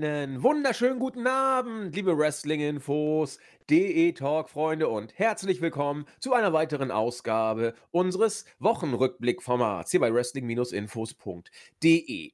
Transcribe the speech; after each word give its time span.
Einen 0.00 0.44
wunderschönen 0.44 1.00
guten 1.00 1.26
Abend, 1.26 1.96
liebe 1.96 2.16
Wrestling-Infos, 2.16 3.40
DE-Talk-Freunde 3.68 4.86
und 4.86 5.18
herzlich 5.18 5.60
willkommen 5.60 6.04
zu 6.20 6.34
einer 6.34 6.52
weiteren 6.52 6.92
Ausgabe 6.92 7.74
unseres 7.90 8.44
Wochenrückblick-Formats 8.60 9.90
hier 9.90 9.98
bei 9.98 10.14
Wrestling-Infos.de. 10.14 12.30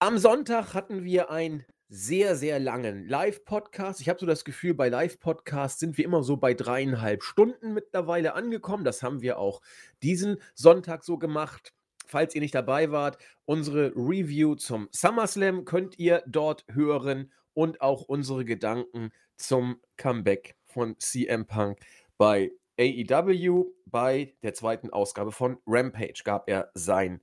Am 0.00 0.18
Sonntag 0.18 0.74
hatten 0.74 1.04
wir 1.04 1.30
einen 1.30 1.64
sehr, 1.88 2.34
sehr 2.34 2.58
langen 2.58 3.06
Live-Podcast. 3.06 4.00
Ich 4.00 4.08
habe 4.08 4.18
so 4.18 4.26
das 4.26 4.44
Gefühl, 4.44 4.74
bei 4.74 4.88
Live-Podcasts 4.88 5.78
sind 5.78 5.96
wir 5.96 6.04
immer 6.04 6.24
so 6.24 6.38
bei 6.38 6.54
dreieinhalb 6.54 7.22
Stunden 7.22 7.72
mittlerweile 7.72 8.34
angekommen. 8.34 8.82
Das 8.82 9.04
haben 9.04 9.22
wir 9.22 9.38
auch 9.38 9.60
diesen 10.02 10.38
Sonntag 10.56 11.04
so 11.04 11.18
gemacht 11.18 11.72
falls 12.10 12.34
ihr 12.34 12.40
nicht 12.40 12.54
dabei 12.54 12.90
wart, 12.90 13.18
unsere 13.44 13.92
Review 13.94 14.54
zum 14.54 14.88
SummerSlam 14.92 15.64
könnt 15.64 15.98
ihr 15.98 16.22
dort 16.26 16.64
hören 16.70 17.32
und 17.54 17.80
auch 17.80 18.02
unsere 18.02 18.44
Gedanken 18.44 19.10
zum 19.36 19.80
Comeback 19.96 20.56
von 20.66 20.98
CM 20.98 21.46
Punk 21.46 21.78
bei 22.18 22.52
AEW. 22.78 23.66
Bei 23.86 24.34
der 24.42 24.54
zweiten 24.54 24.90
Ausgabe 24.90 25.32
von 25.32 25.58
Rampage 25.66 26.22
gab 26.24 26.48
er 26.48 26.70
sein 26.74 27.20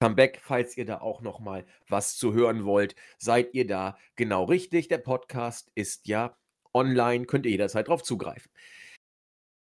Comeback. 0.00 0.40
Falls 0.42 0.76
ihr 0.76 0.84
da 0.84 1.00
auch 1.00 1.20
noch 1.20 1.40
mal 1.40 1.64
was 1.88 2.16
zu 2.16 2.32
hören 2.32 2.64
wollt, 2.64 2.94
seid 3.18 3.54
ihr 3.54 3.66
da 3.66 3.98
genau 4.16 4.44
richtig. 4.44 4.88
Der 4.88 4.98
Podcast 4.98 5.70
ist 5.74 6.06
ja 6.06 6.36
online, 6.74 7.26
könnt 7.26 7.46
ihr 7.46 7.52
jederzeit 7.52 7.88
drauf 7.88 8.02
zugreifen. 8.02 8.50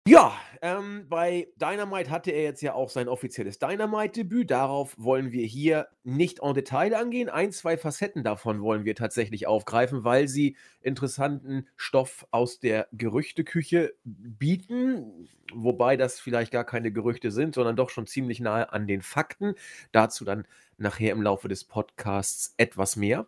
Ja, 0.09 0.33
ähm, 0.63 1.05
bei 1.11 1.49
Dynamite 1.57 2.09
hatte 2.09 2.31
er 2.31 2.43
jetzt 2.43 2.63
ja 2.63 2.73
auch 2.73 2.89
sein 2.89 3.09
offizielles 3.09 3.59
Dynamite-Debüt. 3.59 4.51
Darauf 4.51 4.95
wollen 4.97 5.33
wir 5.33 5.45
hier 5.45 5.89
nicht 6.03 6.41
en 6.41 6.55
Detail 6.55 6.95
angehen. 6.95 7.29
Ein, 7.29 7.53
zwei 7.53 7.77
Facetten 7.77 8.25
davon 8.25 8.63
wollen 8.63 8.87
wir 8.87 8.95
tatsächlich 8.95 9.47
aufgreifen, 9.47 10.05
weil 10.05 10.27
sie 10.27 10.57
interessanten 10.81 11.69
Stoff 11.77 12.27
aus 12.31 12.59
der 12.59 12.89
Gerüchteküche 12.93 13.93
bieten. 14.03 15.29
Wobei 15.53 15.99
das 15.99 16.19
vielleicht 16.21 16.53
gar 16.53 16.65
keine 16.65 16.91
Gerüchte 16.91 17.31
sind, 17.31 17.55
sondern 17.55 17.77
doch 17.77 17.91
schon 17.91 18.07
ziemlich 18.07 18.41
nahe 18.41 18.73
an 18.73 18.87
den 18.87 19.03
Fakten. 19.03 19.57
Dazu 19.93 20.25
dann 20.25 20.47
nachher 20.79 21.13
im 21.13 21.21
Laufe 21.21 21.49
des 21.49 21.65
Podcasts 21.65 22.55
etwas 22.57 22.97
mehr. 22.97 23.27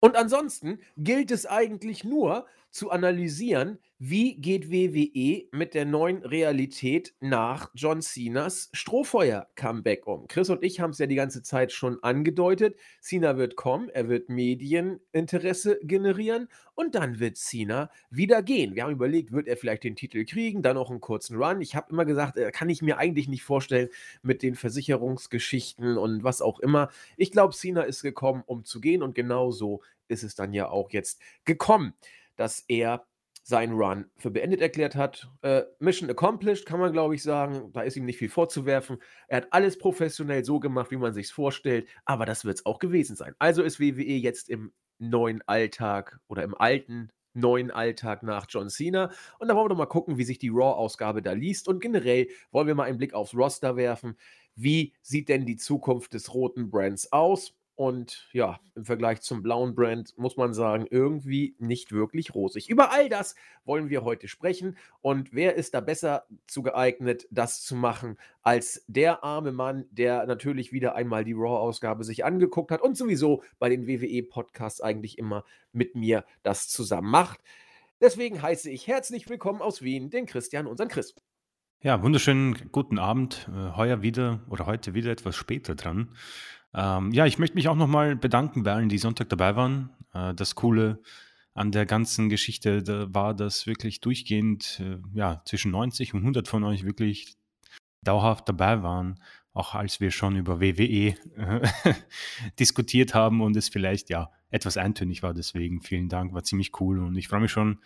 Und 0.00 0.16
ansonsten 0.16 0.80
gilt 0.98 1.30
es 1.30 1.46
eigentlich 1.46 2.04
nur 2.04 2.44
zu 2.72 2.90
analysieren, 2.90 3.78
wie 3.98 4.34
geht 4.34 4.72
WWE 4.72 5.46
mit 5.52 5.74
der 5.74 5.84
neuen 5.84 6.24
Realität 6.24 7.14
nach 7.20 7.70
John 7.74 8.02
Cenas 8.02 8.68
Strohfeuer-Comeback 8.72 10.08
um? 10.08 10.26
Chris 10.26 10.50
und 10.50 10.64
ich 10.64 10.80
haben 10.80 10.90
es 10.90 10.98
ja 10.98 11.06
die 11.06 11.14
ganze 11.14 11.42
Zeit 11.42 11.70
schon 11.70 12.02
angedeutet. 12.02 12.76
Cena 13.00 13.36
wird 13.36 13.54
kommen, 13.54 13.90
er 13.90 14.08
wird 14.08 14.28
Medieninteresse 14.28 15.78
generieren 15.82 16.48
und 16.74 16.96
dann 16.96 17.20
wird 17.20 17.36
Cena 17.36 17.90
wieder 18.10 18.42
gehen. 18.42 18.74
Wir 18.74 18.84
haben 18.84 18.92
überlegt, 18.92 19.30
wird 19.30 19.46
er 19.46 19.56
vielleicht 19.56 19.84
den 19.84 19.94
Titel 19.94 20.24
kriegen, 20.24 20.62
dann 20.62 20.78
auch 20.78 20.90
einen 20.90 21.00
kurzen 21.00 21.36
Run. 21.36 21.60
Ich 21.60 21.76
habe 21.76 21.92
immer 21.92 22.04
gesagt, 22.04 22.38
äh, 22.38 22.50
kann 22.50 22.70
ich 22.70 22.82
mir 22.82 22.98
eigentlich 22.98 23.28
nicht 23.28 23.44
vorstellen 23.44 23.88
mit 24.22 24.42
den 24.42 24.56
Versicherungsgeschichten 24.56 25.96
und 25.96 26.24
was 26.24 26.42
auch 26.42 26.58
immer. 26.58 26.88
Ich 27.16 27.30
glaube, 27.30 27.54
Cena 27.54 27.82
ist 27.82 28.02
gekommen, 28.02 28.42
um 28.46 28.64
zu 28.64 28.80
gehen 28.80 29.02
und 29.02 29.14
genau 29.14 29.52
so 29.52 29.82
ist 30.08 30.24
es 30.24 30.34
dann 30.34 30.52
ja 30.52 30.68
auch 30.68 30.90
jetzt 30.90 31.20
gekommen, 31.44 31.94
dass 32.42 32.64
er 32.66 33.06
seinen 33.44 33.74
Run 33.74 34.06
für 34.16 34.32
beendet 34.32 34.60
erklärt 34.60 34.96
hat. 34.96 35.28
Äh, 35.42 35.62
Mission 35.78 36.10
accomplished, 36.10 36.66
kann 36.66 36.80
man 36.80 36.92
glaube 36.92 37.14
ich 37.14 37.22
sagen. 37.22 37.70
Da 37.72 37.82
ist 37.82 37.96
ihm 37.96 38.04
nicht 38.04 38.18
viel 38.18 38.28
vorzuwerfen. 38.28 38.98
Er 39.28 39.38
hat 39.38 39.48
alles 39.52 39.78
professionell 39.78 40.44
so 40.44 40.58
gemacht, 40.58 40.90
wie 40.90 40.96
man 40.96 41.14
sich 41.14 41.32
vorstellt. 41.32 41.88
Aber 42.04 42.26
das 42.26 42.44
wird 42.44 42.58
es 42.58 42.66
auch 42.66 42.80
gewesen 42.80 43.14
sein. 43.14 43.34
Also 43.38 43.62
ist 43.62 43.78
WWE 43.78 44.02
jetzt 44.02 44.48
im 44.48 44.72
neuen 44.98 45.40
Alltag 45.46 46.18
oder 46.26 46.42
im 46.42 46.56
alten 46.56 47.10
neuen 47.32 47.70
Alltag 47.70 48.24
nach 48.24 48.46
John 48.48 48.68
Cena. 48.68 49.12
Und 49.38 49.48
da 49.48 49.54
wollen 49.54 49.66
wir 49.66 49.70
doch 49.70 49.76
mal 49.76 49.86
gucken, 49.86 50.18
wie 50.18 50.24
sich 50.24 50.38
die 50.38 50.50
Raw-Ausgabe 50.50 51.22
da 51.22 51.32
liest. 51.32 51.68
Und 51.68 51.80
generell 51.80 52.26
wollen 52.50 52.66
wir 52.66 52.74
mal 52.74 52.84
einen 52.84 52.98
Blick 52.98 53.14
aufs 53.14 53.34
Roster 53.34 53.76
werfen. 53.76 54.16
Wie 54.56 54.94
sieht 55.00 55.28
denn 55.28 55.46
die 55.46 55.56
Zukunft 55.56 56.12
des 56.12 56.34
roten 56.34 56.70
Brands 56.70 57.12
aus? 57.12 57.54
Und 57.74 58.28
ja, 58.32 58.60
im 58.74 58.84
Vergleich 58.84 59.22
zum 59.22 59.42
blauen 59.42 59.74
Brand 59.74 60.16
muss 60.18 60.36
man 60.36 60.52
sagen, 60.52 60.86
irgendwie 60.90 61.56
nicht 61.58 61.90
wirklich 61.92 62.34
rosig. 62.34 62.68
Über 62.68 62.92
all 62.92 63.08
das 63.08 63.34
wollen 63.64 63.88
wir 63.88 64.04
heute 64.04 64.28
sprechen. 64.28 64.76
Und 65.00 65.32
wer 65.32 65.54
ist 65.54 65.72
da 65.74 65.80
besser 65.80 66.26
zu 66.46 66.62
geeignet, 66.62 67.26
das 67.30 67.62
zu 67.62 67.74
machen, 67.74 68.18
als 68.42 68.84
der 68.88 69.24
arme 69.24 69.52
Mann, 69.52 69.86
der 69.90 70.26
natürlich 70.26 70.72
wieder 70.72 70.94
einmal 70.94 71.24
die 71.24 71.32
Raw-Ausgabe 71.32 72.04
sich 72.04 72.24
angeguckt 72.24 72.70
hat 72.70 72.82
und 72.82 72.96
sowieso 72.96 73.42
bei 73.58 73.70
den 73.70 73.86
WWE-Podcasts 73.86 74.82
eigentlich 74.82 75.18
immer 75.18 75.44
mit 75.72 75.94
mir 75.94 76.24
das 76.42 76.68
zusammen 76.68 77.10
macht. 77.10 77.40
Deswegen 78.00 78.42
heiße 78.42 78.68
ich 78.68 78.86
herzlich 78.86 79.28
willkommen 79.28 79.62
aus 79.62 79.80
Wien 79.80 80.10
den 80.10 80.26
Christian, 80.26 80.66
unseren 80.66 80.88
Chris. 80.88 81.14
Ja, 81.84 82.00
wunderschönen 82.02 82.70
guten 82.70 82.98
Abend. 82.98 83.48
Äh, 83.52 83.76
heuer 83.76 84.02
wieder 84.02 84.40
oder 84.48 84.66
heute 84.66 84.94
wieder 84.94 85.10
etwas 85.10 85.34
später 85.34 85.74
dran. 85.74 86.14
Ähm, 86.74 87.12
ja, 87.12 87.26
ich 87.26 87.38
möchte 87.38 87.56
mich 87.56 87.68
auch 87.68 87.76
nochmal 87.76 88.16
bedanken 88.16 88.62
bei 88.62 88.72
allen, 88.72 88.88
die 88.88 88.98
Sonntag 88.98 89.28
dabei 89.28 89.56
waren. 89.56 89.90
Äh, 90.14 90.34
das 90.34 90.54
Coole 90.54 91.00
an 91.54 91.70
der 91.70 91.86
ganzen 91.86 92.28
Geschichte 92.28 92.82
da 92.82 93.12
war, 93.12 93.34
dass 93.34 93.66
wirklich 93.66 94.00
durchgehend 94.00 94.80
äh, 94.80 94.98
ja, 95.14 95.42
zwischen 95.44 95.70
90 95.70 96.14
und 96.14 96.20
100 96.20 96.48
von 96.48 96.64
euch 96.64 96.84
wirklich 96.84 97.36
dauerhaft 98.02 98.48
dabei 98.48 98.82
waren, 98.82 99.20
auch 99.52 99.74
als 99.74 100.00
wir 100.00 100.10
schon 100.10 100.36
über 100.36 100.60
WWE 100.60 101.14
äh, 101.36 101.60
diskutiert 102.58 103.14
haben 103.14 103.42
und 103.42 103.56
es 103.56 103.68
vielleicht 103.68 104.08
ja 104.08 104.30
etwas 104.50 104.76
eintönig 104.76 105.22
war. 105.22 105.34
Deswegen 105.34 105.82
vielen 105.82 106.08
Dank, 106.08 106.32
war 106.32 106.42
ziemlich 106.42 106.80
cool 106.80 107.00
und 107.00 107.16
ich 107.16 107.28
freue 107.28 107.40
mich 107.40 107.52
schon 107.52 107.80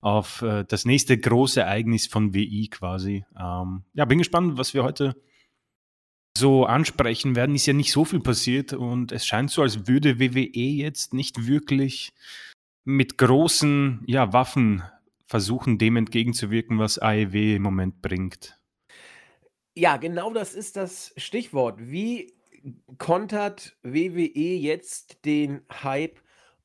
auf 0.00 0.42
äh, 0.42 0.64
das 0.66 0.84
nächste 0.84 1.16
große 1.16 1.60
Ereignis 1.60 2.06
von 2.06 2.34
WI 2.34 2.68
quasi. 2.68 3.24
Ähm, 3.38 3.84
ja, 3.94 4.04
bin 4.04 4.18
gespannt, 4.18 4.58
was 4.58 4.74
wir 4.74 4.82
heute 4.82 5.16
so 6.36 6.64
ansprechen 6.64 7.36
werden, 7.36 7.54
ist 7.54 7.66
ja 7.66 7.72
nicht 7.72 7.92
so 7.92 8.04
viel 8.04 8.20
passiert 8.20 8.72
und 8.72 9.12
es 9.12 9.26
scheint 9.26 9.50
so, 9.50 9.62
als 9.62 9.86
würde 9.86 10.18
WWE 10.18 10.48
jetzt 10.58 11.14
nicht 11.14 11.46
wirklich 11.46 12.12
mit 12.84 13.18
großen 13.18 14.02
ja, 14.06 14.32
Waffen 14.32 14.82
versuchen, 15.26 15.78
dem 15.78 15.96
entgegenzuwirken, 15.96 16.78
was 16.78 16.98
AEW 16.98 17.56
im 17.56 17.62
Moment 17.62 18.02
bringt. 18.02 18.58
Ja, 19.76 19.96
genau 19.96 20.32
das 20.32 20.54
ist 20.54 20.76
das 20.76 21.12
Stichwort. 21.16 21.78
Wie 21.80 22.34
kontert 22.98 23.76
WWE 23.82 24.56
jetzt 24.56 25.24
den 25.24 25.62
Hype 25.82 26.20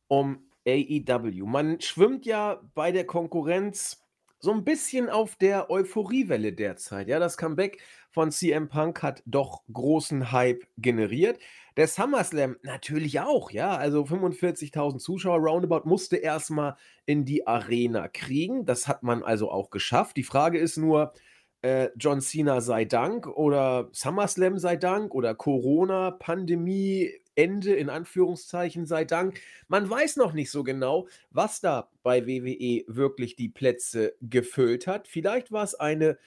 um 0.08 0.44
AEW? 0.68 1.46
Man 1.46 1.82
schwimmt 1.82 2.26
ja 2.26 2.62
bei 2.76 2.92
der 2.92 3.06
Konkurrenz 3.06 4.06
so 4.40 4.52
ein 4.54 4.64
bisschen 4.64 5.10
auf 5.10 5.36
der 5.36 5.70
Euphoriewelle 5.70 6.54
derzeit. 6.54 7.08
Ja, 7.08 7.20
das 7.20 7.38
Comeback 7.38 7.82
von 8.12 8.32
CM 8.32 8.70
Punk 8.70 9.04
hat 9.04 9.24
doch 9.26 9.64
großen 9.72 10.32
Hype 10.32 10.64
generiert. 10.78 11.40
Der 11.78 11.88
SummerSlam 11.88 12.58
natürlich 12.62 13.20
auch, 13.20 13.52
ja. 13.52 13.76
Also 13.78 14.04
45.000 14.04 14.98
Zuschauer 14.98 15.40
roundabout 15.40 15.88
musste 15.88 16.18
erstmal 16.18 16.76
in 17.06 17.26
die 17.26 17.48
Arena 17.48 18.08
kriegen. 18.08 18.66
Das 18.66 18.88
hat 18.88 19.04
man 19.04 19.24
also 19.24 19.52
auch 19.52 19.70
geschafft. 19.70 20.18
Die 20.18 20.24
Frage 20.24 20.58
ist 20.58 20.78
nur, 20.78 21.14
äh, 21.62 21.90
John 21.98 22.22
Cena 22.22 22.62
sei 22.62 22.86
Dank 22.86 23.28
oder 23.28 23.90
SummerSlam 23.92 24.58
sei 24.60 24.76
Dank 24.76 25.14
oder 25.14 25.36
Corona, 25.36 26.12
Pandemie, 26.12 27.12
Ende 27.36 27.74
in 27.74 27.90
Anführungszeichen 27.90 28.86
sei 28.86 29.06
Dank. 29.06 29.40
Man 29.68 29.90
weiß 29.90 30.18
noch 30.18 30.34
nicht 30.34 30.52
so 30.52 30.64
genau, 30.64 31.08
was 31.32 31.62
da 31.62 31.90
bei 32.04 32.28
WWE 32.28 32.84
wirklich 32.88 33.36
die 33.36 33.50
Plätze 33.50 34.16
gefüllt 34.22 34.88
hat. 34.88 35.08
Vielleicht 35.08 35.52
war 35.52 35.64
es 35.64 35.76
eine 35.76 36.18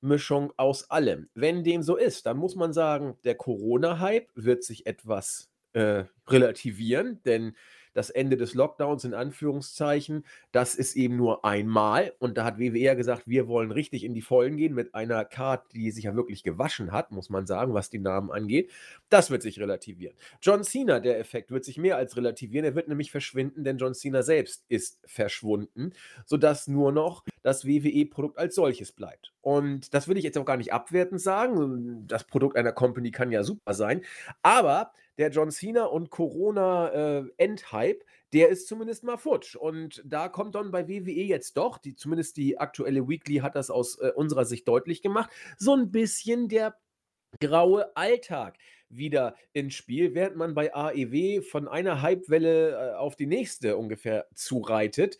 Mischung 0.00 0.52
aus 0.56 0.90
allem. 0.90 1.28
Wenn 1.34 1.64
dem 1.64 1.82
so 1.82 1.96
ist, 1.96 2.26
dann 2.26 2.36
muss 2.36 2.54
man 2.56 2.72
sagen, 2.72 3.18
der 3.24 3.34
Corona-Hype 3.34 4.28
wird 4.34 4.64
sich 4.64 4.86
etwas 4.86 5.50
äh, 5.72 6.04
relativieren, 6.26 7.20
denn 7.24 7.56
das 7.98 8.10
Ende 8.10 8.36
des 8.36 8.54
Lockdowns 8.54 9.02
in 9.02 9.12
Anführungszeichen, 9.12 10.24
das 10.52 10.76
ist 10.76 10.94
eben 10.94 11.16
nur 11.16 11.44
einmal. 11.44 12.14
Und 12.20 12.38
da 12.38 12.44
hat 12.44 12.58
WWE 12.58 12.78
ja 12.78 12.94
gesagt, 12.94 13.24
wir 13.26 13.48
wollen 13.48 13.72
richtig 13.72 14.04
in 14.04 14.14
die 14.14 14.22
Vollen 14.22 14.56
gehen 14.56 14.72
mit 14.72 14.94
einer 14.94 15.24
Card, 15.24 15.64
die 15.74 15.90
sich 15.90 16.04
ja 16.04 16.14
wirklich 16.14 16.44
gewaschen 16.44 16.92
hat, 16.92 17.10
muss 17.10 17.28
man 17.28 17.46
sagen, 17.48 17.74
was 17.74 17.90
die 17.90 17.98
Namen 17.98 18.30
angeht. 18.30 18.70
Das 19.08 19.30
wird 19.30 19.42
sich 19.42 19.58
relativieren. 19.58 20.14
John 20.40 20.62
Cena, 20.62 21.00
der 21.00 21.18
Effekt, 21.18 21.50
wird 21.50 21.64
sich 21.64 21.76
mehr 21.76 21.96
als 21.96 22.16
relativieren. 22.16 22.64
Er 22.64 22.76
wird 22.76 22.86
nämlich 22.86 23.10
verschwinden, 23.10 23.64
denn 23.64 23.78
John 23.78 23.94
Cena 23.94 24.22
selbst 24.22 24.64
ist 24.68 25.00
verschwunden, 25.04 25.92
sodass 26.24 26.68
nur 26.68 26.92
noch 26.92 27.24
das 27.42 27.66
WWE-Produkt 27.66 28.38
als 28.38 28.54
solches 28.54 28.92
bleibt. 28.92 29.32
Und 29.40 29.92
das 29.92 30.06
will 30.06 30.18
ich 30.18 30.24
jetzt 30.24 30.38
auch 30.38 30.44
gar 30.44 30.56
nicht 30.56 30.72
abwertend 30.72 31.20
sagen. 31.20 32.06
Das 32.06 32.22
Produkt 32.22 32.56
einer 32.56 32.72
Company 32.72 33.10
kann 33.10 33.32
ja 33.32 33.42
super 33.42 33.74
sein. 33.74 34.02
Aber 34.42 34.92
der 35.18 35.30
John 35.30 35.50
Cena 35.50 35.84
und 35.84 36.10
Corona-Endhype, 36.10 38.00
äh, 38.00 38.04
der 38.32 38.48
ist 38.48 38.68
zumindest 38.68 39.04
mal 39.04 39.16
futsch. 39.16 39.56
Und 39.56 40.02
da 40.04 40.28
kommt 40.28 40.54
dann 40.54 40.70
bei 40.70 40.88
WWE 40.88 41.10
jetzt 41.10 41.56
doch, 41.56 41.78
die, 41.78 41.94
zumindest 41.94 42.36
die 42.36 42.58
aktuelle 42.58 43.08
Weekly 43.08 43.36
hat 43.36 43.56
das 43.56 43.70
aus 43.70 43.98
äh, 43.98 44.12
unserer 44.14 44.44
Sicht 44.44 44.66
deutlich 44.68 45.02
gemacht, 45.02 45.30
so 45.56 45.74
ein 45.74 45.90
bisschen 45.90 46.48
der 46.48 46.76
graue 47.40 47.94
Alltag. 47.96 48.56
wieder 48.90 49.34
ins 49.52 49.74
Spiel, 49.74 50.14
während 50.14 50.36
man 50.36 50.54
bei 50.54 50.74
AEW 50.74 51.42
von 51.42 51.68
einer 51.68 52.02
Hypewelle 52.02 52.70
äh, 52.70 52.94
auf 52.94 53.16
die 53.16 53.26
nächste 53.26 53.76
ungefähr 53.76 54.26
zureitet. 54.34 55.18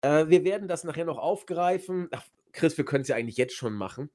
Äh, 0.00 0.28
wir 0.28 0.44
werden 0.44 0.68
das 0.68 0.84
nachher 0.84 1.04
noch 1.04 1.18
aufgreifen. 1.18 2.08
Ach, 2.12 2.24
Chris, 2.52 2.78
wir 2.78 2.84
können 2.84 3.02
es 3.02 3.08
ja 3.08 3.16
eigentlich 3.16 3.36
jetzt 3.36 3.54
schon 3.54 3.74
machen. 3.74 4.10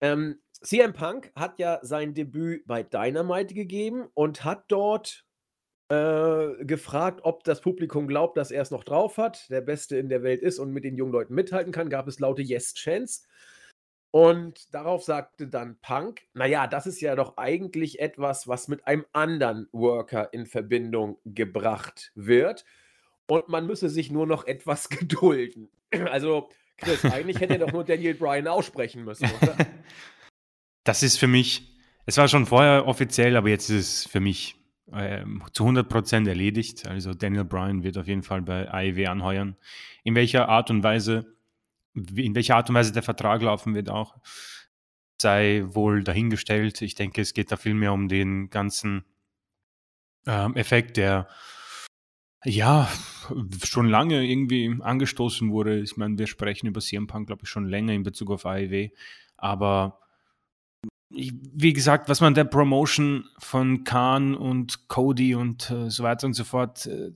Ähm, 0.00 0.40
CM 0.62 0.92
Punk 0.92 1.32
hat 1.34 1.58
ja 1.58 1.78
sein 1.82 2.12
Debüt 2.12 2.66
bei 2.66 2.82
Dynamite 2.82 3.54
gegeben 3.54 4.08
und 4.14 4.44
hat 4.44 4.64
dort 4.68 5.24
äh, 5.88 6.64
gefragt, 6.64 7.20
ob 7.24 7.44
das 7.44 7.60
Publikum 7.60 8.06
glaubt, 8.06 8.36
dass 8.36 8.50
er 8.50 8.62
es 8.62 8.70
noch 8.70 8.84
drauf 8.84 9.16
hat, 9.16 9.48
der 9.50 9.62
Beste 9.62 9.96
in 9.96 10.08
der 10.08 10.22
Welt 10.22 10.42
ist 10.42 10.58
und 10.58 10.72
mit 10.72 10.84
den 10.84 10.96
jungen 10.96 11.12
Leuten 11.12 11.34
mithalten 11.34 11.72
kann, 11.72 11.88
gab 11.88 12.06
es 12.08 12.20
laute 12.20 12.42
Yes-Chance. 12.42 13.22
Und 14.12 14.74
darauf 14.74 15.04
sagte 15.04 15.46
dann 15.46 15.78
Punk, 15.80 16.22
naja, 16.34 16.66
das 16.66 16.86
ist 16.86 17.00
ja 17.00 17.14
doch 17.14 17.36
eigentlich 17.36 18.00
etwas, 18.00 18.48
was 18.48 18.68
mit 18.68 18.86
einem 18.86 19.06
anderen 19.12 19.68
Worker 19.72 20.32
in 20.32 20.46
Verbindung 20.46 21.18
gebracht 21.24 22.12
wird. 22.14 22.64
Und 23.26 23.48
man 23.48 23.66
müsse 23.66 23.88
sich 23.88 24.10
nur 24.10 24.26
noch 24.26 24.46
etwas 24.46 24.88
gedulden. 24.90 25.70
Also, 26.10 26.50
Chris, 26.76 27.04
eigentlich 27.04 27.40
hätte 27.40 27.54
er 27.54 27.60
doch 27.60 27.72
nur 27.72 27.84
Daniel 27.86 28.14
Bryan 28.14 28.48
aussprechen 28.48 29.04
müssen, 29.04 29.30
oder? 29.40 29.56
Das 30.84 31.02
ist 31.02 31.18
für 31.18 31.26
mich, 31.26 31.78
es 32.06 32.16
war 32.16 32.28
schon 32.28 32.46
vorher 32.46 32.86
offiziell, 32.86 33.36
aber 33.36 33.48
jetzt 33.48 33.68
ist 33.68 34.04
es 34.04 34.06
für 34.06 34.20
mich 34.20 34.56
äh, 34.92 35.24
zu 35.52 35.64
100% 35.64 36.28
erledigt. 36.28 36.86
Also 36.86 37.14
Daniel 37.14 37.44
Bryan 37.44 37.82
wird 37.82 37.98
auf 37.98 38.08
jeden 38.08 38.22
Fall 38.22 38.42
bei 38.42 38.70
AEW 38.70 39.06
anheuern. 39.06 39.56
In 40.04 40.14
welcher 40.14 40.48
Art 40.48 40.70
und 40.70 40.82
Weise, 40.82 41.36
in 41.94 42.34
welcher 42.34 42.56
Art 42.56 42.68
und 42.68 42.74
Weise 42.74 42.92
der 42.92 43.02
Vertrag 43.02 43.42
laufen 43.42 43.74
wird 43.74 43.90
auch, 43.90 44.16
sei 45.20 45.64
wohl 45.66 46.02
dahingestellt. 46.02 46.80
Ich 46.82 46.94
denke, 46.94 47.20
es 47.20 47.34
geht 47.34 47.52
da 47.52 47.56
viel 47.56 47.74
mehr 47.74 47.92
um 47.92 48.08
den 48.08 48.50
ganzen 48.50 49.04
ähm, 50.26 50.56
Effekt, 50.56 50.96
der 50.96 51.28
ja 52.44 52.88
schon 53.64 53.88
lange 53.88 54.24
irgendwie 54.26 54.74
angestoßen 54.80 55.50
wurde. 55.50 55.80
Ich 55.80 55.96
meine, 55.96 56.18
wir 56.18 56.26
sprechen 56.26 56.66
über 56.66 56.80
CM 56.80 57.06
Punk, 57.06 57.26
glaube 57.26 57.42
ich, 57.44 57.50
schon 57.50 57.66
länger 57.66 57.92
in 57.92 58.02
Bezug 58.02 58.30
auf 58.30 58.46
AEW. 58.46 58.88
Aber 59.36 59.99
wie 61.10 61.72
gesagt, 61.72 62.08
was 62.08 62.20
man 62.20 62.34
der 62.34 62.44
Promotion 62.44 63.28
von 63.38 63.84
Khan 63.84 64.34
und 64.34 64.88
Cody 64.88 65.34
und 65.34 65.70
äh, 65.70 65.90
so 65.90 66.04
weiter 66.04 66.26
und 66.26 66.34
so 66.34 66.44
fort 66.44 66.86
äh, 66.86 67.12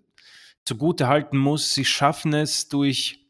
zugute 0.64 1.06
halten 1.06 1.38
muss, 1.38 1.74
sie 1.74 1.84
schaffen 1.84 2.34
es 2.34 2.68
durch 2.68 3.20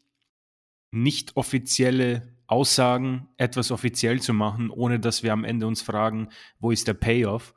nicht 0.91 1.35
offizielle 1.37 2.33
Aussagen 2.47 3.27
etwas 3.37 3.71
offiziell 3.71 4.21
zu 4.21 4.33
machen, 4.33 4.69
ohne 4.69 4.99
dass 4.99 5.23
wir 5.23 5.33
am 5.33 5.43
Ende 5.43 5.67
uns 5.67 5.81
fragen, 5.81 6.29
wo 6.59 6.71
ist 6.71 6.87
der 6.87 6.93
Payoff? 6.93 7.53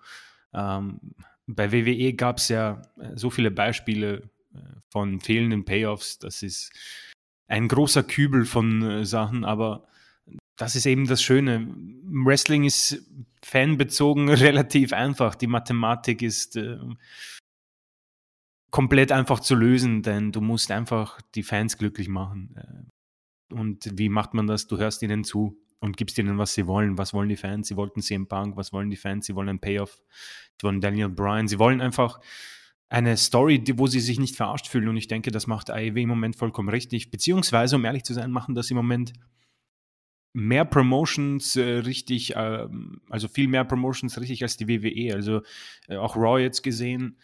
Ähm, 0.53 1.01
bei 1.47 1.73
WWE 1.73 2.13
gab 2.15 2.39
es 2.39 2.49
ja 2.49 2.83
äh, 2.99 3.17
so 3.17 3.31
viele 3.31 3.51
Beispiele 3.51 4.31
äh, 4.55 4.59
von 4.91 5.21
fehlenden 5.21 5.65
Payoffs, 5.65 6.19
das 6.19 6.43
ist 6.43 6.73
ein 7.47 7.69
großer 7.69 8.03
Kübel 8.03 8.45
von 8.45 8.83
äh, 8.83 9.05
Sachen, 9.07 9.45
aber 9.45 9.87
das 10.59 10.75
ist 10.75 10.87
eben 10.87 11.07
das 11.07 11.23
Schöne. 11.23 11.67
Wrestling 12.05 12.65
ist 12.65 13.03
fanbezogen 13.43 14.29
relativ 14.29 14.93
einfach. 14.93 15.35
Die 15.35 15.47
Mathematik 15.47 16.21
ist 16.21 16.57
äh, 16.57 16.79
komplett 18.71 19.13
einfach 19.13 19.41
zu 19.41 19.55
lösen, 19.55 20.03
denn 20.03 20.33
du 20.33 20.41
musst 20.41 20.71
einfach 20.71 21.21
die 21.35 21.45
Fans 21.45 21.79
glücklich 21.79 22.09
machen. 22.09 22.55
Äh, 22.57 23.55
und 23.55 23.89
wie 23.99 24.09
macht 24.09 24.35
man 24.35 24.47
das? 24.47 24.67
Du 24.67 24.77
hörst 24.77 25.01
ihnen 25.03 25.25
zu 25.25 25.57
und 25.81 25.97
gibst 25.97 26.19
ihnen, 26.19 26.39
was 26.39 26.55
sie 26.55 26.67
wollen. 26.67 26.99
Was 26.99 27.15
wollen 27.15 27.29
die 27.29 27.37
Fans? 27.37 27.69
Sie 27.69 27.77
wollten 27.77 28.03
CM 28.03 28.27
Punk. 28.27 28.57
Was 28.57 28.73
wollen 28.73 28.91
die 28.91 28.97
Fans? 28.97 29.27
Sie 29.27 29.37
wollen 29.37 29.49
einen 29.49 29.61
Payoff. 29.61 30.03
Sie 30.61 30.65
wollen 30.65 30.81
Daniel 30.81 31.09
Bryan. 31.09 31.47
Sie 31.47 31.61
wollen 31.61 31.81
einfach 31.81 32.21
eine 32.89 33.17
Story, 33.17 33.63
wo 33.75 33.87
sie 33.87 34.01
sich 34.01 34.19
nicht 34.19 34.35
verarscht 34.35 34.67
fühlen. 34.67 34.89
Und 34.89 34.97
ich 34.97 35.07
denke, 35.07 35.31
das 35.31 35.47
macht 35.47 35.71
AEW 35.71 36.03
im 36.03 36.09
Moment 36.09 36.35
vollkommen 36.35 36.69
richtig. 36.69 37.13
Beziehungsweise, 37.13 37.77
um 37.77 37.85
ehrlich 37.85 38.03
zu 38.03 38.13
sein, 38.13 38.33
machen 38.33 38.57
das 38.57 38.71
im 38.71 38.77
Moment 38.77 39.13
mehr 40.39 40.65
Promotions 40.65 41.57
äh, 41.57 41.63
richtig, 41.63 42.37
äh, 42.37 42.67
also 43.11 43.29
viel 43.29 43.49
mehr 43.49 43.65
Promotions 43.65 44.21
richtig 44.21 44.43
als 44.43 44.57
die 44.57 44.69
WWE. 44.69 45.15
Also 45.15 45.43
äh, 45.89 45.97
auch 45.97 46.17
Raw 46.17 46.41
jetzt 46.41 46.63
gesehen, 46.63 47.19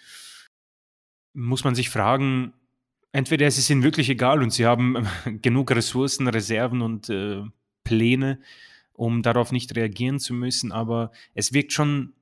muss 1.33 1.65
man 1.65 1.75
sich 1.75 1.91
fragen, 1.91 2.53
entweder 3.13 3.47
ist 3.47 3.59
es 3.59 3.71
ihnen 3.71 3.85
wirklich 3.85 4.11
egal 4.11 4.43
und 4.43 4.53
sie 4.53 4.67
haben 4.67 5.07
genug 5.43 5.71
Ressourcen, 5.71 6.27
Reserven 6.27 6.83
und 6.83 7.09
äh, 7.09 7.43
Pläne, 7.85 8.41
um 8.93 9.23
darauf 9.23 9.53
nicht 9.53 9.77
reagieren 9.77 10.19
zu 10.19 10.35
müssen, 10.35 10.73
aber 10.73 11.13
es 11.35 11.53
wirkt 11.53 11.73
schon, 11.73 12.15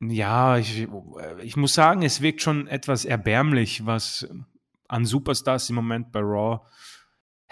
ja, 0.00 0.58
ich, 0.58 0.86
ich 1.42 1.56
muss 1.56 1.74
sagen, 1.74 2.02
es 2.02 2.20
wirkt 2.20 2.42
schon 2.42 2.68
etwas 2.68 3.04
erbärmlich, 3.04 3.86
was 3.86 4.28
an 4.86 5.06
Superstars 5.06 5.70
im 5.70 5.76
Moment 5.76 6.12
bei 6.12 6.20
Raw 6.20 6.60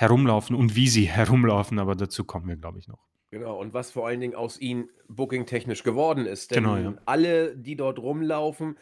herumlaufen 0.00 0.56
und 0.56 0.76
wie 0.76 0.88
sie 0.88 1.04
herumlaufen, 1.08 1.78
aber 1.78 1.94
dazu 1.94 2.24
kommen 2.24 2.48
wir, 2.48 2.56
glaube 2.56 2.78
ich, 2.78 2.88
noch. 2.88 3.06
Genau, 3.30 3.60
und 3.60 3.72
was 3.74 3.92
vor 3.92 4.08
allen 4.08 4.20
Dingen 4.20 4.34
aus 4.34 4.58
ihnen 4.58 4.88
booking-technisch 5.08 5.84
geworden 5.84 6.26
ist. 6.26 6.50
Denn 6.50 6.64
genau, 6.64 6.76
ja. 6.76 6.94
alle, 7.04 7.56
die 7.56 7.76
dort 7.76 8.00
rumlaufen, 8.00 8.76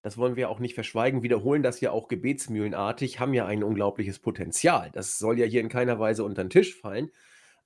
das 0.00 0.16
wollen 0.16 0.34
wir 0.34 0.48
auch 0.48 0.60
nicht 0.60 0.74
verschweigen, 0.74 1.22
wiederholen 1.22 1.62
das 1.62 1.80
ja 1.80 1.90
auch 1.90 2.08
gebetsmühlenartig, 2.08 3.20
haben 3.20 3.34
ja 3.34 3.44
ein 3.44 3.62
unglaubliches 3.62 4.18
Potenzial. 4.18 4.90
Das 4.94 5.18
soll 5.18 5.38
ja 5.38 5.46
hier 5.46 5.60
in 5.60 5.68
keiner 5.68 5.98
Weise 5.98 6.24
unter 6.24 6.42
den 6.42 6.50
Tisch 6.50 6.74
fallen. 6.74 7.10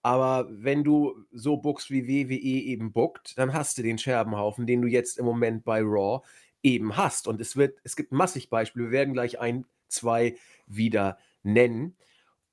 Aber 0.02 0.48
wenn 0.50 0.84
du 0.84 1.14
so 1.32 1.56
bookst, 1.56 1.90
wie 1.90 2.08
WWE 2.08 2.34
eben 2.34 2.92
bookt, 2.92 3.38
dann 3.38 3.52
hast 3.52 3.78
du 3.78 3.82
den 3.82 3.98
Scherbenhaufen, 3.98 4.66
den 4.66 4.82
du 4.82 4.88
jetzt 4.88 5.18
im 5.18 5.24
Moment 5.24 5.64
bei 5.64 5.80
Raw 5.80 6.24
eben 6.62 6.96
hast. 6.96 7.28
Und 7.28 7.40
es 7.40 7.56
wird, 7.56 7.78
es 7.84 7.96
gibt 7.96 8.12
massig 8.12 8.50
Beispiele. 8.50 8.86
Wir 8.86 8.92
werden 8.92 9.14
gleich 9.14 9.40
ein, 9.40 9.64
zwei 9.88 10.36
wieder 10.66 11.18
nennen. 11.42 11.96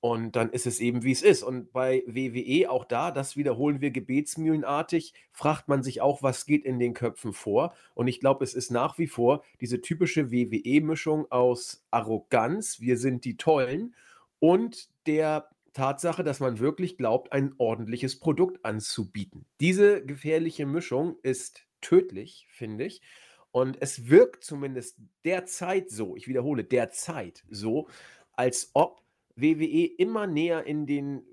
Und 0.03 0.35
dann 0.35 0.49
ist 0.49 0.67
es 0.67 0.81
eben, 0.81 1.03
wie 1.03 1.13
es 1.13 1.21
ist. 1.21 1.43
Und 1.43 1.71
bei 1.71 2.03
WWE 2.05 2.69
auch 2.69 2.83
da, 2.83 3.09
das 3.09 3.37
wiederholen 3.37 3.79
wir 3.79 3.89
gebetsmühlenartig, 3.89 5.13
fragt 5.31 5.69
man 5.69 5.81
sich 5.81 6.01
auch, 6.01 6.21
was 6.21 6.45
geht 6.45 6.65
in 6.65 6.77
den 6.77 6.93
Köpfen 6.93 7.31
vor. 7.31 7.73
Und 7.93 8.09
ich 8.09 8.19
glaube, 8.19 8.43
es 8.43 8.53
ist 8.53 8.69
nach 8.69 8.97
wie 8.97 9.07
vor 9.07 9.45
diese 9.61 9.79
typische 9.79 10.29
WWE-Mischung 10.29 11.31
aus 11.31 11.85
Arroganz, 11.89 12.81
wir 12.81 12.97
sind 12.97 13.23
die 13.23 13.37
Tollen, 13.37 13.95
und 14.39 14.89
der 15.05 15.47
Tatsache, 15.71 16.25
dass 16.25 16.41
man 16.41 16.59
wirklich 16.59 16.97
glaubt, 16.97 17.31
ein 17.31 17.53
ordentliches 17.57 18.19
Produkt 18.19 18.65
anzubieten. 18.65 19.45
Diese 19.61 20.05
gefährliche 20.05 20.65
Mischung 20.65 21.15
ist 21.23 21.65
tödlich, 21.79 22.45
finde 22.49 22.83
ich. 22.83 23.01
Und 23.53 23.81
es 23.81 24.09
wirkt 24.09 24.43
zumindest 24.43 24.97
derzeit 25.23 25.89
so, 25.89 26.17
ich 26.17 26.27
wiederhole, 26.27 26.65
derzeit 26.65 27.45
so, 27.49 27.87
als 28.33 28.71
ob 28.73 29.02
WWE 29.35 29.85
immer 29.97 30.27
näher 30.27 30.65
in 30.65 30.85
den 30.85 31.23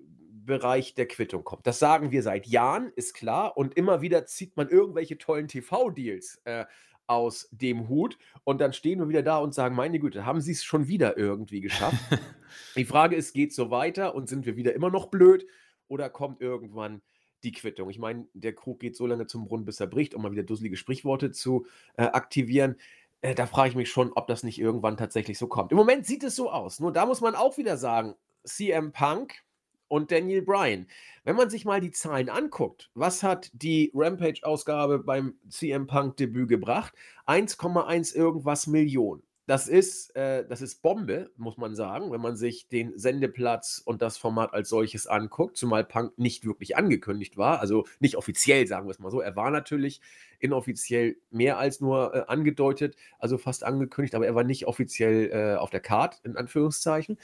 Bereich 0.45 0.95
der 0.95 1.07
Quittung 1.07 1.45
kommt. 1.45 1.67
Das 1.67 1.79
sagen 1.79 2.11
wir 2.11 2.23
seit 2.23 2.47
Jahren, 2.47 2.93
ist 2.97 3.15
klar. 3.15 3.57
Und 3.57 3.77
immer 3.77 4.01
wieder 4.01 4.27
zieht 4.27 4.57
man 4.57 4.69
irgendwelche 4.69 5.19
tollen 5.19 5.49
TV-Deals 5.49 6.41
äh, 6.45 6.65
aus 7.07 7.49
dem 7.51 7.89
Hut. 7.89 8.19
Und 8.45 8.61
dann 8.61 8.73
stehen 8.73 9.01
wir 9.01 9.09
wieder 9.09 9.23
da 9.23 9.39
und 9.39 9.55
sagen, 9.55 9.75
meine 9.75 9.99
Güte, 9.99 10.25
haben 10.25 10.41
sie 10.41 10.53
es 10.53 10.65
schon 10.65 10.89
wieder 10.89 11.19
irgendwie 11.19 11.61
geschafft? 11.61 11.99
Die 12.77 12.85
Frage 12.85 13.17
ist, 13.17 13.33
geht 13.33 13.51
es 13.51 13.57
so 13.57 13.71
weiter 13.71 14.15
und 14.15 14.29
sind 14.29 14.47
wir 14.47 14.57
wieder 14.57 14.75
immer 14.75 14.91
noch 14.91 15.07
blöd 15.07 15.47
oder 15.89 16.09
kommt 16.09 16.41
irgendwann 16.41 17.03
die 17.43 17.53
Quittung? 17.53 17.91
Ich 17.91 17.99
meine, 17.99 18.27
der 18.35 18.55
Krug 18.55 18.81
geht 18.81 18.97
so 18.97 19.07
lange 19.07 19.27
zum 19.27 19.45
Brunnen, 19.45 19.65
bis 19.65 19.81
er 19.81 19.87
bricht, 19.87 20.15
um 20.15 20.23
mal 20.23 20.31
wieder 20.31 20.43
dusselige 20.43 20.77
Sprichworte 20.77 21.33
zu 21.33 21.67
äh, 21.97 22.05
aktivieren. 22.05 22.77
Äh, 23.23 23.35
da 23.35 23.47
frage 23.47 23.71
ich 23.71 23.77
mich 23.77 23.91
schon, 23.91 24.13
ob 24.13 24.27
das 24.27 24.43
nicht 24.43 24.59
irgendwann 24.59 24.97
tatsächlich 24.97 25.39
so 25.39 25.47
kommt. 25.47 25.73
Im 25.73 25.79
Moment 25.79 26.07
sieht 26.07 26.25
es 26.25 26.37
so 26.37 26.51
aus. 26.51 26.81
Nur 26.81 26.93
da 26.93 27.07
muss 27.07 27.21
man 27.21 27.35
auch 27.35 27.59
wieder 27.59 27.77
sagen, 27.77 28.15
CM 28.45 28.93
Punk 28.93 29.45
und 29.89 30.11
Daniel 30.11 30.43
Bryan. 30.43 30.87
Wenn 31.25 31.37
man 31.37 31.51
sich 31.51 31.65
mal 31.65 31.81
die 31.81 31.91
Zahlen 31.91 32.31
anguckt, 32.31 32.91
was 32.95 33.23
hat 33.23 33.51
die 33.53 33.91
Rampage-Ausgabe 33.95 35.01
beim 35.01 35.35
CM 35.49 35.87
Punk-Debüt 35.87 36.49
gebracht? 36.49 36.95
1,1 37.27 38.15
irgendwas 38.15 38.67
Millionen. 38.67 39.23
Das 39.47 39.67
ist, 39.67 40.15
äh, 40.15 40.47
das 40.47 40.61
ist 40.61 40.81
Bombe, 40.83 41.31
muss 41.37 41.57
man 41.57 41.75
sagen, 41.75 42.13
wenn 42.13 42.21
man 42.21 42.37
sich 42.37 42.69
den 42.69 42.97
Sendeplatz 42.97 43.83
und 43.85 44.01
das 44.01 44.17
Format 44.17 44.55
als 44.55 44.69
solches 44.69 45.07
anguckt, 45.07 45.57
zumal 45.57 45.85
Punk 45.85 46.17
nicht 46.19 46.45
wirklich 46.45 46.77
angekündigt 46.77 47.37
war, 47.37 47.59
also 47.61 47.85
nicht 47.99 48.17
offiziell, 48.17 48.67
sagen 48.67 48.87
wir 48.87 48.93
es 48.93 49.01
mal 49.01 49.11
so. 49.11 49.21
Er 49.21 49.35
war 49.37 49.51
natürlich 49.51 50.01
inoffiziell 50.39 51.17
mehr 51.31 51.59
als 51.59 51.81
nur 51.81 52.15
äh, 52.15 52.25
angedeutet, 52.29 52.97
also 53.19 53.39
fast 53.39 53.65
angekündigt, 53.65 54.15
aber 54.15 54.27
er 54.27 54.35
war 54.35 54.45
nicht 54.45 54.67
offiziell 54.67 55.31
äh, 55.33 55.57
auf 55.57 55.71
der 55.71 55.81
Card, 55.81 56.21
in 56.23 56.37
Anführungszeichen. 56.37 57.19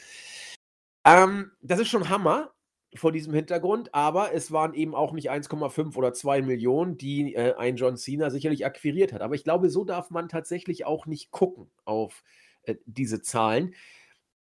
Ähm, 1.05 1.53
das 1.63 1.79
ist 1.79 1.89
schon 1.89 2.09
Hammer 2.09 2.51
vor 2.97 3.13
diesem 3.13 3.35
Hintergrund, 3.35 3.95
aber 3.95 4.33
es 4.33 4.53
waren 4.53 4.75
eben 4.75 4.95
auch 4.95 5.13
nicht 5.13 5.31
1,5 5.31 5.97
oder 5.97 6.13
2 6.13 6.43
Millionen, 6.43 6.99
die 6.99 7.35
äh, 7.35 7.55
ein 7.55 7.77
John 7.77 7.97
Cena 7.97 8.31
sicherlich 8.31 8.67
akquiriert 8.67 9.13
hat. 9.13 9.23
Aber 9.23 9.35
ich 9.35 9.45
glaube, 9.45 9.71
so 9.71 9.85
darf 9.85 10.11
man 10.11 10.29
tatsächlich 10.29 10.85
auch 10.85 11.07
nicht 11.07 11.31
gucken 11.31 11.71
auf 11.85 12.23
äh, 12.63 12.77
diese 12.87 13.23
Zahlen. 13.23 13.75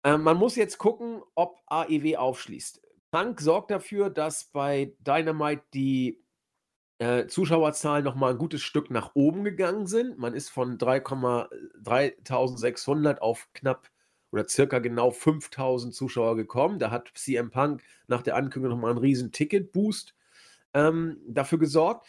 Äh, 0.03 0.17
man 0.17 0.37
muss 0.37 0.55
jetzt 0.55 0.77
gucken, 0.77 1.21
ob 1.35 1.59
AEW 1.67 2.17
aufschließt. 2.17 2.81
Punk 3.11 3.41
sorgt 3.41 3.71
dafür, 3.71 4.09
dass 4.09 4.45
bei 4.45 4.93
Dynamite 4.99 5.63
die 5.73 6.23
äh, 6.99 7.27
Zuschauerzahlen 7.27 8.03
noch 8.03 8.15
mal 8.15 8.31
ein 8.31 8.37
gutes 8.37 8.61
Stück 8.61 8.89
nach 8.89 9.11
oben 9.13 9.43
gegangen 9.43 9.87
sind. 9.87 10.17
Man 10.17 10.33
ist 10.33 10.49
von 10.49 10.77
3,3600 10.77 13.19
auf 13.19 13.49
knapp 13.53 13.89
oder 14.33 14.47
circa 14.49 14.79
genau 14.79 15.11
5000 15.11 15.93
Zuschauer 15.93 16.35
gekommen. 16.35 16.79
Da 16.79 16.89
hat 16.89 17.11
CM 17.13 17.51
Punk 17.51 17.83
nach 18.07 18.23
der 18.23 18.35
Ankündigung 18.35 18.75
nochmal 18.75 18.89
einen 18.89 18.99
riesen 18.99 19.31
Ticket-Boost 19.31 20.15
ähm, 20.73 21.21
dafür 21.27 21.59
gesorgt. 21.59 22.07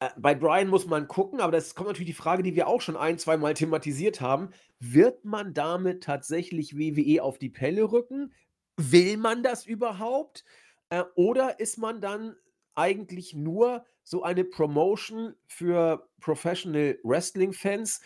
Äh, 0.00 0.08
bei 0.18 0.34
Brian 0.34 0.66
muss 0.66 0.86
man 0.86 1.06
gucken, 1.06 1.40
aber 1.40 1.52
das 1.52 1.76
kommt 1.76 1.88
natürlich 1.88 2.08
die 2.08 2.20
Frage, 2.20 2.42
die 2.42 2.56
wir 2.56 2.66
auch 2.66 2.80
schon 2.80 2.96
ein, 2.96 3.16
zwei 3.16 3.36
Mal 3.36 3.54
thematisiert 3.54 4.20
haben. 4.20 4.50
Wird 4.80 5.24
man 5.24 5.54
damit 5.54 6.02
tatsächlich 6.02 6.76
WWE 6.76 7.22
auf 7.22 7.38
die 7.38 7.50
Pelle 7.50 7.92
rücken? 7.92 8.32
Will 8.76 9.16
man 9.16 9.44
das 9.44 9.66
überhaupt? 9.66 10.44
Äh, 10.88 11.04
oder 11.14 11.60
ist 11.60 11.78
man 11.78 12.00
dann 12.00 12.34
eigentlich 12.74 13.34
nur 13.34 13.84
so 14.02 14.24
eine 14.24 14.42
Promotion 14.42 15.36
für 15.46 16.08
Professional 16.18 16.98
Wrestling-Fans, 17.04 18.00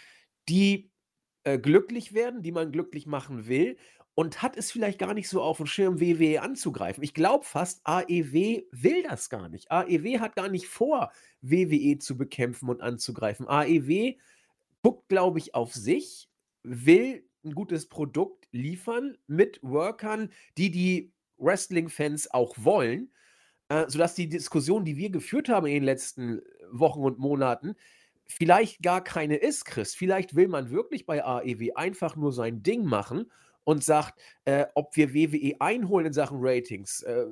die 0.50 0.90
äh, 1.44 1.58
glücklich 1.58 2.14
werden, 2.14 2.42
die 2.42 2.52
man 2.52 2.72
glücklich 2.72 3.06
machen 3.06 3.46
will 3.46 3.76
und 4.14 4.42
hat 4.42 4.56
es 4.56 4.70
vielleicht 4.70 4.98
gar 4.98 5.14
nicht 5.14 5.28
so 5.28 5.42
auf 5.42 5.56
dem 5.58 5.66
Schirm, 5.66 6.00
WWE 6.00 6.40
anzugreifen. 6.40 7.02
Ich 7.02 7.14
glaube 7.14 7.44
fast, 7.44 7.80
AEW 7.84 8.62
will 8.70 9.02
das 9.02 9.28
gar 9.28 9.48
nicht. 9.48 9.70
AEW 9.70 10.20
hat 10.20 10.36
gar 10.36 10.48
nicht 10.48 10.66
vor, 10.66 11.12
WWE 11.42 11.98
zu 11.98 12.16
bekämpfen 12.16 12.68
und 12.68 12.80
anzugreifen. 12.80 13.48
AEW 13.48 14.14
guckt, 14.82 15.08
glaube 15.08 15.38
ich, 15.38 15.54
auf 15.54 15.74
sich, 15.74 16.28
will 16.62 17.24
ein 17.44 17.54
gutes 17.54 17.88
Produkt 17.88 18.46
liefern 18.52 19.18
mit 19.26 19.58
Workern, 19.62 20.30
die 20.56 20.70
die 20.70 21.12
Wrestling-Fans 21.38 22.30
auch 22.30 22.54
wollen, 22.58 23.10
äh, 23.68 23.84
sodass 23.88 24.14
die 24.14 24.28
Diskussion, 24.28 24.84
die 24.84 24.96
wir 24.96 25.10
geführt 25.10 25.48
haben 25.48 25.66
in 25.66 25.74
den 25.74 25.84
letzten 25.84 26.40
Wochen 26.70 27.00
und 27.02 27.18
Monaten, 27.18 27.74
vielleicht 28.26 28.83
gar 28.83 29.02
keine 29.02 29.37
ist, 29.37 29.64
Chris. 29.64 29.95
Vielleicht 29.95 30.35
will 30.35 30.49
man 30.49 30.71
wirklich 30.71 31.07
bei 31.07 31.25
AEW 31.25 31.75
einfach 31.75 32.16
nur 32.16 32.33
sein 32.33 32.62
Ding 32.62 32.85
machen 32.85 33.31
und 33.64 33.85
sagt, 33.85 34.21
äh, 34.45 34.66
ob 34.75 34.97
wir 34.97 35.14
WWE 35.14 35.61
einholen 35.61 36.07
in 36.07 36.12
Sachen 36.12 36.38
Ratings, 36.40 37.02
äh, 37.02 37.26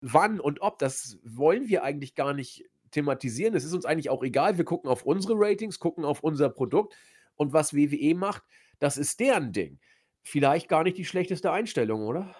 wann 0.00 0.40
und 0.40 0.60
ob, 0.60 0.78
das 0.78 1.18
wollen 1.24 1.68
wir 1.68 1.82
eigentlich 1.82 2.14
gar 2.14 2.32
nicht 2.32 2.64
thematisieren. 2.90 3.54
Es 3.54 3.64
ist 3.64 3.74
uns 3.74 3.84
eigentlich 3.84 4.10
auch 4.10 4.22
egal. 4.22 4.56
Wir 4.56 4.64
gucken 4.64 4.90
auf 4.90 5.02
unsere 5.02 5.34
Ratings, 5.36 5.78
gucken 5.78 6.04
auf 6.04 6.20
unser 6.20 6.48
Produkt 6.48 6.94
und 7.36 7.52
was 7.52 7.74
WWE 7.74 8.14
macht, 8.14 8.42
das 8.78 8.96
ist 8.96 9.20
deren 9.20 9.52
Ding. 9.52 9.78
Vielleicht 10.22 10.68
gar 10.68 10.84
nicht 10.84 10.98
die 10.98 11.04
schlechteste 11.04 11.50
Einstellung, 11.52 12.02
oder? 12.02 12.34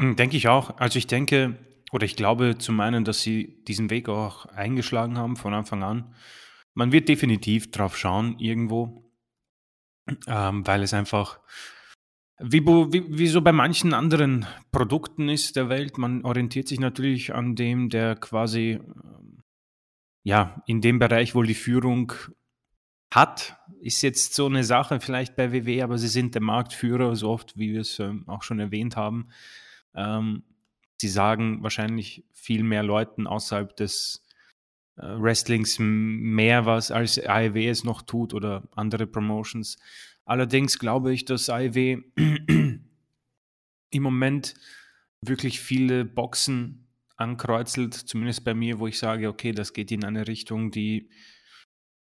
Hm, 0.00 0.16
denke 0.16 0.36
ich 0.36 0.48
auch. 0.48 0.76
Also 0.78 0.98
ich 0.98 1.06
denke, 1.06 1.56
oder 1.92 2.04
ich 2.04 2.16
glaube 2.16 2.58
zu 2.58 2.72
meinen, 2.72 3.04
dass 3.04 3.20
sie 3.20 3.62
diesen 3.64 3.90
Weg 3.90 4.08
auch 4.08 4.46
eingeschlagen 4.46 5.18
haben 5.18 5.36
von 5.36 5.54
Anfang 5.54 5.82
an. 5.82 6.14
Man 6.74 6.92
wird 6.92 7.08
definitiv 7.08 7.70
drauf 7.70 7.96
schauen 7.96 8.38
irgendwo, 8.38 9.10
ähm, 10.26 10.66
weil 10.66 10.82
es 10.82 10.94
einfach 10.94 11.40
wie, 12.44 12.66
wie, 12.66 13.18
wie, 13.18 13.28
so 13.28 13.40
bei 13.40 13.52
manchen 13.52 13.94
anderen 13.94 14.46
Produkten 14.72 15.28
ist 15.28 15.54
der 15.54 15.68
Welt, 15.68 15.96
man 15.96 16.24
orientiert 16.24 16.66
sich 16.66 16.80
natürlich 16.80 17.32
an 17.32 17.54
dem, 17.54 17.88
der 17.88 18.16
quasi, 18.16 18.80
ähm, 18.80 19.44
ja, 20.24 20.60
in 20.66 20.80
dem 20.80 20.98
Bereich 20.98 21.36
wohl 21.36 21.46
die 21.46 21.54
Führung 21.54 22.12
hat. 23.12 23.56
Ist 23.80 24.02
jetzt 24.02 24.34
so 24.34 24.46
eine 24.46 24.64
Sache 24.64 24.98
vielleicht 24.98 25.36
bei 25.36 25.52
WW, 25.52 25.82
aber 25.82 25.98
sie 25.98 26.08
sind 26.08 26.34
der 26.34 26.42
Marktführer, 26.42 27.14
so 27.14 27.30
oft 27.30 27.56
wie 27.56 27.74
wir 27.74 27.82
es 27.82 27.98
ähm, 28.00 28.28
auch 28.28 28.42
schon 28.42 28.58
erwähnt 28.58 28.96
haben. 28.96 29.28
Ähm, 29.94 30.42
sie 31.00 31.08
sagen 31.08 31.62
wahrscheinlich 31.62 32.24
viel 32.32 32.64
mehr 32.64 32.82
Leuten 32.82 33.26
außerhalb 33.28 33.76
des 33.76 34.21
Wrestlings 34.96 35.78
mehr 35.78 36.66
was, 36.66 36.90
als 36.90 37.18
AEW 37.18 37.68
es 37.68 37.84
noch 37.84 38.02
tut 38.02 38.34
oder 38.34 38.68
andere 38.72 39.06
Promotions. 39.06 39.78
Allerdings 40.24 40.78
glaube 40.78 41.12
ich, 41.12 41.24
dass 41.24 41.48
AEW 41.48 42.02
im 43.90 44.02
Moment 44.02 44.54
wirklich 45.20 45.60
viele 45.60 46.04
Boxen 46.04 46.88
ankreuzelt, 47.16 47.94
zumindest 47.94 48.44
bei 48.44 48.54
mir, 48.54 48.78
wo 48.78 48.86
ich 48.86 48.98
sage, 48.98 49.28
okay, 49.28 49.52
das 49.52 49.72
geht 49.72 49.92
in 49.92 50.04
eine 50.04 50.26
Richtung, 50.26 50.70
die 50.70 51.08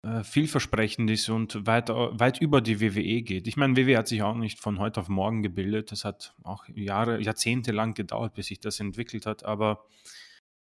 äh, 0.02 0.22
vielversprechend 0.22 1.10
ist 1.10 1.28
und 1.28 1.66
weit, 1.66 1.88
weit 1.88 2.40
über 2.40 2.60
die 2.60 2.80
WWE 2.80 3.22
geht. 3.22 3.48
Ich 3.48 3.56
meine, 3.56 3.76
WWE 3.76 3.98
hat 3.98 4.08
sich 4.08 4.22
auch 4.22 4.36
nicht 4.36 4.60
von 4.60 4.78
heute 4.78 5.00
auf 5.00 5.08
morgen 5.08 5.42
gebildet. 5.42 5.90
Das 5.90 6.04
hat 6.04 6.34
auch 6.42 6.64
Jahre, 6.68 7.20
Jahrzehnte 7.20 7.72
lang 7.72 7.94
gedauert, 7.94 8.34
bis 8.34 8.46
sich 8.46 8.60
das 8.60 8.78
entwickelt 8.78 9.26
hat. 9.26 9.44
Aber 9.44 9.86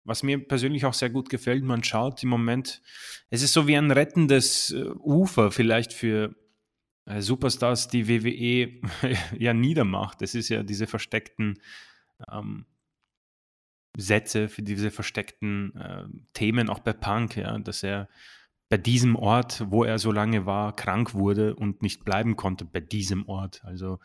was 0.06 0.22
mir 0.22 0.38
persönlich 0.38 0.84
auch 0.84 0.94
sehr 0.94 1.10
gut 1.10 1.28
gefällt, 1.28 1.64
man 1.64 1.82
schaut 1.84 2.22
im 2.22 2.28
Moment, 2.28 2.80
es 3.28 3.42
ist 3.42 3.52
so 3.52 3.66
wie 3.66 3.76
ein 3.76 3.90
rettendes 3.90 4.70
äh, 4.70 4.84
Ufer 4.84 5.50
vielleicht 5.50 5.92
für 5.92 6.34
äh, 7.06 7.20
Superstars, 7.20 7.88
die 7.88 8.08
WWE 8.08 8.80
ja 9.38 9.52
niedermacht. 9.52 10.22
Das 10.22 10.34
ist 10.34 10.48
ja 10.48 10.62
diese 10.62 10.86
versteckten 10.86 11.60
ähm, 12.30 12.66
Sätze, 13.96 14.48
für 14.48 14.62
diese 14.62 14.90
versteckten 14.90 15.74
äh, 15.76 16.04
Themen, 16.34 16.68
auch 16.68 16.80
bei 16.80 16.92
Punk, 16.92 17.36
ja, 17.36 17.58
dass 17.58 17.82
er 17.82 18.08
bei 18.68 18.76
diesem 18.76 19.16
Ort, 19.16 19.64
wo 19.68 19.84
er 19.84 19.98
so 19.98 20.12
lange 20.12 20.46
war, 20.46 20.74
krank 20.74 21.14
wurde 21.14 21.54
und 21.54 21.82
nicht 21.82 22.04
bleiben 22.04 22.36
konnte 22.36 22.64
bei 22.64 22.80
diesem 22.80 23.28
Ort. 23.28 23.64
Also 23.64 23.98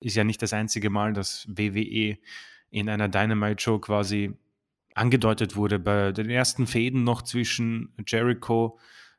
ist 0.00 0.16
ja 0.16 0.24
nicht 0.24 0.42
das 0.42 0.52
einzige 0.52 0.90
Mal, 0.90 1.12
dass 1.12 1.46
WWE 1.48 2.18
in 2.70 2.88
einer 2.88 3.08
Dynamite-Show 3.08 3.78
quasi 3.78 4.34
angedeutet 4.94 5.56
wurde. 5.56 5.78
Bei 5.78 6.12
den 6.12 6.30
ersten 6.30 6.66
Fäden 6.66 7.04
noch 7.04 7.22
zwischen 7.22 7.92
Jericho 8.06 8.78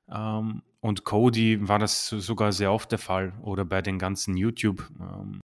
ähm, 0.10 0.64
und 0.80 1.04
Cody 1.04 1.68
war 1.68 1.80
das 1.80 2.10
sogar 2.10 2.52
sehr 2.52 2.72
oft 2.72 2.92
der 2.92 3.00
Fall. 3.00 3.34
Oder 3.42 3.66
bei 3.66 3.82
den 3.82 4.00
ganzen 4.00 4.38
YouTube 4.38 4.90
ähm, 5.00 5.42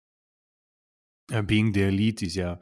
äh, 1.31 1.43
Being 1.43 1.73
the 1.73 1.81
Elite 1.81 2.25
ist 2.25 2.35
ja 2.35 2.59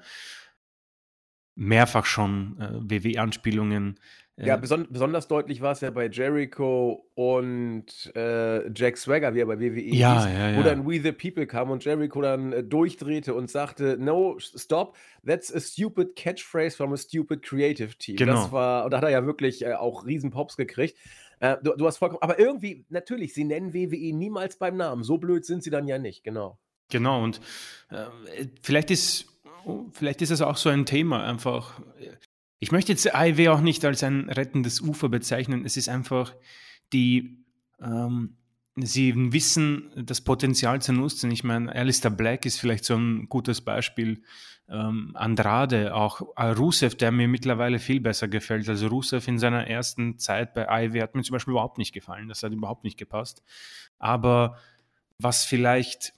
mehrfach 1.56 2.06
schon 2.06 2.60
äh, 2.60 2.70
WW-Anspielungen. 2.74 4.00
Ja, 4.46 4.56
beson 4.56 4.88
besonders 4.90 5.28
deutlich 5.28 5.62
war 5.62 5.74
es 5.74 5.82
ja 5.82 5.92
bei 5.92 6.08
Jericho 6.08 7.06
und 7.16 7.86
äh, 8.16 8.72
Jack 8.74 8.98
Swagger, 8.98 9.34
wie 9.34 9.42
er 9.42 9.46
bei 9.46 9.60
WWE 9.60 9.82
ja, 9.82 10.24
hieß, 10.24 10.34
ja, 10.34 10.50
ja. 10.52 10.58
wo 10.58 10.64
dann 10.64 10.88
We 10.88 11.02
the 11.02 11.12
People 11.12 11.46
kam 11.46 11.72
und 11.72 11.84
Jericho 11.84 12.22
dann 12.22 12.54
äh, 12.54 12.64
durchdrehte 12.64 13.34
und 13.34 13.50
sagte, 13.50 13.98
no, 14.00 14.38
stop, 14.40 14.96
that's 15.26 15.54
a 15.54 15.60
stupid 15.60 16.16
catchphrase 16.16 16.78
from 16.78 16.94
a 16.94 16.98
stupid 16.98 17.44
creative 17.44 17.98
team. 17.98 18.16
Genau. 18.16 18.34
Das 18.34 18.52
war, 18.52 18.86
und 18.86 18.92
da 18.92 18.98
hat 18.98 19.04
er 19.04 19.12
ja 19.12 19.26
wirklich 19.26 19.66
äh, 19.66 19.74
auch 19.74 20.06
riesen 20.06 20.32
Pops 20.32 20.56
gekriegt. 20.56 20.98
Äh, 21.40 21.58
du, 21.62 21.74
du, 21.76 21.86
hast 21.86 21.98
vollkommen, 21.98 22.22
aber 22.22 22.40
irgendwie, 22.40 22.86
natürlich, 22.90 23.34
sie 23.34 23.44
nennen 23.44 23.74
WWE 23.74 24.14
niemals 24.14 24.58
beim 24.58 24.78
Namen. 24.78 25.04
So 25.04 25.18
blöd 25.18 25.46
sind 25.46 25.64
sie 25.64 25.70
dann 25.70 25.88
ja 25.88 25.98
nicht, 25.98 26.24
genau. 26.24 26.60
Genau, 26.90 27.24
und 27.24 27.40
äh, 27.90 28.06
vielleicht 28.62 28.92
ist, 28.92 29.28
vielleicht 29.92 30.22
ist 30.22 30.32
es 30.32 30.42
auch 30.42 30.58
so 30.58 30.70
ein 30.70 30.86
Thema, 30.86 31.24
einfach. 31.24 31.82
Ich 32.60 32.72
möchte 32.72 32.92
jetzt 32.92 33.14
AIW 33.14 33.50
auch 33.50 33.62
nicht 33.62 33.86
als 33.86 34.04
ein 34.04 34.30
rettendes 34.30 34.82
Ufer 34.82 35.10
bezeichnen. 35.10 35.66
Es 35.66 35.78
ist 35.78 35.88
einfach 35.88 36.36
die, 36.92 37.46
ähm, 37.82 38.38
sie 38.76 39.14
wissen, 39.32 39.92
das 39.96 40.22
Potenzial 40.22 40.82
zu 40.82 40.92
nutzen. 40.92 41.32
Ich 41.32 41.44
meine, 41.44 41.74
Alistair 41.74 42.12
Black 42.12 42.46
ist 42.46 42.60
vielleicht 42.60 42.84
so 42.86 42.96
ein 42.96 43.30
gutes 43.30 43.62
Beispiel 43.62 44.24
ähm, 44.68 45.12
Andrade, 45.16 45.96
auch 45.96 46.22
äh, 46.36 46.48
Rusev, 46.48 46.96
der 46.96 47.12
mir 47.12 47.28
mittlerweile 47.28 47.80
viel 47.80 48.02
besser 48.02 48.28
gefällt. 48.28 48.68
Also 48.68 48.88
Rusev 48.88 49.28
in 49.28 49.40
seiner 49.40 49.68
ersten 49.68 50.20
Zeit 50.20 50.54
bei 50.54 50.70
AEW 50.70 51.02
hat 51.02 51.16
mir 51.16 51.24
zum 51.24 51.34
Beispiel 51.34 51.54
überhaupt 51.54 51.78
nicht 51.78 51.94
gefallen. 51.94 52.28
Das 52.28 52.44
hat 52.44 52.52
überhaupt 52.52 52.84
nicht 52.84 52.98
gepasst. 52.98 53.42
Aber 53.98 54.58
was 55.18 55.46
vielleicht 55.46 56.14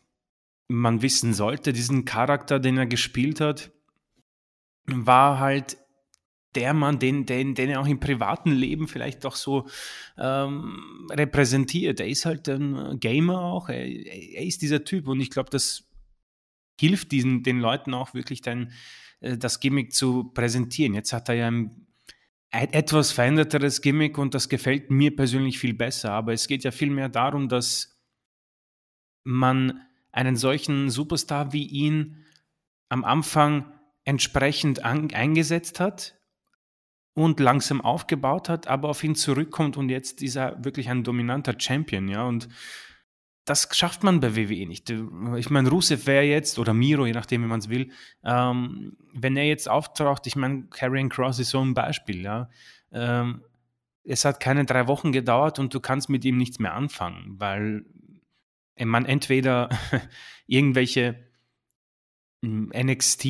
man 0.67 1.01
wissen 1.01 1.33
sollte, 1.33 1.73
diesen 1.73 2.05
Charakter, 2.05 2.59
den 2.59 2.77
er 2.77 2.87
gespielt 2.87 3.41
hat, 3.41 3.71
war 4.85 5.39
halt 5.39 5.77
der 6.55 6.73
Mann, 6.73 6.99
den, 6.99 7.25
den, 7.25 7.55
den 7.55 7.69
er 7.69 7.79
auch 7.79 7.87
im 7.87 7.99
privaten 7.99 8.51
Leben 8.51 8.87
vielleicht 8.87 9.23
doch 9.23 9.35
so 9.35 9.67
ähm, 10.17 11.07
repräsentiert. 11.11 11.99
Er 11.99 12.07
ist 12.07 12.25
halt 12.25 12.49
ein 12.49 12.99
Gamer 12.99 13.41
auch, 13.41 13.69
er, 13.69 13.85
er 13.85 14.43
ist 14.43 14.61
dieser 14.61 14.83
Typ 14.83 15.07
und 15.07 15.21
ich 15.21 15.29
glaube, 15.29 15.49
das 15.49 15.87
hilft 16.79 17.11
diesen, 17.11 17.43
den 17.43 17.59
Leuten 17.59 17.93
auch 17.93 18.13
wirklich 18.13 18.41
dann 18.41 18.71
äh, 19.21 19.37
das 19.37 19.59
Gimmick 19.59 19.93
zu 19.93 20.25
präsentieren. 20.33 20.93
Jetzt 20.93 21.13
hat 21.13 21.29
er 21.29 21.35
ja 21.35 21.47
ein, 21.47 21.87
ein 22.51 22.73
etwas 22.73 23.11
veränderteres 23.11 23.81
Gimmick 23.81 24.17
und 24.17 24.33
das 24.33 24.49
gefällt 24.49 24.91
mir 24.91 25.15
persönlich 25.15 25.59
viel 25.59 25.73
besser. 25.73 26.11
Aber 26.11 26.33
es 26.33 26.47
geht 26.47 26.63
ja 26.63 26.71
vielmehr 26.71 27.07
darum, 27.07 27.47
dass 27.47 27.99
man 29.23 29.81
einen 30.11 30.35
solchen 30.35 30.89
Superstar 30.89 31.53
wie 31.53 31.65
ihn 31.65 32.25
am 32.89 33.05
Anfang 33.05 33.71
entsprechend 34.03 34.83
eingesetzt 34.83 35.79
hat 35.79 36.20
und 37.13 37.39
langsam 37.39 37.81
aufgebaut 37.81 38.49
hat, 38.49 38.67
aber 38.67 38.89
auf 38.89 39.03
ihn 39.03 39.15
zurückkommt 39.15 39.77
und 39.77 39.89
jetzt 39.89 40.21
ist 40.21 40.35
er 40.35 40.63
wirklich 40.63 40.89
ein 40.89 41.03
dominanter 41.03 41.55
Champion, 41.57 42.07
ja, 42.07 42.23
und 42.23 42.47
das 43.45 43.67
schafft 43.75 44.03
man 44.03 44.19
bei 44.19 44.35
WWE 44.35 44.67
nicht. 44.67 44.89
Ich 45.37 45.49
meine, 45.49 45.69
Rusev 45.69 46.05
wäre 46.05 46.23
jetzt, 46.23 46.59
oder 46.59 46.73
Miro, 46.73 47.05
je 47.05 47.13
nachdem, 47.13 47.43
wie 47.43 47.47
man 47.47 47.59
es 47.59 47.69
will, 47.69 47.91
ähm, 48.23 48.95
wenn 49.13 49.35
er 49.35 49.45
jetzt 49.45 49.67
auftaucht, 49.67 50.27
ich 50.27 50.35
meine, 50.35 50.67
Karrion 50.69 51.09
Cross 51.09 51.39
ist 51.39 51.49
so 51.49 51.59
ein 51.59 51.73
Beispiel, 51.73 52.21
ja. 52.21 52.49
ähm, 52.91 53.41
es 54.03 54.25
hat 54.25 54.39
keine 54.39 54.65
drei 54.65 54.87
Wochen 54.87 55.11
gedauert 55.11 55.59
und 55.59 55.73
du 55.73 55.79
kannst 55.79 56.09
mit 56.09 56.23
ihm 56.23 56.37
nichts 56.37 56.59
mehr 56.59 56.73
anfangen, 56.73 57.39
weil 57.39 57.85
man 58.77 59.05
entweder 59.05 59.69
irgendwelche 60.47 61.27
hm, 62.43 62.71
NXT 62.75 63.25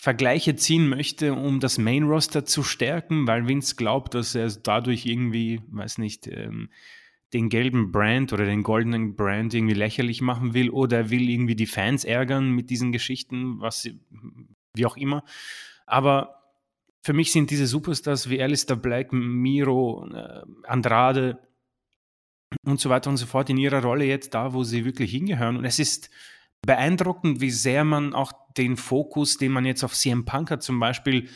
Vergleiche 0.00 0.56
ziehen 0.56 0.88
möchte, 0.88 1.34
um 1.34 1.60
das 1.60 1.76
Main 1.76 2.04
Roster 2.04 2.46
zu 2.46 2.62
stärken, 2.62 3.26
weil 3.26 3.46
Vince 3.46 3.76
glaubt, 3.76 4.14
dass 4.14 4.34
er 4.34 4.48
dadurch 4.48 5.04
irgendwie, 5.04 5.60
weiß 5.68 5.98
nicht, 5.98 6.26
ähm, 6.26 6.70
den 7.34 7.50
gelben 7.50 7.92
Brand 7.92 8.32
oder 8.32 8.46
den 8.46 8.62
goldenen 8.62 9.14
Brand 9.14 9.52
irgendwie 9.52 9.74
lächerlich 9.74 10.22
machen 10.22 10.54
will 10.54 10.70
oder 10.70 10.96
er 10.96 11.10
will 11.10 11.28
irgendwie 11.28 11.54
die 11.54 11.66
Fans 11.66 12.04
ärgern 12.04 12.50
mit 12.50 12.70
diesen 12.70 12.92
Geschichten, 12.92 13.60
was 13.60 13.90
wie 14.72 14.86
auch 14.86 14.96
immer. 14.96 15.22
Aber 15.84 16.44
für 17.02 17.12
mich 17.12 17.30
sind 17.30 17.50
diese 17.50 17.66
Superstars 17.66 18.30
wie 18.30 18.42
Alistair 18.42 18.76
Black, 18.76 19.12
Miro, 19.12 20.08
äh, 20.14 20.40
Andrade 20.62 21.46
und 22.64 22.80
so 22.80 22.88
weiter 22.88 23.10
und 23.10 23.18
so 23.18 23.26
fort 23.26 23.50
in 23.50 23.58
ihrer 23.58 23.82
Rolle 23.82 24.06
jetzt 24.06 24.32
da, 24.32 24.54
wo 24.54 24.64
sie 24.64 24.86
wirklich 24.86 25.10
hingehören. 25.10 25.58
Und 25.58 25.66
es 25.66 25.78
ist 25.78 26.08
beeindruckend, 26.62 27.42
wie 27.42 27.50
sehr 27.50 27.84
man 27.84 28.14
auch 28.14 28.32
den 28.56 28.76
Fokus, 28.76 29.36
den 29.36 29.52
man 29.52 29.64
jetzt 29.64 29.84
auf 29.84 29.94
CM 29.94 30.24
Punk 30.24 30.50
hat, 30.50 30.62
zum 30.62 30.80
Beispiel, 30.80 31.28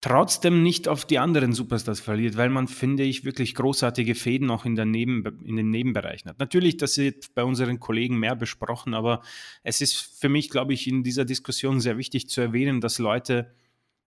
trotzdem 0.00 0.62
nicht 0.62 0.88
auf 0.88 1.04
die 1.04 1.18
anderen 1.18 1.52
Superstars 1.52 2.00
verliert, 2.00 2.36
weil 2.36 2.48
man, 2.48 2.68
finde 2.68 3.02
ich, 3.02 3.24
wirklich 3.24 3.54
großartige 3.54 4.14
Fäden 4.14 4.50
auch 4.50 4.64
in, 4.64 4.74
der 4.74 4.86
Neben, 4.86 5.24
in 5.44 5.56
den 5.56 5.70
Nebenbereichen 5.70 6.30
hat. 6.30 6.38
Natürlich, 6.38 6.78
das 6.78 6.96
wird 6.96 7.34
bei 7.34 7.44
unseren 7.44 7.80
Kollegen 7.80 8.18
mehr 8.18 8.34
besprochen, 8.34 8.94
aber 8.94 9.22
es 9.62 9.80
ist 9.80 10.18
für 10.18 10.30
mich, 10.30 10.48
glaube 10.48 10.72
ich, 10.72 10.86
in 10.86 11.02
dieser 11.02 11.26
Diskussion 11.26 11.80
sehr 11.80 11.98
wichtig 11.98 12.28
zu 12.28 12.40
erwähnen, 12.40 12.80
dass 12.80 12.98
Leute, 12.98 13.54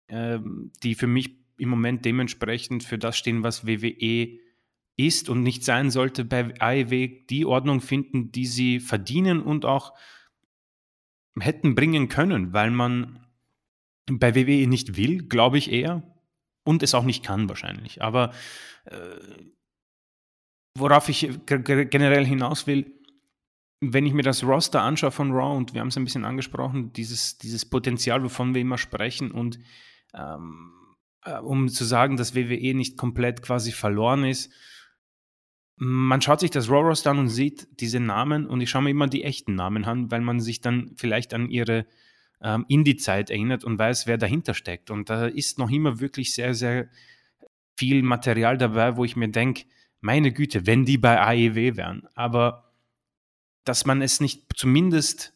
äh, 0.08 0.40
die 0.82 0.96
für 0.96 1.06
mich 1.06 1.36
im 1.58 1.68
Moment 1.68 2.04
dementsprechend 2.04 2.82
für 2.82 2.98
das 2.98 3.16
stehen, 3.16 3.44
was 3.44 3.66
WWE 3.66 4.38
ist 4.96 5.28
und 5.28 5.42
nicht 5.42 5.64
sein 5.64 5.90
sollte, 5.90 6.24
bei 6.24 6.52
AEW 6.60 7.26
die 7.30 7.44
Ordnung 7.44 7.80
finden, 7.80 8.32
die 8.32 8.46
sie 8.46 8.80
verdienen 8.80 9.40
und 9.40 9.64
auch 9.64 9.92
hätten 11.40 11.74
bringen 11.74 12.08
können, 12.08 12.52
weil 12.52 12.70
man 12.70 13.20
bei 14.06 14.34
WWE 14.34 14.66
nicht 14.66 14.96
will, 14.96 15.26
glaube 15.26 15.58
ich 15.58 15.70
eher, 15.70 16.02
und 16.64 16.82
es 16.82 16.94
auch 16.94 17.04
nicht 17.04 17.24
kann 17.24 17.48
wahrscheinlich. 17.48 18.02
Aber 18.02 18.32
äh, 18.84 18.96
worauf 20.76 21.08
ich 21.08 21.28
generell 21.46 22.26
hinaus 22.26 22.66
will, 22.66 22.92
wenn 23.80 24.06
ich 24.06 24.14
mir 24.14 24.22
das 24.22 24.42
Roster 24.42 24.82
anschaue 24.82 25.10
von 25.10 25.32
Raw, 25.32 25.56
und 25.56 25.74
wir 25.74 25.80
haben 25.80 25.88
es 25.88 25.96
ein 25.96 26.04
bisschen 26.04 26.24
angesprochen, 26.24 26.92
dieses, 26.92 27.38
dieses 27.38 27.64
Potenzial, 27.64 28.22
wovon 28.22 28.54
wir 28.54 28.60
immer 28.60 28.78
sprechen, 28.78 29.30
und 29.30 29.58
ähm, 30.14 30.72
äh, 31.24 31.38
um 31.38 31.68
zu 31.68 31.84
sagen, 31.84 32.16
dass 32.16 32.34
WWE 32.34 32.74
nicht 32.74 32.96
komplett 32.96 33.42
quasi 33.42 33.72
verloren 33.72 34.24
ist, 34.24 34.52
man 35.76 36.22
schaut 36.22 36.40
sich 36.40 36.50
das 36.50 36.70
Raw 36.70 36.88
Roster 36.88 37.10
an 37.10 37.18
und 37.18 37.28
sieht 37.28 37.68
diese 37.80 38.00
Namen 38.00 38.46
und 38.46 38.60
ich 38.60 38.70
schaue 38.70 38.82
mir 38.82 38.90
immer 38.90 39.08
die 39.08 39.24
echten 39.24 39.54
Namen 39.54 39.84
an, 39.84 40.10
weil 40.10 40.22
man 40.22 40.40
sich 40.40 40.60
dann 40.60 40.92
vielleicht 40.96 41.34
an 41.34 41.50
ihre 41.50 41.86
ähm, 42.40 42.64
Indie-Zeit 42.68 43.30
erinnert 43.30 43.64
und 43.64 43.78
weiß, 43.78 44.06
wer 44.06 44.18
dahinter 44.18 44.54
steckt. 44.54 44.90
Und 44.90 45.10
da 45.10 45.26
ist 45.26 45.58
noch 45.58 45.70
immer 45.70 46.00
wirklich 46.00 46.32
sehr, 46.32 46.54
sehr 46.54 46.88
viel 47.76 48.02
Material 48.02 48.56
dabei, 48.56 48.96
wo 48.96 49.04
ich 49.04 49.16
mir 49.16 49.28
denke, 49.28 49.64
meine 50.00 50.32
Güte, 50.32 50.66
wenn 50.66 50.84
die 50.84 50.98
bei 50.98 51.20
AEW 51.20 51.76
wären. 51.76 52.08
Aber 52.14 52.72
dass 53.64 53.84
man 53.84 54.00
es 54.00 54.20
nicht 54.20 54.44
zumindest 54.54 55.34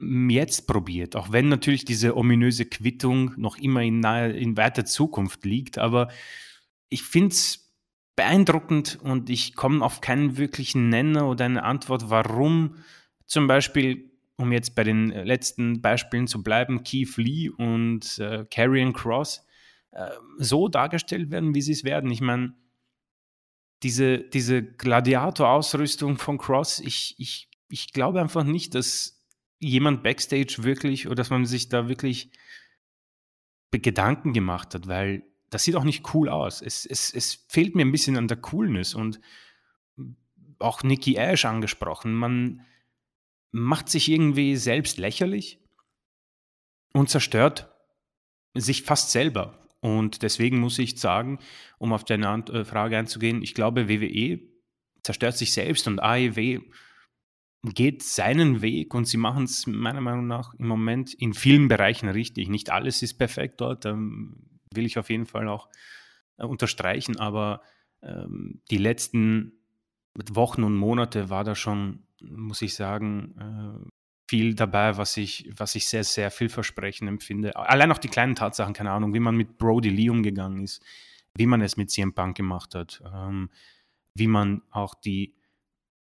jetzt 0.00 0.66
probiert, 0.66 1.14
auch 1.14 1.30
wenn 1.30 1.48
natürlich 1.48 1.84
diese 1.84 2.16
ominöse 2.16 2.64
Quittung 2.64 3.32
noch 3.36 3.56
immer 3.56 3.82
in, 3.82 4.00
nahe, 4.00 4.32
in 4.32 4.56
weiter 4.56 4.84
Zukunft 4.84 5.44
liegt. 5.44 5.78
Aber 5.78 6.08
ich 6.88 7.02
finde 7.02 7.28
es 7.28 7.63
beeindruckend 8.16 8.98
und 9.02 9.30
ich 9.30 9.54
komme 9.56 9.84
auf 9.84 10.00
keinen 10.00 10.36
wirklichen 10.36 10.88
Nenner 10.88 11.28
oder 11.28 11.44
eine 11.44 11.64
Antwort, 11.64 12.10
warum 12.10 12.76
zum 13.26 13.46
Beispiel, 13.46 14.10
um 14.36 14.52
jetzt 14.52 14.74
bei 14.74 14.84
den 14.84 15.08
letzten 15.08 15.80
Beispielen 15.80 16.26
zu 16.26 16.42
bleiben, 16.42 16.84
Keith 16.84 17.16
Lee 17.16 17.48
und 17.48 18.18
äh, 18.18 18.44
Karrion 18.50 18.92
Cross 18.92 19.44
äh, 19.92 20.10
so 20.38 20.68
dargestellt 20.68 21.30
werden, 21.30 21.54
wie 21.54 21.62
sie 21.62 21.72
es 21.72 21.84
werden. 21.84 22.10
Ich 22.10 22.20
meine, 22.20 22.54
diese, 23.82 24.18
diese 24.18 24.62
Gladiator-Ausrüstung 24.62 26.16
von 26.16 26.38
Cross, 26.38 26.80
ich, 26.80 27.16
ich, 27.18 27.48
ich 27.68 27.92
glaube 27.92 28.20
einfach 28.20 28.44
nicht, 28.44 28.74
dass 28.74 29.24
jemand 29.58 30.02
backstage 30.02 30.56
wirklich 30.60 31.06
oder 31.06 31.16
dass 31.16 31.30
man 31.30 31.46
sich 31.46 31.68
da 31.68 31.88
wirklich 31.88 32.30
Gedanken 33.70 34.32
gemacht 34.32 34.74
hat, 34.74 34.86
weil 34.86 35.24
das 35.54 35.62
sieht 35.62 35.76
auch 35.76 35.84
nicht 35.84 36.12
cool 36.14 36.28
aus. 36.28 36.60
Es, 36.60 36.84
es, 36.84 37.14
es 37.14 37.46
fehlt 37.48 37.76
mir 37.76 37.84
ein 37.84 37.92
bisschen 37.92 38.16
an 38.16 38.26
der 38.26 38.38
Coolness 38.38 38.92
und 38.92 39.20
auch 40.58 40.82
Nikki 40.82 41.14
Ash 41.14 41.44
angesprochen. 41.44 42.12
Man 42.12 42.62
macht 43.52 43.88
sich 43.88 44.10
irgendwie 44.10 44.56
selbst 44.56 44.98
lächerlich 44.98 45.60
und 46.92 47.08
zerstört 47.08 47.72
sich 48.54 48.82
fast 48.82 49.12
selber. 49.12 49.68
Und 49.78 50.22
deswegen 50.22 50.58
muss 50.58 50.80
ich 50.80 50.98
sagen, 50.98 51.38
um 51.78 51.92
auf 51.92 52.04
deine 52.04 52.44
äh, 52.48 52.64
Frage 52.64 52.98
einzugehen, 52.98 53.40
ich 53.40 53.54
glaube, 53.54 53.88
WWE 53.88 54.40
zerstört 55.04 55.36
sich 55.36 55.52
selbst 55.52 55.86
und 55.86 56.00
AEW 56.00 56.62
geht 57.62 58.02
seinen 58.02 58.60
Weg 58.60 58.92
und 58.92 59.06
sie 59.06 59.18
machen 59.18 59.44
es 59.44 59.68
meiner 59.68 60.00
Meinung 60.00 60.26
nach 60.26 60.52
im 60.54 60.66
Moment 60.66 61.14
in 61.14 61.32
vielen 61.32 61.68
Bereichen 61.68 62.08
richtig. 62.08 62.48
Nicht 62.48 62.70
alles 62.70 63.02
ist 63.02 63.14
perfekt 63.14 63.60
dort. 63.60 63.86
Ähm, 63.86 64.53
will 64.76 64.86
ich 64.86 64.98
auf 64.98 65.10
jeden 65.10 65.26
Fall 65.26 65.48
auch 65.48 65.68
äh, 66.38 66.44
unterstreichen, 66.44 67.18
aber 67.18 67.62
ähm, 68.02 68.60
die 68.70 68.78
letzten 68.78 69.52
Wochen 70.14 70.62
und 70.62 70.76
Monate 70.76 71.30
war 71.30 71.44
da 71.44 71.54
schon, 71.54 72.04
muss 72.20 72.62
ich 72.62 72.74
sagen, 72.74 73.34
äh, 73.38 73.90
viel 74.28 74.54
dabei, 74.54 74.96
was 74.96 75.16
ich, 75.16 75.50
was 75.56 75.74
ich 75.74 75.88
sehr, 75.88 76.04
sehr 76.04 76.30
vielversprechend 76.30 77.08
empfinde. 77.08 77.56
Allein 77.56 77.92
auch 77.92 77.98
die 77.98 78.08
kleinen 78.08 78.34
Tatsachen, 78.34 78.74
keine 78.74 78.90
Ahnung, 78.90 79.12
wie 79.14 79.20
man 79.20 79.36
mit 79.36 79.58
Brody 79.58 79.90
Lee 79.90 80.08
umgegangen 80.08 80.62
ist, 80.62 80.82
wie 81.36 81.46
man 81.46 81.60
es 81.60 81.76
mit 81.76 81.90
CM 81.90 82.14
Punk 82.14 82.36
gemacht 82.36 82.74
hat, 82.74 83.02
ähm, 83.12 83.50
wie 84.14 84.28
man 84.28 84.62
auch 84.70 84.94
die 84.94 85.34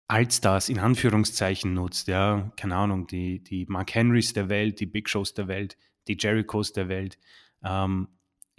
Altstars 0.07 0.69
in 0.69 0.79
Anführungszeichen 0.79 1.73
nutzt, 1.73 2.07
ja, 2.07 2.51
keine 2.55 2.75
Ahnung, 2.75 3.05
die, 3.05 3.43
die 3.43 3.65
Mark 3.67 3.93
Henrys 3.93 4.33
der 4.33 4.49
Welt, 4.49 4.79
die 4.79 4.87
Big 4.87 5.07
Shows 5.07 5.35
der 5.35 5.47
Welt, 5.47 5.77
die 6.07 6.17
Jerichos 6.19 6.73
der 6.73 6.89
Welt, 6.89 7.19
ähm, 7.63 8.07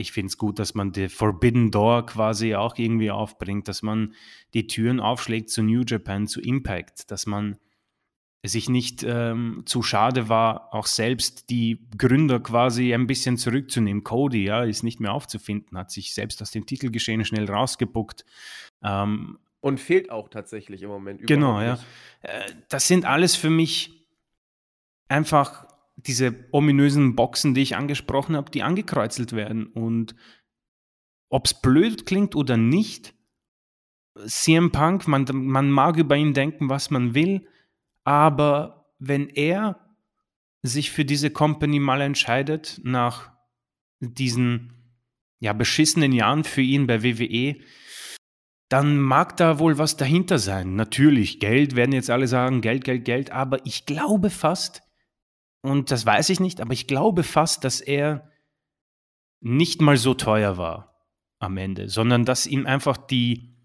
ich 0.01 0.13
finde 0.13 0.29
es 0.29 0.39
gut, 0.39 0.59
dass 0.59 0.75
man 0.75 0.93
die 0.93 1.09
Forbidden 1.09 1.71
Door 1.71 2.07
quasi 2.07 2.55
auch 2.55 2.77
irgendwie 2.79 3.11
aufbringt, 3.11 3.69
dass 3.69 3.83
man 3.83 4.15
die 4.55 4.67
Türen 4.67 4.99
aufschlägt 4.99 5.51
zu 5.51 5.63
New 5.63 5.83
Japan, 5.87 6.27
zu 6.27 6.41
Impact, 6.41 7.11
dass 7.11 7.27
man 7.27 7.59
sich 8.43 8.71
nicht 8.71 9.05
ähm, 9.07 9.65
zu 9.67 9.83
schade 9.83 10.31
war, 10.31 10.73
auch 10.73 10.87
selbst 10.87 11.51
die 11.51 11.87
Gründer 11.99 12.41
quasi 12.41 12.95
ein 12.95 13.07
bisschen 13.07 13.37
zurückzunehmen. 13.37 14.03
Cody, 14.03 14.45
ja, 14.45 14.65
ist 14.65 14.83
nicht 14.83 14.99
mehr 14.99 15.13
aufzufinden, 15.13 15.77
hat 15.77 15.91
sich 15.91 16.15
selbst 16.15 16.41
aus 16.41 16.51
dem 16.51 16.65
Titelgeschehen 16.65 17.25
schnell 17.25 17.51
rausgebuckt. 17.51 18.25
Ähm, 18.83 19.39
und 19.61 19.79
fehlt 19.79 20.11
auch 20.11 20.31
tatsächlich 20.31 20.83
im 20.83 20.89
Moment. 20.89 21.27
Genau, 21.27 21.61
ja. 21.61 21.79
Äh, 22.23 22.51
das 22.71 22.89
sind 22.89 23.05
alles 23.05 23.37
für 23.37 23.51
mich 23.51 24.07
einfach 25.09 25.67
diese 26.07 26.49
ominösen 26.53 27.17
Boxen, 27.17 27.55
die 27.55 27.63
ich 27.63 27.77
angesprochen 27.77 28.37
habe, 28.37 28.51
die 28.51 28.63
angekreuzelt 28.63 29.33
werden. 29.33 29.67
Und 29.67 30.15
ob 31.29 31.47
es 31.47 31.61
blöd 31.61 32.07
klingt 32.07 32.35
oder 32.35 32.57
nicht, 32.57 33.15
CM 34.27 34.73
Punk, 34.73 35.07
man, 35.07 35.27
man 35.33 35.71
mag 35.71 35.97
über 35.97 36.17
ihn 36.17 36.35
denken, 36.35 36.69
was 36.69 36.91
man 36.91 37.15
will, 37.15 37.47
aber 38.05 38.93
wenn 38.99 39.29
er 39.29 39.97
sich 40.63 40.91
für 40.91 41.05
diese 41.05 41.31
Company 41.31 41.79
mal 41.79 42.01
entscheidet, 42.01 42.81
nach 42.83 43.33
diesen 44.01 44.73
ja, 45.39 45.53
beschissenen 45.53 46.13
Jahren 46.13 46.45
für 46.45 46.61
ihn 46.61 46.87
bei 46.87 47.03
WWE, 47.03 47.57
dann 48.69 48.99
mag 48.99 49.37
da 49.37 49.59
wohl 49.59 49.79
was 49.79 49.97
dahinter 49.97 50.39
sein. 50.39 50.77
Natürlich, 50.77 51.41
Geld 51.41 51.77
werden 51.77 51.93
jetzt 51.93 52.11
alle 52.11 52.29
sagen, 52.29 52.61
Geld, 52.61 52.85
Geld, 52.85 53.05
Geld, 53.05 53.33
aber 53.33 53.65
ich 53.67 53.87
glaube 53.87 54.31
fast, 54.31 54.83
und 55.63 55.91
das 55.91 56.07
weiß 56.07 56.31
ich 56.31 56.41
nicht, 56.41 56.61
aber 56.61 56.73
ich 56.73 56.87
glaube 56.87 57.23
fast, 57.23 57.65
dass 57.65 57.81
er 57.81 58.31
nicht 59.41 59.81
mal 59.81 59.97
so 59.97 60.15
teuer 60.15 60.57
war 60.57 61.07
am 61.39 61.57
Ende, 61.57 61.89
sondern 61.89 62.25
dass 62.25 62.47
ihm 62.47 62.67
einfach 62.67 62.97
die, 62.97 63.57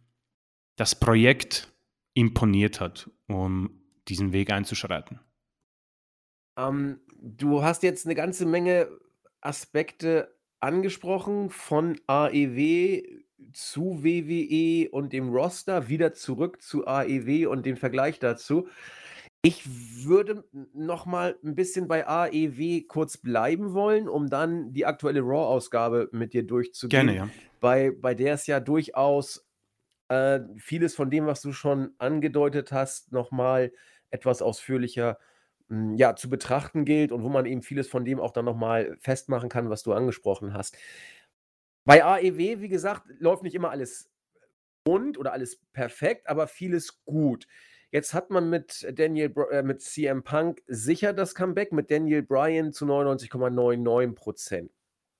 das 0.78 1.00
Projekt 1.00 1.74
imponiert 2.14 2.80
hat, 2.80 3.10
um 3.28 3.82
diesen 4.08 4.34
Weg 4.34 4.52
einzuschreiten. 4.52 5.20
Ähm, 6.58 7.02
du 7.22 7.64
hast 7.64 7.84
jetzt 7.84 8.06
eine 8.06 8.16
ganze 8.16 8.46
Menge 8.46 8.88
Aspekte 9.42 10.34
angesprochen, 10.60 11.50
von 11.50 12.00
AEW 12.08 13.04
zu 13.54 14.04
WWE 14.04 14.90
und 14.92 15.14
dem 15.14 15.30
Roster, 15.30 15.88
wieder 15.90 16.14
zurück 16.14 16.62
zu 16.62 16.88
AEW 16.88 17.48
und 17.48 17.66
dem 17.66 17.78
Vergleich 17.78 18.20
dazu. 18.20 18.68
Ich 19.46 19.64
würde 20.06 20.44
noch 20.74 21.06
mal 21.06 21.38
ein 21.44 21.54
bisschen 21.54 21.88
bei 21.88 22.08
AEW 22.08 22.88
kurz 22.88 23.18
bleiben 23.18 23.74
wollen, 23.74 24.10
um 24.10 24.28
dann 24.28 24.74
die 24.74 24.88
aktuelle 24.88 25.22
Raw-Ausgabe 25.22 26.10
mit 26.12 26.34
dir 26.34 26.42
durchzugehen. 26.48 27.06
Gerne, 27.06 27.16
ja. 27.16 27.30
bei, 27.60 27.92
bei 27.92 28.16
der 28.16 28.34
es 28.34 28.48
ja 28.48 28.60
durchaus 28.60 29.48
äh, 30.08 30.40
vieles 30.58 30.96
von 30.96 31.12
dem, 31.12 31.28
was 31.28 31.42
du 31.42 31.54
schon 31.54 31.94
angedeutet 32.00 32.72
hast, 32.72 33.12
nochmal 33.12 33.72
etwas 34.10 34.42
ausführlicher 34.42 35.20
hm, 35.70 35.96
ja, 35.96 36.16
zu 36.16 36.28
betrachten 36.28 36.84
gilt 36.84 37.12
und 37.12 37.22
wo 37.22 37.30
man 37.30 37.46
eben 37.46 37.62
vieles 37.62 37.88
von 37.88 38.04
dem 38.04 38.20
auch 38.20 38.32
dann 38.32 38.46
nochmal 38.46 38.98
festmachen 39.00 39.50
kann, 39.50 39.70
was 39.70 39.84
du 39.84 39.94
angesprochen 39.94 40.56
hast. 40.56 40.76
Bei 41.86 42.04
AEW, 42.04 42.62
wie 42.62 42.68
gesagt, 42.68 43.04
läuft 43.20 43.44
nicht 43.44 43.54
immer 43.54 43.70
alles 43.70 44.12
rund 44.88 45.20
oder 45.20 45.34
alles 45.34 45.62
perfekt, 45.72 46.28
aber 46.28 46.48
vieles 46.48 47.04
gut. 47.06 47.46
Jetzt 47.96 48.14
hat 48.14 48.30
man 48.30 48.50
mit 48.50 48.86
Daniel 49.00 49.34
äh, 49.52 49.64
mit 49.64 49.82
CM 49.82 50.22
Punk 50.22 50.62
sicher 50.68 51.14
das 51.14 51.34
Comeback, 51.34 51.72
mit 51.72 51.90
Daniel 51.90 52.24
Bryan 52.24 52.74
zu 52.74 52.84
99,99% 52.84 54.68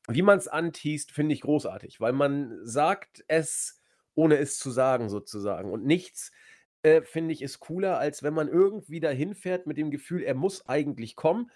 Wie 0.10 0.22
man 0.22 0.38
es 0.38 0.50
anteast, 0.50 1.14
finde 1.14 1.36
ich 1.36 1.40
großartig, 1.40 2.02
weil 2.02 2.12
man 2.12 2.60
sagt 2.66 3.24
es, 3.30 3.82
ohne 4.14 4.40
es 4.40 4.60
zu 4.60 4.72
sagen, 4.72 5.08
sozusagen. 5.08 5.72
Und 5.72 5.86
nichts, 5.86 6.34
äh, 6.84 7.02
finde 7.02 7.32
ich, 7.32 7.42
ist 7.42 7.62
cooler, 7.62 7.98
als 7.98 8.24
wenn 8.24 8.34
man 8.34 8.50
irgendwie 8.50 9.00
dahin 9.00 9.36
fährt 9.36 9.68
mit 9.68 9.78
dem 9.78 9.90
Gefühl, 9.90 10.22
er 10.22 10.36
muss 10.36 10.68
eigentlich 10.68 11.16
kommen 11.16 11.52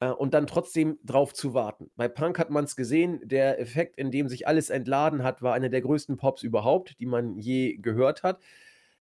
äh, 0.00 0.10
und 0.10 0.34
dann 0.34 0.46
trotzdem 0.46 0.98
drauf 1.02 1.32
zu 1.32 1.54
warten. 1.54 1.90
Bei 1.96 2.08
Punk 2.08 2.38
hat 2.38 2.50
man 2.50 2.64
es 2.64 2.76
gesehen, 2.76 3.26
der 3.26 3.58
Effekt, 3.60 3.96
in 3.96 4.10
dem 4.10 4.28
sich 4.28 4.46
alles 4.46 4.68
entladen 4.68 5.22
hat, 5.22 5.40
war 5.40 5.54
einer 5.54 5.70
der 5.70 5.80
größten 5.80 6.18
Pops 6.18 6.42
überhaupt, 6.42 7.00
die 7.00 7.06
man 7.06 7.38
je 7.38 7.78
gehört 7.78 8.22
hat. 8.22 8.42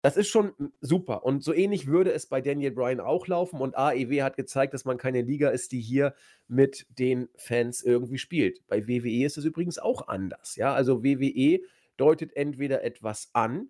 Das 0.06 0.18
ist 0.18 0.28
schon 0.28 0.54
super. 0.82 1.26
Und 1.26 1.44
so 1.44 1.52
ähnlich 1.52 1.88
würde 1.88 2.12
es 2.12 2.28
bei 2.28 2.40
Daniel 2.40 2.70
Bryan 2.70 3.00
auch 3.00 3.26
laufen. 3.26 3.60
Und 3.60 3.76
AEW 3.76 4.22
hat 4.22 4.36
gezeigt, 4.36 4.76
dass 4.76 4.86
man 4.86 5.00
keine 5.00 5.24
Liga 5.24 5.50
ist, 5.50 5.72
die 5.72 5.82
hier 5.82 6.14
mit 6.48 6.86
den 6.90 7.28
Fans 7.38 7.82
irgendwie 7.82 8.20
spielt. 8.20 8.60
Bei 8.68 8.88
WWE 8.88 9.26
ist 9.26 9.40
es 9.40 9.46
übrigens 9.46 9.80
auch 9.80 10.08
anders. 10.08 10.58
Ja, 10.58 10.76
also 10.76 11.04
WWE 11.04 11.60
deutet 11.98 12.36
entweder 12.36 12.84
etwas 12.84 13.32
an 13.34 13.70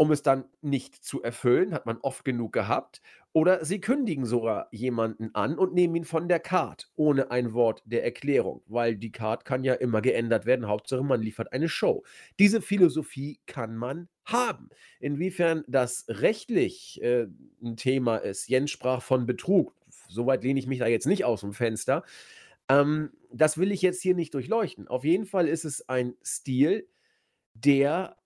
um 0.00 0.12
es 0.12 0.22
dann 0.22 0.44
nicht 0.62 1.04
zu 1.04 1.22
erfüllen, 1.22 1.74
hat 1.74 1.84
man 1.84 1.98
oft 1.98 2.24
genug 2.24 2.54
gehabt. 2.54 3.02
Oder 3.34 3.66
sie 3.66 3.82
kündigen 3.82 4.24
sogar 4.24 4.68
jemanden 4.72 5.34
an 5.34 5.58
und 5.58 5.74
nehmen 5.74 5.94
ihn 5.94 6.04
von 6.06 6.26
der 6.26 6.40
Card, 6.40 6.90
ohne 6.96 7.30
ein 7.30 7.52
Wort 7.52 7.82
der 7.84 8.02
Erklärung, 8.02 8.62
weil 8.66 8.96
die 8.96 9.12
Card 9.12 9.44
kann 9.44 9.62
ja 9.62 9.74
immer 9.74 10.00
geändert 10.00 10.46
werden. 10.46 10.68
Hauptsache, 10.68 11.04
man 11.04 11.20
liefert 11.20 11.52
eine 11.52 11.68
Show. 11.68 12.02
Diese 12.38 12.62
Philosophie 12.62 13.40
kann 13.44 13.76
man 13.76 14.08
haben. 14.24 14.70
Inwiefern 15.00 15.64
das 15.68 16.06
rechtlich 16.08 17.02
äh, 17.02 17.26
ein 17.62 17.76
Thema 17.76 18.16
ist, 18.16 18.48
Jens 18.48 18.70
sprach 18.70 19.02
von 19.02 19.26
Betrug, 19.26 19.74
soweit 20.08 20.42
lehne 20.42 20.60
ich 20.60 20.66
mich 20.66 20.78
da 20.78 20.86
jetzt 20.86 21.06
nicht 21.06 21.26
aus 21.26 21.42
dem 21.42 21.52
Fenster. 21.52 22.04
Ähm, 22.70 23.10
das 23.30 23.58
will 23.58 23.70
ich 23.70 23.82
jetzt 23.82 24.00
hier 24.00 24.14
nicht 24.14 24.32
durchleuchten. 24.32 24.88
Auf 24.88 25.04
jeden 25.04 25.26
Fall 25.26 25.46
ist 25.46 25.66
es 25.66 25.86
ein 25.90 26.14
Stil, 26.24 26.88
der 27.52 28.16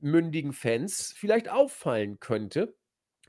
mündigen 0.00 0.52
Fans 0.52 1.12
vielleicht 1.16 1.48
auffallen 1.48 2.20
könnte 2.20 2.76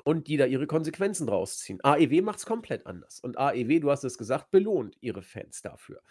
und 0.04 0.28
die 0.28 0.38
da 0.38 0.46
ihre 0.46 0.68
Konsequenzen 0.68 1.28
draus 1.28 1.60
ziehen. 1.60 1.80
AEW 1.84 2.22
macht 2.22 2.40
es 2.40 2.46
komplett 2.46 2.86
anders. 2.86 3.20
Und 3.20 3.38
AEW, 3.38 3.80
du 3.80 3.92
hast 3.92 4.04
es 4.04 4.18
gesagt, 4.18 4.52
belohnt 4.52 4.96
ihre 5.02 5.22
Fans 5.22 5.62
dafür. 5.62 6.02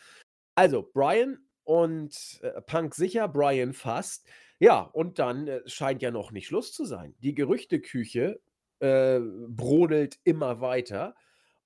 Also, 0.54 0.82
Brian 0.92 1.38
und 1.64 2.40
äh, 2.42 2.60
Punk 2.62 2.94
sicher, 2.94 3.28
Brian 3.28 3.72
fast. 3.72 4.28
Ja, 4.58 4.80
und 4.80 5.18
dann 5.18 5.48
äh, 5.48 5.60
scheint 5.66 6.02
ja 6.02 6.10
noch 6.10 6.30
nicht 6.30 6.46
Schluss 6.46 6.72
zu 6.72 6.84
sein. 6.84 7.14
Die 7.20 7.34
Gerüchteküche 7.34 8.40
äh, 8.80 9.20
brodelt 9.48 10.18
immer 10.24 10.60
weiter. 10.60 11.14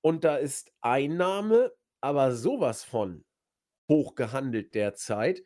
Und 0.00 0.24
da 0.24 0.36
ist 0.36 0.72
Einnahme, 0.80 1.72
aber 2.00 2.34
sowas 2.34 2.84
von 2.84 3.24
hoch 3.88 4.14
gehandelt 4.14 4.74
derzeit. 4.74 5.42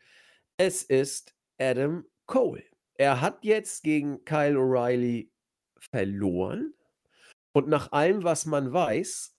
Es 0.57 0.83
ist 0.83 1.35
Adam 1.59 2.05
Cole. 2.27 2.65
Er 2.97 3.21
hat 3.21 3.45
jetzt 3.45 3.83
gegen 3.83 4.25
Kyle 4.25 4.57
O'Reilly 4.57 5.31
verloren 5.79 6.75
und 7.53 7.69
nach 7.69 7.93
allem, 7.93 8.25
was 8.25 8.47
man 8.47 8.73
weiß, 8.73 9.37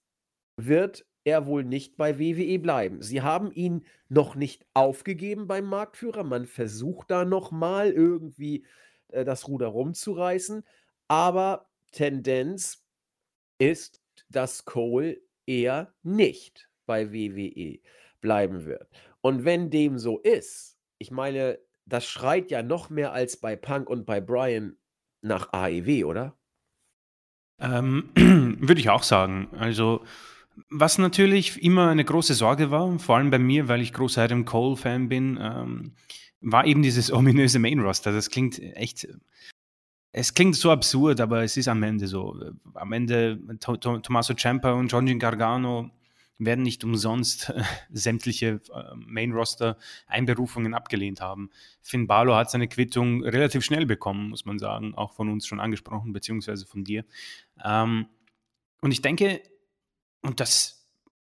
wird 0.57 1.05
er 1.25 1.47
wohl 1.47 1.63
nicht 1.63 1.97
bei 1.97 2.19
WWE 2.19 2.59
bleiben. 2.59 3.01
Sie 3.01 3.21
haben 3.21 3.51
ihn 3.51 3.85
noch 4.09 4.35
nicht 4.35 4.65
aufgegeben 4.73 5.47
beim 5.47 5.65
Marktführer. 5.65 6.23
Man 6.23 6.45
versucht 6.45 7.09
da 7.11 7.25
noch 7.25 7.51
mal 7.51 7.91
irgendwie 7.91 8.65
äh, 9.09 9.25
das 9.25 9.47
Ruder 9.47 9.67
rumzureißen, 9.67 10.63
aber 11.07 11.67
Tendenz 11.91 12.85
ist, 13.57 14.01
dass 14.29 14.65
Cole 14.65 15.21
eher 15.45 15.93
nicht 16.03 16.69
bei 16.85 17.11
WWE 17.11 17.79
bleiben 18.21 18.65
wird. 18.65 18.87
Und 19.21 19.45
wenn 19.45 19.69
dem 19.69 19.97
so 19.97 20.19
ist, 20.19 20.77
ich 20.99 21.11
meine, 21.11 21.59
das 21.85 22.05
schreit 22.05 22.51
ja 22.51 22.63
noch 22.63 22.89
mehr 22.89 23.13
als 23.13 23.37
bei 23.37 23.55
Punk 23.55 23.89
und 23.89 24.05
bei 24.05 24.21
Brian 24.21 24.77
nach 25.21 25.53
AEW, 25.53 26.05
oder? 26.05 26.35
Ähm, 27.59 28.09
würde 28.15 28.81
ich 28.81 28.89
auch 28.89 29.03
sagen. 29.03 29.47
Also, 29.57 30.03
was 30.69 30.97
natürlich 30.97 31.61
immer 31.61 31.89
eine 31.89 32.05
große 32.05 32.33
Sorge 32.33 32.71
war, 32.71 32.97
vor 32.99 33.17
allem 33.17 33.29
bei 33.29 33.39
mir, 33.39 33.67
weil 33.67 33.81
ich 33.81 33.93
großer 33.93 34.23
Adam 34.23 34.45
Cole-Fan 34.45 35.09
bin, 35.09 35.37
ähm, 35.41 35.93
war 36.41 36.65
eben 36.65 36.81
dieses 36.81 37.11
ominöse 37.13 37.59
Main-Roster. 37.59 38.11
Das 38.11 38.29
klingt 38.29 38.59
echt. 38.59 39.07
Es 40.17 40.33
klingt 40.33 40.55
so 40.55 40.71
absurd, 40.71 41.19
aber 41.19 41.43
es 41.43 41.57
ist 41.57 41.67
am 41.67 41.83
Ende 41.83 42.07
so. 42.07 42.39
Am 42.73 42.93
Ende 42.93 43.37
Tommaso 43.59 44.33
Ciampa 44.33 44.71
und 44.71 44.87
John 44.87 45.19
Gargano 45.19 45.91
werden 46.37 46.63
nicht 46.63 46.83
umsonst 46.83 47.49
äh, 47.49 47.63
sämtliche 47.91 48.61
äh, 48.73 48.95
Main-Roster-Einberufungen 48.95 50.73
abgelehnt 50.73 51.21
haben. 51.21 51.49
Finn 51.81 52.07
Balor 52.07 52.37
hat 52.37 52.51
seine 52.51 52.67
Quittung 52.67 53.23
relativ 53.23 53.63
schnell 53.63 53.85
bekommen, 53.85 54.29
muss 54.29 54.45
man 54.45 54.59
sagen, 54.59 54.95
auch 54.95 55.13
von 55.13 55.29
uns 55.29 55.47
schon 55.47 55.59
angesprochen, 55.59 56.13
beziehungsweise 56.13 56.65
von 56.65 56.83
dir. 56.83 57.05
Ähm, 57.63 58.07
und 58.81 58.91
ich 58.91 59.01
denke, 59.01 59.41
und 60.21 60.39
das, 60.39 60.87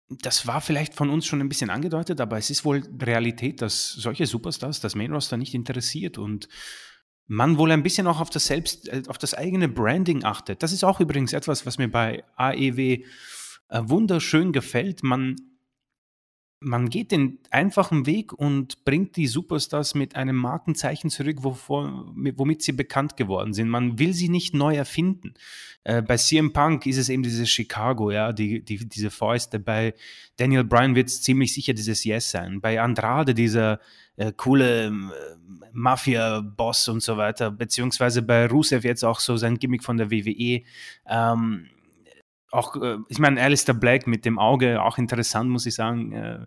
das 0.09 0.47
war 0.47 0.61
vielleicht 0.61 0.93
von 0.93 1.09
uns 1.09 1.25
schon 1.25 1.41
ein 1.41 1.49
bisschen 1.49 1.69
angedeutet, 1.69 2.19
aber 2.21 2.37
es 2.37 2.49
ist 2.49 2.65
wohl 2.65 2.83
Realität, 3.01 3.61
dass 3.61 3.93
solche 3.93 4.25
Superstars 4.25 4.79
das 4.79 4.95
Main-Roster 4.95 5.37
nicht 5.37 5.53
interessiert 5.53 6.17
und 6.17 6.47
man 7.27 7.57
wohl 7.57 7.71
ein 7.71 7.83
bisschen 7.83 8.07
auch 8.07 8.21
auf 8.21 8.29
das 8.29 8.45
selbst, 8.45 8.87
äh, 8.87 9.03
auf 9.07 9.17
das 9.17 9.33
eigene 9.33 9.67
Branding 9.67 10.23
achtet. 10.23 10.63
Das 10.63 10.71
ist 10.71 10.83
auch 10.83 10.99
übrigens 10.99 11.33
etwas, 11.33 11.65
was 11.65 11.77
mir 11.77 11.91
bei 11.91 12.23
AEW 12.35 13.03
äh, 13.69 13.81
wunderschön 13.83 14.51
gefällt. 14.51 15.03
Man, 15.03 15.35
man 16.59 16.89
geht 16.89 17.11
den 17.11 17.39
einfachen 17.51 18.05
Weg 18.05 18.33
und 18.33 18.83
bringt 18.83 19.15
die 19.15 19.27
Superstars 19.27 19.93
mit 19.93 20.15
einem 20.15 20.35
Markenzeichen 20.35 21.09
zurück, 21.09 21.37
wovor, 21.41 22.11
womit 22.15 22.63
sie 22.63 22.71
bekannt 22.71 23.17
geworden 23.17 23.53
sind. 23.53 23.69
Man 23.69 23.99
will 23.99 24.13
sie 24.13 24.29
nicht 24.29 24.53
neu 24.53 24.75
erfinden. 24.75 25.33
Äh, 25.83 26.01
bei 26.01 26.17
CM 26.17 26.53
Punk 26.53 26.85
ist 26.85 26.97
es 26.97 27.09
eben 27.09 27.23
dieses 27.23 27.49
Chicago, 27.49 28.11
ja, 28.11 28.33
die, 28.33 28.63
die, 28.63 28.87
diese 28.89 29.11
Fäuste. 29.11 29.59
Bei 29.59 29.93
Daniel 30.37 30.63
Bryan 30.63 30.95
wird 30.95 31.09
es 31.09 31.21
ziemlich 31.21 31.53
sicher 31.53 31.73
dieses 31.73 32.03
Yes 32.03 32.31
sein. 32.31 32.59
Bei 32.59 32.81
Andrade 32.81 33.33
dieser 33.33 33.79
äh, 34.17 34.33
coole 34.35 34.87
äh, 34.87 34.91
Mafia-Boss 35.73 36.87
und 36.89 37.03
so 37.03 37.17
weiter, 37.17 37.51
beziehungsweise 37.51 38.21
bei 38.21 38.47
Rusev 38.47 38.83
jetzt 38.83 39.03
auch 39.05 39.19
so 39.19 39.37
sein 39.37 39.59
Gimmick 39.59 39.83
von 39.83 39.97
der 39.97 40.09
WWE. 40.09 40.63
Ähm, 41.07 41.69
auch, 42.51 42.75
äh, 42.81 42.97
ich 43.09 43.19
meine, 43.19 43.41
Alistair 43.41 43.75
Black 43.75 44.07
mit 44.07 44.25
dem 44.25 44.39
Auge, 44.39 44.81
auch 44.81 44.97
interessant, 44.97 45.49
muss 45.49 45.65
ich 45.65 45.75
sagen. 45.75 46.11
Äh, 46.11 46.45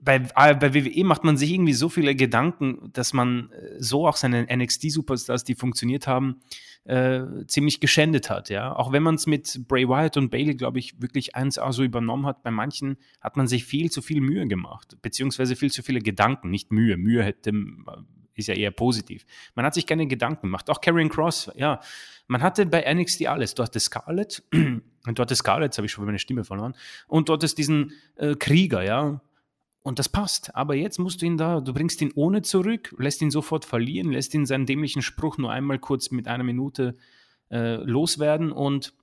bei, 0.00 0.16
äh, 0.16 0.54
bei 0.54 0.74
WWE 0.74 1.04
macht 1.04 1.24
man 1.24 1.36
sich 1.36 1.52
irgendwie 1.52 1.74
so 1.74 1.88
viele 1.88 2.14
Gedanken, 2.14 2.90
dass 2.92 3.12
man 3.12 3.50
so 3.78 4.06
auch 4.06 4.16
seine 4.16 4.46
NXT-Superstars, 4.46 5.44
die 5.44 5.54
funktioniert 5.54 6.06
haben, 6.06 6.40
äh, 6.84 7.24
ziemlich 7.46 7.80
geschändet 7.80 8.30
hat. 8.30 8.48
Ja? 8.48 8.74
Auch 8.74 8.92
wenn 8.92 9.02
man 9.02 9.16
es 9.16 9.26
mit 9.26 9.66
Bray 9.68 9.88
Wyatt 9.88 10.16
und 10.16 10.30
Bailey, 10.30 10.54
glaube 10.54 10.78
ich, 10.78 11.00
wirklich 11.00 11.36
1A 11.36 11.72
so 11.72 11.82
übernommen 11.82 12.26
hat, 12.26 12.42
bei 12.42 12.50
manchen 12.50 12.96
hat 13.20 13.36
man 13.36 13.48
sich 13.48 13.64
viel 13.64 13.90
zu 13.90 14.02
viel 14.02 14.20
Mühe 14.20 14.46
gemacht, 14.46 14.96
beziehungsweise 15.02 15.56
viel 15.56 15.70
zu 15.70 15.82
viele 15.82 16.00
Gedanken, 16.00 16.50
nicht 16.50 16.72
Mühe. 16.72 16.96
Mühe 16.96 17.22
hätte 17.22 17.52
ist 18.36 18.48
ja 18.48 18.54
eher 18.54 18.70
positiv. 18.70 19.24
Man 19.54 19.64
hat 19.64 19.74
sich 19.74 19.86
keine 19.86 20.06
Gedanken 20.06 20.42
gemacht. 20.42 20.68
Auch 20.70 20.80
Karrion 20.80 21.08
Cross, 21.08 21.50
ja. 21.56 21.80
Man 22.28 22.42
hatte 22.42 22.66
bei 22.66 22.92
NXT 22.92 23.26
alles. 23.26 23.54
Du 23.54 23.62
hattest 23.62 23.86
Scarlett, 23.86 24.42
und 24.52 24.82
dort 25.18 25.30
ist 25.30 25.38
Scarlett, 25.38 25.68
jetzt 25.68 25.78
habe 25.78 25.86
ich 25.86 25.92
schon 25.92 26.04
meine 26.04 26.18
Stimme 26.18 26.44
verloren, 26.44 26.74
und 27.06 27.28
dort 27.28 27.44
ist 27.44 27.58
diesen 27.58 27.92
äh, 28.16 28.34
Krieger, 28.34 28.82
ja. 28.82 29.20
Und 29.82 30.00
das 30.00 30.08
passt. 30.08 30.54
Aber 30.56 30.74
jetzt 30.74 30.98
musst 30.98 31.22
du 31.22 31.26
ihn 31.26 31.36
da, 31.36 31.60
du 31.60 31.72
bringst 31.72 32.02
ihn 32.02 32.10
ohne 32.16 32.42
zurück, 32.42 32.92
lässt 32.98 33.22
ihn 33.22 33.30
sofort 33.30 33.64
verlieren, 33.64 34.10
lässt 34.10 34.34
ihn 34.34 34.44
seinen 34.44 34.66
dämlichen 34.66 35.00
Spruch 35.00 35.38
nur 35.38 35.52
einmal 35.52 35.78
kurz 35.78 36.10
mit 36.10 36.26
einer 36.26 36.42
Minute 36.42 36.96
äh, 37.52 37.76
loswerden 37.76 38.50
und 38.50 38.94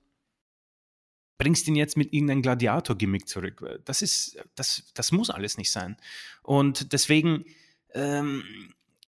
bringst 1.38 1.66
ihn 1.68 1.74
jetzt 1.74 1.96
mit 1.96 2.12
irgendeinem 2.12 2.42
Gladiator-Gimmick 2.42 3.28
zurück. 3.28 3.64
Das 3.84 4.02
ist, 4.02 4.38
das, 4.54 4.90
das 4.94 5.10
muss 5.10 5.30
alles 5.30 5.56
nicht 5.56 5.70
sein. 5.70 5.96
Und 6.42 6.92
deswegen, 6.92 7.44
ähm, 7.94 8.44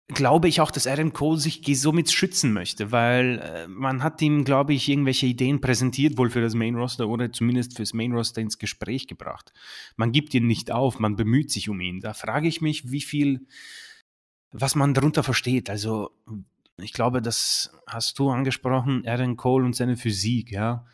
glaube 0.08 0.48
ich 0.48 0.62
auch, 0.62 0.72
dass 0.72 0.88
Adam 0.88 1.12
Cole 1.12 1.40
sich 1.40 1.62
somit 1.80 2.12
schützen 2.12 2.54
möchte, 2.54 2.92
weil 2.92 3.40
äh, 3.40 3.68
man 3.68 4.04
hat 4.04 4.22
ihm, 4.22 4.46
glaube 4.46 4.74
ich, 4.74 4.88
irgendwelche 4.88 5.26
Ideen 5.26 5.60
präsentiert, 5.60 6.18
wohl 6.18 6.30
für 6.30 6.42
das 6.42 6.54
Main 6.54 6.76
Roster 6.76 7.10
oder 7.10 7.32
zumindest 7.32 7.76
fürs 7.76 7.94
Main 7.94 8.14
Roster 8.14 8.42
ins 8.42 8.58
Gespräch 8.58 9.08
gebracht. 9.08 9.52
Man 9.98 10.14
gibt 10.14 10.34
ihn 10.34 10.48
nicht 10.48 10.72
auf, 10.72 11.00
man 11.00 11.18
bemüht 11.18 11.52
sich 11.52 11.68
um 11.68 11.82
ihn. 11.82 12.00
Da 12.00 12.14
frage 12.14 12.48
ich 12.48 12.62
mich, 12.62 12.90
wie 12.90 13.02
viel, 13.02 13.48
was 14.52 14.76
man 14.76 14.94
darunter 14.94 15.24
versteht. 15.24 15.70
Also, 15.70 16.12
ich 16.78 16.94
glaube, 16.94 17.22
das 17.22 17.72
hast 17.86 18.18
du 18.18 18.30
angesprochen, 18.30 19.06
Aaron 19.06 19.36
Cole 19.36 19.66
und 19.66 19.76
seine 19.76 19.98
Physik, 19.98 20.52
ja. 20.52 20.86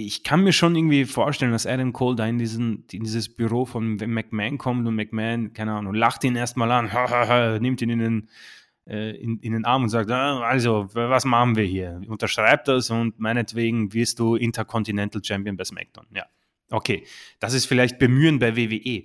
Ich 0.00 0.22
kann 0.22 0.44
mir 0.44 0.52
schon 0.52 0.76
irgendwie 0.76 1.06
vorstellen, 1.06 1.50
dass 1.50 1.66
Adam 1.66 1.92
Cole 1.92 2.14
da 2.14 2.24
in, 2.24 2.38
diesen, 2.38 2.84
in 2.92 3.02
dieses 3.02 3.28
Büro 3.28 3.64
von 3.64 3.96
McMahon 3.96 4.56
kommt 4.56 4.86
und 4.86 4.94
McMahon, 4.94 5.52
keine 5.52 5.72
Ahnung, 5.72 5.92
lacht 5.92 6.22
ihn 6.22 6.36
erstmal 6.36 6.70
an, 6.70 6.88
nimmt 7.60 7.82
ihn 7.82 7.90
in 7.90 7.98
den, 7.98 8.28
äh, 8.86 9.16
in, 9.16 9.40
in, 9.40 9.54
den 9.54 9.64
Arm 9.64 9.82
und 9.82 9.88
sagt, 9.88 10.08
ah, 10.12 10.38
also, 10.38 10.88
was 10.92 11.24
machen 11.24 11.56
wir 11.56 11.64
hier? 11.64 12.00
Unterschreib 12.06 12.64
das 12.66 12.90
und 12.90 13.18
meinetwegen 13.18 13.92
wirst 13.92 14.20
du 14.20 14.36
Intercontinental 14.36 15.20
Champion 15.24 15.56
bei 15.56 15.64
SmackDown. 15.64 16.06
Ja, 16.14 16.26
okay. 16.70 17.04
Das 17.40 17.52
ist 17.52 17.66
vielleicht 17.66 17.98
bemühen 17.98 18.38
bei 18.38 18.56
WWE. 18.56 19.02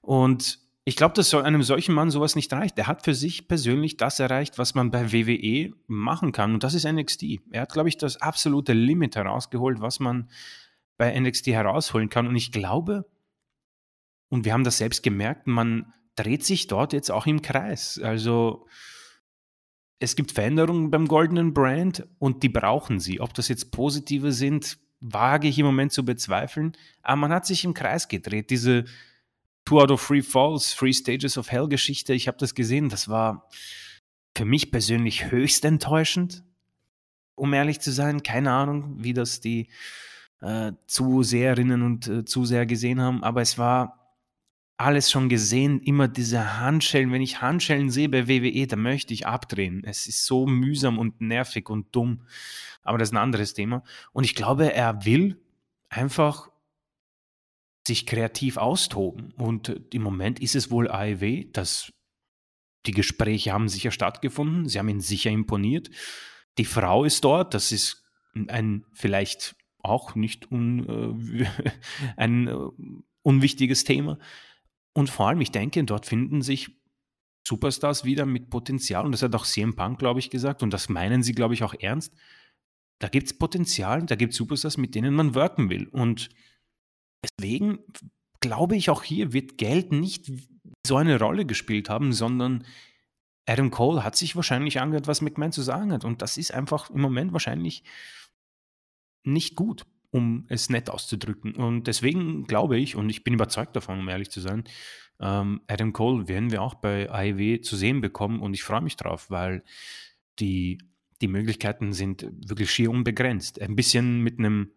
Und 0.00 0.60
ich 0.88 0.94
glaube, 0.94 1.14
dass 1.14 1.34
einem 1.34 1.64
solchen 1.64 1.96
Mann 1.96 2.12
sowas 2.12 2.36
nicht 2.36 2.52
reicht. 2.52 2.78
Er 2.78 2.86
hat 2.86 3.04
für 3.04 3.12
sich 3.12 3.48
persönlich 3.48 3.96
das 3.96 4.20
erreicht, 4.20 4.56
was 4.56 4.76
man 4.76 4.92
bei 4.92 5.12
WWE 5.12 5.74
machen 5.88 6.30
kann. 6.30 6.54
Und 6.54 6.62
das 6.62 6.74
ist 6.74 6.86
NXT. 6.86 7.24
Er 7.50 7.62
hat, 7.62 7.72
glaube 7.72 7.88
ich, 7.88 7.98
das 7.98 8.22
absolute 8.22 8.72
Limit 8.72 9.16
herausgeholt, 9.16 9.80
was 9.80 9.98
man 9.98 10.30
bei 10.96 11.18
NXT 11.18 11.48
herausholen 11.48 12.08
kann. 12.08 12.28
Und 12.28 12.36
ich 12.36 12.52
glaube, 12.52 13.04
und 14.28 14.44
wir 14.44 14.52
haben 14.52 14.62
das 14.62 14.78
selbst 14.78 15.02
gemerkt, 15.02 15.48
man 15.48 15.92
dreht 16.14 16.44
sich 16.44 16.68
dort 16.68 16.92
jetzt 16.92 17.10
auch 17.10 17.26
im 17.26 17.42
Kreis. 17.42 18.00
Also 18.00 18.68
es 19.98 20.14
gibt 20.14 20.30
Veränderungen 20.30 20.92
beim 20.92 21.08
goldenen 21.08 21.52
Brand 21.52 22.06
und 22.20 22.44
die 22.44 22.48
brauchen 22.48 23.00
sie. 23.00 23.20
Ob 23.20 23.34
das 23.34 23.48
jetzt 23.48 23.72
positive 23.72 24.30
sind, 24.30 24.78
wage 25.00 25.48
ich 25.48 25.58
im 25.58 25.66
Moment 25.66 25.90
zu 25.90 26.04
bezweifeln. 26.04 26.76
Aber 27.02 27.16
man 27.16 27.32
hat 27.32 27.44
sich 27.44 27.64
im 27.64 27.74
Kreis 27.74 28.06
gedreht. 28.06 28.50
Diese 28.50 28.84
Two 29.66 29.80
out 29.80 29.90
of 29.90 30.06
Three 30.06 30.22
Falls, 30.22 30.74
Three 30.74 30.92
Stages 30.92 31.36
of 31.36 31.50
Hell 31.50 31.68
Geschichte, 31.68 32.14
ich 32.14 32.28
habe 32.28 32.38
das 32.38 32.54
gesehen, 32.54 32.88
das 32.88 33.08
war 33.08 33.48
für 34.34 34.44
mich 34.44 34.70
persönlich 34.70 35.30
höchst 35.30 35.64
enttäuschend, 35.64 36.44
um 37.34 37.52
ehrlich 37.52 37.80
zu 37.80 37.90
sein. 37.90 38.22
Keine 38.22 38.52
Ahnung, 38.52 38.96
wie 39.02 39.12
das 39.12 39.40
die 39.40 39.68
äh, 40.40 40.72
Zuseherinnen 40.86 41.82
und 41.82 42.06
äh, 42.06 42.24
Zuseher 42.24 42.64
gesehen 42.64 43.00
haben, 43.00 43.24
aber 43.24 43.42
es 43.42 43.58
war 43.58 44.14
alles 44.76 45.10
schon 45.10 45.28
gesehen, 45.28 45.80
immer 45.80 46.06
diese 46.06 46.60
Handschellen. 46.60 47.10
Wenn 47.10 47.22
ich 47.22 47.40
Handschellen 47.40 47.90
sehe 47.90 48.08
bei 48.08 48.28
WWE, 48.28 48.66
dann 48.66 48.82
möchte 48.82 49.14
ich 49.14 49.26
abdrehen. 49.26 49.82
Es 49.84 50.06
ist 50.06 50.26
so 50.26 50.46
mühsam 50.46 50.98
und 50.98 51.20
nervig 51.20 51.70
und 51.70 51.94
dumm. 51.96 52.22
Aber 52.82 52.98
das 52.98 53.08
ist 53.08 53.14
ein 53.14 53.22
anderes 53.22 53.54
Thema. 53.54 53.82
Und 54.12 54.24
ich 54.24 54.34
glaube, 54.34 54.72
er 54.72 55.04
will 55.06 55.40
einfach 55.88 56.50
sich 57.86 58.06
kreativ 58.06 58.56
austoben. 58.56 59.32
Und 59.32 59.80
im 59.92 60.02
Moment 60.02 60.40
ist 60.40 60.56
es 60.56 60.70
wohl 60.70 60.90
AEW, 60.90 61.44
dass 61.52 61.92
die 62.86 62.92
Gespräche 62.92 63.52
haben 63.52 63.68
sicher 63.68 63.90
stattgefunden, 63.90 64.68
sie 64.68 64.78
haben 64.78 64.88
ihn 64.88 65.00
sicher 65.00 65.30
imponiert. 65.30 65.90
Die 66.58 66.64
Frau 66.64 67.04
ist 67.04 67.24
dort, 67.24 67.54
das 67.54 67.72
ist 67.72 68.04
ein 68.48 68.84
vielleicht 68.92 69.56
auch 69.78 70.14
nicht 70.14 70.50
un, 70.50 71.38
äh, 71.40 71.46
ein 72.16 72.48
äh, 72.48 72.56
unwichtiges 73.22 73.84
Thema. 73.84 74.18
Und 74.92 75.10
vor 75.10 75.28
allem, 75.28 75.40
ich 75.40 75.52
denke, 75.52 75.82
dort 75.84 76.06
finden 76.06 76.42
sich 76.42 76.70
Superstars 77.46 78.04
wieder 78.04 78.26
mit 78.26 78.50
Potenzial. 78.50 79.04
Und 79.04 79.12
das 79.12 79.22
hat 79.22 79.34
auch 79.34 79.46
CM 79.46 79.76
Punk, 79.76 79.98
glaube 79.98 80.18
ich, 80.18 80.30
gesagt. 80.30 80.62
Und 80.62 80.72
das 80.72 80.88
meinen 80.88 81.22
sie, 81.22 81.32
glaube 81.32 81.54
ich, 81.54 81.62
auch 81.62 81.74
ernst. 81.74 82.12
Da 82.98 83.08
gibt 83.08 83.26
es 83.26 83.38
Potenzial, 83.38 84.04
da 84.04 84.16
gibt 84.16 84.32
es 84.32 84.38
Superstars, 84.38 84.76
mit 84.78 84.94
denen 84.94 85.14
man 85.14 85.34
worken 85.34 85.70
will. 85.70 85.86
Und 85.88 86.30
Deswegen 87.38 87.78
glaube 88.40 88.76
ich, 88.76 88.90
auch 88.90 89.02
hier 89.02 89.32
wird 89.32 89.58
Geld 89.58 89.92
nicht 89.92 90.30
so 90.86 90.96
eine 90.96 91.18
Rolle 91.18 91.46
gespielt 91.46 91.88
haben, 91.88 92.12
sondern 92.12 92.64
Adam 93.46 93.70
Cole 93.70 94.04
hat 94.04 94.16
sich 94.16 94.36
wahrscheinlich 94.36 94.80
angehört, 94.80 95.06
was 95.06 95.22
McMahon 95.22 95.52
zu 95.52 95.62
sagen 95.62 95.92
hat. 95.92 96.04
Und 96.04 96.22
das 96.22 96.36
ist 96.36 96.52
einfach 96.52 96.90
im 96.90 97.00
Moment 97.00 97.32
wahrscheinlich 97.32 97.84
nicht 99.24 99.56
gut, 99.56 99.84
um 100.10 100.46
es 100.48 100.68
nett 100.68 100.90
auszudrücken. 100.90 101.54
Und 101.54 101.86
deswegen 101.86 102.44
glaube 102.44 102.78
ich, 102.78 102.96
und 102.96 103.08
ich 103.08 103.24
bin 103.24 103.34
überzeugt 103.34 103.76
davon, 103.76 104.00
um 104.00 104.08
ehrlich 104.08 104.30
zu 104.30 104.40
sein, 104.40 104.64
ähm, 105.20 105.62
Adam 105.68 105.92
Cole 105.92 106.28
werden 106.28 106.50
wir 106.50 106.62
auch 106.62 106.74
bei 106.74 107.10
AEW 107.10 107.60
zu 107.62 107.76
sehen 107.76 108.00
bekommen. 108.00 108.40
Und 108.40 108.54
ich 108.54 108.62
freue 108.62 108.82
mich 108.82 108.96
drauf, 108.96 109.30
weil 109.30 109.62
die, 110.38 110.78
die 111.20 111.28
Möglichkeiten 111.28 111.92
sind 111.92 112.28
wirklich 112.46 112.70
schier 112.70 112.90
unbegrenzt. 112.90 113.60
Ein 113.60 113.76
bisschen 113.76 114.20
mit 114.22 114.38
einem 114.38 114.72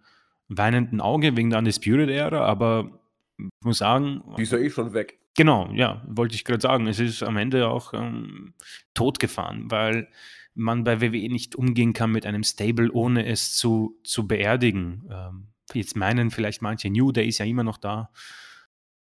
weinenden 0.49 0.99
Auge 0.99 1.37
wegen 1.37 1.49
der 1.49 1.59
Undisputed-Ära, 1.59 2.43
aber 2.43 2.99
ich 3.37 3.47
muss 3.63 3.77
sagen. 3.77 4.21
Die 4.37 4.43
ist 4.43 4.51
ja 4.51 4.57
eh 4.57 4.69
schon 4.69 4.93
weg. 4.93 5.19
Genau, 5.37 5.71
ja, 5.73 6.03
wollte 6.07 6.35
ich 6.35 6.43
gerade 6.43 6.61
sagen. 6.61 6.87
Es 6.87 6.99
ist 6.99 7.23
am 7.23 7.37
Ende 7.37 7.69
auch 7.69 7.93
ähm, 7.93 8.53
totgefahren, 8.93 9.71
weil 9.71 10.09
man 10.53 10.83
bei 10.83 10.99
WWE 10.99 11.29
nicht 11.29 11.55
umgehen 11.55 11.93
kann 11.93 12.11
mit 12.11 12.25
einem 12.25 12.43
Stable, 12.43 12.91
ohne 12.91 13.25
es 13.25 13.55
zu, 13.55 13.97
zu 14.03 14.27
beerdigen. 14.27 15.07
Ähm, 15.09 15.47
jetzt 15.73 15.95
meinen 15.95 16.31
vielleicht 16.31 16.61
manche, 16.61 16.89
New 16.89 17.11
Day 17.11 17.27
ist 17.27 17.37
ja 17.37 17.45
immer 17.45 17.63
noch 17.63 17.77
da. 17.77 18.11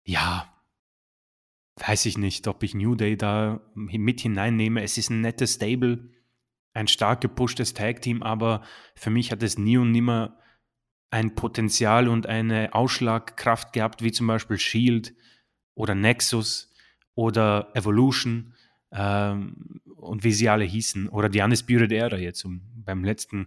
Ja, 0.04 0.50
weiß 1.76 2.06
ich 2.06 2.16
nicht, 2.16 2.46
ob 2.48 2.62
ich 2.62 2.74
New 2.74 2.94
Day 2.94 3.16
da 3.16 3.60
mit 3.74 4.20
hineinnehme. 4.20 4.82
Es 4.82 4.96
ist 4.96 5.10
ein 5.10 5.20
nettes 5.20 5.54
Stable, 5.54 6.08
ein 6.72 6.86
stark 6.86 7.20
gepushtes 7.20 7.74
Tag-Team, 7.74 8.22
aber 8.22 8.62
für 8.94 9.10
mich 9.10 9.32
hat 9.32 9.42
es 9.42 9.58
nie 9.58 9.76
und 9.76 9.90
nimmer 9.90 10.38
ein 11.12 11.34
Potenzial 11.34 12.08
und 12.08 12.26
eine 12.26 12.74
Ausschlagkraft 12.74 13.74
gehabt, 13.74 14.02
wie 14.02 14.12
zum 14.12 14.26
Beispiel 14.26 14.58
Shield 14.58 15.14
oder 15.74 15.94
Nexus 15.94 16.72
oder 17.14 17.70
Evolution 17.74 18.54
ähm, 18.90 19.80
und 19.94 20.24
wie 20.24 20.32
sie 20.32 20.48
alle 20.48 20.64
hießen, 20.64 21.10
oder 21.10 21.28
die 21.28 21.42
Undisputed 21.42 21.92
Era 21.92 22.16
jetzt, 22.16 22.44
um 22.44 22.62
beim 22.74 23.04
letzten 23.04 23.46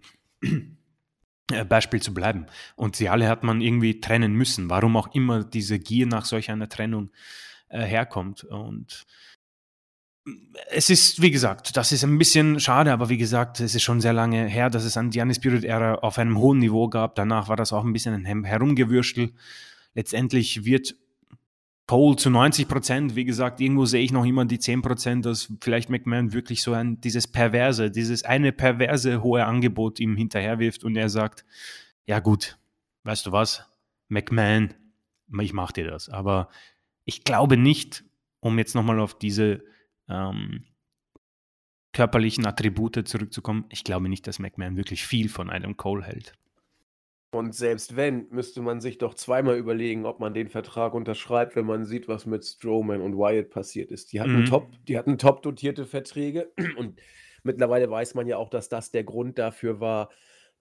äh, 1.52 1.66
Beispiel 1.66 2.02
zu 2.02 2.14
bleiben. 2.14 2.46
Und 2.76 2.96
sie 2.96 3.10
alle 3.10 3.28
hat 3.28 3.44
man 3.44 3.62
irgendwie 3.62 4.00
trennen 4.00 4.34
müssen, 4.36 4.70
warum 4.70 4.96
auch 4.96 5.14
immer 5.16 5.44
diese 5.44 5.80
Gier 5.80 6.06
nach 6.06 6.26
solch 6.26 6.52
einer 6.52 6.70
Trennung 6.70 7.10
äh, 7.70 7.82
herkommt. 7.82 8.44
Und 8.44 9.08
es 10.72 10.90
ist, 10.90 11.22
wie 11.22 11.32
gesagt, 11.32 11.78
das 11.78 11.92
ist 11.92 12.04
ein 12.04 12.18
bisschen 12.18 12.60
schade, 12.60 12.92
aber 12.92 13.10
wie 13.10 13.18
gesagt, 13.18 13.60
es 13.60 13.76
ist 13.76 13.84
schon 13.84 14.02
sehr 14.02 14.14
lange 14.14 14.48
her, 14.48 14.70
dass 14.70 14.84
es 14.84 14.98
an 14.98 15.12
die 15.12 15.22
Undisputed-Ära 15.22 15.96
auf 15.96 16.18
einem 16.18 16.40
hohen 16.40 16.60
Niveau 16.60 16.90
gab. 16.90 17.16
Danach 17.16 17.48
war 17.48 17.56
das 17.56 17.74
auch 17.74 17.84
ein 17.84 17.94
bisschen 17.94 18.26
ein 18.26 18.44
Herumgewürstel. 18.44 19.34
Letztendlich 19.94 20.66
wird 20.66 20.96
Cole 21.88 22.16
zu 22.16 22.32
90 22.32 22.68
Prozent, 22.68 23.16
wie 23.16 23.26
gesagt, 23.26 23.62
irgendwo 23.62 23.86
sehe 23.86 24.02
ich 24.02 24.12
noch 24.12 24.26
immer 24.26 24.46
die 24.46 24.58
10 24.58 24.82
Prozent, 24.82 25.26
dass 25.26 25.54
vielleicht 25.62 25.92
McMahon 25.92 26.34
wirklich 26.34 26.64
so 26.64 26.74
ein, 26.74 27.00
dieses 27.00 27.28
perverse, 27.28 27.92
dieses 27.92 28.24
eine 28.24 28.52
perverse 28.52 29.22
hohe 29.22 29.46
Angebot 29.46 30.00
ihm 30.00 30.18
hinterherwirft 30.18 30.84
und 30.84 30.96
er 30.96 31.10
sagt, 31.10 31.46
ja 32.08 32.20
gut, 32.20 32.58
weißt 33.04 33.28
du 33.28 33.32
was, 33.32 33.66
McMahon, 34.08 34.74
ich 35.40 35.54
mach 35.54 35.72
dir 35.72 35.86
das. 35.86 36.10
Aber 36.10 36.50
ich 37.04 37.24
glaube 37.24 37.56
nicht, 37.56 38.04
um 38.40 38.58
jetzt 38.58 38.74
nochmal 38.74 39.00
auf 39.00 39.18
diese 39.18 39.64
ähm, 40.10 40.66
körperlichen 41.94 42.46
Attribute 42.46 43.08
zurückzukommen, 43.08 43.66
ich 43.70 43.84
glaube 43.84 44.10
nicht, 44.10 44.28
dass 44.28 44.40
McMahon 44.40 44.78
wirklich 44.78 45.06
viel 45.06 45.30
von 45.30 45.50
einem 45.50 45.78
Cole 45.78 46.04
hält. 46.04 46.34
Und 47.32 47.54
selbst 47.54 47.96
wenn, 47.96 48.28
müsste 48.30 48.62
man 48.62 48.80
sich 48.80 48.98
doch 48.98 49.14
zweimal 49.14 49.58
überlegen, 49.58 50.06
ob 50.06 50.20
man 50.20 50.34
den 50.34 50.48
Vertrag 50.48 50.94
unterschreibt, 50.94 51.56
wenn 51.56 51.66
man 51.66 51.86
sieht, 51.86 52.08
was 52.08 52.26
mit 52.26 52.46
Strowman 52.46 53.02
und 53.02 53.18
Wyatt 53.18 53.50
passiert 53.50 53.92
ist. 53.92 54.14
Die 54.14 54.22
hatten 54.22 54.42
mhm. 54.42 54.46
top, 54.46 54.72
die 54.88 54.98
hatten 54.98 55.18
top 55.18 55.42
dotierte 55.42 55.86
Verträge 55.86 56.52
und 56.78 57.00
mittlerweile 57.44 57.90
weiß 57.90 58.16
man 58.16 58.28
ja 58.28 58.38
auch, 58.38 58.50
dass 58.50 58.70
das 58.70 58.92
der 58.92 59.04
Grund 59.04 59.38
dafür 59.38 59.80
war, 59.80 60.10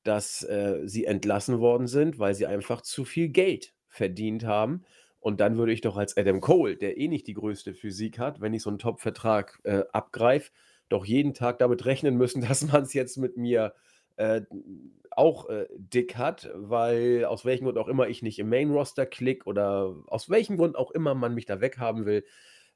dass 0.03 0.43
äh, 0.43 0.81
sie 0.85 1.05
entlassen 1.05 1.61
worden 1.61 1.87
sind, 1.87 2.19
weil 2.19 2.35
sie 2.35 2.47
einfach 2.47 2.81
zu 2.81 3.05
viel 3.05 3.29
Geld 3.29 3.73
verdient 3.89 4.45
haben. 4.45 4.85
Und 5.25 5.41
dann 5.41 5.57
würde 5.57 5.73
ich 5.73 5.81
doch 5.81 5.97
als 5.97 6.19
Adam 6.19 6.43
Cole, 6.43 6.77
der 6.77 6.99
eh 6.99 7.09
nicht 7.09 7.27
die 7.27 7.33
größte 7.33 7.73
Physik 7.73 8.19
hat, 8.19 8.43
wenn 8.43 8.53
ich 8.53 8.61
so 8.61 8.69
einen 8.69 8.79
Top-Vertrag 8.79 9.59
äh, 9.63 9.85
abgreife, 9.91 10.51
doch 10.91 11.07
jeden 11.07 11.33
Tag 11.33 11.59
damit 11.61 11.87
rechnen 11.87 12.19
müssen, 12.19 12.43
dass 12.47 12.71
man 12.71 12.83
es 12.83 12.93
jetzt 12.93 13.17
mit 13.17 13.39
mir 13.39 13.73
äh, 14.17 14.43
auch 15.13 15.49
äh, 15.49 15.67
dick 15.79 16.19
hat, 16.19 16.51
weil 16.53 17.25
aus 17.25 17.47
welchem 17.47 17.65
Grund 17.65 17.79
auch 17.79 17.89
immer 17.89 18.07
ich 18.07 18.21
nicht 18.21 18.39
im 18.39 18.51
Main-Roster 18.51 19.07
klick 19.07 19.47
oder 19.47 19.97
aus 20.09 20.29
welchem 20.29 20.59
Grund 20.59 20.77
auch 20.77 20.91
immer 20.91 21.15
man 21.15 21.33
mich 21.33 21.47
da 21.47 21.63
weghaben 21.63 22.05
will. 22.05 22.27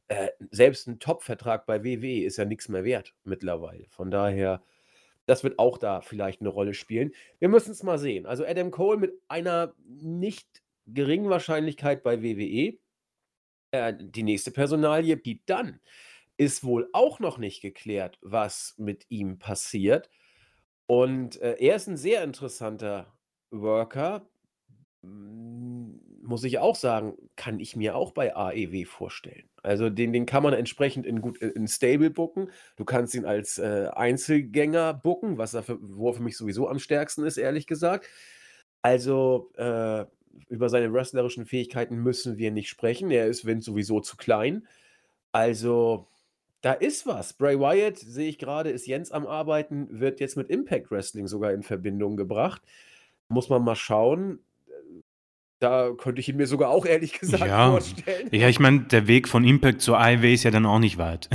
Äh, 0.06 0.28
selbst 0.50 0.86
ein 0.86 1.00
Top-Vertrag 1.00 1.66
bei 1.66 1.84
WW 1.84 2.20
ist 2.20 2.38
ja 2.38 2.46
nichts 2.46 2.70
mehr 2.70 2.82
wert 2.82 3.12
mittlerweile. 3.24 3.84
Von 3.90 4.10
daher, 4.10 4.62
das 5.26 5.44
wird 5.44 5.58
auch 5.58 5.76
da 5.76 6.00
vielleicht 6.00 6.40
eine 6.40 6.48
Rolle 6.48 6.72
spielen. 6.72 7.12
Wir 7.40 7.50
müssen 7.50 7.72
es 7.72 7.82
mal 7.82 7.98
sehen. 7.98 8.24
Also 8.24 8.46
Adam 8.46 8.70
Cole 8.70 8.96
mit 8.96 9.12
einer 9.28 9.74
nicht 9.86 10.62
geringen 10.94 11.30
Wahrscheinlichkeit 11.30 12.02
bei 12.02 12.22
WWE. 12.22 12.78
Äh, 13.70 13.94
die 13.98 14.22
nächste 14.22 14.50
Personalie, 14.50 15.16
Pete 15.16 15.42
Dunn, 15.46 15.80
ist 16.36 16.64
wohl 16.64 16.88
auch 16.92 17.20
noch 17.20 17.38
nicht 17.38 17.60
geklärt, 17.60 18.18
was 18.22 18.74
mit 18.78 19.06
ihm 19.08 19.38
passiert. 19.38 20.08
Und 20.86 21.40
äh, 21.42 21.56
er 21.58 21.76
ist 21.76 21.88
ein 21.88 21.96
sehr 21.96 22.22
interessanter 22.24 23.12
Worker. 23.50 24.28
Hm, 25.02 26.00
muss 26.22 26.44
ich 26.44 26.58
auch 26.58 26.76
sagen, 26.76 27.14
kann 27.36 27.58
ich 27.60 27.74
mir 27.76 27.96
auch 27.96 28.12
bei 28.12 28.36
AEW 28.36 28.84
vorstellen. 28.84 29.48
Also 29.62 29.90
den, 29.90 30.12
den 30.12 30.26
kann 30.26 30.42
man 30.42 30.52
entsprechend 30.52 31.06
in 31.06 31.20
gut 31.20 31.38
in 31.38 31.66
Stable 31.66 32.10
booken. 32.10 32.50
Du 32.76 32.84
kannst 32.84 33.14
ihn 33.14 33.24
als 33.24 33.58
äh, 33.58 33.88
Einzelgänger 33.92 34.94
booken, 34.94 35.38
was 35.38 35.54
er 35.54 35.62
für, 35.62 35.78
wo 35.80 36.10
er 36.10 36.14
für 36.14 36.22
mich 36.22 36.36
sowieso 36.36 36.68
am 36.68 36.78
stärksten 36.78 37.24
ist, 37.24 37.38
ehrlich 37.38 37.66
gesagt. 37.66 38.06
Also 38.82 39.50
äh, 39.56 40.04
über 40.48 40.68
seine 40.68 40.92
wrestlerischen 40.92 41.46
Fähigkeiten 41.46 41.96
müssen 41.96 42.38
wir 42.38 42.50
nicht 42.50 42.68
sprechen. 42.68 43.10
Er 43.10 43.26
ist 43.26 43.44
Vince 43.46 43.66
sowieso 43.66 44.00
zu 44.00 44.16
klein. 44.16 44.66
Also 45.32 46.06
da 46.60 46.72
ist 46.72 47.06
was. 47.06 47.32
Bray 47.34 47.58
Wyatt, 47.58 47.98
sehe 47.98 48.28
ich 48.28 48.38
gerade, 48.38 48.70
ist 48.70 48.86
Jens 48.86 49.12
am 49.12 49.26
Arbeiten, 49.26 50.00
wird 50.00 50.20
jetzt 50.20 50.36
mit 50.36 50.48
Impact 50.50 50.90
Wrestling 50.90 51.26
sogar 51.28 51.52
in 51.52 51.62
Verbindung 51.62 52.16
gebracht. 52.16 52.62
Muss 53.28 53.48
man 53.48 53.62
mal 53.62 53.76
schauen. 53.76 54.40
Da 55.60 55.90
könnte 55.98 56.20
ich 56.20 56.28
ihn 56.28 56.36
mir 56.36 56.46
sogar 56.46 56.70
auch 56.70 56.86
ehrlich 56.86 57.12
gesagt 57.20 57.46
Ja, 57.46 57.70
vorstellen. 57.70 58.28
ja, 58.32 58.48
ich 58.48 58.60
meine, 58.60 58.80
der 58.82 59.06
Weg 59.08 59.28
von 59.28 59.44
Impact 59.44 59.80
zur 59.82 59.98
AEW 59.98 60.32
ist 60.34 60.44
ja 60.44 60.50
dann 60.50 60.66
auch 60.66 60.78
nicht 60.78 60.98
weit. 60.98 61.28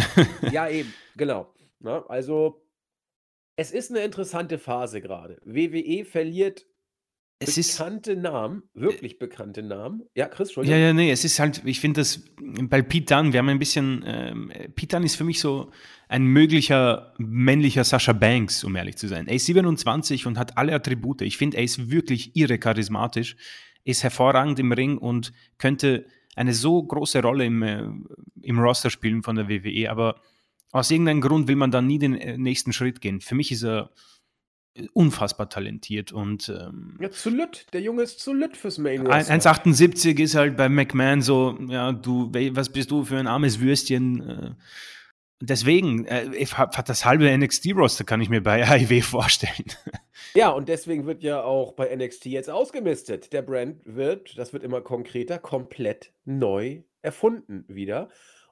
Ja, 0.52 0.68
eben, 0.70 0.94
genau. 1.18 1.54
Ne? 1.80 2.04
Also, 2.08 2.62
es 3.56 3.72
ist 3.72 3.92
eine 3.92 4.00
interessante 4.04 4.58
Phase 4.58 5.02
gerade. 5.02 5.40
WWE 5.44 6.06
verliert 6.06 6.66
Es 7.44 7.58
ist 7.58 7.78
bekannte 7.78 8.16
Namen, 8.16 8.64
wirklich 8.74 9.20
bekannte 9.20 9.64
Namen. 9.64 10.04
Ja, 10.16 10.28
Chris, 10.28 10.50
Ja, 10.56 10.62
Entschuldigung. 10.62 10.80
ja, 10.80 10.94
nee, 10.94 11.12
es 11.12 11.24
ist 11.24 11.40
halt, 11.40 11.62
ich 11.66 11.80
finde 11.80 12.02
das 12.02 12.24
bei 12.64 12.82
Pete 12.82 13.14
Dunne, 13.16 13.34
wir 13.34 13.40
haben 13.40 13.50
ein 13.50 13.60
bisschen, 13.60 14.04
ähm, 14.06 14.52
Pete 14.76 14.96
Dunne 14.96 15.06
ist 15.06 15.16
für 15.16 15.24
mich 15.24 15.40
so 15.40 15.72
ein 16.08 16.26
möglicher 16.26 17.14
männlicher 17.18 17.84
Sascha 17.84 18.14
Banks, 18.14 18.64
um 18.64 18.76
ehrlich 18.76 18.98
zu 18.98 19.08
sein. 19.08 19.28
Er 19.28 19.36
ist 19.36 19.46
27 19.46 20.26
und 20.26 20.38
hat 20.38 20.58
alle 20.58 20.74
Attribute. 20.74 21.22
Ich 21.22 21.38
finde, 21.38 21.58
er 21.58 21.64
ist 21.64 21.90
wirklich 21.90 22.36
irre 22.36 22.58
charismatisch, 22.60 23.36
ist 23.84 24.04
hervorragend 24.04 24.60
im 24.60 24.72
Ring 24.72 24.98
und 24.98 25.34
könnte 25.58 26.06
eine 26.36 26.54
so 26.54 26.82
große 26.82 27.22
Rolle 27.22 27.46
im, 27.46 27.64
äh, 27.64 27.84
im 28.42 28.60
Roster 28.60 28.90
spielen 28.90 29.24
von 29.24 29.36
der 29.36 29.50
WWE, 29.50 29.90
aber 29.90 30.22
aus 30.72 30.90
irgendeinem 30.90 31.22
Grund 31.22 31.48
will 31.48 31.56
man 31.56 31.70
dann 31.72 31.86
nie 31.88 32.00
den 32.00 32.16
äh, 32.16 32.38
nächsten 32.38 32.74
Schritt 32.74 33.02
gehen. 33.02 33.22
Für 33.22 33.36
mich 33.36 33.52
ist 33.52 33.64
er 33.64 33.92
unfassbar 34.94 35.50
talentiert 35.50 36.12
und 36.12 36.50
ähm, 36.50 36.98
Ja, 37.00 37.12
zu 37.12 37.30
lütt. 37.30 37.68
Der 37.74 37.82
Junge 37.82 38.04
ist 38.04 38.20
zu 38.20 38.34
lütt 38.34 38.58
fürs 38.58 38.78
Main 38.80 39.08
ein- 39.08 39.30
Roster. 39.30 39.34
1,78 39.34 40.20
ist 40.20 40.36
halt 40.36 40.58
bei 40.58 40.68
McMahon 40.70 41.22
so, 41.22 41.58
ja, 41.70 41.92
du, 41.92 42.32
was 42.56 42.70
bist 42.70 42.90
du 42.92 43.04
für 43.06 43.18
ein 43.18 43.28
armes 43.28 43.60
Würstchen? 43.60 44.22
äh. 44.30 44.52
Deswegen, 45.46 46.06
äh, 46.06 46.34
ich 46.36 46.58
hab- 46.58 46.78
hat 46.78 46.88
das 46.88 47.04
halbe 47.06 47.30
NXT-Roster 47.30 48.06
kann 48.06 48.22
ich 48.22 48.30
mir 48.30 48.42
bei 48.42 48.64
AIW 48.68 49.02
vorstellen. 49.02 49.66
Ja, 50.36 50.50
und 50.50 50.70
deswegen 50.70 51.06
wird 51.06 51.22
ja 51.22 51.44
auch 51.44 51.74
bei 51.74 51.94
NXT 51.94 52.26
jetzt 52.28 52.50
ausgemistet. 52.50 53.34
Der 53.34 53.42
Brand 53.42 53.82
wird, 53.84 54.38
das 54.38 54.54
wird 54.54 54.64
immer 54.64 54.80
konkreter, 54.82 55.38
komplett 55.40 56.14
neu 56.24 56.84
erfunden 57.02 57.66
wieder. 57.68 58.08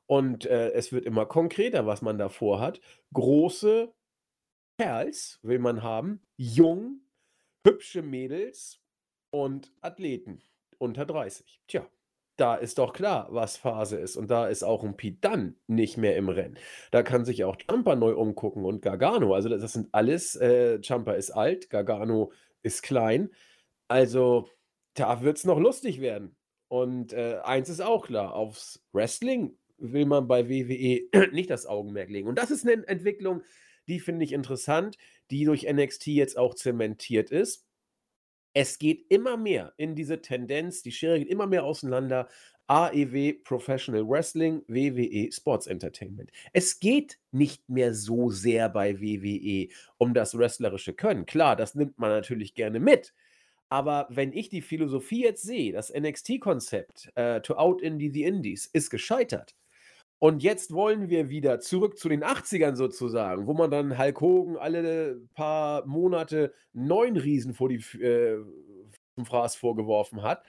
Und 0.06 0.46
äh, 0.46 0.72
es 0.74 0.92
wird 0.92 1.06
immer 1.06 1.26
konkreter, 1.26 1.86
was 1.86 2.02
man 2.02 2.18
da 2.18 2.28
vorhat. 2.28 2.82
Große 3.14 3.94
Kerls 4.82 5.38
will 5.44 5.60
man 5.60 5.84
haben, 5.84 6.22
jung, 6.38 7.02
hübsche 7.64 8.02
Mädels 8.02 8.82
und 9.30 9.72
Athleten 9.82 10.42
unter 10.80 11.06
30. 11.06 11.62
Tja, 11.68 11.86
da 12.36 12.56
ist 12.56 12.80
doch 12.80 12.92
klar, 12.92 13.28
was 13.30 13.58
Phase 13.58 14.00
ist. 14.00 14.16
Und 14.18 14.32
da 14.32 14.48
ist 14.48 14.64
auch 14.64 14.84
ein 14.84 14.96
Dunne 15.22 15.54
nicht 15.68 15.98
mehr 15.98 16.16
im 16.16 16.30
Rennen. 16.30 16.58
Da 16.90 17.04
kann 17.04 17.26
sich 17.26 17.44
auch 17.44 17.58
Champa 17.58 17.96
neu 17.96 18.16
umgucken 18.16 18.66
und 18.66 18.82
Gargano. 18.82 19.36
Also 19.36 19.50
das 19.50 19.62
das 19.62 19.74
sind 19.74 19.90
alles, 19.92 20.36
äh, 20.38 20.82
Ciampa 20.82 21.14
ist 21.14 21.30
alt, 21.30 21.70
Gargano 21.70 22.32
ist 22.64 22.82
klein. 22.82 23.30
Also 23.88 24.50
da 24.96 25.22
wird 25.22 25.38
es 25.38 25.46
noch 25.46 25.60
lustig 25.60 26.02
werden. 26.02 26.36
Und 26.70 27.14
äh, 27.14 27.38
eins 27.44 27.70
ist 27.70 27.82
auch 27.82 28.08
klar, 28.08 28.34
aufs 28.34 28.84
Wrestling 28.94 29.56
will 29.78 30.08
man 30.08 30.28
bei 30.28 30.50
WWE 30.50 31.04
nicht 31.34 31.52
das 31.52 31.68
Augenmerk 31.68 32.10
legen. 32.10 32.28
Und 32.28 32.40
das 32.40 32.50
ist 32.50 32.68
eine 32.68 32.88
Entwicklung, 32.88 33.44
die 33.92 34.00
finde 34.00 34.26
ich 34.26 34.32
interessant, 34.32 34.98
die 35.30 35.46
durch 35.46 35.68
NXT 35.72 36.08
jetzt 36.08 36.38
auch 36.38 36.56
zementiert 36.56 37.30
ist. 37.30 37.68
Es 38.54 38.80
geht 38.80 39.06
immer 39.10 39.38
mehr 39.38 39.74
in 39.78 39.96
diese 39.96 40.22
Tendenz, 40.22 40.82
die 40.82 40.92
Schere 40.92 41.20
geht 41.20 41.30
immer 41.30 41.48
mehr 41.48 41.64
auseinander. 41.64 42.28
AEW 42.68 43.34
Professional 43.44 44.08
Wrestling, 44.08 44.64
WWE 44.68 45.30
Sports 45.32 45.68
Entertainment. 45.68 46.32
Es 46.54 46.80
geht 46.80 47.20
nicht 47.32 47.68
mehr 47.68 47.94
so 47.94 48.30
sehr 48.30 48.70
bei 48.70 49.02
WWE 49.02 49.68
um 49.98 50.14
das 50.14 50.38
wrestlerische 50.38 50.94
Können. 50.94 51.26
Klar, 51.26 51.58
das 51.58 51.76
nimmt 51.76 52.00
man 52.00 52.12
natürlich 52.12 52.56
gerne 52.56 52.80
mit. 52.80 53.14
Aber 53.68 54.08
wenn 54.10 54.32
ich 54.32 54.48
die 54.48 54.62
Philosophie 54.62 55.24
jetzt 55.24 55.44
sehe, 55.44 55.74
das 55.74 55.94
NXT-Konzept, 55.94 57.12
äh, 57.16 57.42
to 57.42 57.56
out 57.56 57.82
indie 57.82 58.12
the 58.12 58.24
Indies, 58.24 58.68
ist 58.68 58.90
gescheitert. 58.90 59.56
Und 60.24 60.44
jetzt 60.44 60.72
wollen 60.72 61.10
wir 61.10 61.32
wieder 61.32 61.60
zurück 61.62 61.98
zu 61.98 62.08
den 62.08 62.24
80ern 62.24 62.76
sozusagen, 62.76 63.48
wo 63.48 63.54
man 63.54 63.72
dann 63.72 63.98
Hulk 63.98 64.22
Hogan 64.22 64.56
alle 64.56 65.20
paar 65.34 65.84
Monate 65.88 66.54
neun 66.74 67.18
Riesen 67.18 67.56
vor 67.56 67.70
die 67.70 67.84
äh, 68.00 68.38
Fraß 69.26 69.56
vorgeworfen 69.56 70.22
hat. 70.22 70.44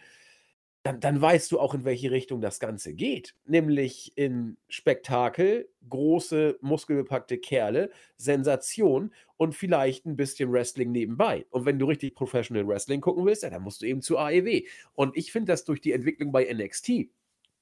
Dann, 0.83 1.01
dann 1.01 1.23
weißt 1.23 1.51
du 1.51 1.59
auch, 1.59 1.73
in 1.73 1.87
welche 1.87 2.11
Richtung 2.11 2.43
das 2.43 2.61
Ganze 2.61 2.93
geht. 2.93 3.35
Nämlich 3.47 4.13
in 4.15 4.59
Spektakel, 4.69 5.71
große, 5.89 6.59
muskelbepackte 6.61 7.39
Kerle, 7.39 7.89
Sensation 8.19 9.15
und 9.39 9.55
vielleicht 9.55 10.05
ein 10.05 10.17
bisschen 10.17 10.53
Wrestling 10.53 10.93
nebenbei. 10.93 11.47
Und 11.49 11.65
wenn 11.65 11.79
du 11.79 11.87
richtig 11.87 12.15
Professional 12.15 12.69
Wrestling 12.69 13.01
gucken 13.01 13.25
willst, 13.25 13.43
ja, 13.43 13.49
dann 13.49 13.63
musst 13.63 13.81
du 13.81 13.87
eben 13.87 14.03
zu 14.03 14.19
AEW. 14.19 14.65
Und 14.93 15.17
ich 15.17 15.33
finde, 15.33 15.51
dass 15.51 15.65
durch 15.65 15.81
die 15.81 15.93
Entwicklung 15.93 16.31
bei 16.31 16.45
NXT 16.53 17.09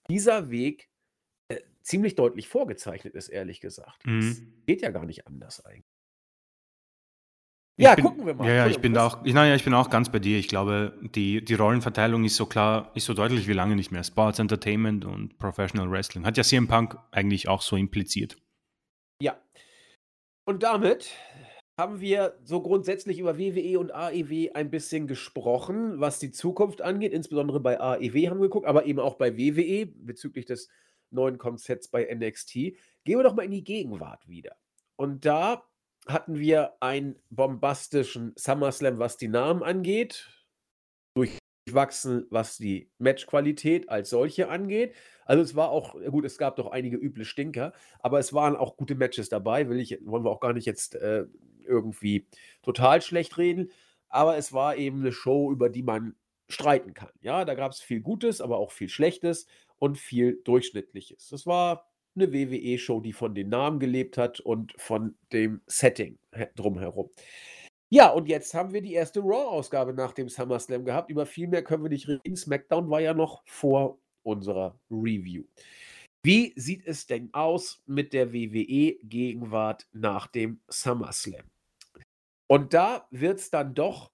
dieser 0.09 0.51
Weg 0.51 0.91
äh, 1.51 1.61
ziemlich 1.83 2.15
deutlich 2.15 2.49
vorgezeichnet 2.49 3.15
ist, 3.15 3.29
ehrlich 3.29 3.61
gesagt. 3.61 4.07
Mhm. 4.07 4.19
Es 4.21 4.43
geht 4.67 4.83
ja 4.83 4.91
gar 4.91 5.05
nicht 5.05 5.27
anders 5.27 5.65
eigentlich. 5.65 5.85
Ich 7.77 7.85
Ja, 7.85 7.95
bin, 7.95 8.05
gucken 8.05 8.27
wir 8.27 8.35
mal. 8.35 8.47
Ja, 8.47 8.55
ja, 8.55 8.67
ich 8.67 8.81
bin 8.81 8.93
da 8.93 9.07
auch, 9.07 9.25
ich, 9.25 9.33
naja, 9.33 9.55
ich 9.55 9.65
bin 9.65 9.73
auch 9.73 9.89
ganz 9.89 10.13
bei 10.13 10.19
dir. 10.19 10.39
Ich 10.39 10.49
glaube, 10.49 10.99
die, 11.15 11.43
die 11.43 11.55
Rollenverteilung 11.55 12.25
ist 12.25 12.37
so 12.37 12.45
klar, 12.45 12.93
ist 12.95 13.07
so 13.07 13.15
deutlich 13.15 13.49
wie 13.49 13.55
lange 13.55 13.75
nicht 13.75 13.91
mehr. 13.91 14.05
Sports 14.05 14.39
Entertainment 14.39 15.05
und 15.05 15.39
Professional 15.39 15.91
Wrestling. 15.91 16.27
Hat 16.27 16.37
ja 16.37 16.43
CM 16.43 16.69
Punk 16.69 16.99
eigentlich 17.11 17.49
auch 17.49 17.63
so 17.63 17.77
impliziert. 17.77 18.37
Ja. 19.23 19.41
Und 20.47 20.63
damit 20.63 21.11
haben 21.81 22.01
wir 22.03 22.39
so 22.45 22.61
grundsätzlich 22.61 23.19
über 23.19 23.39
WWE 23.39 23.79
und 23.81 23.95
AEW 23.95 24.51
ein 24.53 24.71
bisschen 24.71 25.07
gesprochen, 25.07 25.99
was 25.99 26.19
die 26.19 26.31
Zukunft 26.31 26.83
angeht. 26.83 27.15
Insbesondere 27.15 27.61
bei 27.61 27.81
AEW 27.81 28.29
haben 28.29 28.41
wir 28.41 28.49
geguckt, 28.49 28.67
aber 28.67 28.85
eben 28.85 29.01
auch 29.01 29.15
bei 29.15 29.39
WWE 29.39 29.87
bezüglich 29.87 30.45
des 30.45 30.69
neuen 31.11 31.39
Konzepts 31.39 31.89
bei 31.89 32.09
NXT. 32.13 32.53
Gehen 32.55 32.77
wir 33.05 33.23
doch 33.23 33.35
mal 33.35 33.45
in 33.45 33.51
die 33.51 33.65
Gegenwart 33.65 34.29
wieder. 34.29 34.57
Und 34.97 35.25
da 35.25 35.65
hatten 36.07 36.39
wir 36.39 36.75
einen 36.81 37.17
bombastischen 37.31 38.33
SummerSlam, 38.37 38.99
was 38.99 39.17
die 39.17 39.29
Namen 39.29 39.63
angeht. 39.63 40.29
Durchwachsen, 41.15 42.27
was 42.31 42.57
die 42.57 42.91
Matchqualität 42.99 43.89
als 43.89 44.11
solche 44.11 44.49
angeht. 44.49 44.95
Also 45.25 45.43
es 45.43 45.55
war 45.55 45.71
auch, 45.71 45.95
gut, 46.11 46.25
es 46.25 46.39
gab 46.39 46.57
doch 46.57 46.71
einige 46.71 46.97
üble 46.97 47.25
Stinker, 47.25 47.73
aber 48.01 48.19
es 48.19 48.33
waren 48.33 48.57
auch 48.57 48.77
gute 48.77 48.95
Matches 48.95 49.29
dabei, 49.29 49.69
will 49.69 49.79
ich, 49.79 49.99
wollen 50.05 50.25
wir 50.25 50.31
auch 50.31 50.41
gar 50.41 50.53
nicht 50.53 50.67
jetzt 50.67 50.97
äh, 50.97 51.27
irgendwie 51.65 52.27
total 52.63 53.01
schlecht 53.03 53.39
reden, 53.39 53.71
aber 54.09 54.37
es 54.37 54.53
war 54.53 54.77
eben 54.77 55.01
eine 55.01 55.13
Show, 55.13 55.53
über 55.53 55.69
die 55.69 55.83
man 55.83 56.17
streiten 56.49 56.95
kann. 56.95 57.11
Ja, 57.21 57.45
da 57.45 57.55
gab 57.55 57.71
es 57.73 57.81
viel 57.81 58.01
Gutes, 58.01 58.41
aber 58.41 58.59
auch 58.59 58.73
viel 58.73 58.89
Schlechtes 58.89 59.47
und 59.81 59.99
viel 59.99 60.41
Durchschnittliches. 60.45 61.29
Das 61.29 61.47
war 61.47 61.91
eine 62.15 62.33
WWE-Show, 62.33 63.01
die 63.01 63.13
von 63.13 63.35
den 63.35 63.49
Namen 63.49 63.79
gelebt 63.81 64.19
hat 64.19 64.41
und 64.41 64.75
von 64.77 65.17
dem 65.33 65.61
Setting 65.67 66.19
he- 66.35 66.47
drumherum. 66.55 67.11
Ja, 67.93 68.11
und 68.11 68.29
jetzt 68.29 68.55
haben 68.55 68.73
wir 68.73 68.83
die 68.83 68.93
erste 68.95 69.21
Raw-Ausgabe 69.21 69.95
nach 69.95 70.13
dem 70.13 70.29
SummerSlam 70.29 70.85
gehabt. 70.85 71.11
Über 71.11 71.27
viel 71.27 71.49
mehr 71.49 71.65
können 71.65 71.83
wir 71.83 71.91
nicht 71.91 72.07
reden. 72.07 72.37
SmackDown 72.37 72.89
war 72.89 73.01
ja 73.01 73.15
noch 73.15 73.43
vor 73.47 73.99
unserer 74.23 74.79
Review. 74.91 75.45
Wie 76.23 76.53
sieht 76.57 76.87
es 76.87 77.07
denn 77.07 77.33
aus 77.33 77.83
mit 77.87 78.13
der 78.13 78.33
WWE-Gegenwart 78.33 79.89
nach 79.93 80.27
dem 80.29 80.61
SummerSlam? 80.69 81.43
Und 82.49 82.75
da 82.75 83.09
wird 83.11 83.39
es 83.41 83.51
dann 83.51 83.75
doch 83.75 84.13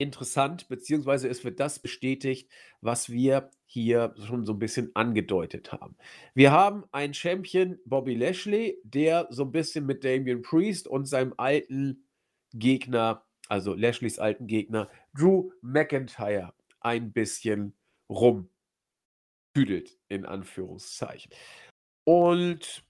interessant, 0.00 0.68
beziehungsweise 0.68 1.28
es 1.28 1.44
wird 1.44 1.60
das 1.60 1.78
bestätigt, 1.78 2.50
was 2.80 3.10
wir 3.10 3.50
hier 3.66 4.14
schon 4.26 4.46
so 4.46 4.54
ein 4.54 4.58
bisschen 4.58 4.90
angedeutet 4.94 5.72
haben. 5.72 5.94
Wir 6.34 6.52
haben 6.52 6.84
einen 6.90 7.12
Champion, 7.12 7.78
Bobby 7.84 8.14
Lashley, 8.14 8.80
der 8.82 9.28
so 9.30 9.44
ein 9.44 9.52
bisschen 9.52 9.84
mit 9.84 10.02
Damian 10.02 10.40
Priest 10.40 10.88
und 10.88 11.04
seinem 11.04 11.34
alten 11.36 12.06
Gegner, 12.54 13.26
also 13.48 13.74
Lashleys 13.74 14.18
alten 14.18 14.46
Gegner, 14.46 14.88
Drew 15.14 15.50
McIntyre, 15.60 16.54
ein 16.80 17.12
bisschen 17.12 17.74
rumtüdelt, 18.08 18.48
in 20.08 20.24
Anführungszeichen. 20.24 21.30
Und 22.04 22.84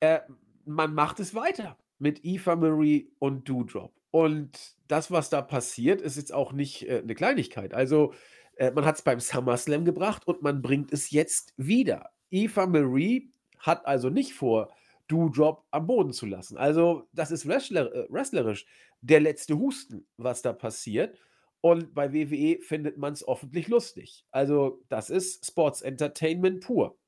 äh, 0.00 0.20
man 0.64 0.94
macht 0.94 1.20
es 1.20 1.34
weiter 1.34 1.78
mit 1.98 2.24
Eva 2.24 2.56
Marie 2.56 3.12
und 3.18 3.46
Doudrop. 3.48 4.01
Und 4.12 4.76
das, 4.86 5.10
was 5.10 5.28
da 5.30 5.42
passiert, 5.42 6.00
ist 6.00 6.16
jetzt 6.16 6.32
auch 6.32 6.52
nicht 6.52 6.88
äh, 6.88 7.00
eine 7.02 7.16
Kleinigkeit. 7.16 7.74
Also 7.74 8.12
Äh, 8.56 8.70
man 8.72 8.84
hat 8.84 8.96
es 8.96 9.02
beim 9.02 9.20
SummerSlam 9.20 9.84
gebracht 9.84 10.26
und 10.26 10.42
man 10.42 10.62
bringt 10.62 10.92
es 10.92 11.10
jetzt 11.10 11.54
wieder. 11.56 12.10
Eva 12.30 12.66
Marie 12.66 13.32
hat 13.58 13.86
also 13.86 14.10
nicht 14.10 14.34
vor, 14.34 14.72
Du-Job 15.08 15.66
am 15.70 15.86
Boden 15.86 16.12
zu 16.12 16.26
lassen. 16.26 16.56
Also, 16.56 17.08
das 17.12 17.30
ist 17.30 17.46
wrestler, 17.46 17.92
äh, 17.92 18.06
wrestlerisch 18.08 18.66
der 19.00 19.20
letzte 19.20 19.58
Husten, 19.58 20.06
was 20.16 20.42
da 20.42 20.52
passiert. 20.52 21.18
Und 21.60 21.94
bei 21.94 22.12
WWE 22.12 22.60
findet 22.60 22.98
man 22.98 23.12
es 23.12 23.26
offentlich 23.26 23.68
lustig. 23.68 24.26
Also, 24.30 24.82
das 24.88 25.10
ist 25.10 25.46
Sports 25.46 25.82
Entertainment 25.82 26.64
pur. 26.64 26.98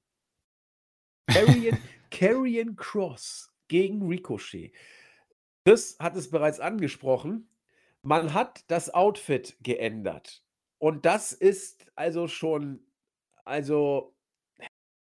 Carrion, 1.28 1.78
Carrion 2.10 2.76
Cross 2.76 3.52
gegen 3.68 4.06
Ricochet. 4.06 4.72
Das 5.64 5.96
hat 5.98 6.14
es 6.14 6.30
bereits 6.30 6.60
angesprochen. 6.60 7.48
Man 8.02 8.34
hat 8.34 8.64
das 8.68 8.92
Outfit 8.92 9.56
geändert. 9.62 10.44
Und 10.78 11.06
das 11.06 11.32
ist 11.32 11.86
also 11.94 12.28
schon, 12.28 12.80
also, 13.44 14.14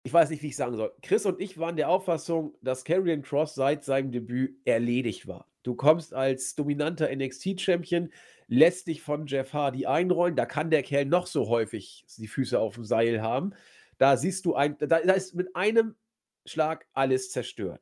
ich 0.04 0.14
weiß 0.14 0.30
nicht, 0.30 0.44
wie 0.44 0.48
ich 0.48 0.56
sagen 0.56 0.78
soll. 0.78 0.94
Chris 1.02 1.26
und 1.26 1.42
ich 1.42 1.58
waren 1.58 1.76
der 1.76 1.90
Auffassung, 1.90 2.56
dass 2.62 2.84
Karrion 2.86 3.24
Cross 3.24 3.56
seit 3.56 3.84
seinem 3.84 4.12
Debüt 4.12 4.56
erledigt 4.66 5.28
war. 5.28 5.48
Du 5.64 5.76
kommst 5.76 6.14
als 6.14 6.56
dominanter 6.56 7.10
NXT-Champion, 7.16 8.12
lässt 8.48 8.88
dich 8.88 9.02
von 9.02 9.26
Jeff 9.26 9.54
Hardy 9.54 9.88
einrollen. 9.88 10.36
Da 10.36 10.46
kann 10.46 10.70
der 10.70 10.84
Kerl 10.84 11.06
noch 11.06 11.26
so 11.26 11.48
häufig 11.50 12.06
die 12.18 12.28
Füße 12.28 12.60
auf 12.60 12.76
dem 12.76 12.86
Seil 12.86 13.22
haben. 13.22 13.54
Da 13.98 14.18
siehst 14.18 14.46
du 14.46 14.56
ein, 14.56 14.78
da, 14.78 14.86
da 14.86 15.14
ist 15.14 15.34
mit 15.34 15.56
einem 15.56 15.96
Schlag 16.46 16.88
alles 16.94 17.32
zerstört. 17.32 17.82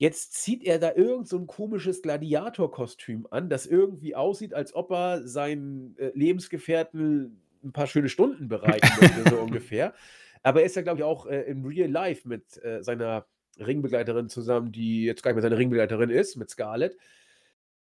Jetzt 0.00 0.32
zieht 0.32 0.64
er 0.64 0.78
da 0.78 0.94
irgend 0.94 1.28
so 1.28 1.36
ein 1.36 1.46
komisches 1.46 2.00
Gladiatorkostüm 2.00 3.26
an, 3.30 3.50
das 3.50 3.66
irgendwie 3.66 4.16
aussieht, 4.16 4.54
als 4.54 4.74
ob 4.74 4.90
er 4.92 5.28
seinen 5.28 5.94
äh, 5.98 6.10
Lebensgefährten 6.14 7.42
ein 7.62 7.72
paar 7.72 7.86
schöne 7.86 8.08
Stunden 8.08 8.48
bereiten 8.48 8.88
möchte, 8.98 9.28
so 9.28 9.36
ungefähr. 9.42 9.92
Aber 10.42 10.60
er 10.60 10.66
ist 10.66 10.74
ja, 10.74 10.80
glaube 10.80 11.00
ich, 11.00 11.04
auch 11.04 11.26
äh, 11.26 11.42
im 11.42 11.66
Real 11.66 11.90
Life 11.90 12.26
mit 12.26 12.56
äh, 12.64 12.82
seiner 12.82 13.26
Ringbegleiterin 13.58 14.30
zusammen, 14.30 14.72
die 14.72 15.04
jetzt 15.04 15.22
gar 15.22 15.32
nicht 15.32 15.36
mehr 15.36 15.42
seine 15.42 15.58
Ringbegleiterin 15.58 16.08
ist, 16.08 16.36
mit 16.36 16.48
Scarlett. 16.48 16.96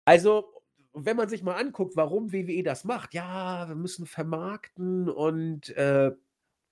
Also, 0.06 0.46
wenn 0.94 1.18
man 1.18 1.28
sich 1.28 1.42
mal 1.42 1.56
anguckt, 1.56 1.94
warum 1.94 2.32
WWE 2.32 2.62
das 2.62 2.84
macht, 2.84 3.12
ja, 3.12 3.68
wir 3.68 3.76
müssen 3.76 4.06
vermarkten 4.06 5.10
und 5.10 5.76
äh, 5.76 6.12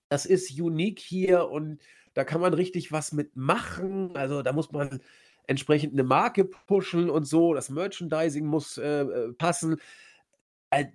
das 0.09 0.25
ist 0.25 0.59
unique 0.59 1.01
hier 1.01 1.51
und 1.51 1.83
da 2.15 2.25
kann 2.25 2.41
man 2.41 2.55
richtig 2.55 2.91
was 2.91 3.13
mitmachen. 3.13 4.17
Also, 4.17 4.41
da 4.41 4.55
muss 4.55 4.73
man 4.73 5.03
entsprechend 5.47 5.93
eine 5.93 6.05
Marke 6.05 6.45
pushen 6.45 7.11
und 7.11 7.25
so. 7.25 7.55
Das 7.55 7.71
Merchandising 7.71 8.47
muss 8.47 8.79
äh, 8.79 9.03
äh, 9.03 9.33
passen. 9.33 9.77
Äh, 10.71 10.87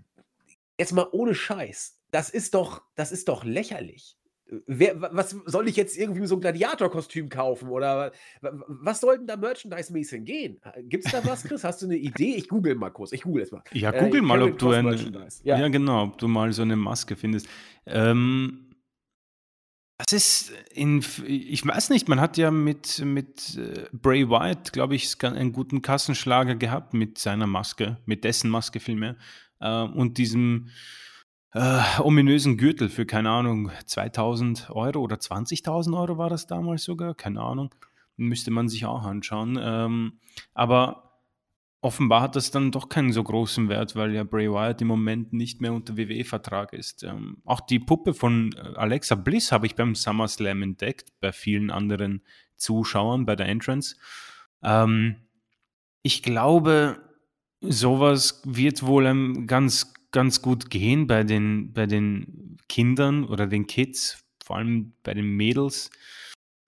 jetzt 0.78 0.94
mal 0.94 1.08
ohne 1.12 1.36
Scheiß. 1.36 1.98
Das 2.12 2.30
ist 2.30 2.54
doch, 2.54 2.82
das 2.96 3.12
ist 3.12 3.28
doch 3.30 3.44
lächerlich. 3.44 4.18
Wer, 4.68 5.02
was 5.02 5.30
soll 5.46 5.70
ich 5.70 5.78
jetzt 5.78 5.98
irgendwie 5.98 6.26
so 6.26 6.36
ein 6.36 6.42
Gladiator-Kostüm 6.42 7.30
kaufen? 7.30 7.70
Oder 7.70 8.12
was 8.42 9.00
soll 9.00 9.20
denn 9.20 9.28
da 9.28 9.38
merchandise-mäßig 9.38 10.26
gehen? 10.26 10.60
Gibt 10.84 11.06
es 11.06 11.12
da 11.14 11.24
was, 11.24 11.44
Chris? 11.44 11.64
Hast 11.64 11.82
du 11.82 11.86
eine 11.86 11.96
Idee? 11.96 12.36
Ich 12.36 12.50
google 12.50 12.76
mal 12.76 12.90
kurz. 12.90 13.14
Ich 13.14 13.22
google 13.22 13.44
es 13.44 13.52
mal. 13.54 13.64
Ja, 13.72 13.92
google 13.92 14.20
äh, 14.20 14.24
mal, 14.24 14.42
ob 14.42 14.58
du 14.58 14.72
eine. 14.72 14.98
Ja. 15.44 15.58
ja. 15.58 15.68
genau, 15.70 16.04
ob 16.04 16.18
du 16.18 16.28
mal 16.28 16.52
so 16.52 16.64
eine 16.64 16.76
Maske 16.76 17.16
findest. 17.16 17.48
Ähm, 17.86 18.71
das 20.06 20.14
ist 20.14 20.54
in, 20.74 21.04
ich 21.26 21.66
weiß 21.66 21.90
nicht, 21.90 22.08
man 22.08 22.22
hat 22.22 22.38
ja 22.38 22.52
mit, 22.52 23.00
mit 23.00 23.58
äh, 23.58 23.88
Bray 23.92 24.30
Wyatt, 24.30 24.74
glaube 24.74 24.96
ich, 24.96 25.22
einen 25.24 25.52
guten 25.54 25.82
Kassenschlager 25.82 26.56
gehabt 26.56 26.94
mit 26.94 27.18
seiner 27.18 27.48
Maske, 27.48 27.98
mit 28.06 28.24
dessen 28.24 28.50
Maske 28.50 28.80
vielmehr. 28.80 29.16
Äh, 29.60 29.84
und 29.84 30.18
diesem 30.18 30.70
äh, 31.54 31.82
ominösen 32.00 32.58
Gürtel 32.58 32.90
für, 32.90 33.06
keine 33.06 33.30
Ahnung, 33.30 33.72
2000 33.86 34.70
Euro 34.72 35.00
oder 35.00 35.18
20.000 35.18 36.00
Euro 36.00 36.18
war 36.18 36.30
das 36.30 36.48
damals 36.48 36.84
sogar, 36.84 37.16
keine 37.16 37.42
Ahnung. 37.42 37.74
Müsste 38.18 38.52
man 38.52 38.70
sich 38.70 38.86
auch 38.86 39.04
anschauen. 39.04 39.60
Ähm, 39.62 40.20
aber 40.54 41.11
offenbar 41.82 42.22
hat 42.22 42.36
das 42.36 42.52
dann 42.52 42.72
doch 42.72 42.90
keinen 42.90 43.12
so 43.12 43.24
großen 43.24 43.68
Wert, 43.68 43.96
weil 43.96 44.14
ja 44.14 44.24
Bray 44.24 44.50
Wyatt 44.50 44.82
im 44.82 44.88
Moment 44.88 45.34
nicht 45.34 45.62
mehr 45.62 45.74
unter 45.74 45.98
WWE-Vertrag 45.98 46.74
ist. 46.74 47.04
Ähm, 47.04 47.38
auch 47.44 47.60
die 47.60 47.80
Puppe 47.80 48.14
von 48.14 48.54
äh, 48.54 48.78
Alexa 48.78 49.16
Bliss 49.16 49.52
habe 49.52 49.66
ich 49.66 49.76
beim 49.76 49.96
SummerSlam 49.96 50.62
entdeckt, 50.62 51.10
bei 51.20 51.32
vielen 51.32 51.72
anderen 51.72 52.22
Zuschauern 52.56 53.26
bei 53.26 53.36
der 53.36 53.48
Entrance. 53.48 53.96
Ähm, 54.64 55.16
ich 56.04 56.22
glaube, 56.22 57.02
sowas 57.62 58.42
wird 58.46 58.84
wohl 58.84 59.08
ähm, 59.08 59.48
ganz, 59.48 59.94
ganz 60.12 60.42
gut 60.44 60.70
gehen 60.70 61.08
bei 61.08 61.24
den, 61.24 61.74
bei 61.74 61.88
den 61.88 62.58
Kindern 62.70 63.26
oder 63.26 63.48
den 63.48 63.66
Kids, 63.66 64.24
vor 64.44 64.58
allem 64.58 64.94
bei 65.04 65.16
den 65.16 65.36
Mädels 65.36 65.90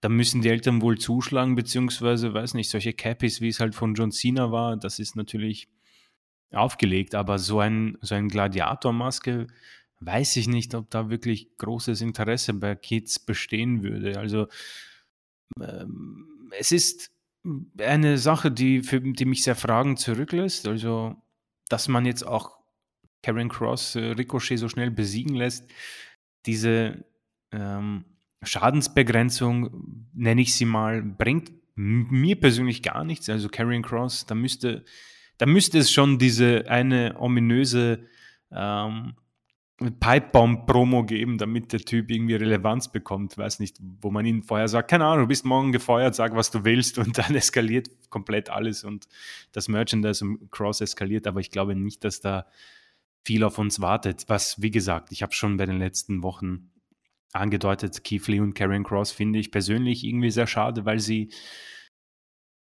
da 0.04 0.10
müssen 0.10 0.42
die 0.42 0.50
Eltern 0.50 0.82
wohl 0.82 0.98
zuschlagen, 0.98 1.54
beziehungsweise, 1.54 2.34
weiß 2.34 2.52
nicht, 2.52 2.68
solche 2.68 2.92
Cappies, 2.92 3.40
wie 3.40 3.48
es 3.48 3.58
halt 3.58 3.74
von 3.74 3.94
John 3.94 4.12
Cena 4.12 4.52
war, 4.52 4.76
das 4.76 4.98
ist 4.98 5.16
natürlich 5.16 5.66
aufgelegt, 6.52 7.14
aber 7.14 7.38
so 7.38 7.58
ein, 7.60 7.96
so 8.02 8.14
ein 8.14 8.28
Gladiatormaske, 8.28 9.46
weiß 10.00 10.36
ich 10.36 10.46
nicht, 10.46 10.74
ob 10.74 10.90
da 10.90 11.08
wirklich 11.08 11.56
großes 11.56 12.02
Interesse 12.02 12.52
bei 12.52 12.74
Kids 12.74 13.18
bestehen 13.18 13.82
würde. 13.82 14.18
Also 14.18 14.48
ähm, 15.58 16.50
es 16.58 16.70
ist 16.70 17.10
eine 17.78 18.18
Sache, 18.18 18.50
die, 18.50 18.82
für, 18.82 19.00
die 19.00 19.24
mich 19.24 19.42
sehr 19.42 19.56
fragend 19.56 20.00
zurücklässt. 20.00 20.68
Also, 20.68 21.16
dass 21.70 21.88
man 21.88 22.04
jetzt 22.04 22.26
auch 22.26 22.58
Karen 23.22 23.48
Cross, 23.48 23.96
äh, 23.96 24.10
Ricochet 24.10 24.58
so 24.58 24.68
schnell 24.68 24.90
besiegen 24.90 25.34
lässt, 25.34 25.66
diese 26.44 27.06
ähm, 27.52 28.04
Schadensbegrenzung, 28.46 30.06
nenne 30.14 30.40
ich 30.40 30.54
sie 30.54 30.64
mal, 30.64 31.02
bringt 31.02 31.52
mir 31.76 32.38
persönlich 32.38 32.82
gar 32.82 33.04
nichts. 33.04 33.28
Also 33.28 33.48
Carrying 33.48 33.82
Cross, 33.82 34.26
da 34.26 34.34
müsste, 34.34 34.84
da 35.38 35.46
müsste 35.46 35.78
es 35.78 35.90
schon 35.90 36.18
diese 36.18 36.64
eine 36.68 37.16
ominöse 37.18 38.06
ähm, 38.50 39.14
Pipebomb-Promo 39.78 41.04
geben, 41.04 41.36
damit 41.36 41.72
der 41.72 41.80
Typ 41.80 42.10
irgendwie 42.10 42.36
Relevanz 42.36 42.92
bekommt. 42.92 43.36
Weiß 43.36 43.58
nicht, 43.58 43.78
wo 44.00 44.10
man 44.10 44.24
ihn 44.24 44.44
vorher 44.44 44.68
sagt, 44.68 44.88
keine 44.88 45.06
Ahnung, 45.06 45.24
du 45.24 45.28
bist 45.28 45.44
morgen 45.44 45.72
gefeuert, 45.72 46.14
sag, 46.14 46.36
was 46.36 46.52
du 46.52 46.64
willst 46.64 46.98
und 46.98 47.18
dann 47.18 47.34
eskaliert 47.34 47.90
komplett 48.08 48.50
alles 48.50 48.84
und 48.84 49.08
das 49.50 49.66
Merchandise 49.66 50.24
um 50.24 50.48
Cross 50.50 50.80
eskaliert. 50.80 51.26
Aber 51.26 51.40
ich 51.40 51.50
glaube 51.50 51.74
nicht, 51.74 52.04
dass 52.04 52.20
da 52.20 52.46
viel 53.24 53.42
auf 53.42 53.58
uns 53.58 53.80
wartet. 53.80 54.24
Was, 54.28 54.62
wie 54.62 54.70
gesagt, 54.70 55.10
ich 55.10 55.22
habe 55.22 55.32
schon 55.32 55.56
bei 55.56 55.66
den 55.66 55.78
letzten 55.78 56.22
Wochen 56.22 56.70
angedeutet, 57.34 58.04
Keith 58.04 58.26
Lee 58.28 58.40
und 58.40 58.54
Karen 58.54 58.84
Cross 58.84 59.12
finde 59.12 59.38
ich 59.38 59.50
persönlich 59.50 60.04
irgendwie 60.04 60.30
sehr 60.30 60.46
schade, 60.46 60.84
weil 60.84 61.00
sie 61.00 61.30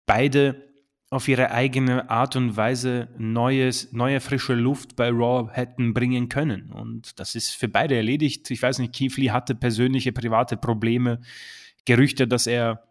beide 0.06 0.64
auf 1.12 1.28
ihre 1.28 1.52
eigene 1.52 2.10
Art 2.10 2.36
und 2.36 2.58
Weise 2.58 3.10
neues, 3.18 3.92
neue 3.94 4.20
frische 4.20 4.54
Luft 4.54 4.96
bei 4.96 5.10
Raw 5.10 5.50
hätten 5.52 5.94
bringen 5.94 6.30
können. 6.30 6.72
Und 6.72 7.20
das 7.20 7.36
ist 7.36 7.52
für 7.52 7.68
beide 7.68 7.96
erledigt. 7.96 8.50
Ich 8.50 8.62
weiß 8.62 8.80
nicht, 8.80 8.94
Keith 8.94 9.16
Lee 9.18 9.32
hatte 9.32 9.56
persönliche, 9.56 10.12
private 10.12 10.58
Probleme. 10.58 11.22
Gerüchte, 11.86 12.28
dass 12.28 12.48
er 12.48 12.84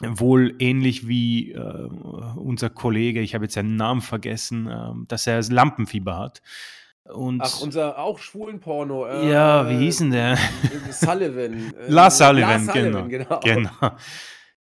wohl 0.00 0.54
ähnlich 0.60 1.08
wie 1.08 1.52
äh, 1.52 1.88
unser 2.36 2.70
Kollege, 2.70 3.20
ich 3.20 3.34
habe 3.34 3.46
jetzt 3.46 3.54
seinen 3.54 3.76
Namen 3.76 4.00
vergessen, 4.00 4.68
äh, 4.68 4.92
dass 5.08 5.26
er 5.26 5.42
Lampenfieber 5.42 6.16
hat. 6.16 6.40
Und 7.04 7.40
Ach, 7.40 7.60
unser 7.60 7.98
auch 7.98 8.18
schwulen 8.18 8.60
Porno. 8.60 9.06
Äh, 9.06 9.30
ja, 9.30 9.68
wie 9.68 9.78
hieß 9.78 9.98
denn 9.98 10.10
der? 10.10 10.38
Sullivan. 10.90 11.74
Äh, 11.78 11.88
La 11.88 12.10
Sullivan, 12.10 12.66
La 12.66 12.72
Sullivan 12.72 13.08
genau. 13.08 13.40
genau. 13.40 13.70
genau. 13.70 13.96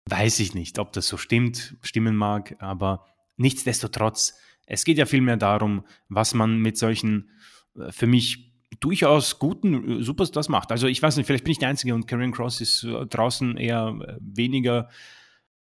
Weiß 0.08 0.40
ich 0.40 0.54
nicht, 0.54 0.78
ob 0.80 0.92
das 0.92 1.08
so 1.08 1.18
stimmt, 1.18 1.78
stimmen 1.82 2.16
mag, 2.16 2.56
aber 2.60 3.06
nichtsdestotrotz, 3.38 4.38
es 4.68 4.84
geht 4.84 4.98
ja 4.98 5.06
vielmehr 5.06 5.38
darum, 5.38 5.86
was 6.10 6.34
man 6.34 6.58
mit 6.60 6.78
solchen 6.78 7.32
äh, 7.78 7.92
für 7.92 8.08
mich 8.08 8.54
durchaus 8.82 9.40
guten 9.40 10.02
äh, 10.02 10.04
Superstars 10.04 10.50
macht. 10.50 10.72
Also 10.72 10.88
ich 10.88 11.02
weiß 11.02 11.18
nicht, 11.18 11.26
vielleicht 11.26 11.46
bin 11.46 11.52
ich 11.52 11.60
der 11.60 11.70
Einzige 11.70 11.96
und 11.96 12.08
Karen 12.08 12.34
Cross 12.34 12.62
ist 12.62 12.86
draußen 13.10 13.58
eher 13.58 13.96
weniger 14.20 14.90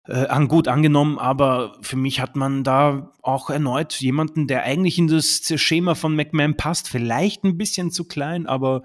äh, 0.07 0.27
an 0.27 0.47
gut 0.47 0.67
angenommen, 0.67 1.17
aber 1.17 1.77
für 1.81 1.95
mich 1.95 2.19
hat 2.19 2.35
man 2.35 2.63
da 2.63 3.11
auch 3.21 3.49
erneut 3.49 3.93
jemanden, 4.01 4.47
der 4.47 4.63
eigentlich 4.63 4.97
in 4.97 5.07
das 5.07 5.41
Schema 5.55 5.95
von 5.95 6.15
McMahon 6.15 6.57
passt. 6.57 6.89
Vielleicht 6.89 7.43
ein 7.43 7.57
bisschen 7.57 7.91
zu 7.91 8.05
klein, 8.05 8.45
aber 8.45 8.83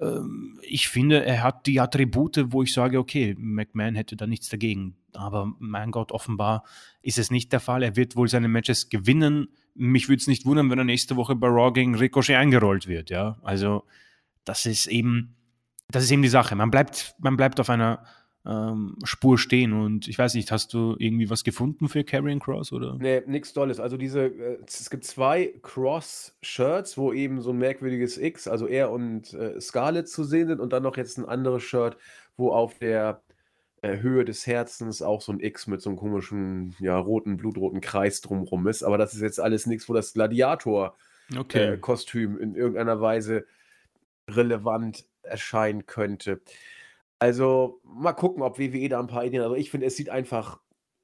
ähm, 0.00 0.60
ich 0.62 0.88
finde, 0.88 1.24
er 1.24 1.42
hat 1.42 1.66
die 1.66 1.80
Attribute, 1.80 2.52
wo 2.52 2.62
ich 2.62 2.72
sage, 2.72 2.98
okay, 2.98 3.34
McMahon 3.38 3.94
hätte 3.94 4.16
da 4.16 4.26
nichts 4.26 4.48
dagegen. 4.48 4.96
Aber 5.12 5.52
mein 5.58 5.90
Gott, 5.90 6.12
offenbar 6.12 6.64
ist 7.02 7.18
es 7.18 7.30
nicht 7.30 7.52
der 7.52 7.60
Fall. 7.60 7.82
Er 7.82 7.96
wird 7.96 8.16
wohl 8.16 8.28
seine 8.28 8.48
Matches 8.48 8.88
gewinnen. 8.88 9.48
Mich 9.74 10.08
würde 10.08 10.20
es 10.20 10.26
nicht 10.26 10.44
wundern, 10.44 10.70
wenn 10.70 10.78
er 10.78 10.84
nächste 10.84 11.16
Woche 11.16 11.34
bei 11.34 11.48
Raw 11.48 11.72
gegen 11.72 11.94
Ricochet 11.94 12.36
eingerollt 12.36 12.86
wird. 12.86 13.10
Ja, 13.10 13.38
also 13.42 13.84
das 14.44 14.66
ist 14.66 14.86
eben, 14.86 15.36
das 15.88 16.04
ist 16.04 16.10
eben 16.10 16.22
die 16.22 16.28
Sache. 16.28 16.56
Man 16.56 16.70
bleibt, 16.70 17.14
man 17.18 17.36
bleibt 17.36 17.60
auf 17.60 17.70
einer 17.70 18.04
ähm, 18.46 18.96
Spur 19.04 19.38
stehen. 19.38 19.72
Und 19.72 20.08
ich 20.08 20.18
weiß 20.18 20.34
nicht, 20.34 20.52
hast 20.52 20.74
du 20.74 20.96
irgendwie 20.98 21.30
was 21.30 21.44
gefunden 21.44 21.88
für 21.88 22.04
Carrying 22.04 22.40
Cross 22.40 22.72
oder? 22.72 22.96
Nee, 23.00 23.22
nichts 23.26 23.52
Tolles. 23.52 23.80
Also 23.80 23.96
diese, 23.96 24.26
äh, 24.26 24.58
es 24.66 24.90
gibt 24.90 25.04
zwei 25.04 25.54
Cross-Shirts, 25.62 26.98
wo 26.98 27.12
eben 27.12 27.40
so 27.40 27.50
ein 27.50 27.58
merkwürdiges 27.58 28.18
X, 28.18 28.48
also 28.48 28.66
er 28.66 28.90
und 28.90 29.32
äh, 29.34 29.60
Scarlett 29.60 30.08
zu 30.08 30.24
sehen 30.24 30.48
sind 30.48 30.60
und 30.60 30.72
dann 30.72 30.82
noch 30.82 30.96
jetzt 30.96 31.18
ein 31.18 31.24
anderes 31.24 31.62
Shirt, 31.62 31.96
wo 32.36 32.50
auf 32.50 32.78
der 32.78 33.22
äh, 33.82 33.98
Höhe 33.98 34.24
des 34.24 34.46
Herzens 34.46 35.02
auch 35.02 35.20
so 35.20 35.32
ein 35.32 35.40
X 35.40 35.66
mit 35.66 35.80
so 35.80 35.90
einem 35.90 35.98
komischen, 35.98 36.74
ja, 36.80 36.98
roten, 36.98 37.36
blutroten 37.36 37.80
Kreis 37.80 38.20
drumrum 38.20 38.66
ist. 38.66 38.82
Aber 38.82 38.98
das 38.98 39.14
ist 39.14 39.20
jetzt 39.20 39.40
alles 39.40 39.66
nichts, 39.66 39.88
wo 39.88 39.94
das 39.94 40.14
Gladiator-Kostüm 40.14 42.34
Okay. 42.34 42.42
in 42.42 42.54
irgendeiner 42.54 43.00
Weise 43.00 43.46
relevant 44.28 45.04
erscheinen 45.22 45.86
könnte. 45.86 46.40
Also 47.18 47.80
mal 47.84 48.12
gucken, 48.12 48.42
ob 48.42 48.58
WWE 48.58 48.88
da 48.88 49.00
ein 49.00 49.06
paar 49.06 49.24
Ideen 49.24 49.40
hat. 49.40 49.46
Also 49.46 49.56
ich 49.56 49.70
finde, 49.70 49.86
es 49.86 49.96
sieht 49.96 50.10
einfach, 50.10 50.60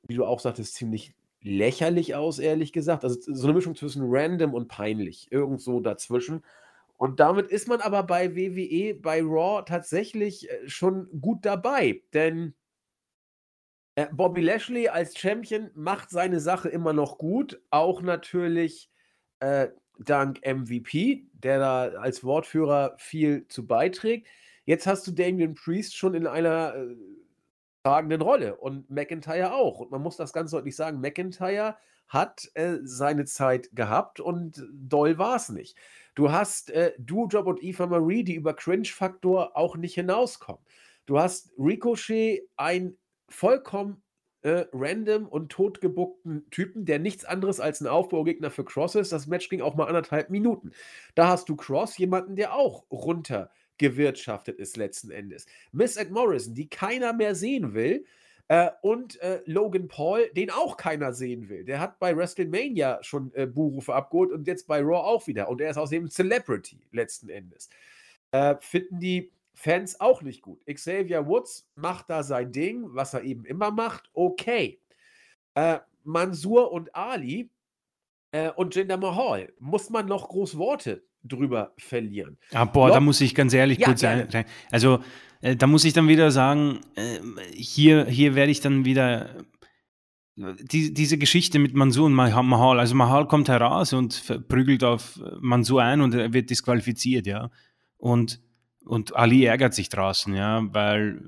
wie 0.07 0.15
du 0.15 0.25
auch 0.25 0.41
sagtest, 0.41 0.75
ziemlich 0.75 1.15
lächerlich 1.43 2.15
aus, 2.15 2.39
ehrlich 2.39 2.73
gesagt. 2.73 3.05
Also 3.05 3.19
so 3.21 3.47
eine 3.47 3.55
Mischung 3.55 3.75
zwischen 3.75 4.03
random 4.05 4.55
und 4.55 4.69
peinlich. 4.69 5.31
Irgend 5.31 5.61
so 5.61 5.81
dazwischen. 5.81 6.45
Und 6.97 7.19
damit 7.19 7.49
ist 7.49 7.67
man 7.67 7.81
aber 7.81 8.03
bei 8.03 8.37
WWE, 8.37 8.95
bei 8.95 9.23
Raw 9.23 9.65
tatsächlich 9.65 10.51
äh, 10.51 10.69
schon 10.69 11.09
gut 11.21 11.47
dabei. 11.47 12.03
Denn 12.13 12.55
äh, 13.95 14.07
Bobby 14.13 14.43
Lashley 14.43 14.89
als 14.89 15.17
Champion 15.17 15.71
macht 15.75 16.11
seine 16.11 16.41
Sache 16.41 16.69
immer 16.69 16.93
noch 16.93 17.17
gut. 17.17 17.63
Auch 17.71 18.03
natürlich 18.03 18.91
äh, 19.41 19.69
dank 19.99 20.41
MVP, 20.45 21.27
der 21.33 21.59
da 21.59 21.83
als 21.99 22.23
Wortführer 22.23 22.95
viel 22.99 23.47
zu 23.49 23.67
beiträgt. 23.67 24.29
Jetzt 24.71 24.87
hast 24.87 25.05
du 25.09 25.11
Damien 25.11 25.55
Priest 25.55 25.97
schon 25.97 26.15
in 26.15 26.29
einer 26.29 26.77
äh, 26.77 26.95
tragenden 27.83 28.21
Rolle 28.21 28.55
und 28.55 28.89
McIntyre 28.89 29.53
auch. 29.53 29.81
Und 29.81 29.91
man 29.91 30.01
muss 30.01 30.17
das 30.17 30.33
ganz 30.33 30.53
deutlich 30.53 30.77
sagen, 30.77 31.01
McIntyre 31.01 31.75
hat 32.07 32.49
äh, 32.55 32.77
seine 32.85 33.25
Zeit 33.25 33.71
gehabt 33.73 34.21
und 34.21 34.65
doll 34.73 35.19
war 35.19 35.35
es 35.35 35.49
nicht. 35.49 35.77
Du 36.15 36.31
hast 36.31 36.71
äh, 36.71 36.93
Doudrop 36.99 37.49
und 37.49 37.65
Eva 37.65 37.89
Marie, 37.89 38.23
die 38.23 38.37
über 38.37 38.55
Cringe-Faktor 38.55 39.57
auch 39.57 39.77
nicht 39.77 39.95
hinauskommen. 39.97 40.63
Du 41.05 41.19
hast 41.19 41.51
Ricochet, 41.59 42.49
ein 42.57 42.97
vollkommen 43.29 44.05
äh, 44.43 44.67
random 44.73 45.27
und 45.27 45.51
totgebuckten 45.51 46.49
Typen, 46.51 46.85
der 46.85 47.01
nichts 47.01 47.25
anderes 47.25 47.59
als 47.59 47.81
ein 47.81 47.89
Aufbaugegner 47.89 48.53
für 48.53 48.65
Cross 48.65 48.95
ist. 48.95 49.11
Das 49.11 49.27
Match 49.27 49.49
ging 49.49 49.63
auch 49.63 49.75
mal 49.75 49.89
anderthalb 49.89 50.31
Minuten. 50.31 50.71
Da 51.17 51.27
hast 51.27 51.49
du 51.49 51.57
Cross, 51.57 51.99
jemanden, 51.99 52.37
der 52.37 52.55
auch 52.55 52.85
runtergewirtschaftet 53.81 54.59
ist 54.59 54.77
letzten 54.77 55.11
Endes. 55.11 55.47
Miss 55.73 55.97
Ed 55.97 56.11
Morrison, 56.11 56.55
die 56.55 56.69
keiner 56.69 57.13
mehr 57.13 57.35
sehen 57.35 57.75
will. 57.75 58.05
Äh, 58.49 58.71
und 58.83 59.21
äh, 59.21 59.43
Logan 59.47 59.87
Paul, 59.87 60.29
den 60.35 60.51
auch 60.51 60.77
keiner 60.77 61.13
sehen 61.13 61.49
will. 61.49 61.65
Der 61.65 61.79
hat 61.79 62.01
bei 62.01 62.17
WrestleMania 62.17 62.99
schon 63.03 63.33
äh, 63.35 63.47
Buhrufe 63.47 63.95
abgeholt 63.95 64.33
und 64.33 64.47
jetzt 64.47 64.67
bei 64.67 64.81
Raw 64.81 65.07
auch 65.07 65.27
wieder. 65.29 65.49
Und 65.49 65.61
er 65.61 65.71
ist 65.71 65.77
außerdem 65.77 66.11
Celebrity 66.11 66.81
letzten 66.91 67.29
Endes. 67.29 67.69
Äh, 68.33 68.57
finden 68.61 68.99
die 68.99 69.31
Fans 69.55 70.01
auch 70.01 70.23
nicht 70.23 70.43
gut. 70.43 70.65
Xavier 70.67 71.27
Woods 71.27 71.69
macht 71.77 72.11
da 72.11 72.23
sein 72.23 72.51
Ding, 72.51 72.87
was 72.87 73.15
er 73.15 73.23
eben 73.23 73.45
immer 73.45 73.71
macht. 73.71 74.11
Okay. 74.15 74.81
Äh, 75.55 75.79
Mansur 76.03 76.73
und 76.73 76.95
Ali 76.95 77.51
äh, 78.33 78.51
und 78.51 78.75
Jinder 78.75 78.97
Mahal, 78.97 79.53
muss 79.61 79.91
man 79.91 80.07
noch 80.07 80.29
groß 80.29 80.57
Worte 80.57 81.05
drüber 81.23 81.73
verlieren. 81.79 82.39
Ah, 82.53 82.65
boah, 82.65 82.89
da 82.89 82.95
Lock- 82.97 83.05
muss 83.05 83.21
ich 83.21 83.35
ganz 83.35 83.53
ehrlich 83.53 83.79
Ja, 83.79 83.87
kurz 83.87 84.01
gerne. 84.01 84.29
ein, 84.33 84.45
also 84.71 85.01
äh, 85.43 85.57
da 85.57 85.67
muss 85.67 85.85
ich 85.85 85.93
dann 85.93 86.09
wieder 86.09 86.31
sagen, 86.31 86.81
äh, 86.97 87.19
hier, 87.53 88.07
hier 88.07 88.35
werde 88.35 88.51
ich 88.53 88.61
dann 88.61 88.85
wieder 88.85 89.31
die, 90.37 90.95
diese 90.95 91.19
Geschichte 91.19 91.59
mit 91.59 91.75
Mansur 91.75 92.07
und 92.07 92.15
Mah- 92.15 92.43
Mahal, 92.43 92.79
also 92.81 92.95
Mahal 92.95 93.27
kommt 93.27 93.49
heraus 93.49 93.93
und 93.93 94.23
prügelt 94.49 94.83
auf 94.85 95.21
Mansur 95.41 95.83
ein 95.83 96.01
und 96.01 96.15
er 96.15 96.33
wird 96.33 96.49
disqualifiziert, 96.49 97.27
ja. 97.27 97.51
Und, 97.99 98.41
und 98.87 99.15
Ali 99.15 99.45
ärgert 99.45 99.75
sich 99.75 99.91
draußen, 99.91 100.35
ja, 100.35 100.63
weil 100.73 101.21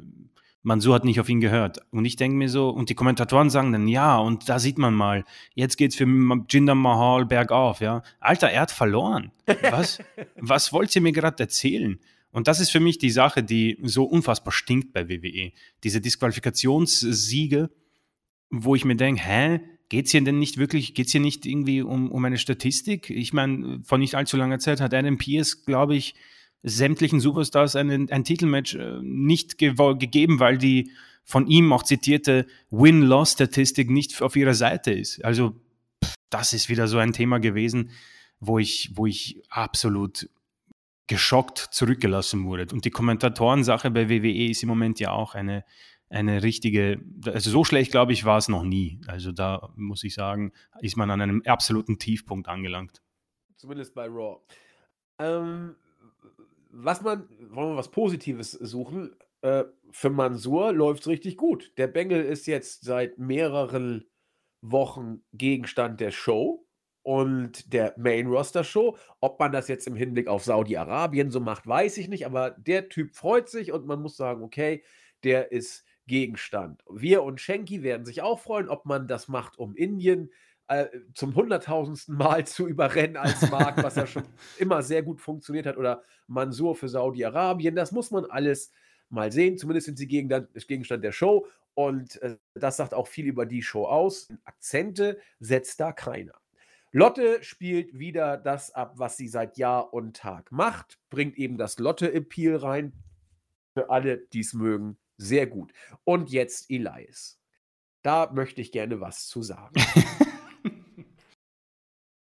Mansur 0.62 0.94
hat 0.94 1.04
nicht 1.04 1.18
auf 1.18 1.28
ihn 1.28 1.40
gehört. 1.40 1.80
Und 1.90 2.04
ich 2.04 2.16
denke 2.16 2.36
mir 2.36 2.48
so, 2.48 2.70
und 2.70 2.88
die 2.88 2.94
Kommentatoren 2.94 3.50
sagen 3.50 3.72
dann, 3.72 3.88
ja, 3.88 4.18
und 4.18 4.48
da 4.48 4.58
sieht 4.58 4.78
man 4.78 4.94
mal, 4.94 5.24
jetzt 5.54 5.76
geht's 5.76 5.96
für 5.96 6.06
Jinder 6.48 6.74
Mahal 6.74 7.26
bergauf, 7.26 7.80
ja. 7.80 8.02
Alter, 8.20 8.50
er 8.50 8.62
hat 8.62 8.70
verloren. 8.70 9.32
Was, 9.70 9.98
was 10.36 10.72
wollt 10.72 10.94
ihr 10.94 11.02
mir 11.02 11.12
gerade 11.12 11.42
erzählen? 11.42 11.98
Und 12.30 12.48
das 12.48 12.60
ist 12.60 12.70
für 12.70 12.80
mich 12.80 12.98
die 12.98 13.10
Sache, 13.10 13.42
die 13.42 13.78
so 13.82 14.04
unfassbar 14.04 14.52
stinkt 14.52 14.92
bei 14.92 15.08
WWE. 15.08 15.52
Diese 15.84 16.00
Disqualifikationssiege, 16.00 17.70
wo 18.50 18.74
ich 18.74 18.84
mir 18.84 18.96
denke, 18.96 19.22
hä, 19.22 19.60
geht's 19.88 20.12
hier 20.12 20.24
denn 20.24 20.38
nicht 20.38 20.56
wirklich, 20.56 20.94
geht's 20.94 21.12
hier 21.12 21.20
nicht 21.20 21.44
irgendwie 21.44 21.82
um, 21.82 22.10
um 22.10 22.24
eine 22.24 22.38
Statistik? 22.38 23.10
Ich 23.10 23.32
meine, 23.34 23.80
vor 23.84 23.98
nicht 23.98 24.14
allzu 24.14 24.36
langer 24.36 24.60
Zeit 24.60 24.80
hat 24.80 24.94
Adam 24.94 25.18
Pierce, 25.18 25.64
glaube 25.64 25.96
ich, 25.96 26.14
sämtlichen 26.62 27.20
Superstars 27.20 27.76
einen, 27.76 28.10
ein 28.10 28.24
Titelmatch 28.24 28.74
äh, 28.74 28.98
nicht 29.02 29.54
gewo- 29.54 29.98
gegeben, 29.98 30.40
weil 30.40 30.58
die 30.58 30.90
von 31.24 31.46
ihm 31.46 31.72
auch 31.72 31.82
zitierte 31.82 32.46
Win-Loss-Statistik 32.70 33.90
nicht 33.90 34.20
auf 34.22 34.36
ihrer 34.36 34.54
Seite 34.54 34.92
ist. 34.92 35.24
Also, 35.24 35.60
das 36.30 36.52
ist 36.52 36.68
wieder 36.68 36.88
so 36.88 36.98
ein 36.98 37.12
Thema 37.12 37.38
gewesen, 37.38 37.90
wo 38.40 38.58
ich, 38.58 38.90
wo 38.94 39.06
ich 39.06 39.42
absolut 39.48 40.28
geschockt 41.06 41.58
zurückgelassen 41.58 42.44
wurde. 42.44 42.72
Und 42.72 42.84
die 42.84 42.90
Kommentatorensache 42.90 43.90
bei 43.90 44.08
WWE 44.08 44.46
ist 44.50 44.62
im 44.62 44.68
Moment 44.68 44.98
ja 44.98 45.12
auch 45.12 45.34
eine, 45.34 45.64
eine 46.08 46.42
richtige, 46.42 47.00
also 47.26 47.50
so 47.50 47.64
schlecht, 47.64 47.90
glaube 47.90 48.12
ich, 48.12 48.24
war 48.24 48.38
es 48.38 48.48
noch 48.48 48.64
nie. 48.64 49.00
Also 49.06 49.32
da 49.32 49.72
muss 49.76 50.04
ich 50.04 50.14
sagen, 50.14 50.52
ist 50.80 50.96
man 50.96 51.10
an 51.10 51.20
einem 51.20 51.42
absoluten 51.44 51.98
Tiefpunkt 51.98 52.48
angelangt. 52.48 53.02
Zumindest 53.56 53.94
bei 53.94 54.06
Raw. 54.06 54.40
Ähm, 55.18 55.76
was 56.72 57.02
man, 57.02 57.28
wollen 57.50 57.70
wir 57.70 57.76
was 57.76 57.90
Positives 57.90 58.52
suchen? 58.52 59.14
Äh, 59.42 59.64
für 59.90 60.10
Mansur 60.10 60.72
läuft 60.72 61.02
es 61.02 61.08
richtig 61.08 61.36
gut. 61.36 61.72
Der 61.76 61.86
Bengel 61.86 62.24
ist 62.24 62.46
jetzt 62.46 62.84
seit 62.84 63.18
mehreren 63.18 64.06
Wochen 64.62 65.22
Gegenstand 65.32 66.00
der 66.00 66.10
Show 66.10 66.66
und 67.02 67.72
der 67.72 67.94
Main 67.98 68.26
Roster 68.26 68.64
Show. 68.64 68.96
Ob 69.20 69.38
man 69.38 69.52
das 69.52 69.68
jetzt 69.68 69.86
im 69.86 69.96
Hinblick 69.96 70.28
auf 70.28 70.44
Saudi-Arabien 70.44 71.30
so 71.30 71.40
macht, 71.40 71.66
weiß 71.66 71.98
ich 71.98 72.08
nicht, 72.08 72.24
aber 72.24 72.52
der 72.52 72.88
Typ 72.88 73.14
freut 73.14 73.48
sich 73.48 73.72
und 73.72 73.86
man 73.86 74.00
muss 74.00 74.16
sagen, 74.16 74.42
okay, 74.42 74.82
der 75.24 75.52
ist 75.52 75.84
Gegenstand. 76.06 76.82
Wir 76.90 77.22
und 77.22 77.40
Schenki 77.40 77.82
werden 77.82 78.06
sich 78.06 78.22
auch 78.22 78.40
freuen, 78.40 78.68
ob 78.68 78.86
man 78.86 79.06
das 79.06 79.28
macht, 79.28 79.58
um 79.58 79.76
Indien 79.76 80.30
äh, 80.72 80.88
zum 81.14 81.34
hunderttausendsten 81.34 82.16
Mal 82.16 82.46
zu 82.46 82.66
überrennen 82.66 83.16
als 83.16 83.50
Markt, 83.50 83.82
was 83.82 83.96
ja 83.96 84.06
schon 84.06 84.24
immer 84.58 84.82
sehr 84.82 85.02
gut 85.02 85.20
funktioniert 85.20 85.66
hat, 85.66 85.76
oder 85.76 86.02
Mansur 86.26 86.74
für 86.74 86.88
Saudi-Arabien. 86.88 87.74
Das 87.74 87.92
muss 87.92 88.10
man 88.10 88.24
alles 88.24 88.72
mal 89.08 89.30
sehen. 89.30 89.58
Zumindest 89.58 89.86
sind 89.86 89.98
sie 89.98 90.06
Gegenstand, 90.06 90.48
Gegenstand 90.66 91.04
der 91.04 91.12
Show. 91.12 91.46
Und 91.74 92.20
äh, 92.22 92.36
das 92.54 92.76
sagt 92.76 92.94
auch 92.94 93.06
viel 93.06 93.26
über 93.26 93.46
die 93.46 93.62
Show 93.62 93.86
aus. 93.86 94.28
Akzente 94.44 95.18
setzt 95.40 95.80
da 95.80 95.92
keiner. 95.92 96.34
Lotte 96.90 97.42
spielt 97.42 97.98
wieder 97.98 98.36
das 98.36 98.74
ab, 98.74 98.94
was 98.96 99.16
sie 99.16 99.28
seit 99.28 99.56
Jahr 99.56 99.94
und 99.94 100.16
Tag 100.16 100.52
macht, 100.52 100.98
bringt 101.08 101.38
eben 101.38 101.56
das 101.56 101.78
Lotte-Appeal 101.78 102.56
rein. 102.56 102.92
Für 103.74 103.88
alle, 103.88 104.18
die 104.18 104.40
es 104.40 104.52
mögen, 104.52 104.98
sehr 105.16 105.46
gut. 105.46 105.72
Und 106.04 106.30
jetzt 106.30 106.70
Elias. 106.70 107.40
Da 108.02 108.30
möchte 108.32 108.60
ich 108.60 108.72
gerne 108.72 109.00
was 109.00 109.28
zu 109.28 109.42
sagen. 109.42 109.74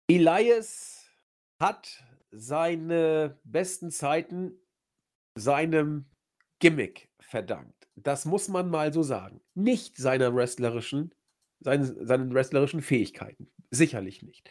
Elias 0.10 1.08
hat 1.60 2.04
seine 2.32 3.40
besten 3.44 3.92
Zeiten 3.92 4.60
seinem 5.36 6.06
Gimmick 6.58 7.10
verdankt. 7.20 7.88
Das 7.96 8.26
muss 8.26 8.48
man 8.48 8.72
mal 8.72 8.92
so 8.92 9.04
sagen. 9.04 9.40
Nicht 9.54 9.98
seiner 9.98 10.34
wrestlerischen, 10.34 11.14
seinen, 11.60 12.08
seinen 12.08 12.34
wrestlerischen 12.34 12.82
Fähigkeiten. 12.82 13.52
Sicherlich 13.70 14.24
nicht. 14.24 14.50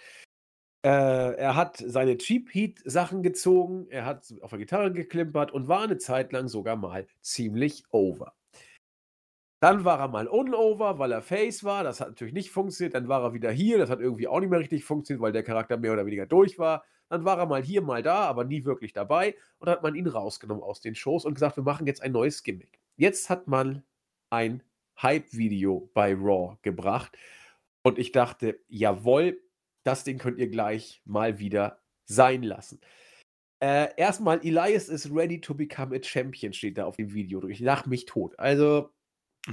Äh, 0.84 1.34
er 1.34 1.56
hat 1.56 1.76
seine 1.84 2.18
Cheap 2.18 2.54
Heat 2.54 2.80
Sachen 2.84 3.24
gezogen, 3.24 3.88
er 3.88 4.04
hat 4.04 4.32
auf 4.42 4.50
der 4.50 4.60
Gitarre 4.60 4.92
geklimpert 4.92 5.50
und 5.50 5.66
war 5.66 5.82
eine 5.82 5.98
Zeit 5.98 6.32
lang 6.32 6.46
sogar 6.46 6.76
mal 6.76 7.08
ziemlich 7.20 7.82
over. 7.90 8.32
Dann 9.60 9.84
war 9.84 9.98
er 9.98 10.08
mal 10.08 10.28
unover, 10.28 10.98
weil 10.98 11.10
er 11.10 11.22
Face 11.22 11.64
war. 11.64 11.82
Das 11.82 12.00
hat 12.00 12.08
natürlich 12.08 12.34
nicht 12.34 12.50
funktioniert. 12.50 12.94
Dann 12.94 13.08
war 13.08 13.22
er 13.22 13.34
wieder 13.34 13.50
hier. 13.50 13.78
Das 13.78 13.90
hat 13.90 14.00
irgendwie 14.00 14.28
auch 14.28 14.38
nicht 14.40 14.50
mehr 14.50 14.60
richtig 14.60 14.84
funktioniert, 14.84 15.22
weil 15.22 15.32
der 15.32 15.42
Charakter 15.42 15.76
mehr 15.76 15.92
oder 15.92 16.06
weniger 16.06 16.26
durch 16.26 16.58
war. 16.58 16.84
Dann 17.08 17.24
war 17.24 17.38
er 17.38 17.46
mal 17.46 17.62
hier, 17.62 17.82
mal 17.82 18.02
da, 18.02 18.26
aber 18.26 18.44
nie 18.44 18.64
wirklich 18.64 18.92
dabei. 18.92 19.34
Und 19.58 19.66
dann 19.66 19.76
hat 19.76 19.82
man 19.82 19.94
ihn 19.94 20.06
rausgenommen 20.06 20.62
aus 20.62 20.80
den 20.80 20.94
Shows 20.94 21.24
und 21.24 21.34
gesagt, 21.34 21.56
wir 21.56 21.64
machen 21.64 21.86
jetzt 21.86 22.02
ein 22.02 22.12
neues 22.12 22.42
Gimmick. 22.42 22.78
Jetzt 22.96 23.30
hat 23.30 23.48
man 23.48 23.82
ein 24.30 24.62
Hype-Video 25.00 25.90
bei 25.94 26.14
Raw 26.14 26.58
gebracht. 26.62 27.16
Und 27.82 27.98
ich 27.98 28.12
dachte, 28.12 28.60
jawohl, 28.68 29.40
das 29.84 30.04
Ding 30.04 30.18
könnt 30.18 30.38
ihr 30.38 30.48
gleich 30.48 31.00
mal 31.04 31.38
wieder 31.38 31.80
sein 32.04 32.42
lassen. 32.42 32.80
Äh, 33.60 33.88
erstmal, 33.96 34.40
Elias 34.44 34.88
is 34.88 35.12
ready 35.12 35.40
to 35.40 35.54
become 35.54 35.96
a 35.96 36.02
champion, 36.02 36.52
steht 36.52 36.78
da 36.78 36.84
auf 36.84 36.96
dem 36.96 37.12
Video. 37.12 37.46
Ich 37.48 37.60
lach 37.60 37.86
mich 37.86 38.04
tot. 38.04 38.38
Also, 38.38 38.90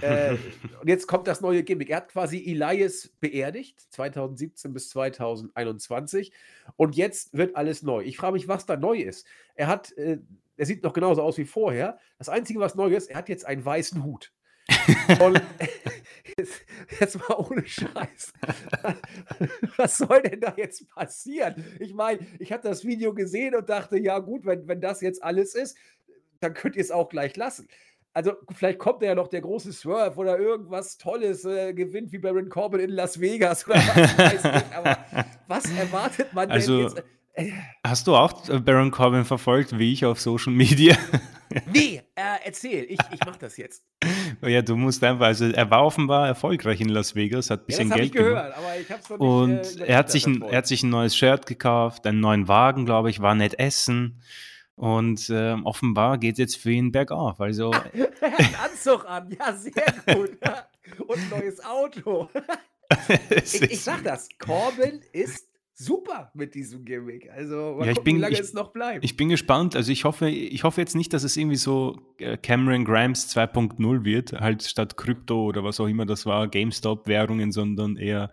Äh, 0.01 0.35
und 0.81 0.87
jetzt 0.87 1.07
kommt 1.07 1.27
das 1.27 1.41
neue 1.41 1.63
Gimmick. 1.63 1.89
Er 1.89 1.97
hat 1.97 2.09
quasi 2.09 2.37
Elias 2.37 3.09
beerdigt, 3.19 3.79
2017 3.91 4.73
bis 4.73 4.89
2021. 4.89 6.31
Und 6.75 6.95
jetzt 6.95 7.35
wird 7.35 7.55
alles 7.55 7.83
neu. 7.83 8.03
Ich 8.03 8.17
frage 8.17 8.33
mich, 8.33 8.47
was 8.47 8.65
da 8.65 8.77
neu 8.77 8.97
ist. 8.97 9.25
Er 9.55 9.67
hat, 9.67 9.91
äh, 9.97 10.19
er 10.57 10.65
sieht 10.65 10.83
noch 10.83 10.93
genauso 10.93 11.21
aus 11.21 11.37
wie 11.37 11.45
vorher. 11.45 11.99
Das 12.17 12.29
Einzige, 12.29 12.59
was 12.59 12.75
neu 12.75 12.93
ist, 12.93 13.09
er 13.09 13.17
hat 13.17 13.29
jetzt 13.29 13.45
einen 13.45 13.63
weißen 13.63 14.03
Hut. 14.03 14.31
Und 15.19 15.41
jetzt, 16.37 16.65
jetzt, 16.99 17.17
mal 17.29 17.35
ohne 17.37 17.65
Scheiß. 17.65 18.33
Was 19.77 19.97
soll 19.97 20.21
denn 20.23 20.41
da 20.41 20.53
jetzt 20.57 20.89
passieren? 20.89 21.63
Ich 21.79 21.93
meine, 21.93 22.19
ich 22.39 22.51
habe 22.51 22.63
das 22.63 22.83
Video 22.83 23.13
gesehen 23.13 23.55
und 23.55 23.69
dachte, 23.69 23.97
ja 23.97 24.19
gut, 24.19 24.45
wenn, 24.45 24.67
wenn 24.67 24.81
das 24.81 25.01
jetzt 25.01 25.23
alles 25.23 25.55
ist, 25.55 25.77
dann 26.39 26.53
könnt 26.53 26.75
ihr 26.75 26.81
es 26.81 26.91
auch 26.91 27.09
gleich 27.09 27.35
lassen. 27.35 27.67
Also 28.15 28.31
vielleicht 28.53 28.79
kommt 28.79 29.01
ja 29.01 29.13
noch 29.13 29.27
der 29.27 29.41
große 29.41 29.73
Swerve 29.73 30.17
oder 30.17 30.39
irgendwas 30.39 30.97
Tolles, 30.97 31.43
äh, 31.43 31.73
gewinnt 31.73 32.13
wie 32.13 32.17
Baron 32.17 32.47
Corbin 32.47 32.79
in 32.79 32.91
Las 32.91 33.19
Vegas 33.19 33.67
oder 33.67 33.75
was 33.75 34.17
weiß 34.17 34.45
ich. 34.45 34.75
Aber 34.75 34.97
was 35.49 35.65
erwartet 35.77 36.33
man 36.33 36.49
also, 36.49 36.77
denn 36.77 36.95
jetzt? 36.95 37.03
Äh, 37.33 37.51
hast 37.85 38.07
du 38.07 38.15
auch 38.15 38.47
äh, 38.47 38.59
Baron 38.59 38.91
Corbin 38.91 39.25
verfolgt, 39.25 39.77
wie 39.77 39.91
ich 39.91 40.05
auf 40.05 40.21
Social 40.21 40.53
Media? 40.53 40.95
nee, 41.73 42.01
äh, 42.15 42.21
erzähl, 42.45 42.85
ich, 42.85 42.99
ich 43.11 43.19
mach 43.25 43.35
das 43.35 43.57
jetzt. 43.57 43.83
Ja, 44.41 44.61
du 44.61 44.75
musst 44.75 45.03
einfach, 45.03 45.25
also 45.25 45.45
er 45.45 45.69
war 45.71 45.83
offenbar 45.83 46.27
erfolgreich 46.27 46.79
in 46.79 46.89
Las 46.89 47.15
Vegas, 47.15 47.49
hat 47.49 47.63
ein 47.63 47.65
bisschen 47.65 47.89
ja, 47.89 47.95
das 47.95 47.97
Geld 47.97 48.07
ich 48.07 48.13
gehört, 48.13 48.55
gemacht. 48.55 48.57
aber 48.57 48.79
ich 48.79 48.91
hab's 48.91 49.09
noch 49.09 49.17
nicht, 49.17 49.27
Und 49.27 49.81
äh, 49.81 49.87
er, 49.87 49.97
hat 49.97 50.11
sich 50.11 50.25
ein, 50.27 50.41
er 50.41 50.57
hat 50.59 50.67
sich 50.67 50.83
ein 50.83 50.89
neues 50.89 51.17
Shirt 51.17 51.47
gekauft, 51.47 52.05
einen 52.05 52.19
neuen 52.21 52.47
Wagen, 52.47 52.85
glaube 52.85 53.09
ich, 53.09 53.19
war 53.19 53.35
nett 53.35 53.59
essen. 53.59 54.21
Und 54.75 55.29
äh, 55.29 55.53
offenbar 55.63 56.17
geht 56.17 56.33
es 56.33 56.39
jetzt 56.39 56.57
für 56.57 56.71
ihn 56.71 56.91
bergauf. 56.91 57.39
Also, 57.39 57.71
er 58.21 58.31
hat 58.31 58.39
einen 58.39 58.55
Anzug 58.55 59.05
an, 59.09 59.29
ja, 59.31 59.53
sehr 59.53 59.71
gut. 60.13 60.31
Und 61.07 61.17
ein 61.17 61.29
neues 61.29 61.63
Auto. 61.63 62.29
ich, 63.29 63.61
ich 63.61 63.81
sag 63.81 64.03
das, 64.03 64.29
Corbin 64.37 65.01
ist 65.13 65.47
super 65.73 66.31
mit 66.33 66.55
diesem 66.55 66.85
Gimmick. 66.85 67.29
Also 67.31 67.79
ja, 67.81 67.87
gucken, 67.89 68.03
bin, 68.03 68.15
wie 68.17 68.19
lange 68.19 68.33
ich, 68.33 68.39
es 68.39 68.53
noch 68.53 68.71
bleibt. 68.71 69.03
Ich 69.03 69.17
bin 69.17 69.29
gespannt. 69.29 69.75
Also 69.75 69.91
ich 69.91 70.05
hoffe, 70.05 70.29
ich 70.29 70.63
hoffe 70.63 70.81
jetzt 70.81 70.95
nicht, 70.95 71.13
dass 71.13 71.23
es 71.23 71.35
irgendwie 71.35 71.57
so 71.57 71.97
äh, 72.17 72.37
Cameron 72.37 72.85
Grimes 72.85 73.35
2.0 73.35 74.05
wird, 74.05 74.33
halt 74.33 74.63
statt 74.63 74.97
Krypto 74.97 75.45
oder 75.45 75.63
was 75.63 75.79
auch 75.79 75.87
immer 75.87 76.05
das 76.05 76.25
war, 76.25 76.47
GameStop-Währungen, 76.47 77.51
sondern 77.51 77.97
eher 77.97 78.31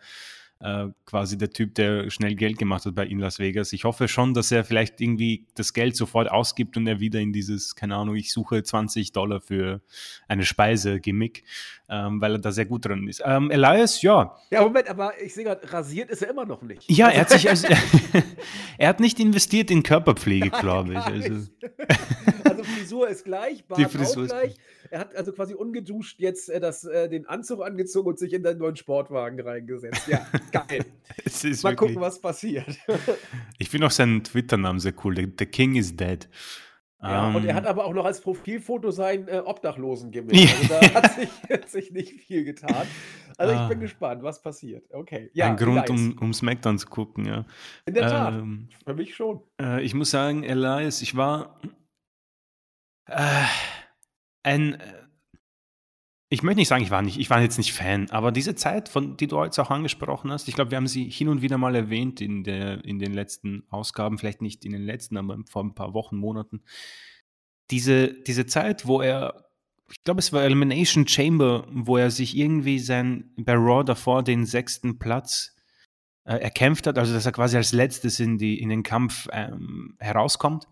äh, 0.63 0.87
quasi 1.07 1.37
der 1.37 1.51
Typ, 1.51 1.75
der 1.75 2.09
schnell 2.11 2.35
Geld 2.35 2.59
gemacht 2.59 2.87
hat 2.87 2.95
bei 2.95 3.05
in 3.07 3.19
Las 3.19 3.39
Vegas. 3.39 3.73
Ich 3.73 3.85
hoffe 3.85 4.09
schon, 4.09 4.33
dass 4.33 4.53
er 4.53 4.65
vielleicht 4.65 5.01
irgendwie 5.01 5.47
das 5.55 5.73
Geld 5.73 5.97
sofort 5.97 6.31
ausgibt 6.31 6.77
und 6.77 6.87
er 6.87 7.01
wieder 7.01 7.21
in 7.21 7.33
dieses, 7.33 7.75
keine 7.75 7.97
Ahnung, 7.97 8.15
ich 8.15 8.33
suche 8.33 8.63
20 8.63 9.13
Dollar 9.13 9.41
für 9.41 9.81
eine 10.29 10.45
Speise-Gimmick, 10.45 11.45
ähm, 11.89 12.21
weil 12.21 12.33
er 12.33 12.39
da 12.39 12.53
sehr 12.53 12.67
gut 12.67 12.85
drin 12.85 13.09
ist. 13.09 13.23
Ähm, 13.25 13.51
Elias, 13.51 14.03
ja. 14.03 14.37
Ja, 14.51 14.63
Moment, 14.63 14.89
aber 14.89 15.21
ich 15.21 15.35
sehe 15.35 15.45
gerade, 15.45 15.71
rasiert 15.73 16.11
ist 16.11 16.23
er 16.23 16.31
immer 16.31 16.47
noch 16.47 16.63
nicht. 16.63 16.91
Ja, 16.91 17.09
er 17.09 17.23
hat 17.23 17.31
sich 17.31 17.49
also, 17.49 17.67
er 18.79 18.89
hat 18.89 19.01
nicht 19.01 19.19
investiert 19.19 19.71
in 19.71 19.83
Körperpflege, 19.83 20.51
glaube 20.51 20.93
ich. 20.93 20.99
Also. 20.99 21.49
also 22.45 22.65
Frisur 22.65 23.09
ist 23.09 23.25
gleich, 23.25 23.65
Bart 23.67 23.81
Die 23.81 23.85
Frisur 23.87 24.25
auch 24.25 24.29
gleich. 24.29 24.55
Er 24.91 25.01
hat 25.01 25.17
also 25.17 25.33
quasi 25.33 25.55
ungeduscht 25.55 26.21
jetzt 26.21 26.51
äh, 26.51 26.61
das, 26.61 26.85
äh, 26.85 27.09
den 27.09 27.27
Anzug 27.27 27.63
angezogen 27.63 28.11
und 28.11 28.19
sich 28.19 28.35
in 28.35 28.43
den 28.43 28.59
neuen 28.59 28.77
Sportwagen 28.77 29.41
reingesetzt. 29.41 30.07
Ja, 30.07 30.27
geil. 30.53 30.85
Mal 31.63 31.77
gucken, 31.77 32.01
was 32.01 32.21
passiert. 32.21 32.79
ich 33.59 33.69
finde 33.69 33.87
auch 33.87 33.91
seinen 33.91 34.23
Twitter-Namen 34.23 34.81
sehr 34.81 34.95
cool. 35.05 35.15
The, 35.15 35.47
King 35.47 35.77
is 35.77 35.97
dead. 35.97 36.29
Ja, 37.03 37.27
um, 37.27 37.35
und 37.35 37.45
er 37.45 37.55
hat 37.55 37.65
ähm. 37.65 37.71
aber 37.71 37.85
auch 37.85 37.95
noch 37.95 38.05
als 38.05 38.21
Profilfoto 38.21 38.93
sein 38.93 39.27
äh, 39.27 39.43
Obdachlosen-Gimmick. 39.45 40.49
Also 40.49 40.69
da 40.69 40.81
hat 40.95 41.15
sich, 41.15 41.29
hat 41.51 41.69
sich, 41.69 41.91
nicht 41.91 42.21
viel 42.21 42.45
getan. 42.45 42.87
Also 43.37 43.55
ah. 43.55 43.63
ich 43.63 43.69
bin 43.69 43.79
ah. 43.79 43.81
gespannt, 43.81 44.23
was 44.23 44.41
passiert. 44.41 44.85
Okay. 44.93 45.31
Ja, 45.35 45.47
Ein 45.47 45.57
Grund, 45.57 45.91
um, 45.91 46.17
um 46.19 46.33
SmackDown 46.33 46.79
zu 46.79 46.87
gucken, 46.87 47.25
ja. 47.25 47.45
In 47.87 47.95
der 47.95 48.09
Tat. 48.09 48.35
Ähm, 48.35 48.69
Für 48.85 48.95
mich 48.95 49.17
schon. 49.17 49.43
Äh, 49.61 49.83
ich 49.83 49.95
muss 49.95 50.11
sagen, 50.11 50.45
Elias, 50.45 51.03
ich 51.03 51.17
war. 51.17 51.61
Äh, 53.07 53.47
ein, 54.45 54.75
äh, 54.75 55.02
ich 56.33 56.43
möchte 56.43 56.61
nicht 56.61 56.69
sagen, 56.69 56.83
ich 56.83 56.91
war 56.91 57.03
nicht, 57.03 57.19
ich 57.19 57.29
war 57.29 57.43
jetzt 57.43 57.59
nicht 57.59 57.75
Fan, 57.75 58.09
aber 58.09 58.33
diese 58.33 58.55
Zeit, 58.55 58.89
von 58.89 59.19
die 59.19 59.27
du 59.27 59.45
jetzt 59.45 59.59
auch 59.59 59.71
angesprochen 59.71 60.33
hast, 60.33 60.49
ich 60.49 60.55
glaube, 60.55 60.71
wir 60.71 60.77
haben 60.77 60.87
sie 60.87 61.11
hin 61.11 61.29
und 61.29 61.43
wieder 61.43 61.59
mal 61.59 61.75
erwähnt 61.75 62.23
in, 62.23 62.43
der, 62.43 62.83
in 62.87 62.99
den 62.99 63.13
letzten 63.13 63.65
Ausgaben, 63.69 64.17
vielleicht 64.17 64.41
nicht 64.41 64.65
in 64.65 64.73
den 64.73 64.81
letzten, 64.81 65.19
aber 65.19 65.37
vor 65.47 65.63
ein 65.63 65.75
paar 65.75 65.93
Wochen, 65.93 66.17
Monaten. 66.17 66.63
Diese, 67.71 68.15
diese 68.15 68.47
Zeit, 68.47 68.87
wo 68.87 69.03
er, 69.03 69.45
ich 69.91 70.03
glaube, 70.05 70.21
es 70.21 70.33
war 70.33 70.43
Elimination 70.43 71.07
Chamber, 71.07 71.67
wo 71.71 71.99
er 71.99 72.11
sich 72.11 72.35
irgendwie 72.35 72.79
sein, 72.79 73.31
bei 73.37 73.53
Raw 73.53 73.85
davor 73.85 74.23
den 74.23 74.47
sechsten 74.47 74.99
Platz 74.99 75.55
äh, 76.25 76.37
erkämpft 76.37 76.87
hat, 76.87 76.97
also 76.97 77.13
dass 77.13 77.27
er 77.27 77.33
quasi 77.33 77.59
als 77.59 77.73
letztes 77.73 78.21
in, 78.21 78.39
die, 78.39 78.59
in 78.59 78.71
den 78.71 78.83
Kampf 78.83 79.29
ähm, 79.33 79.97
herauskommt. 79.99 80.67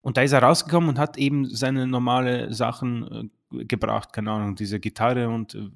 Und 0.00 0.16
da 0.16 0.22
ist 0.22 0.32
er 0.32 0.42
rausgekommen 0.42 0.88
und 0.88 0.98
hat 0.98 1.18
eben 1.18 1.50
seine 1.50 1.86
normale 1.86 2.54
Sachen 2.54 3.12
äh, 3.12 3.39
gebracht, 3.50 4.12
keine 4.12 4.30
Ahnung, 4.30 4.54
diese 4.54 4.80
Gitarre 4.80 5.28
und 5.28 5.54
äh, 5.54 5.68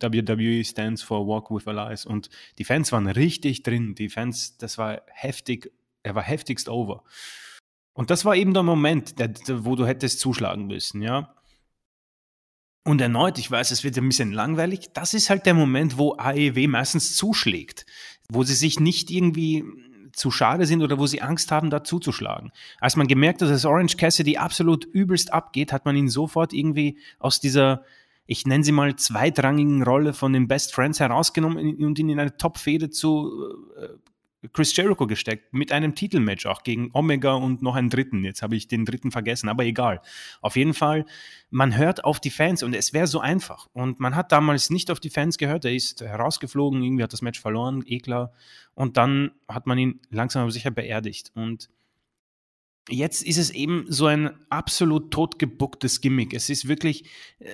WWE 0.00 0.64
stands 0.64 1.02
for 1.02 1.26
Walk 1.26 1.50
with 1.50 1.66
Allies. 1.66 2.06
Und 2.06 2.30
die 2.58 2.64
Fans 2.64 2.92
waren 2.92 3.06
richtig 3.06 3.62
drin. 3.62 3.94
Die 3.94 4.08
Fans, 4.08 4.56
das 4.58 4.78
war 4.78 5.02
heftig, 5.08 5.72
er 6.02 6.14
war 6.14 6.22
heftigst 6.22 6.68
over. 6.68 7.04
Und 7.92 8.10
das 8.10 8.24
war 8.24 8.36
eben 8.36 8.54
der 8.54 8.62
Moment, 8.62 9.18
der, 9.18 9.34
wo 9.64 9.74
du 9.74 9.84
hättest 9.86 10.20
zuschlagen 10.20 10.66
müssen, 10.66 11.02
ja. 11.02 11.34
Und 12.84 13.00
erneut, 13.00 13.38
ich 13.38 13.50
weiß, 13.50 13.70
es 13.72 13.84
wird 13.84 13.98
ein 13.98 14.08
bisschen 14.08 14.32
langweilig, 14.32 14.92
das 14.94 15.12
ist 15.12 15.28
halt 15.28 15.44
der 15.44 15.54
Moment, 15.54 15.98
wo 15.98 16.14
AEW 16.16 16.68
meistens 16.68 17.16
zuschlägt, 17.16 17.84
wo 18.30 18.44
sie 18.44 18.54
sich 18.54 18.80
nicht 18.80 19.10
irgendwie 19.10 19.64
zu 20.12 20.30
schade 20.30 20.66
sind 20.66 20.82
oder 20.82 20.98
wo 20.98 21.06
sie 21.06 21.22
Angst 21.22 21.52
haben, 21.52 21.70
da 21.70 21.84
zuzuschlagen. 21.84 22.52
Als 22.80 22.96
man 22.96 23.06
gemerkt 23.06 23.42
hat, 23.42 23.50
dass 23.50 23.64
Orange 23.64 23.96
Cassidy 23.96 24.36
absolut 24.36 24.84
übelst 24.84 25.32
abgeht, 25.32 25.72
hat 25.72 25.84
man 25.84 25.96
ihn 25.96 26.08
sofort 26.08 26.52
irgendwie 26.52 26.98
aus 27.18 27.40
dieser, 27.40 27.84
ich 28.26 28.46
nenne 28.46 28.64
sie 28.64 28.72
mal, 28.72 28.96
zweitrangigen 28.96 29.82
Rolle 29.82 30.12
von 30.12 30.32
den 30.32 30.48
Best 30.48 30.74
Friends 30.74 31.00
herausgenommen 31.00 31.76
und 31.76 31.98
ihn 31.98 32.08
in 32.08 32.20
eine 32.20 32.36
Top-Fehde 32.36 32.90
zu 32.90 33.32
äh, 33.76 33.88
Chris 34.52 34.76
Jericho 34.76 35.06
gesteckt 35.06 35.52
mit 35.52 35.72
einem 35.72 35.94
Titelmatch 35.94 36.46
auch 36.46 36.62
gegen 36.62 36.90
Omega 36.92 37.32
und 37.34 37.60
noch 37.60 37.74
einen 37.74 37.90
dritten. 37.90 38.24
Jetzt 38.24 38.42
habe 38.42 38.54
ich 38.54 38.68
den 38.68 38.84
dritten 38.84 39.10
vergessen, 39.10 39.48
aber 39.48 39.64
egal. 39.64 40.00
Auf 40.40 40.56
jeden 40.56 40.74
Fall, 40.74 41.06
man 41.50 41.76
hört 41.76 42.04
auf 42.04 42.20
die 42.20 42.30
Fans 42.30 42.62
und 42.62 42.74
es 42.74 42.92
wäre 42.92 43.08
so 43.08 43.18
einfach. 43.18 43.68
Und 43.72 43.98
man 43.98 44.14
hat 44.14 44.30
damals 44.30 44.70
nicht 44.70 44.90
auf 44.90 45.00
die 45.00 45.10
Fans 45.10 45.38
gehört. 45.38 45.64
Er 45.64 45.74
ist 45.74 46.02
herausgeflogen, 46.02 46.82
irgendwie 46.82 47.02
hat 47.02 47.12
das 47.12 47.22
Match 47.22 47.40
verloren, 47.40 47.82
eh 47.86 47.98
klar. 47.98 48.32
Und 48.74 48.96
dann 48.96 49.32
hat 49.48 49.66
man 49.66 49.76
ihn 49.78 50.00
langsam 50.10 50.42
aber 50.42 50.52
sicher 50.52 50.70
beerdigt. 50.70 51.32
Und 51.34 51.68
jetzt 52.88 53.26
ist 53.26 53.38
es 53.38 53.50
eben 53.50 53.86
so 53.88 54.06
ein 54.06 54.30
absolut 54.50 55.10
totgebucktes 55.10 56.00
Gimmick. 56.00 56.32
Es 56.32 56.48
ist 56.48 56.68
wirklich, 56.68 57.04
äh, 57.40 57.50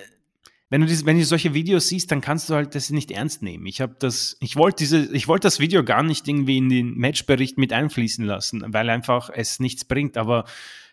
wenn 0.70 0.80
du, 0.80 0.86
dies, 0.86 1.04
wenn 1.04 1.18
du 1.18 1.24
solche 1.24 1.54
Videos 1.54 1.88
siehst, 1.88 2.10
dann 2.10 2.20
kannst 2.20 2.48
du 2.48 2.54
halt 2.54 2.74
das 2.74 2.90
nicht 2.90 3.10
ernst 3.10 3.42
nehmen. 3.42 3.66
Ich 3.66 3.80
habe 3.80 3.96
das, 3.98 4.36
ich 4.40 4.56
wollte 4.56 4.78
diese, 4.78 5.14
ich 5.14 5.28
wollte 5.28 5.46
das 5.46 5.60
Video 5.60 5.84
gar 5.84 6.02
nicht 6.02 6.26
irgendwie 6.26 6.56
in 6.56 6.68
den 6.68 6.96
Matchbericht 6.96 7.58
mit 7.58 7.72
einfließen 7.72 8.24
lassen, 8.24 8.64
weil 8.68 8.88
einfach 8.90 9.30
es 9.32 9.60
nichts 9.60 9.84
bringt. 9.84 10.16
Aber 10.16 10.44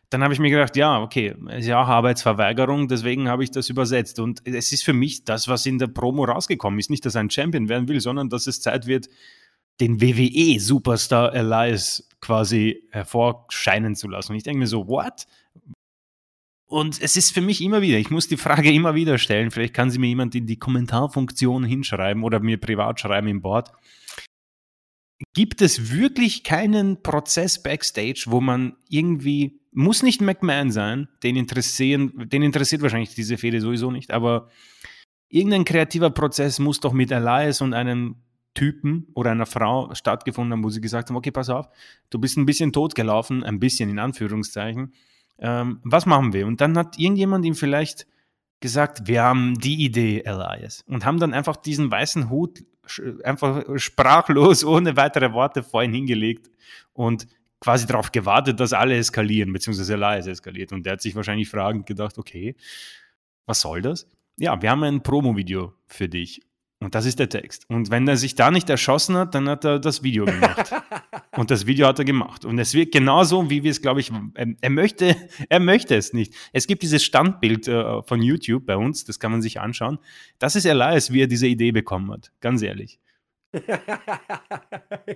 dann 0.09 0.23
habe 0.23 0.33
ich 0.33 0.41
mir 0.41 0.49
gedacht, 0.49 0.75
ja, 0.75 1.01
okay, 1.01 1.35
es 1.49 1.61
ist 1.61 1.67
ja 1.67 1.81
auch 1.81 1.87
Arbeitsverweigerung, 1.87 2.89
deswegen 2.89 3.29
habe 3.29 3.45
ich 3.45 3.51
das 3.51 3.69
übersetzt. 3.69 4.19
Und 4.19 4.45
es 4.45 4.73
ist 4.73 4.83
für 4.83 4.93
mich 4.93 5.23
das, 5.23 5.47
was 5.47 5.65
in 5.65 5.79
der 5.79 5.87
Promo 5.87 6.25
rausgekommen 6.25 6.79
ist. 6.79 6.89
Nicht, 6.89 7.05
dass 7.05 7.15
er 7.15 7.21
ein 7.21 7.29
Champion 7.29 7.69
werden 7.69 7.87
will, 7.87 8.01
sondern 8.01 8.29
dass 8.29 8.47
es 8.47 8.59
Zeit 8.59 8.87
wird, 8.87 9.07
den 9.79 10.01
WWE-Superstar 10.01 11.33
Elias 11.33 12.09
quasi 12.19 12.83
hervorscheinen 12.91 13.95
zu 13.95 14.09
lassen. 14.09 14.33
Und 14.33 14.37
ich 14.37 14.43
denke 14.43 14.59
mir 14.59 14.67
so, 14.67 14.87
what? 14.87 15.25
Und 16.71 17.01
es 17.01 17.17
ist 17.17 17.33
für 17.33 17.41
mich 17.41 17.61
immer 17.61 17.81
wieder, 17.81 17.97
ich 17.97 18.11
muss 18.11 18.29
die 18.29 18.37
Frage 18.37 18.71
immer 18.73 18.95
wieder 18.95 19.17
stellen, 19.17 19.51
vielleicht 19.51 19.73
kann 19.73 19.91
sie 19.91 19.99
mir 19.99 20.07
jemand 20.07 20.33
in 20.35 20.47
die 20.47 20.57
Kommentarfunktion 20.57 21.65
hinschreiben 21.65 22.23
oder 22.23 22.39
mir 22.39 22.57
privat 22.57 23.01
schreiben 23.01 23.27
im 23.27 23.41
Board. 23.41 23.73
Gibt 25.33 25.61
es 25.61 25.91
wirklich 25.91 26.45
keinen 26.45 27.03
Prozess 27.03 27.61
backstage, 27.61 28.23
wo 28.27 28.39
man 28.39 28.77
irgendwie, 28.87 29.59
muss 29.73 30.01
nicht 30.01 30.21
McMahon 30.21 30.71
sein, 30.71 31.09
den 31.23 31.35
interessieren, 31.35 32.29
den 32.29 32.41
interessiert 32.41 32.81
wahrscheinlich 32.81 33.15
diese 33.15 33.37
Fehde 33.37 33.59
sowieso 33.59 33.91
nicht, 33.91 34.11
aber 34.11 34.47
irgendein 35.27 35.65
kreativer 35.65 36.09
Prozess 36.09 36.57
muss 36.57 36.79
doch 36.79 36.93
mit 36.93 37.11
Elias 37.11 37.59
und 37.59 37.73
einem 37.73 38.15
Typen 38.53 39.07
oder 39.13 39.31
einer 39.31 39.45
Frau 39.45 39.93
stattgefunden 39.93 40.53
haben, 40.53 40.63
wo 40.63 40.69
sie 40.69 40.81
gesagt 40.81 41.09
haben, 41.09 41.17
okay, 41.17 41.31
pass 41.31 41.49
auf, 41.49 41.67
du 42.09 42.17
bist 42.17 42.37
ein 42.37 42.45
bisschen 42.45 42.71
totgelaufen, 42.71 43.43
ein 43.43 43.59
bisschen 43.59 43.89
in 43.89 43.99
Anführungszeichen, 43.99 44.93
ähm, 45.41 45.79
was 45.83 46.05
machen 46.05 46.33
wir? 46.33 46.47
Und 46.47 46.61
dann 46.61 46.77
hat 46.77 46.97
irgendjemand 46.97 47.45
ihm 47.45 47.55
vielleicht 47.55 48.07
gesagt, 48.59 49.07
wir 49.07 49.23
haben 49.23 49.55
die 49.55 49.83
Idee, 49.83 50.21
Elias. 50.21 50.83
Und 50.87 51.05
haben 51.05 51.19
dann 51.19 51.33
einfach 51.33 51.55
diesen 51.55 51.91
weißen 51.91 52.29
Hut 52.29 52.63
einfach 53.23 53.63
sprachlos, 53.77 54.63
ohne 54.63 54.95
weitere 54.95 55.33
Worte 55.33 55.63
vor 55.63 55.83
ihn 55.83 55.93
hingelegt 55.93 56.49
und 56.93 57.27
quasi 57.59 57.85
darauf 57.85 58.11
gewartet, 58.11 58.59
dass 58.59 58.73
alle 58.73 58.97
eskalieren, 58.97 59.53
beziehungsweise 59.53 59.93
Elias 59.93 60.27
eskaliert. 60.27 60.71
Und 60.71 60.85
der 60.85 60.93
hat 60.93 61.01
sich 61.01 61.15
wahrscheinlich 61.15 61.49
fragend 61.49 61.85
gedacht, 61.85 62.17
okay, 62.17 62.55
was 63.45 63.61
soll 63.61 63.81
das? 63.81 64.07
ja, 64.41 64.59
wir 64.61 64.71
haben 64.71 64.83
ein 64.83 65.03
Promo-Video 65.03 65.73
für 65.87 66.09
dich. 66.09 66.41
Und 66.79 66.95
das 66.95 67.05
ist 67.05 67.19
der 67.19 67.29
Text. 67.29 67.69
Und 67.69 67.91
wenn 67.91 68.07
er 68.07 68.17
sich 68.17 68.33
da 68.33 68.49
nicht 68.49 68.69
erschossen 68.69 69.15
hat, 69.15 69.35
dann 69.35 69.47
hat 69.47 69.63
er 69.65 69.79
das 69.79 70.01
Video 70.01 70.25
gemacht. 70.25 70.73
und 71.37 71.51
das 71.51 71.65
Video 71.65 71.87
hat 71.87 71.99
er 71.99 72.05
gemacht. 72.05 72.45
Und 72.45 72.59
es 72.59 72.73
wird 72.73 72.91
genauso, 72.91 73.49
wie 73.49 73.63
wir 73.63 73.71
es, 73.71 73.81
glaube 73.81 73.99
ich, 73.99 74.11
ähm, 74.35 74.57
er 74.59 74.69
möchte, 74.69 75.15
er 75.49 75.59
möchte 75.59 75.95
es 75.95 76.13
nicht. 76.13 76.33
Es 76.53 76.67
gibt 76.67 76.83
dieses 76.83 77.03
Standbild 77.03 77.67
äh, 77.67 78.01
von 78.03 78.21
YouTube 78.21 78.65
bei 78.65 78.75
uns, 78.75 79.05
das 79.05 79.19
kann 79.19 79.31
man 79.31 79.41
sich 79.41 79.59
anschauen. 79.59 79.99
Das 80.39 80.55
ist 80.55 80.65
Elias, 80.65 81.11
wie 81.13 81.21
er 81.21 81.27
diese 81.27 81.47
Idee 81.47 81.71
bekommen 81.71 82.11
hat. 82.11 82.31
Ganz 82.41 82.61
ehrlich. 82.61 82.99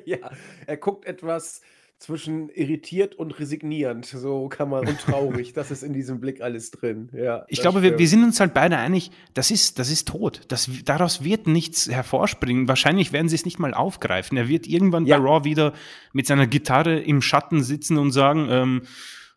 ja, 0.06 0.32
er 0.68 0.78
guckt 0.78 1.06
etwas 1.06 1.62
zwischen 1.98 2.50
irritiert 2.50 3.16
und 3.16 3.40
resignierend, 3.40 4.06
so 4.06 4.50
kann 4.50 4.70
man, 4.70 4.88
und 4.88 5.00
traurig, 5.00 5.54
das 5.54 5.72
ist 5.72 5.82
in 5.82 5.94
diesem 5.94 6.20
Blick 6.20 6.42
alles 6.42 6.72
drin. 6.72 7.10
Ja, 7.14 7.46
ich 7.48 7.62
glaube, 7.62 7.82
wir, 7.82 7.98
wir, 7.98 8.08
sind 8.08 8.24
uns 8.24 8.40
halt 8.40 8.54
beide 8.54 8.78
einig, 8.78 9.12
das 9.34 9.50
ist, 9.50 9.80
das 9.80 9.90
ist 9.90 10.08
tot. 10.08 10.42
Das, 10.50 10.70
daraus 10.84 11.24
wird 11.24 11.48
nichts 11.48 11.90
hervorspringen. 11.90 12.68
Wahrscheinlich 12.68 13.14
werden 13.14 13.30
sie 13.30 13.36
es 13.36 13.46
nicht 13.46 13.60
mal 13.60 13.74
aufgreifen. 13.74 14.38
Er 14.38 14.48
wird 14.50 14.68
irgendwann 14.68 15.06
ja. 15.06 15.18
bei 15.18 15.24
Raw 15.24 15.46
wieder 15.46 15.74
mit 16.12 16.28
seiner 16.28 16.48
Gitarre 16.48 17.00
im 17.00 17.22
Schatten 17.22 17.64
sitzen 17.64 17.98
und 17.98 18.12
sagen, 18.12 18.48
ähm, 18.50 18.82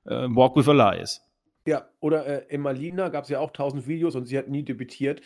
äh, 0.04 0.26
Walk 0.28 0.56
with 0.56 0.66
Elias. 0.66 1.24
Ja, 1.64 1.86
oder 2.00 2.26
äh, 2.26 2.54
Emalina 2.54 3.08
gab 3.08 3.24
es 3.24 3.30
ja 3.30 3.40
auch 3.40 3.52
tausend 3.52 3.86
Videos 3.86 4.14
und 4.14 4.26
sie 4.26 4.38
hat 4.38 4.48
nie 4.48 4.62
debütiert. 4.62 5.20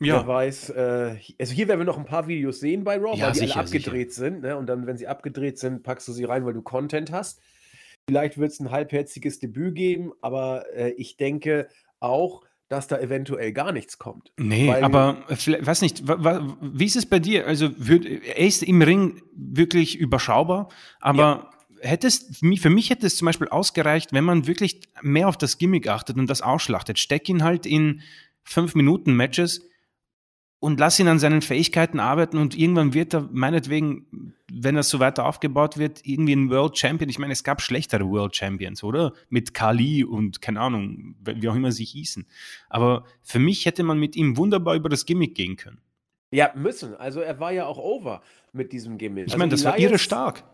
Ja. 0.00 0.20
Wer 0.20 0.26
weiß, 0.26 0.70
äh, 0.70 1.16
also 1.38 1.52
hier 1.52 1.68
werden 1.68 1.80
wir 1.80 1.84
noch 1.84 1.98
ein 1.98 2.04
paar 2.04 2.28
Videos 2.28 2.60
sehen 2.60 2.84
bei 2.84 2.96
Raw, 2.96 3.16
ja, 3.16 3.26
weil 3.26 3.32
die 3.32 3.38
sicher, 3.40 3.56
alle 3.56 3.64
abgedreht 3.64 4.12
sicher. 4.12 4.30
sind. 4.30 4.42
Ne? 4.42 4.56
Und 4.56 4.66
dann, 4.66 4.86
wenn 4.86 4.96
sie 4.96 5.06
abgedreht 5.06 5.58
sind, 5.58 5.82
packst 5.82 6.06
du 6.08 6.12
sie 6.12 6.24
rein, 6.24 6.44
weil 6.44 6.54
du 6.54 6.62
Content 6.62 7.10
hast. 7.10 7.40
Vielleicht 8.08 8.38
wird 8.38 8.52
es 8.52 8.60
ein 8.60 8.70
halbherziges 8.70 9.38
Debüt 9.38 9.74
geben, 9.74 10.12
aber 10.20 10.64
äh, 10.74 10.90
ich 10.92 11.16
denke 11.16 11.68
auch, 12.00 12.42
dass 12.68 12.86
da 12.86 12.98
eventuell 12.98 13.52
gar 13.52 13.72
nichts 13.72 13.98
kommt. 13.98 14.32
Nee, 14.36 14.70
aber 14.70 15.24
weiß 15.28 15.80
nicht, 15.80 16.06
wie 16.06 16.84
ist 16.84 16.96
es 16.96 17.06
bei 17.06 17.18
dir? 17.18 17.46
Also 17.46 17.70
er 17.78 18.46
ist 18.46 18.62
im 18.62 18.82
Ring 18.82 19.22
wirklich 19.32 19.98
überschaubar, 19.98 20.68
aber 21.00 21.22
ja 21.22 21.50
hättest, 21.80 22.38
für 22.38 22.70
mich 22.70 22.90
hätte 22.90 23.06
es 23.06 23.16
zum 23.16 23.26
Beispiel 23.26 23.48
ausgereicht, 23.48 24.12
wenn 24.12 24.24
man 24.24 24.46
wirklich 24.46 24.80
mehr 25.02 25.28
auf 25.28 25.36
das 25.36 25.58
Gimmick 25.58 25.88
achtet 25.88 26.16
und 26.16 26.28
das 26.28 26.42
ausschlachtet. 26.42 26.98
Steck 26.98 27.28
ihn 27.28 27.44
halt 27.44 27.66
in 27.66 28.02
fünf 28.44 28.74
Minuten 28.74 29.14
Matches 29.14 29.68
und 30.60 30.80
lass 30.80 30.98
ihn 30.98 31.08
an 31.08 31.18
seinen 31.18 31.42
Fähigkeiten 31.42 32.00
arbeiten 32.00 32.38
und 32.38 32.58
irgendwann 32.58 32.92
wird 32.92 33.14
er 33.14 33.28
meinetwegen, 33.32 34.34
wenn 34.52 34.74
das 34.74 34.88
so 34.88 34.98
weiter 34.98 35.24
aufgebaut 35.24 35.78
wird, 35.78 36.04
irgendwie 36.04 36.32
ein 36.32 36.50
World 36.50 36.76
Champion. 36.76 37.08
Ich 37.08 37.18
meine, 37.18 37.32
es 37.32 37.44
gab 37.44 37.62
schlechtere 37.62 38.08
World 38.08 38.34
Champions, 38.34 38.82
oder? 38.82 39.12
Mit 39.28 39.54
Kali 39.54 40.02
und 40.02 40.42
keine 40.42 40.60
Ahnung, 40.60 41.14
wie 41.24 41.48
auch 41.48 41.54
immer 41.54 41.70
sie 41.70 41.84
hießen. 41.84 42.26
Aber 42.68 43.04
für 43.22 43.38
mich 43.38 43.66
hätte 43.66 43.84
man 43.84 43.98
mit 43.98 44.16
ihm 44.16 44.36
wunderbar 44.36 44.74
über 44.74 44.88
das 44.88 45.06
Gimmick 45.06 45.34
gehen 45.34 45.56
können. 45.56 45.80
Ja, 46.30 46.52
müssen. 46.54 46.94
Also 46.94 47.20
er 47.20 47.38
war 47.40 47.52
ja 47.52 47.66
auch 47.66 47.78
over 47.78 48.22
mit 48.52 48.72
diesem 48.72 48.98
Gimmick. 48.98 49.28
Ich 49.28 49.32
also 49.32 49.38
meine, 49.38 49.50
das 49.50 49.60
Elias, 49.60 49.72
war 49.72 49.78
irre 49.78 49.98
stark. 49.98 50.44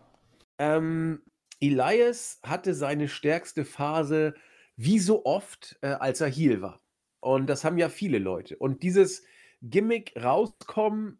Ähm, 0.59 1.21
Elias 1.59 2.39
hatte 2.43 2.73
seine 2.73 3.07
stärkste 3.07 3.65
Phase 3.65 4.35
wie 4.77 4.99
so 4.99 5.25
oft, 5.25 5.77
äh, 5.81 5.87
als 5.87 6.21
er 6.21 6.29
Heel 6.29 6.61
war. 6.61 6.81
Und 7.21 7.47
das 7.47 7.63
haben 7.63 7.77
ja 7.77 7.89
viele 7.89 8.19
Leute. 8.19 8.55
Und 8.57 8.83
dieses 8.83 9.23
Gimmick 9.69 10.13
rauskommen, 10.21 11.19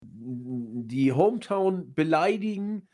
die 0.00 1.12
Hometown 1.12 1.94
beleidigen 1.94 2.88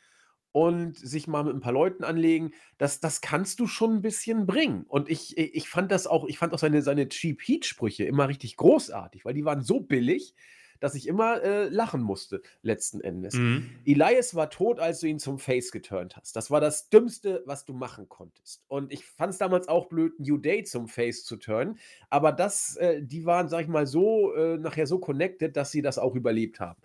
und 0.52 0.96
sich 0.96 1.26
mal 1.26 1.44
mit 1.44 1.54
ein 1.54 1.60
paar 1.60 1.72
Leuten 1.72 2.04
anlegen, 2.04 2.52
das, 2.78 3.00
das 3.00 3.20
kannst 3.20 3.60
du 3.60 3.66
schon 3.66 3.96
ein 3.96 4.02
bisschen 4.02 4.46
bringen. 4.46 4.84
Und 4.88 5.08
ich, 5.08 5.38
ich 5.38 5.68
fand 5.68 5.92
das 5.92 6.06
auch, 6.06 6.26
ich 6.26 6.38
fand 6.38 6.52
auch 6.52 6.58
seine, 6.58 6.82
seine 6.82 7.08
Cheap 7.08 7.40
Heat-Sprüche 7.40 8.04
immer 8.04 8.28
richtig 8.28 8.56
großartig, 8.56 9.24
weil 9.24 9.34
die 9.34 9.44
waren 9.44 9.62
so 9.62 9.80
billig, 9.80 10.34
dass 10.80 10.94
ich 10.94 11.06
immer 11.06 11.42
äh, 11.42 11.68
lachen 11.68 12.02
musste, 12.02 12.42
letzten 12.62 13.00
Endes. 13.00 13.34
Mhm. 13.34 13.70
Elias 13.84 14.34
war 14.34 14.50
tot, 14.50 14.80
als 14.80 15.00
du 15.00 15.06
ihn 15.06 15.18
zum 15.18 15.38
Face 15.38 15.70
geturnt 15.70 16.16
hast. 16.16 16.34
Das 16.34 16.50
war 16.50 16.60
das 16.60 16.88
Dümmste, 16.88 17.42
was 17.46 17.64
du 17.64 17.72
machen 17.72 18.08
konntest. 18.08 18.64
Und 18.68 18.92
ich 18.92 19.04
fand 19.04 19.32
es 19.32 19.38
damals 19.38 19.68
auch 19.68 19.86
blöd, 19.88 20.18
New 20.18 20.38
Day 20.38 20.64
zum 20.64 20.88
Face 20.88 21.24
zu 21.24 21.36
turnen. 21.36 21.78
Aber 22.08 22.32
das, 22.32 22.76
äh, 22.76 23.02
die 23.02 23.26
waren, 23.26 23.48
sag 23.48 23.62
ich 23.62 23.68
mal, 23.68 23.86
so 23.86 24.34
äh, 24.34 24.56
nachher 24.58 24.86
so 24.86 24.98
connected, 24.98 25.56
dass 25.56 25.70
sie 25.70 25.82
das 25.82 25.98
auch 25.98 26.14
überlebt 26.14 26.60
haben. 26.60 26.80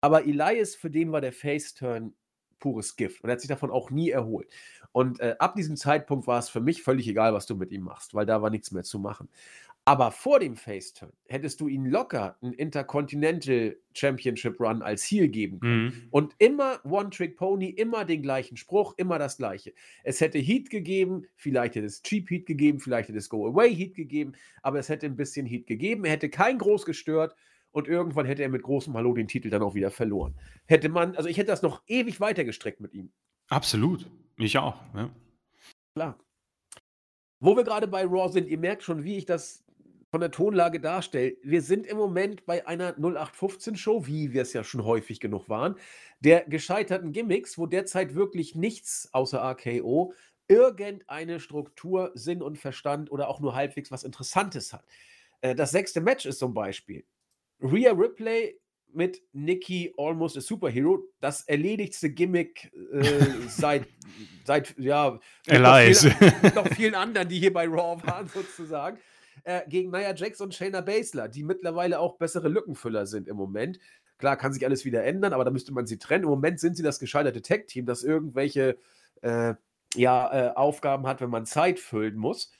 Aber 0.00 0.24
Elias, 0.24 0.74
für 0.74 0.90
den 0.90 1.12
war 1.12 1.20
der 1.20 1.32
Face-Turn 1.32 2.14
pures 2.62 2.96
Gift. 2.96 3.22
Und 3.22 3.28
er 3.28 3.32
hat 3.32 3.40
sich 3.40 3.48
davon 3.48 3.70
auch 3.70 3.90
nie 3.90 4.10
erholt. 4.10 4.48
Und 4.92 5.20
äh, 5.20 5.36
ab 5.38 5.56
diesem 5.56 5.76
Zeitpunkt 5.76 6.26
war 6.26 6.38
es 6.38 6.48
für 6.48 6.60
mich 6.60 6.82
völlig 6.82 7.08
egal, 7.08 7.34
was 7.34 7.46
du 7.46 7.56
mit 7.56 7.72
ihm 7.72 7.82
machst, 7.82 8.14
weil 8.14 8.26
da 8.26 8.40
war 8.40 8.50
nichts 8.50 8.70
mehr 8.70 8.84
zu 8.84 8.98
machen. 8.98 9.28
Aber 9.84 10.12
vor 10.12 10.38
dem 10.38 10.54
Faceturn 10.54 11.12
hättest 11.26 11.60
du 11.60 11.66
ihn 11.66 11.86
locker 11.86 12.36
einen 12.40 12.52
Intercontinental 12.52 13.76
Championship 13.94 14.60
Run 14.60 14.80
als 14.80 15.02
Heel 15.02 15.26
geben 15.26 15.58
können. 15.58 15.84
Mhm. 15.84 16.08
Und 16.10 16.34
immer 16.38 16.78
One-Trick-Pony, 16.84 17.70
immer 17.70 18.04
den 18.04 18.22
gleichen 18.22 18.56
Spruch, 18.56 18.94
immer 18.96 19.18
das 19.18 19.38
gleiche. 19.38 19.72
Es 20.04 20.20
hätte 20.20 20.38
Heat 20.38 20.70
gegeben, 20.70 21.26
vielleicht 21.34 21.74
hätte 21.74 21.86
es 21.86 22.00
Cheap 22.02 22.30
Heat 22.30 22.46
gegeben, 22.46 22.78
vielleicht 22.78 23.08
hätte 23.08 23.18
es 23.18 23.28
Go-Away 23.28 23.74
Heat 23.74 23.96
gegeben, 23.96 24.34
aber 24.62 24.78
es 24.78 24.88
hätte 24.88 25.06
ein 25.06 25.16
bisschen 25.16 25.46
Heat 25.46 25.66
gegeben. 25.66 26.04
Er 26.04 26.12
hätte 26.12 26.30
kein 26.30 26.58
groß 26.58 26.84
gestört 26.84 27.34
und 27.72 27.88
irgendwann 27.88 28.26
hätte 28.26 28.42
er 28.42 28.50
mit 28.50 28.62
großem 28.62 28.94
Hallo 28.94 29.14
den 29.14 29.26
Titel 29.26 29.50
dann 29.50 29.62
auch 29.62 29.74
wieder 29.74 29.90
verloren. 29.90 30.36
Hätte 30.66 30.90
man, 30.90 31.16
also 31.16 31.28
ich 31.28 31.38
hätte 31.38 31.50
das 31.50 31.62
noch 31.62 31.82
ewig 31.88 32.20
weiter 32.20 32.44
gestreckt 32.44 32.78
mit 32.78 32.94
ihm. 32.94 33.10
Absolut. 33.48 34.08
Ich 34.36 34.56
auch. 34.58 34.80
Ja. 34.94 35.10
Klar. 35.96 36.18
Wo 37.40 37.56
wir 37.56 37.64
gerade 37.64 37.88
bei 37.88 38.04
Raw 38.04 38.30
sind, 38.30 38.46
ihr 38.46 38.58
merkt 38.58 38.84
schon, 38.84 39.02
wie 39.02 39.16
ich 39.16 39.26
das 39.26 39.61
von 40.12 40.20
der 40.20 40.30
Tonlage 40.30 40.78
darstelle. 40.78 41.38
Wir 41.42 41.62
sind 41.62 41.86
im 41.86 41.96
Moment 41.96 42.44
bei 42.44 42.66
einer 42.66 42.92
0815-Show, 42.98 44.06
wie 44.06 44.34
wir 44.34 44.42
es 44.42 44.52
ja 44.52 44.62
schon 44.62 44.84
häufig 44.84 45.20
genug 45.20 45.48
waren, 45.48 45.76
der 46.20 46.44
gescheiterten 46.44 47.12
Gimmicks, 47.12 47.56
wo 47.56 47.64
derzeit 47.64 48.14
wirklich 48.14 48.54
nichts 48.54 49.08
außer 49.12 49.42
RKO 49.42 50.12
irgendeine 50.48 51.40
Struktur, 51.40 52.10
Sinn 52.14 52.42
und 52.42 52.58
Verstand 52.58 53.10
oder 53.10 53.26
auch 53.28 53.40
nur 53.40 53.54
halbwegs 53.54 53.90
was 53.90 54.04
Interessantes 54.04 54.74
hat. 54.74 54.84
Äh, 55.40 55.54
das 55.54 55.70
sechste 55.70 56.02
Match 56.02 56.26
ist 56.26 56.40
zum 56.40 56.52
Beispiel 56.52 57.06
Rhea 57.62 57.92
Ripley 57.92 58.60
mit 58.92 59.22
Nikki 59.32 59.94
Almost 59.96 60.36
a 60.36 60.42
Superhero, 60.42 61.04
das 61.20 61.44
erledigtste 61.44 62.10
Gimmick 62.10 62.70
äh, 62.92 63.24
seit, 63.48 63.88
seit, 64.44 64.74
ja, 64.78 65.18
noch, 65.48 65.78
viel, 65.78 66.52
noch 66.54 66.68
vielen 66.76 66.94
anderen, 66.94 67.30
die 67.30 67.38
hier 67.38 67.52
bei 67.54 67.66
Raw 67.66 67.96
waren, 68.06 68.28
sozusagen 68.28 68.98
äh, 69.44 69.62
gegen 69.68 69.90
Nia 69.90 70.14
Jax 70.14 70.40
und 70.40 70.54
Shayna 70.54 70.80
Baszler, 70.80 71.28
die 71.28 71.42
mittlerweile 71.42 71.98
auch 71.98 72.16
bessere 72.16 72.48
Lückenfüller 72.48 73.06
sind 73.06 73.28
im 73.28 73.36
Moment. 73.36 73.78
Klar, 74.18 74.36
kann 74.36 74.52
sich 74.52 74.64
alles 74.64 74.84
wieder 74.84 75.04
ändern, 75.04 75.32
aber 75.32 75.44
da 75.44 75.50
müsste 75.50 75.72
man 75.72 75.86
sie 75.86 75.98
trennen. 75.98 76.24
Im 76.24 76.30
Moment 76.30 76.60
sind 76.60 76.76
sie 76.76 76.82
das 76.82 77.00
gescheiterte 77.00 77.42
Tech-Team, 77.42 77.86
das 77.86 78.04
irgendwelche 78.04 78.78
äh, 79.22 79.54
ja, 79.94 80.48
äh, 80.50 80.54
Aufgaben 80.54 81.06
hat, 81.06 81.20
wenn 81.20 81.30
man 81.30 81.46
Zeit 81.46 81.80
füllen 81.80 82.16
muss. 82.16 82.52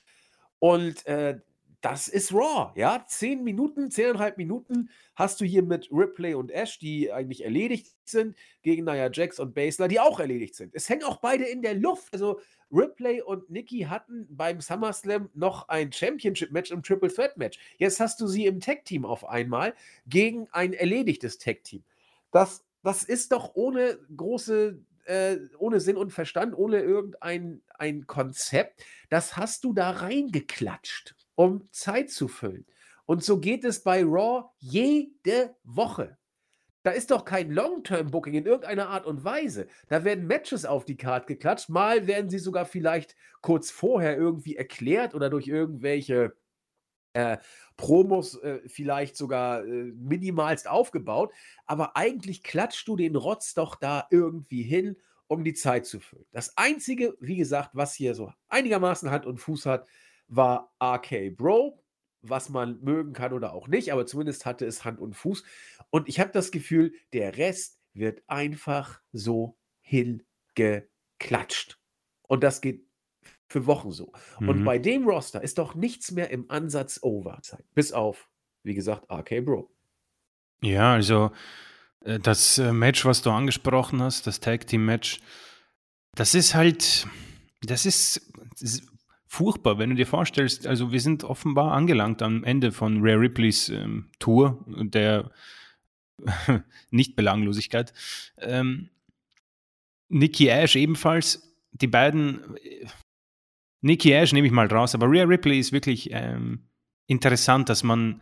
Und 0.59 1.05
äh, 1.05 1.39
das 1.83 2.07
ist 2.07 2.33
Raw, 2.33 2.71
ja. 2.75 3.03
Zehn 3.09 3.43
Minuten, 3.43 3.91
zehneinhalb 3.91 4.37
Minuten 4.37 4.89
hast 5.15 5.41
du 5.41 5.45
hier 5.45 5.63
mit 5.63 5.89
Ripley 5.91 6.33
und 6.33 6.49
Ash, 6.49 6.79
die 6.79 7.11
eigentlich 7.11 7.43
erledigt 7.43 7.93
sind, 8.05 8.37
gegen 8.61 8.85
Nia 8.85 9.11
Jax 9.11 9.37
und 9.37 9.53
Baszler, 9.53 9.89
die 9.89 9.99
auch 9.99 10.21
erledigt 10.21 10.55
sind. 10.55 10.73
Es 10.73 10.87
hängen 10.87 11.03
auch 11.03 11.17
beide 11.17 11.43
in 11.43 11.61
der 11.61 11.73
Luft. 11.73 12.13
Also 12.13 12.39
Ripley 12.71 13.21
und 13.21 13.49
Nikki 13.49 13.81
hatten 13.81 14.25
beim 14.29 14.61
SummerSlam 14.61 15.29
noch 15.33 15.67
ein 15.67 15.91
Championship-Match 15.91 16.71
im 16.71 16.83
Triple 16.83 17.13
Threat-Match. 17.13 17.59
Jetzt 17.77 17.99
hast 17.99 18.21
du 18.21 18.27
sie 18.27 18.45
im 18.45 18.61
Tag-Team 18.61 19.03
auf 19.03 19.27
einmal 19.27 19.73
gegen 20.07 20.47
ein 20.53 20.71
erledigtes 20.71 21.37
Tag-Team. 21.37 21.83
Das, 22.31 22.63
das 22.81 23.03
ist 23.03 23.33
doch 23.33 23.55
ohne 23.55 23.99
große 24.15 24.79
äh, 25.03 25.35
ohne 25.57 25.81
Sinn 25.81 25.97
und 25.97 26.11
Verstand, 26.11 26.57
ohne 26.57 26.79
irgendein 26.79 27.61
ein 27.77 28.07
Konzept, 28.07 28.85
das 29.09 29.35
hast 29.35 29.65
du 29.65 29.73
da 29.73 29.89
reingeklatscht 29.89 31.13
um 31.35 31.67
Zeit 31.71 32.09
zu 32.09 32.27
füllen. 32.27 32.65
Und 33.05 33.23
so 33.23 33.39
geht 33.39 33.63
es 33.63 33.83
bei 33.83 34.03
Raw 34.03 34.45
jede 34.59 35.55
Woche. 35.63 36.17
Da 36.83 36.91
ist 36.91 37.11
doch 37.11 37.23
kein 37.23 37.49
Long-Term-Booking 37.49 38.33
in 38.33 38.45
irgendeiner 38.45 38.89
Art 38.89 39.05
und 39.05 39.23
Weise. 39.23 39.67
Da 39.87 40.03
werden 40.03 40.27
Matches 40.27 40.65
auf 40.65 40.83
die 40.83 40.97
Karte 40.97 41.27
geklatscht. 41.27 41.69
Mal 41.69 42.07
werden 42.07 42.29
sie 42.29 42.39
sogar 42.39 42.65
vielleicht 42.65 43.15
kurz 43.41 43.71
vorher 43.71 44.17
irgendwie 44.17 44.57
erklärt 44.57 45.15
oder 45.15 45.29
durch 45.29 45.47
irgendwelche 45.47 46.35
äh, 47.13 47.37
Promos 47.77 48.35
äh, 48.41 48.59
vielleicht 48.67 49.15
sogar 49.15 49.65
äh, 49.65 49.93
minimalst 49.95 50.67
aufgebaut. 50.67 51.31
Aber 51.65 51.95
eigentlich 51.95 52.43
klatscht 52.43 52.85
du 52.87 52.97
den 52.97 53.15
Rotz 53.15 53.53
doch 53.53 53.75
da 53.75 54.07
irgendwie 54.11 54.63
hin, 54.63 54.97
um 55.27 55.45
die 55.45 55.53
Zeit 55.53 55.85
zu 55.85 56.01
füllen. 56.01 56.25
Das 56.31 56.57
Einzige, 56.57 57.15
wie 57.21 57.37
gesagt, 57.37 57.69
was 57.73 57.93
hier 57.93 58.13
so 58.13 58.33
einigermaßen 58.49 59.09
Hand 59.09 59.25
und 59.25 59.37
Fuß 59.37 59.65
hat, 59.67 59.87
war 60.27 60.75
RK 60.81 61.29
Bro, 61.35 61.83
was 62.21 62.49
man 62.49 62.81
mögen 62.81 63.13
kann 63.13 63.33
oder 63.33 63.53
auch 63.53 63.67
nicht, 63.67 63.91
aber 63.91 64.05
zumindest 64.05 64.45
hatte 64.45 64.65
es 64.65 64.85
Hand 64.85 64.99
und 64.99 65.15
Fuß. 65.15 65.43
Und 65.89 66.07
ich 66.07 66.19
habe 66.19 66.31
das 66.31 66.51
Gefühl, 66.51 66.93
der 67.11 67.37
Rest 67.37 67.79
wird 67.93 68.23
einfach 68.27 69.01
so 69.11 69.57
hingeklatscht. 69.81 71.79
Und 72.23 72.43
das 72.43 72.61
geht 72.61 72.87
für 73.47 73.65
Wochen 73.67 73.91
so. 73.91 74.13
Mhm. 74.39 74.49
Und 74.49 74.63
bei 74.63 74.79
dem 74.79 75.07
Roster 75.07 75.43
ist 75.43 75.57
doch 75.57 75.75
nichts 75.75 76.11
mehr 76.11 76.31
im 76.31 76.49
Ansatz 76.49 76.99
Overzeit. 77.03 77.65
Bis 77.75 77.91
auf 77.91 78.29
wie 78.63 78.73
gesagt, 78.73 79.09
RK 79.11 79.41
Bro. 79.41 79.69
Ja, 80.61 80.93
also 80.93 81.31
äh, 82.01 82.19
das 82.19 82.57
äh, 82.57 82.71
Match, 82.71 83.05
was 83.05 83.21
du 83.21 83.29
angesprochen 83.29 84.01
hast, 84.01 84.25
das 84.25 84.39
Tag 84.39 84.65
Team 84.67 84.85
Match, 84.85 85.19
das 86.15 86.33
ist 86.33 86.55
halt, 86.55 87.07
das 87.61 87.85
ist, 87.85 88.31
das 88.51 88.61
ist 88.61 88.92
furchtbar, 89.33 89.79
wenn 89.79 89.89
du 89.89 89.95
dir 89.95 90.05
vorstellst, 90.05 90.67
also 90.67 90.91
wir 90.91 91.01
sind 91.01 91.23
offenbar 91.23 91.71
angelangt 91.71 92.21
am 92.21 92.43
Ende 92.43 92.71
von 92.71 92.99
Rare 93.01 93.19
Ripleys 93.19 93.69
ähm, 93.69 94.11
Tour, 94.19 94.63
der 94.67 95.31
nicht 96.91 97.15
Belanglosigkeit. 97.15 97.93
Ähm, 98.37 98.89
Nikki 100.09 100.49
Ash 100.49 100.75
ebenfalls, 100.75 101.51
die 101.71 101.87
beiden, 101.87 102.57
äh, 102.57 102.85
Nikki 103.81 104.11
Ash 104.11 104.33
nehme 104.33 104.45
ich 104.45 104.53
mal 104.53 104.67
raus, 104.67 104.93
aber 104.93 105.07
Rare 105.07 105.27
Ripley 105.27 105.57
ist 105.57 105.71
wirklich 105.71 106.09
ähm, 106.11 106.67
interessant, 107.07 107.69
dass 107.69 107.81
man 107.81 108.21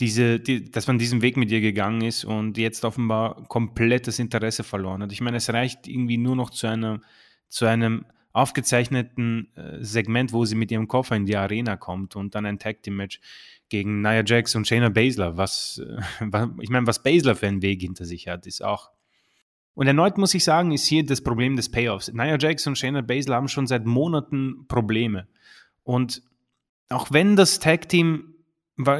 diese, 0.00 0.40
die, 0.40 0.70
dass 0.70 0.86
man 0.86 0.98
diesen 0.98 1.20
Weg 1.20 1.36
mit 1.36 1.50
ihr 1.50 1.60
gegangen 1.60 2.00
ist 2.00 2.24
und 2.24 2.56
jetzt 2.56 2.86
offenbar 2.86 3.46
komplettes 3.48 4.18
Interesse 4.18 4.64
verloren 4.64 5.02
hat. 5.02 5.12
Ich 5.12 5.20
meine, 5.20 5.36
es 5.36 5.52
reicht 5.52 5.86
irgendwie 5.86 6.16
nur 6.16 6.36
noch 6.36 6.48
zu 6.48 6.68
einer, 6.68 7.02
zu 7.48 7.66
einem 7.66 8.06
aufgezeichneten 8.34 9.48
äh, 9.54 9.82
Segment, 9.82 10.32
wo 10.32 10.44
sie 10.44 10.56
mit 10.56 10.70
ihrem 10.70 10.88
Koffer 10.88 11.14
in 11.14 11.24
die 11.24 11.36
Arena 11.36 11.76
kommt 11.76 12.16
und 12.16 12.34
dann 12.34 12.44
ein 12.44 12.58
Tag 12.58 12.82
Team 12.82 12.96
Match 12.96 13.20
gegen 13.68 14.02
Nia 14.02 14.24
Jax 14.26 14.56
und 14.56 14.66
Shayna 14.66 14.88
Baszler. 14.90 15.36
Was, 15.36 15.80
äh, 15.82 16.02
was 16.20 16.48
ich 16.60 16.68
meine, 16.68 16.86
was 16.86 17.02
Baszler 17.02 17.36
für 17.36 17.46
einen 17.46 17.62
Weg 17.62 17.80
hinter 17.80 18.04
sich 18.04 18.26
hat, 18.26 18.46
ist 18.46 18.62
auch. 18.62 18.90
Und 19.74 19.86
erneut 19.86 20.18
muss 20.18 20.34
ich 20.34 20.44
sagen, 20.44 20.72
ist 20.72 20.86
hier 20.86 21.06
das 21.06 21.22
Problem 21.22 21.54
des 21.54 21.70
Payoffs. 21.70 22.12
Nia 22.12 22.36
Jax 22.36 22.66
und 22.66 22.76
Shayna 22.76 23.02
Baszler 23.02 23.36
haben 23.36 23.48
schon 23.48 23.68
seit 23.68 23.86
Monaten 23.86 24.66
Probleme. 24.66 25.28
Und 25.84 26.22
auch 26.88 27.12
wenn 27.12 27.36
das 27.36 27.60
Tag 27.60 27.88
Team 27.88 28.34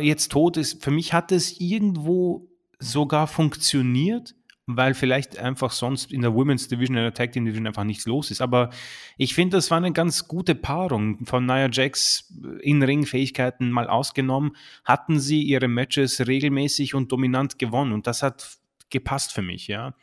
jetzt 0.00 0.30
tot 0.30 0.56
ist, 0.56 0.82
für 0.82 0.92
mich 0.92 1.12
hat 1.12 1.32
es 1.32 1.60
irgendwo 1.60 2.48
sogar 2.78 3.26
funktioniert 3.26 4.36
weil 4.66 4.94
vielleicht 4.94 5.38
einfach 5.38 5.70
sonst 5.70 6.10
in 6.10 6.22
der 6.22 6.34
Women's 6.34 6.68
Division, 6.68 6.96
in 6.96 7.02
der 7.02 7.14
Tag 7.14 7.32
Team 7.32 7.44
Division 7.44 7.66
einfach 7.66 7.84
nichts 7.84 8.06
los 8.06 8.30
ist. 8.30 8.40
Aber 8.40 8.70
ich 9.18 9.34
finde, 9.34 9.58
das 9.58 9.70
war 9.70 9.78
eine 9.78 9.92
ganz 9.92 10.26
gute 10.26 10.54
Paarung 10.54 11.24
von 11.26 11.44
Nia 11.44 11.68
Jax 11.70 12.32
in 12.60 12.82
Ringfähigkeiten 12.82 13.70
mal 13.70 13.88
ausgenommen, 13.88 14.56
hatten 14.84 15.20
sie 15.20 15.42
ihre 15.42 15.68
Matches 15.68 16.26
regelmäßig 16.26 16.94
und 16.94 17.12
dominant 17.12 17.58
gewonnen 17.58 17.92
und 17.92 18.06
das 18.06 18.22
hat 18.22 18.58
gepasst 18.90 19.32
für 19.32 19.42
mich, 19.42 19.66
ja. 19.68 19.94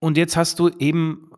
Und 0.00 0.16
jetzt 0.16 0.36
hast 0.36 0.58
du 0.58 0.68
eben 0.78 1.30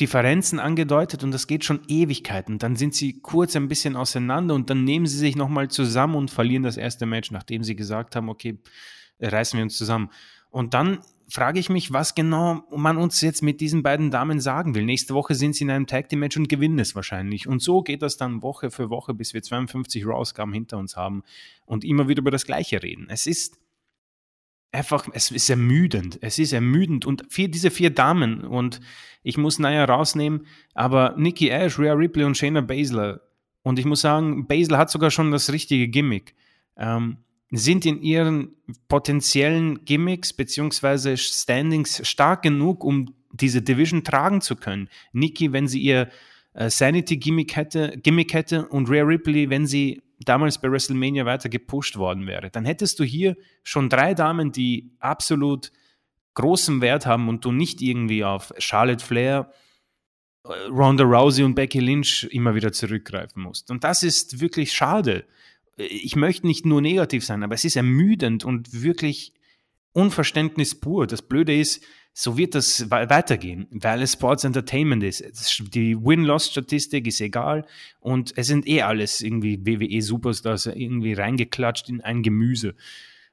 Differenzen 0.00 0.58
angedeutet 0.58 1.22
und 1.22 1.30
das 1.30 1.46
geht 1.46 1.64
schon 1.64 1.82
Ewigkeiten. 1.86 2.58
Dann 2.58 2.76
sind 2.76 2.94
sie 2.94 3.20
kurz 3.20 3.54
ein 3.56 3.68
bisschen 3.68 3.94
auseinander 3.94 4.54
und 4.54 4.70
dann 4.70 4.84
nehmen 4.84 5.06
sie 5.06 5.18
sich 5.18 5.36
nochmal 5.36 5.68
zusammen 5.68 6.16
und 6.16 6.30
verlieren 6.30 6.62
das 6.62 6.76
erste 6.76 7.06
Match, 7.06 7.30
nachdem 7.30 7.62
sie 7.62 7.76
gesagt 7.76 8.16
haben, 8.16 8.28
okay, 8.28 8.58
reißen 9.20 9.56
wir 9.58 9.64
uns 9.64 9.76
zusammen. 9.76 10.10
Und 10.50 10.74
dann 10.74 10.98
frage 11.28 11.58
ich 11.58 11.68
mich, 11.68 11.92
was 11.92 12.14
genau 12.14 12.64
man 12.74 12.96
uns 12.96 13.20
jetzt 13.20 13.42
mit 13.42 13.60
diesen 13.60 13.82
beiden 13.82 14.10
Damen 14.10 14.40
sagen 14.40 14.74
will. 14.74 14.84
Nächste 14.84 15.14
Woche 15.14 15.34
sind 15.34 15.54
sie 15.54 15.64
in 15.64 15.70
einem 15.70 15.86
Tag 15.86 16.08
Team 16.08 16.20
Match 16.20 16.36
und 16.36 16.48
gewinnen 16.48 16.78
es 16.78 16.94
wahrscheinlich. 16.94 17.46
Und 17.46 17.62
so 17.62 17.82
geht 17.82 18.02
das 18.02 18.16
dann 18.16 18.42
Woche 18.42 18.70
für 18.70 18.90
Woche, 18.90 19.14
bis 19.14 19.34
wir 19.34 19.42
52 19.42 20.06
Raw-Ausgaben 20.06 20.52
hinter 20.52 20.78
uns 20.78 20.96
haben 20.96 21.22
und 21.66 21.84
immer 21.84 22.08
wieder 22.08 22.20
über 22.20 22.30
das 22.30 22.46
Gleiche 22.46 22.82
reden. 22.82 23.06
Es 23.08 23.26
ist 23.26 23.58
einfach, 24.72 25.06
es 25.12 25.30
ist 25.30 25.48
ermüdend. 25.50 26.18
Es 26.22 26.38
ist 26.38 26.52
ermüdend. 26.52 27.04
Und 27.04 27.24
vier, 27.28 27.48
diese 27.48 27.70
vier 27.70 27.90
Damen, 27.90 28.44
und 28.44 28.80
ich 29.22 29.36
muss 29.36 29.58
Naya 29.58 29.84
rausnehmen, 29.84 30.46
aber 30.74 31.14
Nikki 31.16 31.50
Ash, 31.50 31.78
Rhea 31.78 31.92
Ripley 31.92 32.24
und 32.24 32.36
Shayna 32.36 32.62
Baszler. 32.62 33.20
Und 33.62 33.78
ich 33.78 33.84
muss 33.84 34.00
sagen, 34.00 34.46
Baszler 34.46 34.78
hat 34.78 34.90
sogar 34.90 35.10
schon 35.10 35.30
das 35.30 35.52
richtige 35.52 35.88
Gimmick. 35.88 36.34
Ähm, 36.76 37.18
sind 37.52 37.84
in 37.84 38.00
ihren 38.00 38.56
potenziellen 38.88 39.84
Gimmicks 39.84 40.32
bzw. 40.32 41.16
Standings 41.18 42.06
stark 42.08 42.42
genug, 42.42 42.82
um 42.82 43.14
diese 43.30 43.60
Division 43.60 44.04
tragen 44.04 44.40
zu 44.40 44.56
können. 44.56 44.88
Nikki, 45.12 45.52
wenn 45.52 45.68
sie 45.68 45.80
ihr 45.80 46.08
äh, 46.54 46.70
Sanity-Gimmick 46.70 47.54
hätte, 47.54 47.98
Gimmick 48.02 48.32
hätte 48.32 48.66
und 48.68 48.88
Rhea 48.88 49.04
Ripley, 49.04 49.50
wenn 49.50 49.66
sie 49.66 50.02
damals 50.20 50.60
bei 50.60 50.70
WrestleMania 50.70 51.26
weiter 51.26 51.50
gepusht 51.50 51.96
worden 51.96 52.26
wäre, 52.26 52.50
dann 52.50 52.64
hättest 52.64 52.98
du 52.98 53.04
hier 53.04 53.36
schon 53.62 53.90
drei 53.90 54.14
Damen, 54.14 54.52
die 54.52 54.92
absolut 54.98 55.72
großen 56.34 56.80
Wert 56.80 57.04
haben 57.04 57.28
und 57.28 57.44
du 57.44 57.52
nicht 57.52 57.82
irgendwie 57.82 58.24
auf 58.24 58.54
Charlotte 58.56 59.04
Flair, 59.04 59.52
äh, 60.44 60.48
Ronda 60.70 61.04
Rousey 61.04 61.44
und 61.44 61.54
Becky 61.54 61.80
Lynch 61.80 62.26
immer 62.30 62.54
wieder 62.54 62.72
zurückgreifen 62.72 63.42
musst. 63.42 63.70
Und 63.70 63.84
das 63.84 64.02
ist 64.02 64.40
wirklich 64.40 64.72
schade 64.72 65.26
ich 65.76 66.16
möchte 66.16 66.46
nicht 66.46 66.66
nur 66.66 66.80
negativ 66.80 67.24
sein, 67.24 67.42
aber 67.42 67.54
es 67.54 67.64
ist 67.64 67.76
ermüdend 67.76 68.44
und 68.44 68.82
wirklich 68.82 69.32
Unverständnis 69.92 70.74
pur. 70.74 71.06
Das 71.06 71.22
Blöde 71.22 71.58
ist, 71.58 71.84
so 72.14 72.36
wird 72.36 72.54
das 72.54 72.90
weitergehen, 72.90 73.66
weil 73.70 74.02
es 74.02 74.12
Sports 74.12 74.44
Entertainment 74.44 75.02
ist. 75.02 75.22
Die 75.74 75.96
Win-Loss-Statistik 75.96 77.06
ist 77.06 77.20
egal 77.20 77.66
und 78.00 78.36
es 78.36 78.48
sind 78.48 78.66
eh 78.68 78.82
alles 78.82 79.22
irgendwie 79.22 79.64
WWE-Superstars 79.64 80.66
irgendwie 80.66 81.14
reingeklatscht 81.14 81.88
in 81.88 82.02
ein 82.02 82.22
Gemüse. 82.22 82.74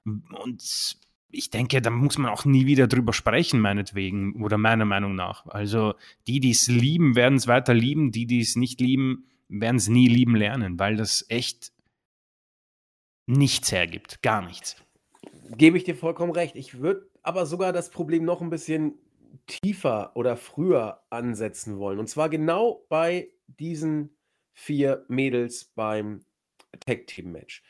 Und 0.06 0.98
ich 1.32 1.50
denke, 1.50 1.82
da 1.82 1.90
muss 1.90 2.18
man 2.18 2.32
auch 2.32 2.46
nie 2.46 2.66
wieder 2.66 2.88
drüber 2.88 3.12
sprechen, 3.12 3.60
meinetwegen, 3.60 4.42
oder 4.42 4.58
meiner 4.58 4.86
Meinung 4.86 5.14
nach. 5.14 5.46
Also 5.48 5.96
die, 6.28 6.40
die 6.40 6.52
es 6.52 6.68
lieben, 6.68 7.16
werden 7.16 7.36
es 7.36 7.48
weiter 7.48 7.74
lieben, 7.74 8.12
die, 8.12 8.26
die 8.26 8.40
es 8.40 8.56
nicht 8.56 8.80
lieben, 8.80 9.26
werden 9.50 9.78
es 9.78 9.90
nie 9.90 10.08
lieben 10.08 10.36
lernen, 10.36 10.80
weil 10.80 10.96
das 10.96 11.26
echt 11.28 11.72
nichts 13.30 13.72
hergibt. 13.72 14.22
Gar 14.24 14.42
nichts. 14.42 14.76
Gebe 15.56 15.78
ich 15.78 15.84
dir 15.84 15.96
vollkommen 15.96 16.32
recht. 16.32 16.56
Ich 16.56 16.80
würde 16.80 17.08
aber 17.22 17.46
sogar 17.46 17.72
das 17.72 17.90
Problem 17.90 18.26
noch 18.26 18.42
ein 18.42 18.50
bisschen 18.50 18.96
tiefer 19.46 20.12
oder 20.16 20.36
früher 20.36 21.04
ansetzen 21.10 21.78
wollen. 21.78 22.00
Und 22.00 22.08
zwar 22.10 22.30
genau 22.30 22.86
bei 22.90 23.30
diesen 23.48 24.16
vier 24.54 25.06
Mädels 25.08 25.66
beim 25.76 26.26
Tag 26.80 27.08
Team 27.08 27.32
Match. 27.32 27.64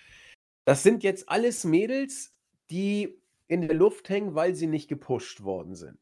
Das 0.66 0.84
sind 0.84 1.04
jetzt 1.04 1.30
alles 1.30 1.64
Mädels, 1.66 2.34
die 2.70 3.20
in 3.48 3.62
der 3.62 3.76
Luft 3.76 4.10
hängen, 4.10 4.36
weil 4.36 4.56
sie 4.56 4.68
nicht 4.68 4.88
gepusht 4.88 5.44
worden 5.44 5.76
sind. 5.76 5.98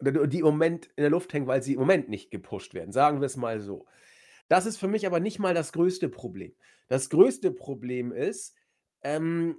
Oder 0.00 0.26
die 0.26 0.38
im 0.38 0.44
Moment 0.44 0.86
in 0.96 1.02
der 1.02 1.10
Luft 1.10 1.32
hängen, 1.32 1.46
weil 1.46 1.62
sie 1.62 1.74
im 1.74 1.80
Moment 1.80 2.08
nicht 2.08 2.30
gepusht 2.30 2.74
werden. 2.74 2.92
Sagen 2.92 3.20
wir 3.20 3.26
es 3.26 3.36
mal 3.36 3.60
so. 3.60 3.86
Das 4.48 4.66
ist 4.66 4.76
für 4.76 4.88
mich 4.88 5.06
aber 5.06 5.20
nicht 5.20 5.38
mal 5.38 5.54
das 5.54 5.72
größte 5.72 6.08
Problem. 6.08 6.52
Das 6.88 7.10
größte 7.10 7.50
Problem 7.50 8.12
ist, 8.12 8.54
ähm, 9.02 9.56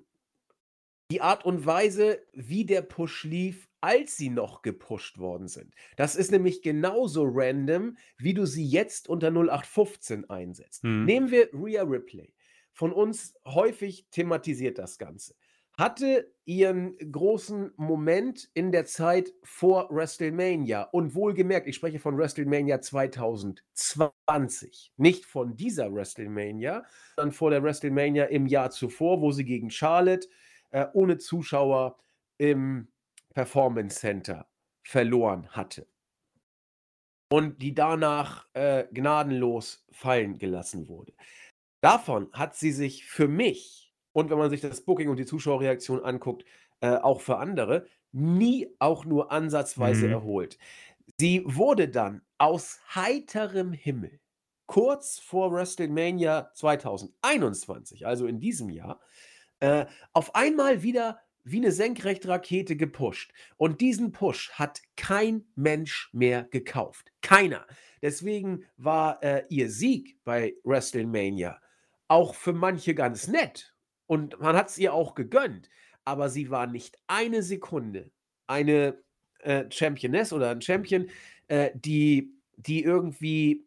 die 1.11 1.21
Art 1.21 1.43
und 1.43 1.65
Weise, 1.65 2.21
wie 2.33 2.65
der 2.65 2.83
Push 2.83 3.23
lief, 3.23 3.67
als 3.81 4.17
sie 4.17 4.29
noch 4.29 4.61
gepusht 4.61 5.17
worden 5.17 5.47
sind. 5.47 5.73
Das 5.95 6.15
ist 6.15 6.31
nämlich 6.31 6.61
genauso 6.61 7.23
random, 7.25 7.97
wie 8.17 8.33
du 8.33 8.45
sie 8.45 8.65
jetzt 8.65 9.09
unter 9.09 9.29
0815 9.31 10.29
einsetzt. 10.29 10.83
Mhm. 10.83 11.05
Nehmen 11.05 11.31
wir 11.31 11.49
Rhea 11.53 11.83
Ripley. 11.83 12.33
Von 12.73 12.93
uns 12.93 13.33
häufig 13.45 14.07
thematisiert 14.11 14.77
das 14.77 14.97
Ganze. 14.97 15.35
Hatte 15.79 16.31
ihren 16.43 16.97
großen 16.97 17.71
Moment 17.77 18.49
in 18.53 18.73
der 18.73 18.83
Zeit 18.83 19.31
vor 19.43 19.87
WrestleMania. 19.89 20.81
Und 20.91 21.15
wohlgemerkt, 21.15 21.67
ich 21.67 21.77
spreche 21.77 21.99
von 21.99 22.17
WrestleMania 22.17 22.81
2020. 22.81 24.91
Nicht 24.97 25.25
von 25.25 25.55
dieser 25.55 25.93
WrestleMania, 25.93 26.83
sondern 27.15 27.31
vor 27.31 27.51
der 27.51 27.63
WrestleMania 27.63 28.25
im 28.25 28.45
Jahr 28.45 28.71
zuvor, 28.71 29.21
wo 29.21 29.31
sie 29.31 29.45
gegen 29.45 29.69
Charlotte 29.69 30.27
äh, 30.71 30.87
ohne 30.91 31.17
Zuschauer 31.17 31.97
im 32.37 32.89
Performance 33.33 33.99
Center 33.99 34.49
verloren 34.83 35.47
hatte. 35.51 35.87
Und 37.31 37.61
die 37.61 37.73
danach 37.73 38.49
äh, 38.51 38.83
gnadenlos 38.91 39.85
fallen 39.91 40.39
gelassen 40.39 40.89
wurde. 40.89 41.13
Davon 41.79 42.29
hat 42.33 42.57
sie 42.57 42.73
sich 42.73 43.05
für 43.05 43.29
mich 43.29 43.88
und 44.11 44.29
wenn 44.29 44.37
man 44.37 44.49
sich 44.49 44.61
das 44.61 44.81
Booking 44.81 45.09
und 45.09 45.17
die 45.17 45.25
Zuschauerreaktion 45.25 46.03
anguckt, 46.03 46.45
äh, 46.81 46.95
auch 46.95 47.21
für 47.21 47.37
andere, 47.37 47.85
nie 48.11 48.67
auch 48.79 49.05
nur 49.05 49.31
ansatzweise 49.31 50.07
mhm. 50.07 50.13
erholt. 50.13 50.57
Sie 51.17 51.43
wurde 51.45 51.89
dann 51.89 52.21
aus 52.37 52.79
heiterem 52.95 53.73
Himmel 53.73 54.19
kurz 54.65 55.19
vor 55.19 55.51
WrestleMania 55.51 56.51
2021, 56.53 58.05
also 58.05 58.27
in 58.27 58.39
diesem 58.39 58.69
Jahr, 58.69 58.99
äh, 59.59 59.85
auf 60.13 60.35
einmal 60.35 60.83
wieder 60.83 61.19
wie 61.43 61.57
eine 61.57 61.71
Senkrechtrakete 61.71 62.75
gepusht. 62.75 63.33
Und 63.57 63.81
diesen 63.81 64.11
Push 64.11 64.51
hat 64.51 64.81
kein 64.95 65.45
Mensch 65.55 66.09
mehr 66.13 66.43
gekauft. 66.43 67.11
Keiner. 67.21 67.65
Deswegen 68.01 68.65
war 68.77 69.21
äh, 69.23 69.43
ihr 69.49 69.69
Sieg 69.71 70.19
bei 70.23 70.55
WrestleMania 70.63 71.59
auch 72.07 72.35
für 72.35 72.53
manche 72.53 72.93
ganz 72.93 73.27
nett. 73.27 73.73
Und 74.09 74.39
man 74.39 74.55
hat 74.55 74.69
es 74.69 74.77
ihr 74.77 74.93
auch 74.93 75.13
gegönnt. 75.13 75.69
Aber 76.03 76.29
sie 76.29 76.49
war 76.49 76.65
nicht 76.65 76.97
eine 77.07 77.43
Sekunde 77.43 78.11
eine 78.49 79.01
äh, 79.39 79.65
Championess 79.69 80.33
oder 80.33 80.49
ein 80.49 80.61
Champion, 80.61 81.09
äh, 81.47 81.69
die, 81.75 82.33
die 82.57 82.83
irgendwie 82.83 83.65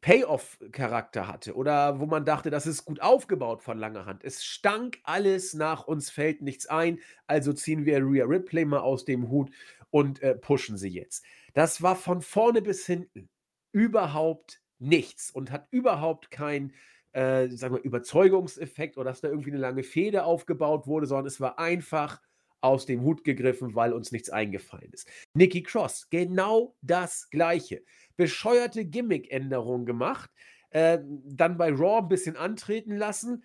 Payoff-Charakter 0.00 1.28
hatte 1.28 1.54
oder 1.54 2.00
wo 2.00 2.06
man 2.06 2.24
dachte, 2.24 2.50
das 2.50 2.66
ist 2.66 2.84
gut 2.84 3.00
aufgebaut 3.00 3.62
von 3.62 3.78
langer 3.78 4.06
Hand. 4.06 4.24
Es 4.24 4.44
stank 4.44 4.98
alles 5.04 5.54
nach, 5.54 5.86
uns 5.86 6.10
fällt 6.10 6.42
nichts 6.42 6.66
ein, 6.66 6.98
also 7.26 7.52
ziehen 7.52 7.84
wir 7.84 7.98
Rhea 7.98 8.24
Ripley 8.24 8.64
mal 8.64 8.80
aus 8.80 9.04
dem 9.04 9.28
Hut 9.28 9.50
und 9.90 10.22
äh, 10.22 10.34
pushen 10.34 10.76
sie 10.76 10.88
jetzt. 10.88 11.24
Das 11.54 11.82
war 11.82 11.94
von 11.94 12.22
vorne 12.22 12.62
bis 12.62 12.86
hinten 12.86 13.28
überhaupt 13.72 14.60
nichts 14.78 15.30
und 15.30 15.50
hat 15.52 15.68
überhaupt 15.70 16.30
kein 16.30 16.72
äh, 17.12 17.48
sagen 17.48 17.74
wir, 17.74 17.82
Überzeugungseffekt 17.82 18.96
oder 18.96 19.10
dass 19.10 19.20
da 19.20 19.28
irgendwie 19.28 19.50
eine 19.50 19.60
lange 19.60 19.82
Fehde 19.82 20.24
aufgebaut 20.24 20.86
wurde, 20.86 21.06
sondern 21.06 21.26
es 21.26 21.40
war 21.40 21.58
einfach 21.58 22.20
aus 22.60 22.86
dem 22.86 23.02
Hut 23.02 23.24
gegriffen, 23.24 23.74
weil 23.74 23.92
uns 23.92 24.12
nichts 24.12 24.30
eingefallen 24.30 24.92
ist. 24.92 25.08
Nikki 25.34 25.62
Cross, 25.62 26.08
genau 26.10 26.76
das 26.80 27.28
Gleiche. 27.30 27.82
Bescheuerte 28.16 28.84
Gimmick-Änderungen 28.84 29.84
gemacht, 29.84 30.30
äh, 30.70 31.00
dann 31.02 31.58
bei 31.58 31.70
Raw 31.70 31.98
ein 31.98 32.08
bisschen 32.08 32.36
antreten 32.36 32.96
lassen 32.96 33.42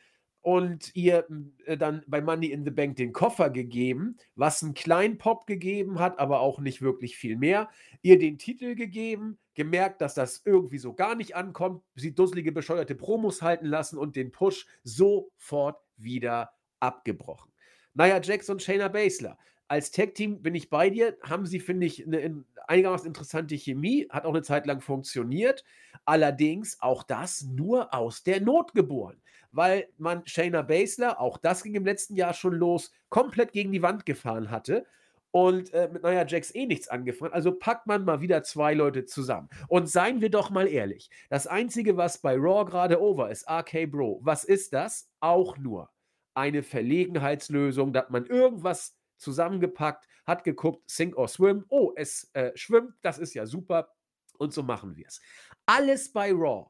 und 0.47 0.95
ihr 0.95 1.27
äh, 1.65 1.75
dann 1.75 2.05
bei 2.07 2.21
Money 2.21 2.47
in 2.51 2.63
the 2.63 2.71
Bank 2.71 2.95
den 2.95 3.11
Koffer 3.11 3.49
gegeben, 3.49 4.15
was 4.37 4.63
einen 4.63 4.75
kleinen 4.75 5.17
Pop 5.17 5.45
gegeben 5.45 5.99
hat, 5.99 6.19
aber 6.19 6.39
auch 6.39 6.61
nicht 6.61 6.81
wirklich 6.81 7.17
viel 7.17 7.35
mehr. 7.35 7.69
Ihr 8.01 8.17
den 8.17 8.37
Titel 8.37 8.73
gegeben, 8.73 9.37
gemerkt, 9.55 9.99
dass 9.99 10.13
das 10.13 10.43
irgendwie 10.45 10.77
so 10.77 10.93
gar 10.93 11.15
nicht 11.15 11.35
ankommt, 11.35 11.83
sie 11.95 12.15
dusselige, 12.15 12.53
bescheuerte 12.53 12.95
Promos 12.95 13.41
halten 13.41 13.65
lassen 13.65 13.97
und 13.97 14.15
den 14.15 14.31
Push 14.31 14.65
sofort 14.83 15.81
wieder 15.97 16.53
abgebrochen. 16.79 17.51
Naja, 17.93 18.21
Jax 18.21 18.49
und 18.49 18.63
Shayna 18.63 18.87
Baszler. 18.87 19.37
Als 19.67 19.91
Tag-Team 19.91 20.41
bin 20.41 20.55
ich 20.55 20.69
bei 20.69 20.89
dir, 20.89 21.17
haben 21.23 21.45
sie, 21.45 21.59
finde 21.59 21.87
ich, 21.87 22.07
eine 22.07 22.45
einigermaßen 22.67 23.07
interessante 23.07 23.55
Chemie, 23.55 24.07
hat 24.09 24.23
auch 24.23 24.33
eine 24.33 24.43
Zeit 24.43 24.65
lang 24.65 24.79
funktioniert. 24.79 25.65
Allerdings 26.05 26.81
auch 26.81 27.03
das 27.03 27.43
nur 27.43 27.93
aus 27.93 28.23
der 28.23 28.39
Not 28.39 28.73
geboren, 28.73 29.21
weil 29.51 29.87
man 29.97 30.25
Shayna 30.25 30.61
Baszler, 30.61 31.19
auch 31.19 31.37
das 31.37 31.63
ging 31.63 31.75
im 31.75 31.85
letzten 31.85 32.15
Jahr 32.15 32.33
schon 32.33 32.53
los, 32.53 32.91
komplett 33.09 33.51
gegen 33.51 33.71
die 33.71 33.81
Wand 33.81 34.05
gefahren 34.05 34.51
hatte 34.51 34.85
und 35.31 35.73
äh, 35.73 35.89
mit 35.91 36.03
Nia 36.03 36.25
Jax 36.25 36.53
eh 36.55 36.65
nichts 36.65 36.87
angefangen. 36.87 37.33
Also 37.33 37.51
packt 37.51 37.85
man 37.85 38.05
mal 38.05 38.21
wieder 38.21 38.43
zwei 38.43 38.73
Leute 38.73 39.05
zusammen. 39.05 39.49
Und 39.67 39.89
seien 39.89 40.21
wir 40.21 40.29
doch 40.29 40.49
mal 40.49 40.67
ehrlich: 40.67 41.09
Das 41.29 41.47
Einzige, 41.47 41.97
was 41.97 42.19
bei 42.19 42.35
Raw 42.35 42.65
gerade 42.65 43.01
over 43.01 43.29
ist, 43.29 43.47
RK 43.49 43.85
Bro, 43.91 44.19
was 44.23 44.43
ist 44.43 44.73
das? 44.73 45.09
Auch 45.19 45.57
nur 45.57 45.89
eine 46.33 46.63
Verlegenheitslösung, 46.63 47.93
dass 47.93 48.09
man 48.09 48.25
irgendwas 48.25 48.95
zusammengepackt, 49.17 50.07
hat 50.25 50.43
geguckt, 50.43 50.89
sink 50.89 51.17
or 51.17 51.27
swim. 51.27 51.65
Oh, 51.69 51.93
es 51.95 52.29
äh, 52.33 52.51
schwimmt, 52.55 52.93
das 53.01 53.17
ist 53.17 53.33
ja 53.33 53.45
super. 53.45 53.89
Und 54.37 54.53
so 54.53 54.61
machen 54.61 54.95
wir 54.95 55.07
es. 55.07 55.19
Alles 55.65 56.11
bei 56.11 56.31
Raw. 56.31 56.69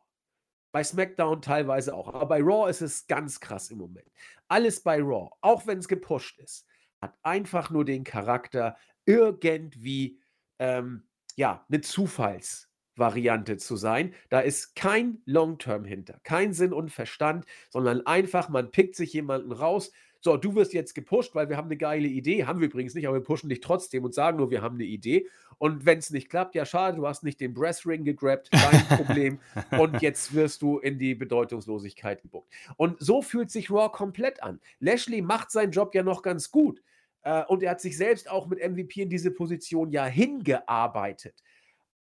Bei 0.71 0.83
SmackDown 0.83 1.41
teilweise 1.41 1.95
auch. 1.95 2.07
Aber 2.07 2.25
bei 2.25 2.41
Raw 2.41 2.69
ist 2.69 2.81
es 2.81 3.07
ganz 3.07 3.39
krass 3.39 3.71
im 3.71 3.77
Moment. 3.79 4.07
Alles 4.47 4.81
bei 4.81 4.99
Raw, 5.01 5.29
auch 5.41 5.65
wenn 5.67 5.79
es 5.79 5.87
gepusht 5.87 6.39
ist, 6.39 6.65
hat 7.01 7.17
einfach 7.23 7.69
nur 7.69 7.85
den 7.85 8.03
Charakter, 8.03 8.77
irgendwie 9.05 10.19
ähm, 10.59 11.07
ja, 11.35 11.65
eine 11.69 11.81
Zufalls- 11.81 12.67
Variante 12.97 13.57
zu 13.57 13.75
sein. 13.75 14.13
Da 14.29 14.39
ist 14.39 14.75
kein 14.75 15.21
Long-Term 15.25 15.85
hinter, 15.85 16.19
kein 16.23 16.53
Sinn 16.53 16.73
und 16.73 16.91
Verstand, 16.91 17.45
sondern 17.69 18.05
einfach, 18.05 18.49
man 18.49 18.71
pickt 18.71 18.95
sich 18.95 19.13
jemanden 19.13 19.51
raus. 19.51 19.91
So, 20.21 20.37
du 20.37 20.55
wirst 20.55 20.73
jetzt 20.73 20.93
gepusht, 20.95 21.35
weil 21.35 21.49
wir 21.49 21.57
haben 21.57 21.67
eine 21.67 21.77
geile 21.77 22.07
Idee. 22.07 22.45
Haben 22.45 22.59
wir 22.59 22.67
übrigens 22.67 22.95
nicht, 22.95 23.07
aber 23.07 23.17
wir 23.17 23.23
pushen 23.23 23.49
dich 23.49 23.61
trotzdem 23.61 24.03
und 24.03 24.13
sagen 24.13 24.37
nur, 24.37 24.51
wir 24.51 24.61
haben 24.61 24.75
eine 24.75 24.85
Idee. 24.85 25.27
Und 25.57 25.85
wenn 25.85 25.99
es 25.99 26.11
nicht 26.11 26.29
klappt, 26.29 26.55
ja, 26.55 26.65
schade, 26.65 26.97
du 26.97 27.07
hast 27.07 27.23
nicht 27.23 27.39
den 27.39 27.53
Breastring 27.53 28.03
gegrabt, 28.03 28.51
kein 28.51 28.85
Problem. 28.97 29.39
und 29.77 30.01
jetzt 30.01 30.33
wirst 30.33 30.61
du 30.61 30.79
in 30.79 30.99
die 30.99 31.15
Bedeutungslosigkeit 31.15 32.21
gebuckt. 32.21 32.51
Und 32.77 32.97
so 32.99 33.21
fühlt 33.21 33.51
sich 33.51 33.71
Raw 33.71 33.89
komplett 33.91 34.43
an. 34.43 34.59
Lashley 34.79 35.21
macht 35.21 35.51
seinen 35.51 35.71
Job 35.71 35.95
ja 35.95 36.03
noch 36.03 36.21
ganz 36.21 36.51
gut. 36.51 36.81
Äh, 37.23 37.43
und 37.45 37.63
er 37.63 37.71
hat 37.71 37.81
sich 37.81 37.97
selbst 37.97 38.29
auch 38.29 38.47
mit 38.47 38.59
MVP 38.59 39.01
in 39.01 39.09
diese 39.09 39.31
Position 39.31 39.91
ja 39.91 40.05
hingearbeitet. 40.05 41.43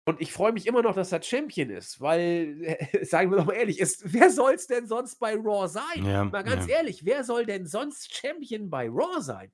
Und 0.07 0.21
ich 0.21 0.33
freue 0.33 0.53
mich 0.53 0.67
immer 0.67 0.83
noch, 0.83 0.95
dass 0.95 1.13
er 1.13 1.23
Champion 1.23 1.71
ist, 1.71 2.01
weil, 2.01 2.77
sagen 3.03 3.31
wir 3.31 3.39
doch 3.39 3.47
mal 3.47 3.55
ehrlich, 3.55 3.81
ist, 3.81 4.13
wer 4.13 4.31
soll 4.31 4.53
es 4.53 4.67
denn 4.67 4.87
sonst 4.87 5.19
bei 5.19 5.35
Raw 5.35 5.67
sein? 5.67 6.05
Ja, 6.05 6.25
mal 6.25 6.45
ganz 6.45 6.67
ja. 6.67 6.77
ehrlich, 6.77 7.05
wer 7.07 7.25
soll 7.25 7.47
denn 7.47 7.67
sonst 7.67 8.15
Champion 8.15 8.69
bei 8.69 8.89
Raw 8.89 9.21
sein? 9.21 9.51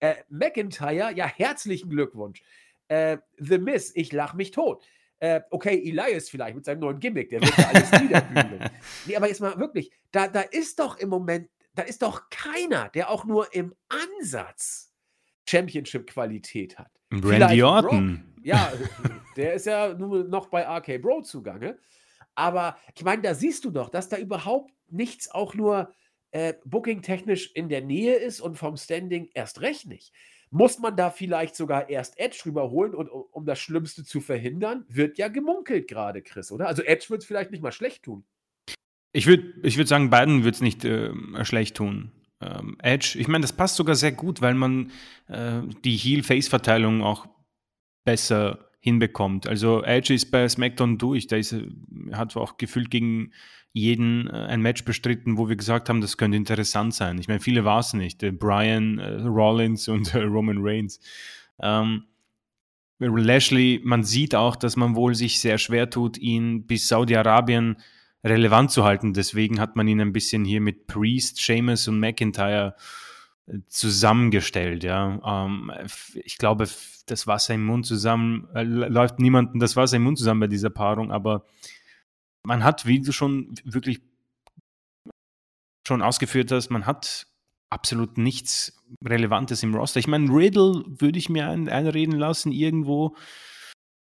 Äh, 0.00 0.16
McIntyre, 0.30 1.12
ja, 1.14 1.26
herzlichen 1.26 1.90
Glückwunsch. 1.90 2.42
Äh, 2.88 3.18
The 3.36 3.58
Miss, 3.58 3.92
ich 3.94 4.12
lach 4.12 4.32
mich 4.32 4.52
tot. 4.52 4.82
Äh, 5.18 5.42
okay, 5.50 5.76
Elias 5.86 6.30
vielleicht 6.30 6.54
mit 6.54 6.64
seinem 6.64 6.80
neuen 6.80 6.98
Gimmick, 6.98 7.28
der 7.28 7.42
wird 7.42 7.56
ja 7.58 7.68
alles 7.68 7.92
niederbügeln. 8.00 8.70
nee, 9.04 9.16
aber 9.16 9.28
jetzt 9.28 9.40
mal 9.40 9.58
wirklich, 9.58 9.92
da, 10.12 10.28
da 10.28 10.40
ist 10.40 10.78
doch 10.78 10.96
im 10.96 11.10
Moment, 11.10 11.50
da 11.74 11.82
ist 11.82 12.00
doch 12.00 12.30
keiner, 12.30 12.88
der 12.88 13.10
auch 13.10 13.26
nur 13.26 13.54
im 13.54 13.74
Ansatz 13.88 14.94
Championship-Qualität 15.46 16.78
hat. 16.78 16.90
Randy 17.12 17.62
Orton. 17.62 18.29
Ja, 18.42 18.72
der 19.36 19.54
ist 19.54 19.66
ja 19.66 19.94
nur 19.94 20.24
noch 20.24 20.46
bei 20.46 20.62
RK 20.62 20.98
Bro 20.98 21.22
zugange. 21.22 21.78
Aber 22.34 22.76
ich 22.96 23.04
meine, 23.04 23.22
da 23.22 23.34
siehst 23.34 23.64
du 23.64 23.70
doch, 23.70 23.88
dass 23.88 24.08
da 24.08 24.16
überhaupt 24.16 24.72
nichts 24.88 25.30
auch 25.30 25.54
nur 25.54 25.94
äh, 26.30 26.54
booking-technisch 26.64 27.50
in 27.54 27.68
der 27.68 27.82
Nähe 27.82 28.14
ist 28.14 28.40
und 28.40 28.56
vom 28.56 28.76
Standing 28.76 29.28
erst 29.34 29.60
recht 29.60 29.86
nicht. 29.86 30.12
Muss 30.50 30.78
man 30.78 30.96
da 30.96 31.10
vielleicht 31.10 31.54
sogar 31.54 31.88
erst 31.88 32.18
Edge 32.18 32.42
rüberholen, 32.46 32.94
und, 32.94 33.08
um 33.08 33.46
das 33.46 33.60
Schlimmste 33.60 34.04
zu 34.04 34.20
verhindern? 34.20 34.84
Wird 34.88 35.18
ja 35.18 35.28
gemunkelt 35.28 35.86
gerade, 35.86 36.22
Chris, 36.22 36.50
oder? 36.50 36.66
Also 36.66 36.82
Edge 36.82 37.06
wird 37.08 37.22
es 37.22 37.26
vielleicht 37.26 37.50
nicht 37.50 37.62
mal 37.62 37.72
schlecht 37.72 38.04
tun. 38.04 38.24
Ich 39.12 39.26
würde 39.26 39.52
ich 39.62 39.76
würd 39.76 39.88
sagen, 39.88 40.10
beiden 40.10 40.44
wird 40.44 40.56
es 40.56 40.60
nicht 40.60 40.84
äh, 40.84 41.12
schlecht 41.44 41.76
tun. 41.76 42.12
Ähm, 42.40 42.78
Edge, 42.82 43.16
ich 43.18 43.28
meine, 43.28 43.42
das 43.42 43.52
passt 43.52 43.76
sogar 43.76 43.94
sehr 43.94 44.12
gut, 44.12 44.40
weil 44.40 44.54
man 44.54 44.90
äh, 45.28 45.60
die 45.84 45.96
Heel-Face-Verteilung 45.96 47.02
auch 47.02 47.28
besser 48.04 48.70
hinbekommt. 48.80 49.46
Also 49.46 49.82
Edge 49.82 50.14
ist 50.14 50.30
bei 50.30 50.48
SmackDown 50.48 50.98
durch. 50.98 51.26
Da 51.26 51.36
ist, 51.36 51.54
hat 52.12 52.36
auch 52.36 52.56
gefühlt 52.56 52.90
gegen 52.90 53.32
jeden 53.72 54.26
äh, 54.28 54.32
ein 54.32 54.62
Match 54.62 54.84
bestritten, 54.84 55.36
wo 55.38 55.48
wir 55.48 55.56
gesagt 55.56 55.88
haben, 55.88 56.00
das 56.00 56.16
könnte 56.16 56.36
interessant 56.36 56.94
sein. 56.94 57.18
Ich 57.18 57.28
meine, 57.28 57.40
viele 57.40 57.64
war 57.64 57.80
es 57.80 57.92
nicht. 57.92 58.22
Äh, 58.22 58.32
Brian, 58.32 58.98
äh, 58.98 59.22
Rollins 59.22 59.88
und 59.88 60.14
äh, 60.14 60.22
Roman 60.22 60.58
Reigns. 60.60 61.00
Ähm, 61.60 62.04
Lashley, 62.98 63.80
man 63.82 64.02
sieht 64.02 64.34
auch, 64.34 64.56
dass 64.56 64.76
man 64.76 64.94
wohl 64.94 65.14
sich 65.14 65.40
sehr 65.40 65.56
schwer 65.56 65.88
tut, 65.88 66.18
ihn 66.18 66.66
bis 66.66 66.88
Saudi-Arabien 66.88 67.76
relevant 68.22 68.70
zu 68.70 68.84
halten. 68.84 69.14
Deswegen 69.14 69.58
hat 69.58 69.76
man 69.76 69.88
ihn 69.88 70.00
ein 70.00 70.12
bisschen 70.12 70.44
hier 70.44 70.60
mit 70.60 70.86
Priest, 70.86 71.38
Seamus 71.38 71.88
und 71.88 71.98
McIntyre 71.98 72.74
zusammengestellt. 73.66 74.84
Ja, 74.84 75.46
ähm, 75.46 75.72
ich 76.14 76.38
glaube, 76.38 76.68
das 77.06 77.26
Wasser 77.26 77.54
im 77.54 77.64
Mund 77.64 77.86
zusammen 77.86 78.48
äh, 78.54 78.62
läuft 78.62 79.18
niemandem 79.18 79.60
das 79.60 79.76
Wasser 79.76 79.96
im 79.96 80.04
Mund 80.04 80.18
zusammen 80.18 80.40
bei 80.40 80.46
dieser 80.46 80.70
Paarung, 80.70 81.10
aber 81.10 81.46
man 82.44 82.64
hat, 82.64 82.86
wie 82.86 83.00
du 83.00 83.12
schon 83.12 83.54
wirklich 83.64 84.00
schon 85.86 86.02
ausgeführt 86.02 86.52
hast, 86.52 86.70
man 86.70 86.86
hat 86.86 87.26
absolut 87.70 88.18
nichts 88.18 88.80
Relevantes 89.04 89.62
im 89.62 89.74
Roster. 89.74 90.00
Ich 90.00 90.06
meine, 90.06 90.30
Riddle 90.30 90.84
würde 90.86 91.18
ich 91.18 91.28
mir 91.28 91.48
ein, 91.48 91.68
einreden 91.68 92.18
lassen 92.18 92.52
irgendwo. 92.52 93.16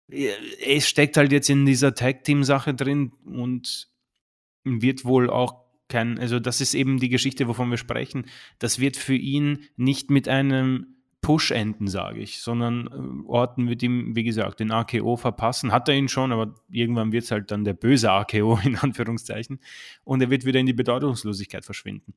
Es 0.09 0.89
steckt 0.89 1.17
halt 1.17 1.33
jetzt 1.33 1.51
in 1.51 1.67
dieser 1.67 1.95
Tag-Team-Sache 1.95 2.75
drin 2.75 3.13
und 3.25 3.89
wird 4.65 5.05
wohl 5.05 5.31
auch 5.31 5.70
kein, 5.91 6.19
also 6.19 6.41
das 6.41 6.61
ist 6.61 6.75
eben 6.75 6.99
die 6.99 7.11
Geschichte, 7.11 7.49
wovon 7.49 7.71
wir 7.71 7.77
sprechen. 7.77 8.27
Das 8.59 8.79
wird 8.79 8.97
für 8.97 9.15
ihn 9.15 9.67
nicht 9.77 10.11
mit 10.11 10.29
einem 10.29 10.97
Push 11.21 11.51
enden, 11.51 11.87
sage 11.87 12.21
ich, 12.21 12.41
sondern 12.41 12.87
äh, 12.87 13.29
Orten 13.29 13.69
wird 13.69 13.83
ihm, 13.83 14.17
wie 14.17 14.25
gesagt, 14.25 14.61
den 14.61 14.71
AKO 14.71 15.17
verpassen. 15.17 15.71
Hat 15.71 15.89
er 15.89 15.95
ihn 15.95 16.09
schon, 16.09 16.33
aber 16.33 16.55
irgendwann 16.71 17.13
wird 17.13 17.25
es 17.25 17.31
halt 17.31 17.51
dann 17.51 17.65
der 17.65 17.75
böse 17.75 18.11
AKO 18.11 18.59
in 18.65 18.77
Anführungszeichen 18.77 19.61
und 20.05 20.23
er 20.23 20.31
wird 20.31 20.45
wieder 20.47 20.61
in 20.61 20.67
die 20.67 20.73
Bedeutungslosigkeit 20.73 21.65
verschwinden. 21.65 22.15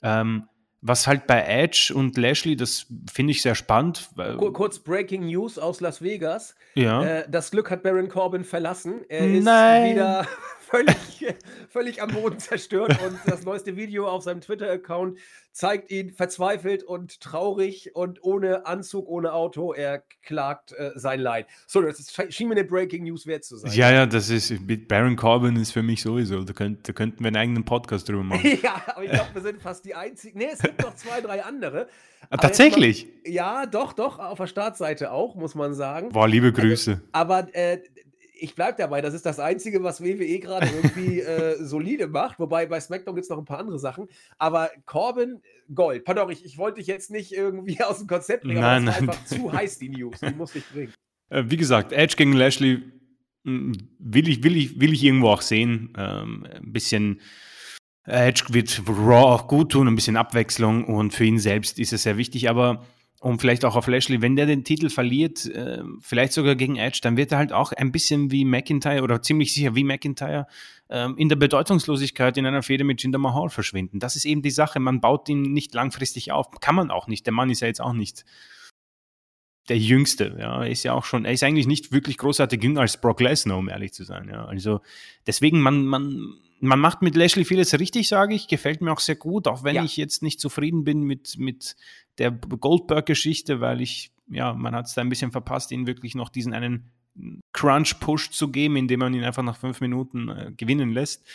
Ähm, 0.00 0.44
was 0.82 1.06
halt 1.06 1.26
bei 1.26 1.42
Edge 1.42 1.92
und 1.94 2.16
Lashley, 2.16 2.54
das 2.54 2.86
finde 3.12 3.32
ich 3.32 3.42
sehr 3.42 3.54
spannend. 3.54 4.10
Kurz 4.52 4.78
Breaking 4.78 5.26
News 5.26 5.58
aus 5.58 5.80
Las 5.80 6.00
Vegas. 6.00 6.54
Ja. 6.74 7.02
Äh, 7.02 7.30
das 7.30 7.50
Glück 7.50 7.70
hat 7.70 7.82
Baron 7.82 8.08
Corbin 8.08 8.44
verlassen. 8.44 9.00
Er 9.08 9.26
ist 9.26 9.44
Nein. 9.44 9.94
wieder 9.94 10.26
völlig, 10.66 10.96
völlig 11.68 12.02
am 12.02 12.10
Boden 12.10 12.38
zerstört 12.38 12.98
und 13.02 13.18
das 13.26 13.44
neueste 13.44 13.76
Video 13.76 14.08
auf 14.08 14.22
seinem 14.22 14.40
Twitter-Account 14.40 15.18
zeigt 15.52 15.90
ihn 15.90 16.12
verzweifelt 16.12 16.82
und 16.82 17.20
traurig 17.20 17.94
und 17.94 18.22
ohne 18.22 18.66
Anzug, 18.66 19.08
ohne 19.08 19.32
Auto. 19.32 19.72
Er 19.72 20.02
klagt 20.22 20.72
äh, 20.72 20.90
sein 20.96 21.20
Leid. 21.20 21.46
So, 21.66 21.80
das 21.80 21.98
ist, 21.98 22.34
schien 22.34 22.48
mir 22.48 22.56
eine 22.56 22.64
Breaking 22.64 23.04
News 23.04 23.26
wert 23.26 23.44
zu 23.44 23.56
sein. 23.56 23.72
Ja, 23.72 23.90
ja, 23.90 24.06
das 24.06 24.28
ist, 24.28 24.50
mit 24.66 24.88
Baron 24.88 25.16
Corbin 25.16 25.56
ist 25.56 25.72
für 25.72 25.82
mich 25.82 26.02
sowieso, 26.02 26.44
da, 26.44 26.52
könnt, 26.52 26.86
da 26.86 26.92
könnten 26.92 27.20
wir 27.20 27.28
einen 27.28 27.36
eigenen 27.36 27.64
Podcast 27.64 28.08
drüber 28.08 28.22
machen. 28.24 28.58
ja, 28.62 28.82
aber 28.88 29.04
ich 29.04 29.10
glaube, 29.10 29.30
wir 29.32 29.42
sind 29.42 29.62
fast 29.62 29.84
die 29.84 29.94
einzigen. 29.94 30.38
Nee, 30.38 30.48
es 30.52 30.60
gibt 30.60 30.82
noch 30.82 30.94
zwei, 30.96 31.20
drei 31.20 31.42
andere. 31.42 31.88
Ah, 32.28 32.36
tatsächlich? 32.36 33.06
Mal, 33.24 33.32
ja, 33.32 33.66
doch, 33.66 33.92
doch, 33.92 34.18
auf 34.18 34.38
der 34.38 34.48
Startseite 34.48 35.12
auch, 35.12 35.36
muss 35.36 35.54
man 35.54 35.74
sagen. 35.74 36.10
Boah, 36.10 36.28
liebe 36.28 36.48
also, 36.48 36.60
Grüße. 36.60 36.90
Also, 36.90 37.02
aber 37.12 37.54
äh, 37.54 37.78
ich 38.38 38.54
bleibe 38.54 38.76
dabei, 38.78 39.00
das 39.00 39.14
ist 39.14 39.26
das 39.26 39.38
Einzige, 39.38 39.82
was 39.82 40.02
WWE 40.02 40.38
gerade 40.38 40.66
irgendwie 40.68 41.20
äh, 41.20 41.56
solide 41.62 42.08
macht. 42.08 42.38
Wobei 42.38 42.66
bei 42.66 42.80
SmackDown 42.80 43.14
gibt 43.14 43.24
es 43.24 43.30
noch 43.30 43.38
ein 43.38 43.44
paar 43.44 43.58
andere 43.58 43.78
Sachen. 43.78 44.08
Aber 44.38 44.70
Corbin, 44.84 45.40
Gold. 45.74 46.04
Pardon, 46.04 46.30
ich, 46.30 46.44
ich 46.44 46.58
wollte 46.58 46.78
dich 46.78 46.86
jetzt 46.86 47.10
nicht 47.10 47.32
irgendwie 47.32 47.82
aus 47.82 47.98
dem 47.98 48.06
Konzept 48.06 48.44
bringen, 48.44 48.60
nein, 48.60 48.84
nein. 48.84 48.94
einfach 48.94 49.24
zu 49.24 49.52
heiß, 49.52 49.78
die 49.78 49.88
News. 49.88 50.20
Die 50.20 50.34
muss 50.34 50.54
ich 50.54 50.64
bringen. 50.68 50.92
Äh, 51.30 51.44
wie 51.46 51.56
gesagt, 51.56 51.92
Edge 51.92 52.16
gegen 52.16 52.32
Lashley 52.32 52.82
mm, 53.44 53.72
will 53.98 54.28
ich, 54.28 54.42
will 54.42 54.56
ich, 54.56 54.80
will 54.80 54.92
ich 54.92 55.02
irgendwo 55.02 55.28
auch 55.28 55.42
sehen. 55.42 55.92
Ähm, 55.96 56.46
ein 56.50 56.72
bisschen 56.72 57.20
Edge 58.04 58.44
wird 58.50 58.82
Raw 58.86 59.34
auch 59.34 59.48
gut 59.48 59.72
tun, 59.72 59.88
ein 59.88 59.96
bisschen 59.96 60.16
Abwechslung 60.16 60.84
und 60.84 61.12
für 61.12 61.24
ihn 61.24 61.40
selbst 61.40 61.78
ist 61.78 61.92
es 61.92 62.04
sehr 62.04 62.16
wichtig, 62.16 62.48
aber 62.48 62.86
und 63.20 63.40
vielleicht 63.40 63.64
auch 63.64 63.76
auf 63.76 63.86
Lashley, 63.86 64.20
wenn 64.20 64.36
der 64.36 64.46
den 64.46 64.64
Titel 64.64 64.90
verliert, 64.90 65.46
äh, 65.46 65.82
vielleicht 66.00 66.32
sogar 66.32 66.54
gegen 66.54 66.76
Edge, 66.76 67.00
dann 67.02 67.16
wird 67.16 67.32
er 67.32 67.38
halt 67.38 67.52
auch 67.52 67.72
ein 67.72 67.90
bisschen 67.90 68.30
wie 68.30 68.44
McIntyre 68.44 69.02
oder 69.02 69.22
ziemlich 69.22 69.54
sicher 69.54 69.74
wie 69.74 69.84
McIntyre 69.84 70.46
äh, 70.88 71.08
in 71.16 71.28
der 71.28 71.36
Bedeutungslosigkeit 71.36 72.36
in 72.36 72.46
einer 72.46 72.62
Fehde 72.62 72.84
mit 72.84 73.02
Jinder 73.02 73.18
Mahal 73.18 73.48
verschwinden. 73.48 74.00
Das 74.00 74.16
ist 74.16 74.26
eben 74.26 74.42
die 74.42 74.50
Sache. 74.50 74.80
Man 74.80 75.00
baut 75.00 75.28
ihn 75.28 75.42
nicht 75.42 75.74
langfristig 75.74 76.32
auf. 76.32 76.50
Kann 76.60 76.74
man 76.74 76.90
auch 76.90 77.06
nicht. 77.06 77.24
Der 77.26 77.32
Mann 77.32 77.50
ist 77.50 77.60
ja 77.60 77.68
jetzt 77.68 77.80
auch 77.80 77.94
nicht 77.94 78.24
der 79.68 79.78
Jüngste. 79.78 80.36
Ja, 80.38 80.62
er 80.62 80.70
ist 80.70 80.82
ja 80.82 80.92
auch 80.92 81.04
schon, 81.04 81.24
er 81.24 81.32
ist 81.32 81.42
eigentlich 81.42 81.66
nicht 81.66 81.92
wirklich 81.92 82.18
großartig 82.18 82.62
jünger 82.62 82.82
als 82.82 83.00
Brock 83.00 83.20
Lesnar, 83.20 83.58
um 83.58 83.68
ehrlich 83.68 83.92
zu 83.92 84.04
sein. 84.04 84.28
Ja, 84.28 84.44
also 84.44 84.80
deswegen, 85.26 85.60
man, 85.60 85.86
man, 85.86 86.34
man 86.60 86.80
macht 86.80 87.02
mit 87.02 87.16
Lashley 87.16 87.44
vieles 87.44 87.78
richtig, 87.78 88.08
sage 88.08 88.34
ich. 88.34 88.48
Gefällt 88.48 88.80
mir 88.80 88.92
auch 88.92 89.00
sehr 89.00 89.16
gut, 89.16 89.46
auch 89.46 89.64
wenn 89.64 89.76
ja. 89.76 89.84
ich 89.84 89.96
jetzt 89.96 90.22
nicht 90.22 90.40
zufrieden 90.40 90.84
bin 90.84 91.02
mit, 91.02 91.36
mit 91.38 91.76
der 92.18 92.30
Goldberg-Geschichte, 92.30 93.60
weil 93.60 93.80
ich, 93.80 94.12
ja, 94.28 94.54
man 94.54 94.74
hat 94.74 94.86
es 94.86 94.94
da 94.94 95.02
ein 95.02 95.08
bisschen 95.08 95.32
verpasst, 95.32 95.70
ihn 95.72 95.86
wirklich 95.86 96.14
noch 96.14 96.28
diesen 96.28 96.54
einen 96.54 96.90
Crunch-Push 97.52 98.30
zu 98.30 98.50
geben, 98.50 98.76
indem 98.76 99.00
man 99.00 99.14
ihn 99.14 99.24
einfach 99.24 99.42
nach 99.42 99.56
fünf 99.56 99.80
Minuten 99.80 100.28
äh, 100.28 100.52
gewinnen 100.56 100.92
lässt. 100.92 101.26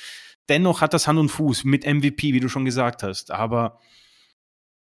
Dennoch 0.49 0.81
hat 0.81 0.93
das 0.93 1.07
Hand 1.07 1.19
und 1.19 1.29
Fuß 1.29 1.63
mit 1.63 1.85
MVP, 1.85 2.33
wie 2.33 2.39
du 2.39 2.49
schon 2.49 2.65
gesagt 2.65 3.03
hast. 3.03 3.31
Aber 3.31 3.79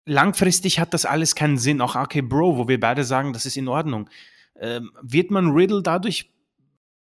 langfristig 0.04 0.78
hat 0.78 0.94
das 0.94 1.06
alles 1.06 1.34
keinen 1.34 1.58
Sinn. 1.58 1.80
Auch 1.80 1.96
RK 1.96 2.22
Bro, 2.22 2.58
wo 2.58 2.68
wir 2.68 2.78
beide 2.78 3.04
sagen, 3.04 3.32
das 3.32 3.46
ist 3.46 3.56
in 3.56 3.68
Ordnung. 3.68 4.10
Ähm, 4.60 4.92
wird 5.02 5.30
man 5.30 5.50
Riddle 5.50 5.82
dadurch 5.82 6.33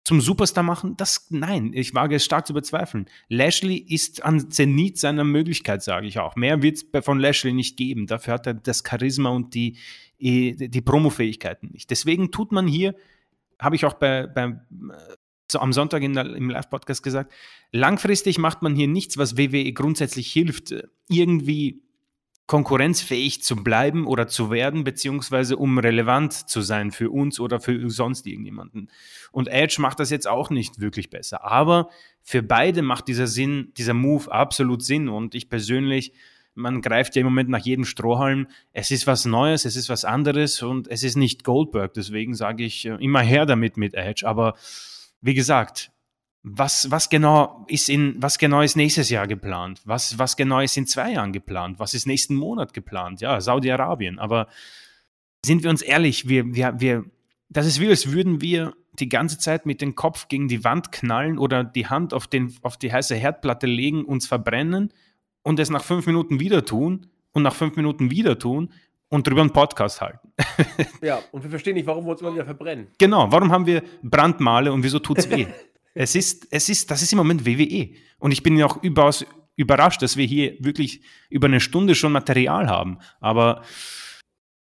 zum 0.04 0.22
Superstar 0.22 0.64
machen? 0.64 0.97
Das 0.97 1.28
nein, 1.30 1.72
ich 1.74 1.93
wage 1.93 2.16
es 2.16 2.26
stark 2.26 2.47
zu 2.47 2.54
bezweifeln. 2.54 3.06
Lashley 3.30 3.78
ist 3.78 4.24
an 4.24 4.49
Zenit 4.52 4.97
seiner 4.97 5.24
Möglichkeit, 5.24 5.84
sage 5.84 6.08
ich 6.08 6.20
auch. 6.20 6.36
Mehr 6.36 6.62
wird 6.62 6.78
es 6.78 7.06
von 7.06 7.20
Lashley 7.20 7.54
nicht 7.54 7.78
geben. 7.78 8.08
Dafür 8.08 8.36
hat 8.36 8.47
er 8.47 8.54
das 8.56 8.84
Charisma 8.88 9.30
und 9.30 9.54
die, 9.54 9.78
die, 10.20 10.70
die 10.70 10.82
Promo-Fähigkeiten 10.82 11.70
nicht. 11.72 11.89
Deswegen 11.89 12.32
tut 12.32 12.52
man 12.52 12.68
hier, 12.68 12.95
habe 13.60 13.76
ich 13.76 13.86
auch 13.86 13.93
bei, 13.93 14.28
bei 14.28 14.60
so 15.52 15.60
am 15.60 15.74
Sonntag 15.74 16.02
der, 16.02 16.26
im 16.36 16.49
Live-Podcast 16.49 17.04
gesagt, 17.04 17.32
langfristig 17.72 18.38
macht 18.38 18.62
man 18.62 18.76
hier 18.76 18.88
nichts, 18.88 19.18
was 19.18 19.38
WWE 19.38 19.72
grundsätzlich 19.74 20.32
hilft, 20.32 20.74
irgendwie 21.10 21.84
konkurrenzfähig 22.48 23.44
zu 23.44 23.56
bleiben 23.56 24.06
oder 24.06 24.28
zu 24.28 24.52
werden, 24.52 24.84
beziehungsweise 24.84 25.56
um 25.56 25.78
relevant 25.78 26.34
zu 26.34 26.62
sein 26.62 26.92
für 26.92 27.10
uns 27.10 27.39
oder 27.39 27.60
für 27.60 27.89
sonst 27.89 28.28
irgendjemanden. 28.28 28.89
Und 29.32 29.48
Edge 29.48 29.78
macht 29.80 30.00
das 30.00 30.10
jetzt 30.10 30.28
auch 30.28 30.50
nicht 30.50 30.82
wirklich 30.82 31.10
besser. 31.10 31.46
Aber 31.46 31.89
für 32.22 32.44
beide 32.44 32.82
macht 32.82 33.08
dieser 33.08 33.28
Sinn, 33.28 33.72
dieser 33.78 33.94
Move 33.94 34.32
absolut 34.32 34.84
Sinn. 34.84 35.08
Und 35.08 35.34
ich 35.34 35.50
persönlich, 35.50 36.14
man 36.54 36.82
greift 36.82 37.16
ja 37.16 37.22
im 37.22 37.28
Moment 37.28 37.50
nach 37.50 37.64
jedem 37.64 37.86
Strohhalm. 37.86 38.48
Es 38.74 38.92
ist 38.92 39.08
was 39.08 39.26
Neues, 39.26 39.64
es 39.64 39.76
ist 39.76 39.88
was 39.88 40.04
anderes 40.04 40.62
und 40.62 40.89
es 40.89 41.04
ist 41.04 41.16
nicht 41.16 41.44
Goldberg. 41.44 41.94
Deswegen 41.94 42.36
sage 42.36 42.66
ich 42.66 42.86
äh, 42.86 42.96
immer 43.00 43.22
her 43.22 43.46
damit 43.46 43.78
mit 43.78 43.94
Edge. 43.94 44.28
Aber 44.28 44.56
wie 45.22 45.34
gesagt, 45.34 45.92
was, 46.44 46.89
was 46.89 47.10
genau 47.10 47.66
ist 47.68 47.89
in, 47.89 48.16
was 48.18 48.38
genau 48.38 48.62
ist 48.62 48.76
nächstes 48.76 49.10
Jahr 49.10 49.28
geplant? 49.28 49.82
Was, 49.86 50.18
was 50.18 50.36
genau 50.36 50.60
ist 50.60 50.76
in 50.76 50.88
zwei 50.88 51.14
Jahren 51.14 51.34
geplant? 51.34 51.80
Was 51.80 51.94
ist 51.94 52.08
nächsten 52.08 52.36
Monat 52.36 52.74
geplant? 52.74 53.22
Ja, 53.22 53.39
Saudi-Arabien. 53.39 54.18
Aber 54.18 54.48
sind 55.46 55.64
wir 55.64 55.70
uns 55.70 55.82
ehrlich, 55.82 56.28
wir, 56.28 56.56
wir, 56.56 56.80
wir, 56.80 57.06
das 57.50 57.68
ist 57.68 57.80
wie, 57.80 57.88
als 57.88 58.12
würden 58.12 58.42
wir 58.42 58.74
die 58.94 59.10
ganze 59.10 59.38
Zeit 59.38 59.66
mit 59.66 59.82
dem 59.82 59.96
Kopf 59.96 60.28
gegen 60.28 60.48
die 60.48 60.64
Wand 60.64 60.92
knallen 60.92 61.38
oder 61.38 61.64
die 61.64 61.88
Hand 61.88 62.14
auf, 62.14 62.28
den, 62.28 62.54
auf 62.64 62.78
die 62.78 62.92
heiße 62.92 63.16
Herdplatte 63.16 63.68
legen, 63.68 64.04
uns 64.04 64.28
verbrennen 64.28 64.94
und 65.44 65.60
es 65.60 65.70
nach 65.70 65.84
fünf 65.84 66.08
Minuten 66.08 66.39
wieder 66.39 66.66
tun 66.66 67.08
und 67.34 67.44
nach 67.44 67.56
fünf 67.56 67.76
Minuten 67.76 68.12
wieder 68.12 68.38
tun 68.38 68.72
und 69.10 69.28
drüber 69.28 69.42
einen 69.42 69.52
Podcast 69.52 70.02
halten. 70.02 70.32
ja, 71.02 71.20
und 71.32 71.44
wir 71.44 71.50
verstehen 71.50 71.76
nicht, 71.76 71.86
warum 71.86 72.06
wir 72.06 72.12
uns 72.12 72.22
immer 72.22 72.34
wieder 72.34 72.46
verbrennen. 72.46 72.88
Genau, 72.98 73.32
warum 73.32 73.52
haben 73.52 73.66
wir 73.66 73.84
Brandmale 74.02 74.72
und 74.72 74.84
wieso 74.84 75.00
tut 75.00 75.20
es 75.20 75.30
weh? 75.30 75.46
Es 75.94 76.16
ist, 76.16 76.48
es 76.52 76.70
ist, 76.70 76.92
das 76.92 77.02
ist 77.02 77.12
im 77.12 77.18
Moment 77.18 77.46
WWE. 77.46 77.92
Und 78.20 78.32
ich 78.32 78.44
bin 78.44 78.58
ja 78.58 78.66
auch 78.66 78.82
überaus 78.82 79.26
überrascht, 79.56 80.02
dass 80.02 80.18
wir 80.18 80.26
hier 80.26 80.56
wirklich 80.60 81.02
über 81.30 81.48
eine 81.48 81.60
Stunde 81.60 81.96
schon 81.96 82.12
Material 82.12 82.68
haben. 82.68 83.00
Aber 83.20 83.64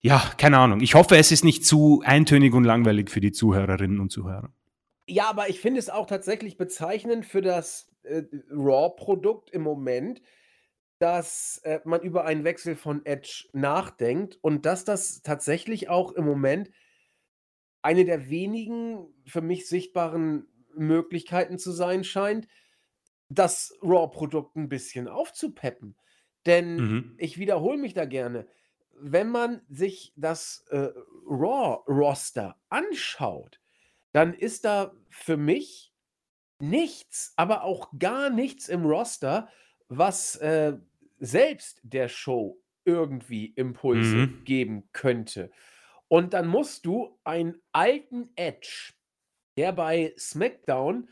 ja, 0.00 0.22
keine 0.36 0.58
Ahnung. 0.58 0.80
Ich 0.80 0.94
hoffe, 0.94 1.16
es 1.16 1.32
ist 1.32 1.44
nicht 1.44 1.64
zu 1.64 2.02
eintönig 2.04 2.52
und 2.52 2.64
langweilig 2.64 3.10
für 3.10 3.20
die 3.20 3.32
Zuhörerinnen 3.32 4.00
und 4.00 4.10
Zuhörer. 4.10 4.52
Ja, 5.06 5.28
aber 5.28 5.48
ich 5.48 5.60
finde 5.60 5.80
es 5.80 5.90
auch 5.90 6.06
tatsächlich 6.06 6.56
bezeichnend 6.56 7.26
für 7.26 7.42
das 7.42 7.90
äh, 8.02 8.22
Raw-Produkt 8.50 9.50
im 9.50 9.62
Moment, 9.62 10.20
dass 10.98 11.58
äh, 11.64 11.80
man 11.84 12.00
über 12.02 12.24
einen 12.24 12.44
Wechsel 12.44 12.76
von 12.76 13.04
Edge 13.04 13.48
nachdenkt 13.52 14.38
und 14.42 14.66
dass 14.66 14.84
das 14.84 15.22
tatsächlich 15.22 15.88
auch 15.88 16.12
im 16.12 16.24
Moment 16.24 16.70
eine 17.82 18.04
der 18.04 18.30
wenigen 18.30 19.06
für 19.26 19.42
mich 19.42 19.68
sichtbaren 19.68 20.46
Möglichkeiten 20.76 21.58
zu 21.58 21.72
sein 21.72 22.04
scheint, 22.04 22.48
das 23.28 23.76
Raw-Produkt 23.82 24.56
ein 24.56 24.68
bisschen 24.68 25.08
aufzupeppen. 25.08 25.96
Denn 26.46 26.76
mhm. 26.76 27.14
ich 27.18 27.38
wiederhole 27.38 27.78
mich 27.78 27.94
da 27.94 28.04
gerne, 28.04 28.46
wenn 28.96 29.30
man 29.30 29.62
sich 29.68 30.12
das 30.16 30.64
äh, 30.70 30.90
Raw-Roster 31.26 32.56
anschaut, 32.68 33.60
dann 34.12 34.34
ist 34.34 34.64
da 34.64 34.94
für 35.08 35.36
mich 35.36 35.92
nichts, 36.60 37.32
aber 37.36 37.64
auch 37.64 37.90
gar 37.98 38.30
nichts 38.30 38.68
im 38.68 38.84
Roster, 38.84 39.48
was 39.88 40.36
äh, 40.36 40.76
selbst 41.18 41.80
der 41.82 42.08
Show 42.08 42.60
irgendwie 42.84 43.46
Impulse 43.46 44.16
mhm. 44.16 44.44
geben 44.44 44.88
könnte. 44.92 45.50
Und 46.08 46.34
dann 46.34 46.46
musst 46.46 46.86
du 46.86 47.18
einen 47.24 47.60
alten 47.72 48.30
Edge 48.36 48.92
der 49.56 49.72
bei 49.72 50.14
SmackDown 50.18 51.08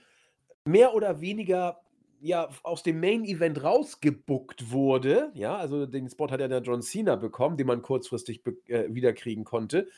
mehr 0.64 0.94
oder 0.94 1.20
weniger 1.20 1.80
ja 2.20 2.48
aus 2.62 2.82
dem 2.82 3.00
Main 3.00 3.24
Event 3.24 3.62
rausgebuckt 3.62 4.70
wurde. 4.70 5.32
Ja, 5.34 5.56
also 5.56 5.86
den 5.86 6.08
Spot 6.08 6.30
hat 6.30 6.40
ja 6.40 6.48
der 6.48 6.62
John 6.62 6.82
Cena 6.82 7.16
bekommen, 7.16 7.56
den 7.56 7.66
man 7.66 7.82
kurzfristig 7.82 8.42
äh, 8.68 8.94
wiederkriegen 8.94 9.44
konnte. 9.44 9.88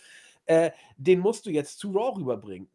Äh, 0.47 0.71
den 0.97 1.21
musst 1.21 1.47
du 1.47 1.51
jetzt 1.51 1.79
zu 1.79 1.91
Raw 1.93 2.19
rüberbringen. 2.19 2.69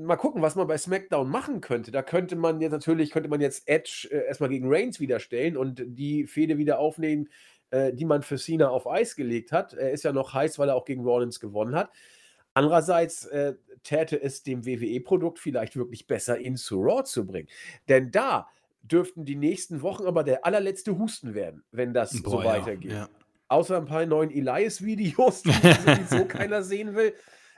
Mal 0.00 0.16
gucken, 0.16 0.42
was 0.42 0.56
man 0.56 0.66
bei 0.66 0.76
SmackDown 0.76 1.30
machen 1.30 1.60
könnte. 1.60 1.92
Da 1.92 2.02
könnte 2.02 2.34
man 2.34 2.60
jetzt 2.60 2.72
natürlich, 2.72 3.10
könnte 3.12 3.28
man 3.28 3.40
jetzt 3.40 3.68
Edge 3.68 4.08
äh, 4.10 4.26
erstmal 4.26 4.48
gegen 4.48 4.66
Reigns 4.68 4.98
wieder 4.98 5.20
stellen 5.20 5.56
und 5.56 5.82
die 5.86 6.26
Fehde 6.26 6.58
wieder 6.58 6.80
aufnehmen, 6.80 7.28
äh, 7.70 7.92
die 7.92 8.04
man 8.04 8.22
für 8.22 8.36
Cena 8.36 8.70
auf 8.70 8.88
Eis 8.88 9.14
gelegt 9.14 9.52
hat. 9.52 9.72
Er 9.74 9.92
ist 9.92 10.02
ja 10.02 10.12
noch 10.12 10.34
heiß, 10.34 10.58
weil 10.58 10.68
er 10.68 10.74
auch 10.74 10.84
gegen 10.84 11.04
Rollins 11.04 11.38
gewonnen 11.38 11.76
hat. 11.76 11.90
Andererseits 12.54 13.26
äh, 13.26 13.54
täte 13.82 14.20
es 14.20 14.42
dem 14.42 14.64
WWE-Produkt 14.64 15.38
vielleicht 15.38 15.76
wirklich 15.76 16.06
besser, 16.06 16.38
ihn 16.38 16.56
zu 16.56 16.80
Raw 16.80 17.04
zu 17.04 17.26
bringen. 17.26 17.48
Denn 17.88 18.10
da 18.10 18.48
dürften 18.82 19.24
die 19.24 19.36
nächsten 19.36 19.82
Wochen 19.82 20.06
aber 20.06 20.24
der 20.24 20.44
allerletzte 20.44 20.98
Husten 20.98 21.34
werden, 21.34 21.64
wenn 21.72 21.92
das 21.92 22.22
Boah, 22.22 22.30
so 22.30 22.44
weitergeht. 22.44 22.92
Ja, 22.92 22.98
ja. 22.98 23.08
Außer 23.48 23.76
ein 23.76 23.86
paar 23.86 24.06
neuen 24.06 24.30
Elias-Videos, 24.30 25.42
die 25.42 25.52
sowieso 25.52 26.24
keiner 26.26 26.62
sehen 26.62 26.94
will, 26.94 27.14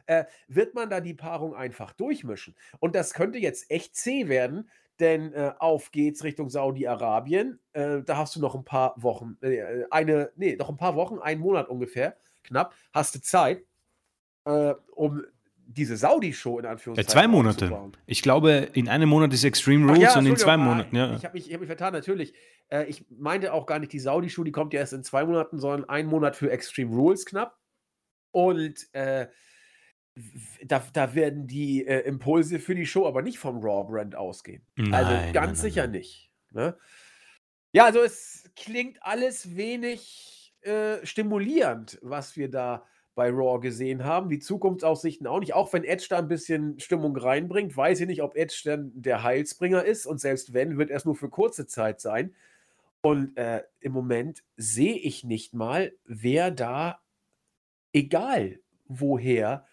äh, 0.07 0.25
wird 0.49 0.75
man 0.75 0.89
da 0.89 1.01
die 1.01 1.15
Paarung 1.15 1.55
einfach 1.55 1.93
durchmischen. 1.93 2.55
Und 2.79 2.95
das 2.95 3.13
könnte 3.13 3.39
jetzt 3.39 3.71
echt 3.71 3.97
zäh 3.97 4.29
werden, 4.29 4.69
denn 5.01 5.33
äh, 5.33 5.53
auf 5.59 5.91
geht's 5.91 6.25
Richtung 6.25 6.49
Saudi-Arabien. 6.49 7.61
Äh, 7.73 8.03
da 8.03 8.17
hast 8.17 8.37
du 8.37 8.41
noch 8.41 8.55
ein 8.55 8.65
paar 8.65 8.95
Wochen, 8.97 9.37
äh, 9.43 9.85
eine, 9.91 10.31
nee, 10.37 10.57
noch 10.57 10.71
ein 10.71 10.77
paar 10.77 10.97
Wochen, 10.97 11.19
einen 11.19 11.41
Monat 11.41 11.69
ungefähr, 11.69 12.17
knapp, 12.45 12.75
hast 12.93 13.15
du 13.15 13.21
Zeit, 13.21 13.65
äh, 14.47 14.75
um 14.95 15.23
diese 15.69 15.97
Saudi-Show 15.97 16.61
in 16.61 16.67
Anführungszeichen. 16.67 17.09
Ja, 17.09 17.13
zwei 17.13 17.29
Monate. 17.29 17.93
Ich 18.07 18.23
glaube, 18.23 18.69
in 18.73 18.89
einem 18.89 19.09
Monat 19.09 19.33
ist 19.35 19.45
Extreme 19.45 19.87
Rules 19.87 20.15
ja, 20.15 20.19
und 20.19 20.27
in 20.27 20.37
zwei 20.37 20.57
Monaten, 20.57 20.95
ja. 20.95 21.15
Ich 21.17 21.25
habe 21.25 21.35
mich, 21.35 21.53
hab 21.53 21.61
mich 21.61 21.67
vertan, 21.67 21.93
natürlich. 21.93 22.33
Äh, 22.69 22.85
ich 22.85 23.05
meinte 23.11 23.53
auch 23.53 23.67
gar 23.67 23.79
nicht 23.79 23.93
die 23.93 23.99
Saudi-Show, 23.99 24.45
die 24.45 24.53
kommt 24.53 24.73
ja 24.73 24.81
erst 24.81 24.93
in 24.93 25.03
zwei 25.03 25.25
Monaten, 25.25 25.59
sondern 25.59 25.89
ein 25.89 26.07
Monat 26.07 26.37
für 26.37 26.51
Extreme 26.51 26.95
Rules 26.95 27.27
knapp. 27.27 27.59
Und 28.31 28.87
äh, 28.95 29.27
da, 30.65 30.83
da 30.93 31.15
werden 31.15 31.47
die 31.47 31.87
äh, 31.87 32.01
Impulse 32.01 32.59
für 32.59 32.75
die 32.75 32.87
Show 32.87 33.07
aber 33.07 33.23
nicht 33.23 33.39
vom 33.39 33.59
Raw-Brand 33.59 34.15
ausgehen. 34.15 34.65
Also 34.79 34.91
nein, 34.91 35.05
also 35.05 35.33
ganz 35.33 35.63
nein, 35.63 35.71
sicher 35.71 35.83
nein. 35.83 35.91
nicht. 35.91 36.31
Ne? 36.53 36.79
Ja, 37.73 37.85
also 37.85 38.01
es 38.01 38.51
klingt 38.55 39.03
alles 39.03 39.57
wenig 39.57 40.55
äh, 40.63 41.05
stimulierend, 41.05 41.99
was 42.03 42.37
wir 42.37 42.51
da 42.51 42.87
bei 43.17 43.31
Raw 43.31 43.59
gesehen 43.59 44.05
haben. 44.05 44.29
Die 44.29 44.39
Zukunftsaussichten 44.39 45.27
auch 45.27 45.41
nicht. 45.41 45.55
Auch 45.55 45.73
wenn 45.73 45.85
Edge 45.85 46.07
da 46.11 46.19
ein 46.19 46.29
bisschen 46.29 46.79
Stimmung 46.79 47.17
reinbringt, 47.17 47.77
weiß 47.77 48.01
ich 48.01 48.07
nicht, 48.07 48.23
ob 48.23 48.37
Edge 48.37 48.61
dann 48.65 48.93
der 48.95 49.25
Heilsbringer 49.25 49.85
ist. 49.85 50.07
Und 50.07 50.21
selbst 50.21 50.53
wenn, 50.53 50.79
wird 50.79 50.91
er 50.91 50.99
es 50.99 51.07
nur 51.07 51.17
für 51.17 51.31
kurze 51.31 51.67
Zeit 51.67 52.01
sein. 52.01 52.35
Und 53.01 53.37
äh, 53.39 53.63
im 53.81 53.93
Moment 53.93 54.45
sehe 54.57 54.97
ich 54.97 55.25
nicht 55.25 55.55
mal, 55.55 55.93
wer 56.05 56.51
da, 56.51 57.01
egal 57.93 58.61
woher, 58.87 59.67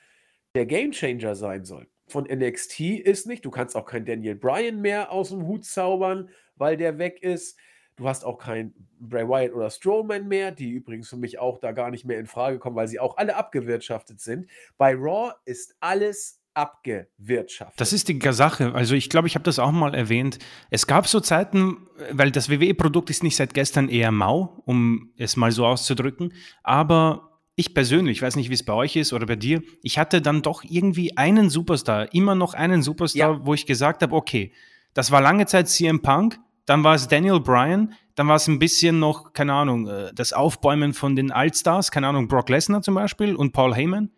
der 0.56 0.66
Gamechanger 0.66 1.36
sein 1.36 1.66
soll. 1.66 1.88
Von 2.08 2.24
NXT 2.24 2.80
ist 2.80 3.28
nicht. 3.28 3.44
Du 3.44 3.52
kannst 3.52 3.76
auch 3.76 3.86
kein 3.86 4.06
Daniel 4.06 4.36
Bryan 4.36 4.80
mehr 4.80 5.12
aus 5.12 5.30
dem 5.30 5.46
Hut 5.46 5.66
zaubern, 5.66 6.30
weil 6.56 6.78
der 6.78 6.98
weg 6.98 7.22
ist. 7.22 7.58
Du 7.96 8.08
hast 8.08 8.26
auch 8.26 8.38
kein 8.38 8.74
Bray 9.00 9.28
Wyatt 9.28 9.54
oder 9.54 9.70
Strowman 9.70 10.28
mehr, 10.28 10.52
die 10.52 10.70
übrigens 10.70 11.10
für 11.10 11.18
mich 11.18 11.40
auch 11.40 11.60
da 11.60 11.72
gar 11.72 11.92
nicht 11.92 12.06
mehr 12.06 12.20
in 12.20 12.26
Frage 12.26 12.60
kommen, 12.60 12.76
weil 12.76 12.88
sie 12.88 13.00
auch 13.00 13.18
alle 13.18 13.36
abgewirtschaftet 13.36 14.20
sind. 14.20 14.50
Bei 14.78 14.96
Raw 14.96 15.34
ist 15.46 15.76
alles 15.80 16.42
abgewirtschaftet. 16.54 17.80
Das 17.80 17.94
ist 17.94 18.08
die 18.08 18.20
Sache. 18.32 18.74
Also 18.74 18.96
ich 18.96 19.10
glaube, 19.10 19.28
ich 19.28 19.36
habe 19.36 19.44
das 19.44 19.60
auch 19.60 19.72
mal 19.72 19.94
erwähnt. 19.96 20.40
Es 20.70 20.88
gab 20.88 21.08
so 21.08 21.20
Zeiten, 21.20 21.88
weil 22.12 22.32
das 22.32 22.50
WWE-Produkt 22.50 23.10
ist 23.10 23.24
nicht 23.24 23.36
seit 23.36 23.54
gestern 23.54 23.90
eher 23.90 24.12
mau, 24.12 24.62
um 24.66 25.14
es 25.18 25.36
mal 25.36 25.52
so 25.52 25.66
auszudrücken. 25.66 26.34
Aber 26.64 27.40
ich 27.56 27.74
persönlich, 27.74 28.18
ich 28.18 28.22
weiß 28.22 28.36
nicht, 28.36 28.50
wie 28.50 28.56
es 28.56 28.66
bei 28.66 28.74
euch 28.74 28.96
ist 28.96 29.14
oder 29.14 29.26
bei 29.26 29.36
dir, 29.36 29.62
ich 29.82 29.98
hatte 30.00 30.22
dann 30.22 30.42
doch 30.42 30.64
irgendwie 30.64 31.18
einen 31.18 31.50
Superstar, 31.50 32.14
immer 32.14 32.36
noch 32.36 32.54
einen 32.54 32.82
Superstar, 32.82 33.34
ja. 33.34 33.46
wo 33.46 33.54
ich 33.54 33.66
gesagt 33.66 34.02
habe, 34.02 34.16
okay, 34.16 34.52
das 34.94 35.12
war 35.12 35.22
lange 35.22 35.46
Zeit 35.46 35.70
CM 35.70 36.02
Punk, 36.02 36.40
dann 36.66 36.84
war 36.84 36.96
es 36.96 37.08
Daniel 37.08 37.40
Bryan, 37.40 37.94
dann 38.16 38.28
war 38.28 38.36
es 38.36 38.48
ein 38.48 38.60
bisschen 38.60 39.00
noch, 39.00 39.34
keine 39.34 39.54
Ahnung, 39.54 39.88
äh, 39.88 40.14
das 40.14 40.34
Aufbäumen 40.34 40.94
von 40.94 41.16
den 41.16 41.32
Altstars, 41.32 41.92
keine 41.92 42.08
Ahnung, 42.08 42.28
Brock 42.28 42.50
Lesnar 42.50 42.82
zum 42.82 42.96
Beispiel 42.96 43.36
und 43.36 43.52
Paul 43.52 43.76
Heyman. 43.76 44.12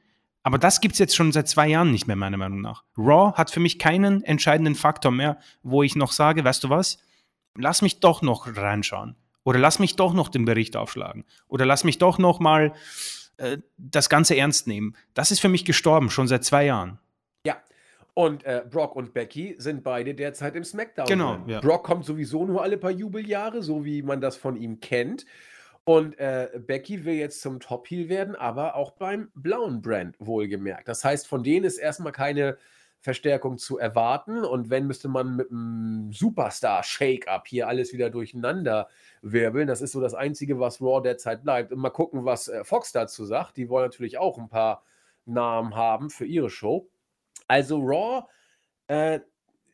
Aber 0.44 0.60
das 0.60 0.80
gibt 0.80 0.94
es 0.94 1.00
jetzt 1.00 1.16
schon 1.16 1.32
seit 1.32 1.48
zwei 1.48 1.68
Jahren 1.68 1.92
nicht 1.92 2.06
mehr, 2.06 2.16
meiner 2.16 2.38
Meinung 2.38 2.62
nach. 2.62 2.84
Raw 2.98 3.34
hat 3.36 3.50
für 3.50 3.60
mich 3.60 3.80
keinen 3.80 4.24
entscheidenden 4.24 4.76
Faktor 4.76 5.12
mehr, 5.12 5.40
wo 5.64 5.82
ich 5.82 5.96
noch 5.96 6.12
sage, 6.12 6.44
weißt 6.44 6.64
du 6.64 6.70
was, 6.70 7.00
lass 7.56 7.82
mich 7.82 8.00
doch 8.00 8.22
noch 8.22 8.46
reinschauen. 8.56 9.16
Oder 9.44 9.60
lass 9.60 9.80
mich 9.80 9.96
doch 9.96 10.14
noch 10.14 10.30
den 10.30 10.46
Bericht 10.46 10.76
aufschlagen. 10.76 11.24
Oder 11.48 11.66
lass 11.66 11.84
mich 11.84 11.98
doch 11.98 12.20
noch 12.20 12.40
mal 12.40 12.74
äh, 13.38 13.58
das 13.78 14.10
Ganze 14.10 14.36
ernst 14.38 14.68
nehmen. 14.68 14.96
Das 15.14 15.32
ist 15.32 15.40
für 15.40 15.50
mich 15.50 15.66
gestorben, 15.66 16.10
schon 16.10 16.28
seit 16.28 16.44
zwei 16.44 16.66
Jahren. 16.66 17.00
Und 18.16 18.46
äh, 18.46 18.64
Brock 18.68 18.96
und 18.96 19.14
Becky 19.14 19.56
sind 19.58 19.84
beide 19.84 20.16
derzeit 20.16 20.56
im 20.56 20.64
SmackDown. 20.64 21.06
Genau. 21.06 21.38
Ja. 21.48 21.60
Brock 21.60 21.84
kommt 21.84 22.06
sowieso 22.06 22.46
nur 22.46 22.64
alle 22.64 22.78
paar 22.78 22.92
Jubeljahre, 22.92 23.62
so 23.62 23.84
wie 23.84 24.02
man 24.02 24.22
das 24.22 24.38
von 24.38 24.56
ihm 24.56 24.80
kennt. 24.80 25.26
Und 25.84 26.18
äh, 26.18 26.50
Becky 26.58 27.04
will 27.04 27.16
jetzt 27.16 27.42
zum 27.42 27.60
Top-Heel 27.60 28.08
werden, 28.08 28.36
aber 28.36 28.76
auch 28.76 28.92
beim 28.92 29.32
blauen 29.36 29.82
Brand 29.82 30.16
wohlgemerkt. 30.20 30.88
Das 30.88 31.04
heißt, 31.04 31.28
von 31.28 31.44
denen 31.44 31.66
ist 31.66 31.78
erstmal 31.78 32.14
keine 32.14 32.58
Verstärkung 33.02 33.58
zu 33.58 33.78
erwarten. 33.78 34.46
Und 34.46 34.70
wenn, 34.70 34.88
müsste 34.88 35.10
man 35.10 35.36
mit 35.36 35.52
einem 35.52 36.12
Superstar-Shake-Up 36.14 37.48
hier 37.48 37.68
alles 37.68 37.92
wieder 37.92 38.10
durcheinander 38.10 38.88
wirbeln. 39.22 39.68
Das 39.68 39.82
ist 39.82 39.92
so 39.92 40.00
das 40.00 40.14
Einzige, 40.14 40.58
was 40.58 40.82
Raw 40.82 41.04
derzeit 41.04 41.44
bleibt. 41.44 41.74
Und 41.74 41.80
mal 41.80 41.90
gucken, 41.90 42.24
was 42.24 42.48
äh, 42.48 42.64
Fox 42.64 42.94
dazu 42.94 43.26
sagt. 43.26 43.58
Die 43.58 43.68
wollen 43.68 43.86
natürlich 43.86 44.18
auch 44.18 44.38
ein 44.38 44.48
paar 44.48 44.84
Namen 45.26 45.76
haben 45.76 46.10
für 46.10 46.26
ihre 46.26 46.50
Show. 46.50 46.88
Also 47.48 47.80
Raw 47.80 48.26
äh, 48.88 49.20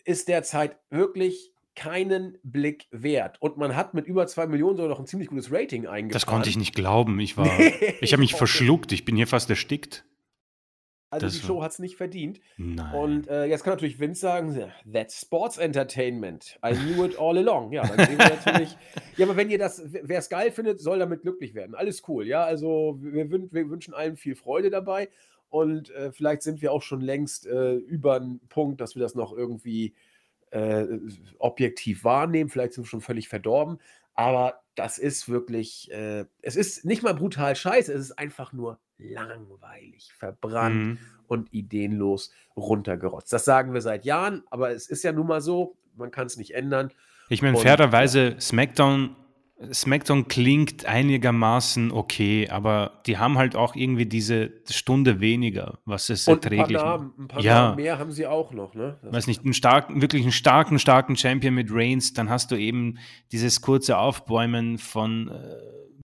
ist 0.06 0.28
derzeit 0.28 0.78
wirklich 0.90 1.52
keinen 1.76 2.38
Blick 2.44 2.88
wert. 2.92 3.42
Und 3.42 3.58
man 3.58 3.76
hat 3.76 3.94
mit 3.94 4.06
über 4.06 4.28
zwei 4.28 4.46
Millionen 4.46 4.78
sogar 4.78 4.90
noch 4.90 5.00
ein 5.00 5.08
ziemlich 5.08 5.30
gutes 5.30 5.52
Rating 5.52 5.88
eingebaut. 5.88 6.16
Das 6.16 6.26
konnte 6.26 6.50
ich 6.50 6.58
nicht 6.58 6.76
glauben. 6.76 7.20
Ich 7.20 7.38
war, 7.38 7.48
ich 8.02 8.14
habe 8.14 8.22
mich 8.22 8.36
verschluckt. 8.36 8.92
Ich 8.92 9.06
bin 9.06 9.16
hier 9.16 9.28
fast 9.28 9.50
erstickt. 9.50 10.06
Also 11.12 11.26
das 11.26 11.34
die 11.34 11.46
Show 11.46 11.62
hat 11.62 11.72
es 11.72 11.80
nicht 11.80 11.98
verdient. 11.98 12.40
Nein. 12.56 12.96
Und 12.96 13.28
äh, 13.28 13.44
jetzt 13.44 13.66
kann 13.66 13.74
natürlich 13.74 14.00
Vince 14.00 14.22
sagen, 14.22 14.72
that's 14.92 15.20
Sports 15.20 15.58
Entertainment. 15.58 16.58
I 16.66 16.74
knew 16.74 17.04
it 17.04 17.20
all 17.20 17.38
along. 17.38 17.74
Ja, 17.74 17.86
dann 17.86 18.08
sehen 18.08 18.18
wir 18.18 18.30
natürlich. 18.30 18.78
ja, 19.18 19.26
aber 19.26 19.36
wenn 19.36 19.50
ihr 19.50 19.58
das, 19.58 19.82
wer 19.84 20.20
es 20.20 20.30
geil 20.30 20.52
findet, 20.52 20.80
soll 20.80 21.00
damit 21.00 21.24
glücklich 21.24 21.54
werden. 21.54 21.76
Alles 21.76 22.08
cool. 22.08 22.26
Ja, 22.26 22.46
also 22.46 22.98
wir, 23.02 23.30
wir 23.30 23.70
wünschen 23.70 23.94
allen 23.94 24.16
viel 24.16 24.36
Freude 24.36 24.70
dabei. 24.70 25.10
Und 25.52 25.92
äh, 25.92 26.14
vielleicht 26.14 26.44
sind 26.44 26.62
wir 26.62 26.72
auch 26.72 26.82
schon 26.82 27.02
längst 27.02 27.46
äh, 27.46 27.76
über 27.76 28.16
einen 28.16 28.40
Punkt, 28.48 28.80
dass 28.80 28.96
wir 28.96 29.02
das 29.02 29.16
noch 29.16 29.34
irgendwie 29.34 29.94
äh, 30.52 30.86
objektiv 31.40 32.06
wahrnehmen. 32.06 32.50
Vielleicht 32.50 32.74
sind 32.74 32.86
wir 32.86 32.90
schon 32.90 33.02
völlig 33.02 33.28
verdorben. 33.28 33.78
Aber 34.14 34.62
das 34.76 34.98
ist 34.98 35.28
wirklich, 35.28 35.92
äh, 35.92 36.24
es 36.42 36.56
ist 36.56 36.86
nicht 36.86 37.04
mal 37.04 37.14
brutal 37.14 37.56
scheiße, 37.56 37.92
es 37.92 38.00
ist 38.00 38.18
einfach 38.18 38.54
nur 38.54 38.80
langweilig, 38.98 40.14
verbrannt 40.14 40.76
mhm. 40.76 40.98
und 41.28 41.54
ideenlos 41.54 42.32
runtergerotzt. 42.56 43.34
Das 43.34 43.44
sagen 43.44 43.74
wir 43.74 43.82
seit 43.82 44.06
Jahren, 44.06 44.44
aber 44.52 44.72
es 44.72 44.88
ist 44.88 45.04
ja 45.04 45.12
nun 45.12 45.28
mal 45.28 45.42
so, 45.42 45.76
man 45.96 46.12
kann 46.12 46.28
es 46.28 46.38
nicht 46.38 46.54
ändern. 46.54 46.94
Ich 47.28 47.42
meine, 47.42 47.58
fairerweise, 47.58 48.38
SmackDown 48.40 49.18
SmackDown 49.72 50.28
klingt 50.28 50.86
einigermaßen 50.86 51.92
okay, 51.92 52.50
aber 52.50 53.02
die 53.06 53.18
haben 53.18 53.38
halt 53.38 53.56
auch 53.56 53.76
irgendwie 53.76 54.06
diese 54.06 54.52
Stunde 54.70 55.20
weniger, 55.20 55.80
was 55.86 56.10
es 56.10 56.28
Und 56.28 56.44
erträglich 56.44 56.78
ein 56.78 56.84
paar, 56.84 56.98
Namen, 56.98 57.14
ein 57.20 57.28
paar 57.28 57.42
ja. 57.42 57.76
Mehr 57.76 58.00
haben 58.00 58.12
sie 58.12 58.26
auch 58.26 58.52
noch, 58.54 58.74
ne? 58.74 58.98
Das 59.04 59.14
Weiß 59.14 59.28
nicht, 59.28 59.44
einen 59.44 59.54
starken, 59.54 60.02
wirklich 60.02 60.24
einen 60.24 60.32
starken, 60.32 60.80
starken 60.80 61.16
Champion 61.16 61.54
mit 61.54 61.68
Reigns, 61.72 62.14
dann 62.14 62.30
hast 62.30 62.52
du 62.52 62.56
eben 62.56 62.98
dieses 63.32 63.62
kurze 63.62 63.98
Aufbäumen 63.98 64.80
von 64.80 65.30
äh, 65.30 65.56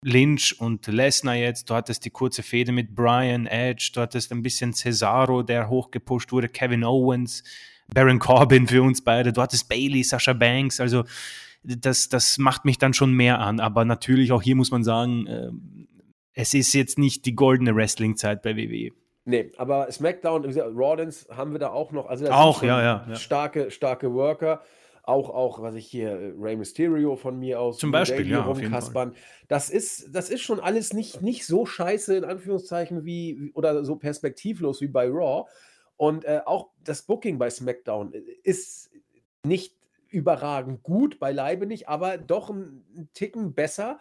Lynch 0.02 0.56
und 0.59 0.86
Lesnar 0.86 1.36
jetzt, 1.36 1.70
du 1.70 1.74
hattest 1.74 2.05
die 2.05 2.10
kurze 2.10 2.43
Fehde 2.43 2.72
mit 2.72 2.94
Brian 2.94 3.47
Edge, 3.47 3.93
du 3.94 4.01
hattest 4.01 4.32
ein 4.32 4.43
bisschen 4.43 4.72
Cesaro, 4.72 5.43
der 5.43 5.68
hochgepusht 5.68 6.32
wurde, 6.32 6.48
Kevin 6.48 6.82
Owens, 6.82 7.44
Baron 7.93 8.18
Corbin 8.18 8.66
für 8.66 8.82
uns 8.82 9.02
beide, 9.02 9.32
du 9.32 9.40
hattest 9.40 9.68
Bailey, 9.68 10.02
Sasha 10.02 10.32
Banks, 10.32 10.81
also 10.81 11.05
das, 11.65 12.09
das 12.09 12.39
macht 12.39 12.65
mich 12.65 12.78
dann 12.78 12.95
schon 12.95 13.12
mehr 13.12 13.41
an. 13.41 13.61
Aber 13.61 13.85
natürlich, 13.85 14.32
auch 14.32 14.43
hier 14.43 14.57
muss 14.57 14.70
man 14.70 14.85
sagen, 14.85 15.27
äh, 15.27 15.51
es 16.35 16.55
ist 16.55 16.73
jetzt 16.74 16.99
nicht 16.99 17.24
die 17.27 17.35
goldene 17.35 17.74
Wrestling-Zeit 17.74 18.43
bei 18.43 18.57
WWE. 18.57 18.91
Nee, 19.27 19.53
aber 19.57 19.91
SmackDown, 19.91 20.45
Rawlins 20.45 21.27
haben 21.31 21.53
wir 21.53 21.59
da 21.59 21.70
auch 21.70 21.93
noch. 21.93 22.07
Also 22.07 22.28
auch, 22.31 22.62
ja, 22.62 22.82
ja, 22.82 23.07
ja. 23.09 23.16
Starke, 23.16 23.70
starke 23.70 24.12
Worker. 24.12 24.62
Auch, 25.07 25.28
auch, 25.28 25.61
was 25.61 25.74
ich 25.74 25.86
hier, 25.86 26.11
äh, 26.11 26.32
Rey 26.39 26.57
Mysterio 26.57 27.16
von 27.16 27.39
mir 27.39 27.61
aus. 27.61 27.77
Zum 27.78 27.91
Beispiel, 27.91 28.27
ja, 28.27 28.45
auf 28.45 28.61
jeden 28.61 28.74
Fall. 28.74 29.12
Das 29.49 29.69
ist, 29.69 30.15
das 30.15 30.31
ist 30.31 30.41
schon 30.41 30.61
alles 30.61 30.95
nicht, 30.95 31.20
nicht 31.20 31.47
so 31.47 31.66
scheiße, 31.66 32.16
in 32.16 32.24
Anführungszeichen, 32.24 33.05
wie, 33.05 33.51
oder 33.55 33.85
so 33.85 33.97
perspektivlos 33.97 34.81
wie 34.81 34.89
bei 34.89 35.07
Raw. 35.09 35.47
Und 35.97 36.24
äh, 36.24 36.41
auch 36.45 36.70
das 36.82 37.03
Booking 37.03 37.39
bei 37.39 37.51
SmackDown 37.51 38.12
ist 38.43 38.91
nicht 39.45 39.77
überragend 40.15 40.82
gut, 40.82 41.19
beileibe 41.19 41.66
nicht, 41.66 41.89
aber 41.89 42.16
doch 42.19 42.51
einen 42.51 43.09
Ticken 43.12 43.55
besser 43.55 43.99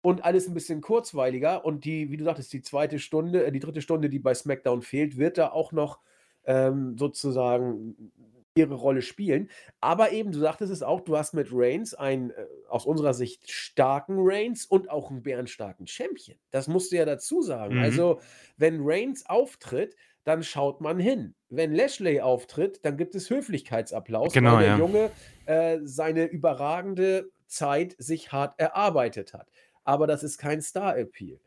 und 0.00 0.24
alles 0.24 0.48
ein 0.48 0.54
bisschen 0.54 0.80
kurzweiliger. 0.80 1.64
Und 1.64 1.84
die, 1.84 2.10
wie 2.10 2.16
du 2.16 2.24
sagtest, 2.24 2.52
die 2.52 2.62
zweite 2.62 2.98
Stunde, 2.98 3.44
äh, 3.46 3.52
die 3.52 3.60
dritte 3.60 3.82
Stunde, 3.82 4.08
die 4.08 4.18
bei 4.18 4.34
SmackDown 4.34 4.82
fehlt, 4.82 5.16
wird 5.16 5.38
da 5.38 5.50
auch 5.50 5.72
noch 5.72 6.00
ähm, 6.44 6.96
sozusagen 6.98 8.12
ihre 8.54 8.74
Rolle 8.74 9.02
spielen. 9.02 9.48
Aber 9.80 10.12
eben, 10.12 10.32
du 10.32 10.38
sagtest 10.38 10.72
es 10.72 10.82
auch, 10.82 11.00
du 11.00 11.16
hast 11.16 11.32
mit 11.32 11.48
Reigns 11.50 11.94
einen 11.94 12.30
äh, 12.30 12.46
aus 12.68 12.84
unserer 12.84 13.14
Sicht 13.14 13.50
starken 13.50 14.16
Reigns 14.18 14.66
und 14.66 14.90
auch 14.90 15.10
einen 15.10 15.22
bärenstarken 15.22 15.86
Champion. 15.86 16.36
Das 16.50 16.68
musst 16.68 16.92
du 16.92 16.96
ja 16.96 17.04
dazu 17.04 17.40
sagen. 17.40 17.76
Mhm. 17.76 17.82
Also, 17.82 18.20
wenn 18.56 18.80
Reigns 18.82 19.24
auftritt, 19.26 19.96
dann 20.24 20.42
schaut 20.42 20.80
man 20.80 20.98
hin. 20.98 21.34
Wenn 21.48 21.74
Lashley 21.74 22.20
auftritt, 22.20 22.84
dann 22.84 22.96
gibt 22.96 23.14
es 23.14 23.28
Höflichkeitsapplaus, 23.28 24.32
genau, 24.32 24.54
weil 24.54 24.60
der 24.60 24.68
ja. 24.68 24.78
Junge 24.78 25.10
äh, 25.46 25.78
seine 25.82 26.24
überragende 26.24 27.30
Zeit 27.46 27.94
sich 27.98 28.32
hart 28.32 28.58
erarbeitet 28.58 29.34
hat. 29.34 29.48
Aber 29.84 30.06
das 30.06 30.22
ist 30.22 30.38
kein 30.38 30.62
Star-Appeal. 30.62 31.40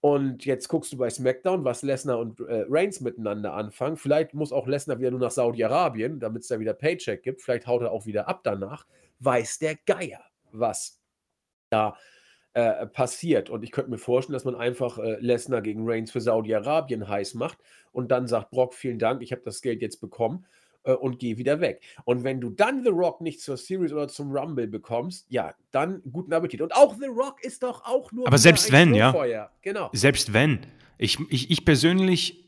Und 0.00 0.44
jetzt 0.44 0.68
guckst 0.68 0.92
du 0.92 0.98
bei 0.98 1.08
SmackDown, 1.08 1.64
was 1.64 1.82
Lesnar 1.82 2.18
und 2.18 2.40
äh, 2.40 2.64
Reigns 2.68 3.00
miteinander 3.00 3.54
anfangen. 3.54 3.96
Vielleicht 3.96 4.34
muss 4.34 4.52
auch 4.52 4.66
Lesnar 4.66 4.98
wieder 4.98 5.10
nur 5.10 5.20
nach 5.20 5.30
Saudi-Arabien, 5.30 6.20
damit 6.20 6.42
es 6.42 6.48
da 6.48 6.60
wieder 6.60 6.74
Paycheck 6.74 7.22
gibt. 7.22 7.42
Vielleicht 7.42 7.66
haut 7.66 7.82
er 7.82 7.92
auch 7.92 8.06
wieder 8.06 8.28
ab 8.28 8.40
danach. 8.44 8.86
Weiß 9.20 9.58
der 9.58 9.76
Geier, 9.86 10.22
was 10.52 11.00
da 11.70 11.90
äh, 11.90 11.92
passiert. 12.86 13.50
Und 13.50 13.62
ich 13.62 13.70
könnte 13.70 13.90
mir 13.90 13.98
vorstellen, 13.98 14.34
dass 14.34 14.44
man 14.44 14.54
einfach 14.54 14.98
äh, 14.98 15.16
Lesnar 15.20 15.60
gegen 15.60 15.88
Reigns 15.88 16.10
für 16.10 16.20
Saudi-Arabien 16.20 17.08
heiß 17.08 17.34
macht 17.34 17.58
und 17.92 18.10
dann 18.10 18.26
sagt 18.26 18.50
Brock, 18.50 18.74
vielen 18.74 18.98
Dank, 18.98 19.22
ich 19.22 19.32
habe 19.32 19.42
das 19.44 19.60
Geld 19.60 19.82
jetzt 19.82 20.00
bekommen 20.00 20.46
äh, 20.84 20.92
und 20.92 21.18
gehe 21.18 21.36
wieder 21.36 21.60
weg. 21.60 21.82
Und 22.04 22.24
wenn 22.24 22.40
du 22.40 22.50
dann 22.50 22.82
The 22.82 22.90
Rock 22.90 23.20
nicht 23.20 23.40
zur 23.40 23.56
Series 23.56 23.92
oder 23.92 24.08
zum 24.08 24.34
Rumble 24.34 24.66
bekommst, 24.66 25.26
ja, 25.28 25.54
dann 25.70 26.02
guten 26.10 26.32
Appetit. 26.32 26.62
Und 26.62 26.74
auch 26.74 26.94
The 26.94 27.06
Rock 27.06 27.44
ist 27.44 27.62
doch 27.62 27.84
auch 27.84 28.12
nur. 28.12 28.26
Aber 28.26 28.38
selbst 28.38 28.72
wenn, 28.72 28.94
ja. 28.94 29.50
Genau. 29.62 29.90
Selbst 29.92 30.32
wenn. 30.32 30.60
Ich, 30.98 31.18
ich, 31.28 31.50
ich 31.50 31.64
persönlich 31.64 32.45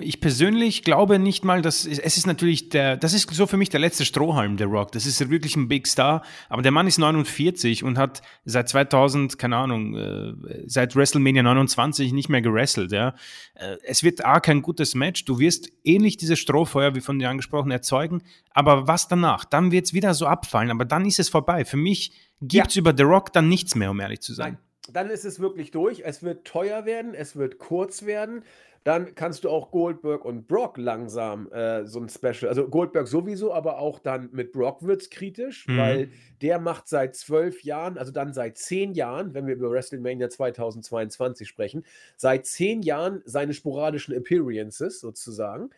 ich 0.00 0.20
persönlich 0.20 0.82
glaube 0.82 1.20
nicht 1.20 1.44
mal, 1.44 1.62
dass 1.62 1.86
es 1.86 2.16
ist 2.16 2.26
natürlich 2.26 2.68
der, 2.68 2.96
das 2.96 3.14
ist 3.14 3.32
so 3.32 3.46
für 3.46 3.56
mich 3.56 3.68
der 3.68 3.78
letzte 3.78 4.04
Strohhalm, 4.04 4.56
der 4.56 4.66
Rock. 4.66 4.90
Das 4.90 5.06
ist 5.06 5.30
wirklich 5.30 5.54
ein 5.54 5.68
Big 5.68 5.86
Star. 5.86 6.22
Aber 6.48 6.62
der 6.62 6.72
Mann 6.72 6.88
ist 6.88 6.98
49 6.98 7.84
und 7.84 7.96
hat 7.96 8.20
seit 8.44 8.68
2000, 8.68 9.38
keine 9.38 9.56
Ahnung, 9.56 9.94
äh, 9.94 10.64
seit 10.66 10.96
WrestleMania 10.96 11.44
29 11.44 12.12
nicht 12.12 12.28
mehr 12.28 12.42
gewrestelt. 12.42 12.90
Ja. 12.90 13.14
Äh, 13.54 13.76
es 13.84 14.02
wird 14.02 14.24
A, 14.24 14.40
kein 14.40 14.62
gutes 14.62 14.96
Match. 14.96 15.26
Du 15.26 15.38
wirst 15.38 15.70
ähnlich 15.84 16.16
dieses 16.16 16.40
Strohfeuer, 16.40 16.96
wie 16.96 17.00
von 17.00 17.20
dir 17.20 17.30
angesprochen, 17.30 17.70
erzeugen. 17.70 18.22
Aber 18.50 18.88
was 18.88 19.06
danach? 19.06 19.44
Dann 19.44 19.70
wird 19.70 19.86
es 19.86 19.94
wieder 19.94 20.12
so 20.14 20.26
abfallen. 20.26 20.72
Aber 20.72 20.84
dann 20.84 21.06
ist 21.06 21.20
es 21.20 21.28
vorbei. 21.28 21.64
Für 21.64 21.76
mich 21.76 22.12
gibt 22.40 22.68
es 22.68 22.74
ja. 22.74 22.80
über 22.80 22.94
The 22.96 23.04
Rock 23.04 23.32
dann 23.32 23.48
nichts 23.48 23.76
mehr, 23.76 23.92
um 23.92 24.00
ehrlich 24.00 24.22
zu 24.22 24.34
sein. 24.34 24.54
Nein. 24.54 24.58
Dann 24.92 25.08
ist 25.08 25.24
es 25.24 25.40
wirklich 25.40 25.70
durch. 25.70 26.02
Es 26.04 26.22
wird 26.22 26.44
teuer 26.44 26.84
werden, 26.84 27.14
es 27.14 27.36
wird 27.36 27.58
kurz 27.58 28.04
werden. 28.04 28.42
Dann 28.84 29.14
kannst 29.14 29.44
du 29.44 29.50
auch 29.50 29.70
Goldberg 29.70 30.26
und 30.26 30.46
Brock 30.46 30.76
langsam 30.76 31.50
äh, 31.52 31.86
so 31.86 32.00
ein 32.00 32.10
Special, 32.10 32.48
also 32.48 32.68
Goldberg 32.68 33.08
sowieso, 33.08 33.54
aber 33.54 33.78
auch 33.78 33.98
dann 33.98 34.28
mit 34.32 34.52
Brock 34.52 34.82
wird 34.82 35.00
es 35.00 35.10
kritisch, 35.10 35.66
mhm. 35.66 35.78
weil 35.78 36.10
der 36.42 36.58
macht 36.58 36.88
seit 36.88 37.16
zwölf 37.16 37.62
Jahren, 37.62 37.96
also 37.96 38.12
dann 38.12 38.34
seit 38.34 38.58
zehn 38.58 38.92
Jahren, 38.92 39.32
wenn 39.32 39.46
wir 39.46 39.54
über 39.54 39.70
WrestleMania 39.70 40.28
2022 40.28 41.48
sprechen, 41.48 41.86
seit 42.18 42.44
zehn 42.44 42.82
Jahren 42.82 43.22
seine 43.24 43.54
sporadischen 43.54 44.14
Appearances 44.14 45.00
sozusagen. 45.00 45.70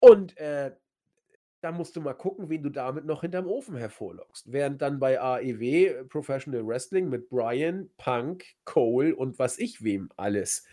Und 0.00 0.36
äh, 0.36 0.72
da 1.60 1.70
musst 1.70 1.94
du 1.94 2.00
mal 2.00 2.14
gucken, 2.14 2.48
wen 2.48 2.64
du 2.64 2.70
damit 2.70 3.04
noch 3.04 3.20
hinterm 3.20 3.46
Ofen 3.46 3.76
hervorlockst. 3.76 4.50
Während 4.50 4.82
dann 4.82 4.98
bei 4.98 5.20
AEW 5.20 6.04
Professional 6.08 6.66
Wrestling 6.66 7.08
mit 7.08 7.28
Brian, 7.28 7.90
Punk, 7.96 8.44
Cole 8.64 9.14
und 9.14 9.38
was 9.38 9.58
ich 9.58 9.84
wem 9.84 10.08
alles 10.16 10.64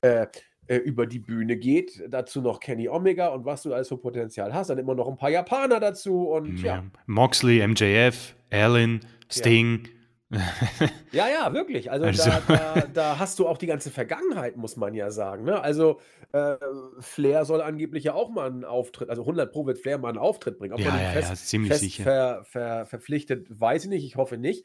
äh, 0.00 0.26
äh, 0.70 0.76
über 0.76 1.04
die 1.04 1.18
Bühne 1.18 1.56
geht. 1.56 2.00
Dazu 2.08 2.40
noch 2.40 2.60
Kenny 2.60 2.88
Omega 2.88 3.28
und 3.28 3.44
was 3.44 3.64
du 3.64 3.74
alles 3.74 3.88
für 3.88 3.96
Potenzial 3.96 4.54
hast. 4.54 4.70
Dann 4.70 4.78
immer 4.78 4.94
noch 4.94 5.08
ein 5.08 5.16
paar 5.16 5.30
Japaner 5.30 5.80
dazu 5.80 6.28
und 6.28 6.62
ja. 6.62 6.76
ja. 6.76 6.84
Moxley, 7.06 7.66
MJF, 7.66 8.36
Allen, 8.52 9.00
Sting. 9.28 9.88
Ja. 10.30 10.40
ja, 11.10 11.28
ja, 11.28 11.52
wirklich. 11.52 11.90
Also, 11.90 12.06
also. 12.06 12.30
Da, 12.30 12.40
da, 12.46 12.80
da, 12.94 13.18
hast 13.18 13.40
du 13.40 13.48
auch 13.48 13.58
die 13.58 13.66
ganze 13.66 13.90
Vergangenheit, 13.90 14.56
muss 14.56 14.76
man 14.76 14.94
ja 14.94 15.10
sagen. 15.10 15.42
Ne? 15.42 15.60
Also 15.60 15.98
äh, 16.30 16.54
Flair 17.00 17.44
soll 17.44 17.62
angeblich 17.62 18.04
ja 18.04 18.14
auch 18.14 18.30
mal 18.30 18.46
einen 18.46 18.64
Auftritt, 18.64 19.10
also 19.10 19.22
100 19.22 19.50
Pro 19.50 19.66
wird 19.66 19.78
Flair 19.78 19.98
mal 19.98 20.10
einen 20.10 20.18
Auftritt 20.18 20.60
bringen. 20.60 20.74
Ob 20.74 20.78
ja, 20.78 20.96
ja, 20.96 21.10
fest, 21.10 21.30
ja, 21.30 21.34
ziemlich 21.34 21.74
sicher. 21.78 22.04
Ver, 22.04 22.44
ver, 22.44 22.86
verpflichtet, 22.86 23.48
weiß 23.50 23.82
ich 23.82 23.90
nicht, 23.90 24.04
ich 24.04 24.14
hoffe 24.14 24.38
nicht. 24.38 24.64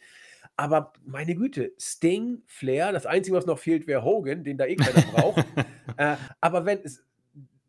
Aber 0.55 0.93
meine 1.03 1.33
Güte, 1.33 1.73
Sting, 1.79 2.43
Flair, 2.45 2.91
das 2.91 3.07
Einzige, 3.07 3.35
was 3.35 3.47
noch 3.47 3.57
fehlt, 3.57 3.87
wäre 3.87 4.03
Hogan, 4.03 4.43
den 4.43 4.59
da 4.59 4.65
eh 4.67 4.75
keiner 4.75 5.01
braucht. 5.11 5.43
äh, 5.97 6.15
aber 6.41 6.65
wenn 6.65 6.79
es, 6.83 7.03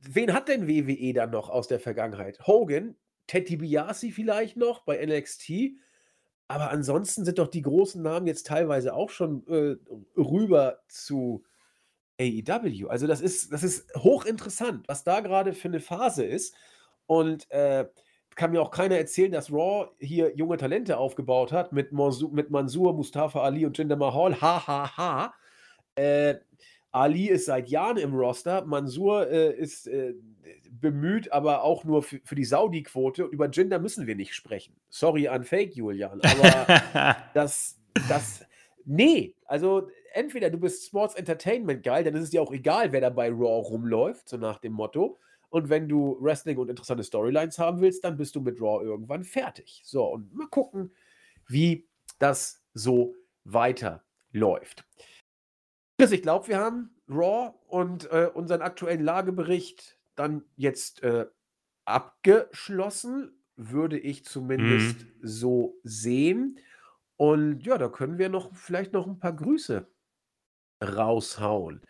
wen 0.00 0.32
hat 0.32 0.48
denn 0.48 0.68
WWE 0.68 1.12
dann 1.12 1.30
noch 1.30 1.48
aus 1.48 1.68
der 1.68 1.80
Vergangenheit? 1.80 2.46
Hogan, 2.46 2.96
Ted 3.26 3.48
DiBiase 3.48 4.10
vielleicht 4.10 4.56
noch 4.56 4.84
bei 4.84 5.04
NXT. 5.04 5.50
Aber 6.48 6.70
ansonsten 6.70 7.24
sind 7.24 7.38
doch 7.38 7.48
die 7.48 7.62
großen 7.62 8.00
Namen 8.00 8.26
jetzt 8.26 8.46
teilweise 8.46 8.94
auch 8.94 9.10
schon 9.10 9.46
äh, 9.48 9.76
rüber 10.16 10.80
zu 10.86 11.44
AEW. 12.20 12.88
Also 12.88 13.06
das 13.06 13.20
ist, 13.20 13.52
das 13.52 13.62
ist 13.62 13.92
hochinteressant, 13.96 14.86
was 14.88 15.02
da 15.02 15.20
gerade 15.20 15.54
für 15.54 15.68
eine 15.68 15.80
Phase 15.80 16.24
ist. 16.24 16.54
Und 17.06 17.50
äh, 17.50 17.86
kann 18.36 18.52
mir 18.52 18.60
auch 18.60 18.70
keiner 18.70 18.96
erzählen, 18.96 19.32
dass 19.32 19.50
Raw 19.50 19.90
hier 19.98 20.36
junge 20.36 20.56
Talente 20.56 20.98
aufgebaut 20.98 21.52
hat 21.52 21.72
mit, 21.72 21.92
Mansur, 21.92 22.30
mit 22.30 22.50
Mansur, 22.50 22.92
Mustafa 22.92 23.42
Ali 23.42 23.66
und 23.66 23.76
Jinder 23.76 23.96
Mahal. 23.96 24.40
Ha, 24.40 24.66
ha, 24.66 24.96
ha. 24.96 25.34
Äh, 25.96 26.36
Ali 26.96 27.28
ist 27.28 27.44
seit 27.44 27.68
Jahren 27.68 27.98
im 27.98 28.14
Roster. 28.14 28.64
Mansur 28.64 29.28
äh, 29.30 29.54
ist 29.54 29.86
äh, 29.86 30.14
bemüht, 30.70 31.30
aber 31.30 31.62
auch 31.62 31.84
nur 31.84 32.02
für, 32.02 32.20
für 32.24 32.34
die 32.34 32.44
Saudi-Quote. 32.44 33.24
Über 33.24 33.50
Jinder 33.50 33.78
müssen 33.78 34.06
wir 34.06 34.16
nicht 34.16 34.34
sprechen. 34.34 34.74
Sorry 34.88 35.28
an 35.28 35.44
Fake, 35.44 35.76
Julian. 35.76 36.20
Aber 36.22 37.16
das, 37.34 37.78
das, 38.08 38.46
nee, 38.86 39.34
also 39.44 39.88
entweder 40.14 40.48
du 40.48 40.58
bist 40.58 40.86
Sports 40.86 41.14
Entertainment 41.14 41.82
geil, 41.82 42.02
dann 42.02 42.14
ist 42.14 42.22
es 42.22 42.30
dir 42.30 42.40
auch 42.40 42.52
egal, 42.52 42.92
wer 42.92 43.02
da 43.02 43.10
bei 43.10 43.28
Raw 43.28 43.68
rumläuft, 43.68 44.30
so 44.30 44.38
nach 44.38 44.58
dem 44.58 44.72
Motto. 44.72 45.18
Und 45.50 45.68
wenn 45.68 45.88
du 45.88 46.16
Wrestling 46.20 46.56
und 46.56 46.70
interessante 46.70 47.04
Storylines 47.04 47.58
haben 47.58 47.82
willst, 47.82 48.04
dann 48.04 48.16
bist 48.16 48.34
du 48.34 48.40
mit 48.40 48.58
Raw 48.60 48.82
irgendwann 48.82 49.22
fertig. 49.22 49.82
So, 49.84 50.04
und 50.06 50.34
mal 50.34 50.48
gucken, 50.48 50.92
wie 51.46 51.86
das 52.18 52.62
so 52.72 53.14
weiterläuft. 53.44 54.84
Chris, 55.98 56.12
ich 56.12 56.22
glaube, 56.22 56.48
wir 56.48 56.58
haben 56.58 56.90
Raw 57.08 57.54
und 57.68 58.10
äh, 58.10 58.30
unseren 58.32 58.60
aktuellen 58.60 59.02
Lagebericht 59.02 59.98
dann 60.14 60.44
jetzt 60.56 61.02
äh, 61.02 61.26
abgeschlossen, 61.86 63.32
würde 63.56 63.98
ich 63.98 64.24
zumindest 64.24 65.04
mhm. 65.04 65.10
so 65.22 65.80
sehen. 65.82 66.58
Und 67.16 67.64
ja, 67.64 67.78
da 67.78 67.88
können 67.88 68.18
wir 68.18 68.28
noch 68.28 68.54
vielleicht 68.54 68.92
noch 68.92 69.06
ein 69.06 69.18
paar 69.18 69.32
Grüße 69.32 69.86
raushauen. 70.82 71.80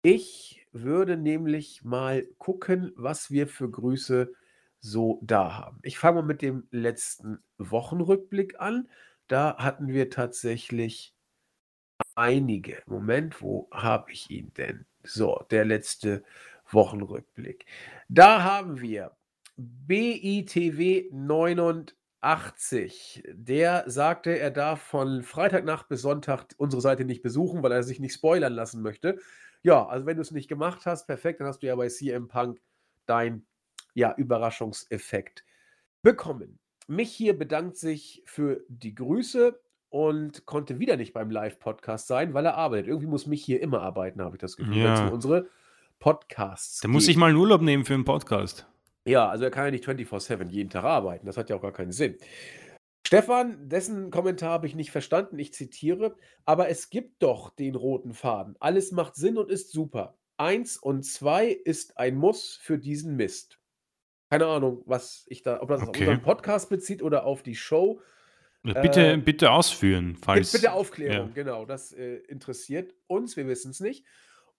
Ich 0.00 0.66
würde 0.72 1.18
nämlich 1.18 1.84
mal 1.84 2.26
gucken, 2.38 2.92
was 2.96 3.30
wir 3.30 3.46
für 3.46 3.70
Grüße 3.70 4.32
so 4.80 5.20
da 5.22 5.58
haben. 5.58 5.78
Ich 5.82 5.98
fange 5.98 6.22
mal 6.22 6.26
mit 6.26 6.40
dem 6.40 6.66
letzten 6.70 7.38
Wochenrückblick 7.58 8.58
an. 8.58 8.88
Da 9.28 9.58
hatten 9.58 9.88
wir 9.88 10.08
tatsächlich 10.08 11.14
einige. 12.14 12.82
Moment, 12.86 13.42
wo 13.42 13.68
habe 13.70 14.12
ich 14.12 14.30
ihn 14.30 14.52
denn? 14.54 14.86
So, 15.02 15.44
der 15.50 15.64
letzte 15.64 16.22
Wochenrückblick. 16.70 17.66
Da 18.08 18.42
haben 18.42 18.80
wir 18.80 19.16
BITW 19.56 21.10
89. 21.12 23.24
Der 23.32 23.84
sagte, 23.86 24.38
er 24.38 24.50
darf 24.50 24.82
von 24.82 25.22
Freitagnacht 25.22 25.88
bis 25.88 26.02
Sonntag 26.02 26.46
unsere 26.56 26.82
Seite 26.82 27.04
nicht 27.04 27.22
besuchen, 27.22 27.62
weil 27.62 27.72
er 27.72 27.82
sich 27.82 28.00
nicht 28.00 28.14
spoilern 28.14 28.54
lassen 28.54 28.82
möchte. 28.82 29.18
Ja, 29.62 29.86
also 29.86 30.06
wenn 30.06 30.16
du 30.16 30.22
es 30.22 30.30
nicht 30.30 30.48
gemacht 30.48 30.86
hast, 30.86 31.06
perfekt, 31.06 31.40
dann 31.40 31.48
hast 31.48 31.62
du 31.62 31.66
ja 31.66 31.76
bei 31.76 31.88
CM 31.88 32.28
Punk 32.28 32.60
dein 33.06 33.46
ja, 33.94 34.14
Überraschungseffekt 34.16 35.44
bekommen. 36.02 36.58
Mich 36.88 37.12
hier 37.12 37.38
bedankt 37.38 37.76
sich 37.76 38.22
für 38.26 38.64
die 38.68 38.94
Grüße 38.94 39.60
und 39.92 40.46
konnte 40.46 40.78
wieder 40.78 40.96
nicht 40.96 41.12
beim 41.12 41.30
Live-Podcast 41.30 42.06
sein, 42.06 42.32
weil 42.32 42.46
er 42.46 42.56
arbeitet. 42.56 42.88
Irgendwie 42.88 43.06
muss 43.06 43.26
mich 43.26 43.44
hier 43.44 43.60
immer 43.60 43.82
arbeiten, 43.82 44.22
habe 44.22 44.36
ich 44.36 44.40
das 44.40 44.56
Gefühl, 44.56 44.78
ja. 44.78 45.06
wenn 45.06 45.12
unsere 45.12 45.46
Podcasts 45.98 46.80
Da 46.80 46.88
muss 46.88 47.08
ich 47.08 47.16
mal 47.16 47.28
einen 47.28 47.36
Urlaub 47.36 47.60
nehmen 47.60 47.84
für 47.84 47.92
einen 47.94 48.06
Podcast. 48.06 48.66
Ja, 49.04 49.28
also 49.28 49.44
er 49.44 49.50
kann 49.50 49.66
ja 49.66 49.70
nicht 49.70 49.86
24-7 49.86 50.48
jeden 50.48 50.70
Tag 50.70 50.84
arbeiten. 50.84 51.26
Das 51.26 51.36
hat 51.36 51.50
ja 51.50 51.56
auch 51.56 51.62
gar 51.62 51.72
keinen 51.72 51.92
Sinn. 51.92 52.16
Stefan, 53.06 53.68
dessen 53.68 54.10
Kommentar 54.10 54.50
habe 54.50 54.66
ich 54.66 54.74
nicht 54.74 54.92
verstanden, 54.92 55.38
ich 55.38 55.52
zitiere, 55.52 56.16
aber 56.46 56.70
es 56.70 56.88
gibt 56.88 57.22
doch 57.22 57.50
den 57.50 57.74
roten 57.74 58.14
Faden. 58.14 58.56
Alles 58.60 58.92
macht 58.92 59.16
Sinn 59.16 59.36
und 59.36 59.50
ist 59.50 59.72
super. 59.72 60.16
Eins 60.38 60.78
und 60.78 61.04
zwei 61.04 61.48
ist 61.48 61.98
ein 61.98 62.16
Muss 62.16 62.58
für 62.62 62.78
diesen 62.78 63.16
Mist. 63.16 63.58
Keine 64.30 64.46
Ahnung, 64.46 64.82
was 64.86 65.26
ich 65.28 65.42
da, 65.42 65.60
ob 65.60 65.68
das 65.68 65.82
okay. 65.82 65.90
auf 65.90 66.00
unseren 66.00 66.22
Podcast 66.22 66.70
bezieht 66.70 67.02
oder 67.02 67.26
auf 67.26 67.42
die 67.42 67.56
Show. 67.56 68.00
Bitte, 68.62 69.14
äh, 69.14 69.16
bitte 69.16 69.50
ausführen, 69.50 70.16
falls. 70.22 70.52
Bitte 70.52 70.72
Aufklärung, 70.72 71.28
ja. 71.28 71.34
genau. 71.34 71.64
Das 71.64 71.92
äh, 71.92 72.16
interessiert 72.28 72.94
uns, 73.08 73.36
wir 73.36 73.48
wissen 73.48 73.72
es 73.72 73.80
nicht. 73.80 74.04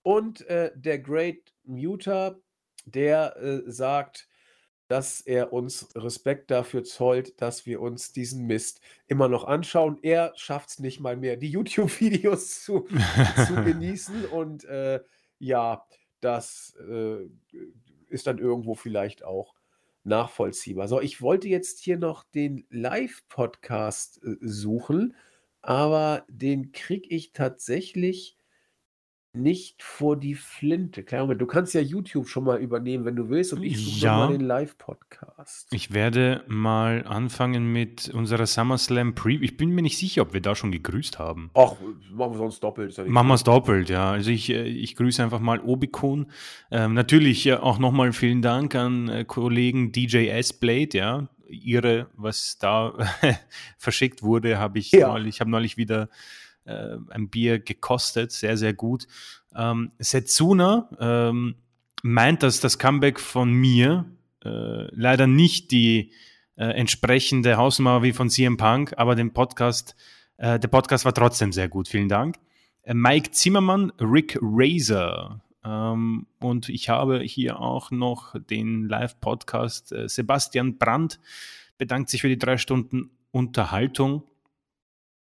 Und 0.02 0.46
äh, 0.48 0.72
der 0.76 1.00
Great 1.00 1.54
Muter, 1.64 2.42
der 2.86 3.38
äh, 3.38 3.62
sagt, 3.72 4.28
dass 4.90 5.22
er 5.22 5.54
uns 5.54 5.88
Respekt 5.96 6.52
dafür 6.52 6.84
zollt, 6.84 7.42
dass 7.42 7.66
wir 7.66 7.82
uns 7.82 8.12
diesen 8.12 8.46
Mist 8.46 8.82
immer 9.08 9.30
noch 9.30 9.46
anschauen. 9.46 9.98
Er 10.02 10.34
schafft 10.36 10.70
es 10.70 10.80
nicht 10.80 11.00
mal 11.00 11.16
mehr, 11.16 11.38
die 11.38 11.50
YouTube-Videos 11.50 12.62
zu, 12.64 12.88
zu 13.48 13.56
genießen. 13.64 14.26
Und 14.26 14.66
äh, 14.66 15.00
ja, 15.40 15.86
das 16.20 16.76
äh, 16.88 17.26
ist 18.10 18.28
dann 18.28 18.38
irgendwo 18.38 18.76
vielleicht 18.76 19.24
auch 19.24 19.56
nachvollziehbar. 20.04 20.88
So, 20.88 21.02
ich 21.02 21.22
wollte 21.22 21.48
jetzt 21.48 21.80
hier 21.80 21.98
noch 21.98 22.24
den 22.24 22.66
Live-Podcast 22.70 24.24
äh, 24.24 24.36
suchen, 24.42 25.16
aber 25.62 26.26
den 26.28 26.72
kriege 26.72 27.08
ich 27.10 27.34
tatsächlich 27.34 28.38
nicht 29.36 29.82
vor 29.82 30.16
die 30.16 30.36
Flinte. 30.36 31.04
Klar, 31.04 31.34
du 31.34 31.46
kannst 31.48 31.74
ja 31.74 31.82
YouTube 31.82 32.28
schon 32.28 32.44
mal 32.44 32.60
übernehmen, 32.60 33.04
wenn 33.06 33.16
du 33.16 33.30
willst, 33.30 33.52
und 33.54 33.64
ich 33.64 33.84
suche 33.84 34.06
ja, 34.06 34.18
mal 34.18 34.32
den 34.32 34.42
Live-Podcast. 34.42 35.68
Ich 35.72 35.92
werde 35.92 36.44
mal 36.48 37.04
anfangen 37.08 37.72
mit 37.72 38.10
unserer 38.10 38.46
SummerSlam 38.46 39.16
Pre. 39.16 39.34
Ich 39.34 39.58
bin 39.58 39.72
mir 39.72 39.82
nicht 39.82 39.98
sicher, 39.98 40.22
ob 40.22 40.34
wir 40.34 40.42
da 40.42 40.56
schon 40.56 40.72
gegrüßt 40.72 41.18
haben. 41.18 41.50
Ach, 41.56 41.74
machen 42.12 42.34
wir 42.34 42.38
sonst 42.38 42.60
doppelt. 42.64 42.96
Ja 42.96 43.06
machen 43.06 43.28
wir 43.28 43.34
es 43.36 43.44
doppelt, 43.44 43.90
ja. 43.90 44.12
Also 44.12 44.30
ich, 44.30 44.50
äh, 44.50 44.64
ich 44.64 44.96
grüße 44.96 45.24
einfach 45.24 45.40
mal 45.40 45.60
Obikon. 45.62 46.28
Ähm, 46.70 46.94
natürlich 46.94 47.48
äh, 47.48 47.56
auch 47.56 47.80
nochmal 47.80 48.14
vielen 48.14 48.42
Dank 48.42 48.76
an 48.76 49.10
äh, 49.10 49.26
Kollegen 49.26 49.92
DJ 49.92 50.28
S-Blade, 50.28 50.98
ja. 50.98 51.30
Ihre, 51.48 52.08
was 52.16 52.58
da 52.60 52.94
verschickt 53.78 54.24
wurde, 54.24 54.58
habe 54.58 54.80
ich 54.80 54.92
ja. 54.92 55.08
neulich, 55.08 55.36
ich 55.36 55.40
habe 55.40 55.52
neulich 55.52 55.78
wieder 55.78 56.10
äh, 56.66 56.98
ein 57.10 57.30
Bier 57.30 57.60
gekostet, 57.60 58.32
sehr, 58.32 58.58
sehr 58.58 58.74
gut. 58.74 59.08
Ähm, 59.56 59.92
Setsuna, 60.00 60.90
ähm, 61.00 61.56
meint, 62.04 62.44
dass 62.44 62.60
das 62.60 62.80
Comeback 62.80 63.20
von 63.20 63.52
mir 63.52 64.06
äh, 64.44 64.88
leider 64.96 65.28
nicht 65.28 65.72
die 65.72 66.12
äh, 66.56 66.66
entsprechende 66.66 67.58
Hausnummer 67.58 68.04
wie 68.04 68.14
von 68.14 68.30
CM 68.30 68.58
Punk, 68.58 68.94
aber 68.98 69.16
den 69.16 69.34
Podcast, 69.34 69.96
äh, 70.38 70.60
der 70.60 70.68
Podcast 70.68 71.06
war 71.06 71.14
trotzdem 71.14 71.52
sehr 71.52 71.70
gut. 71.70 71.88
Vielen 71.88 72.10
Dank. 72.10 72.38
Äh, 72.84 72.94
Mike 72.94 73.32
Zimmermann, 73.32 73.92
Rick 74.00 74.38
Razor. 74.42 75.42
Ähm, 75.64 76.28
und 76.40 76.70
ich 76.70 76.90
habe 76.90 77.22
hier 77.22 77.60
auch 77.60 77.90
noch 77.92 78.36
den 78.50 78.88
Live-Podcast 78.88 79.94
äh, 79.94 80.10
Sebastian 80.10 80.78
Brandt 80.78 81.20
bedankt 81.78 82.10
sich 82.10 82.22
für 82.22 82.30
die 82.30 82.38
drei 82.38 82.58
Stunden 82.58 83.10
Unterhaltung. 83.32 84.24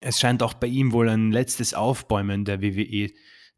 Es 0.01 0.20
scheint 0.20 0.43
auch 0.43 0.55
bei 0.55 0.66
ihm 0.66 0.93
wohl 0.93 1.09
ein 1.09 1.33
letztes 1.33 1.75
Aufbäumen 1.75 2.45
der 2.45 2.62
WWE 2.62 3.11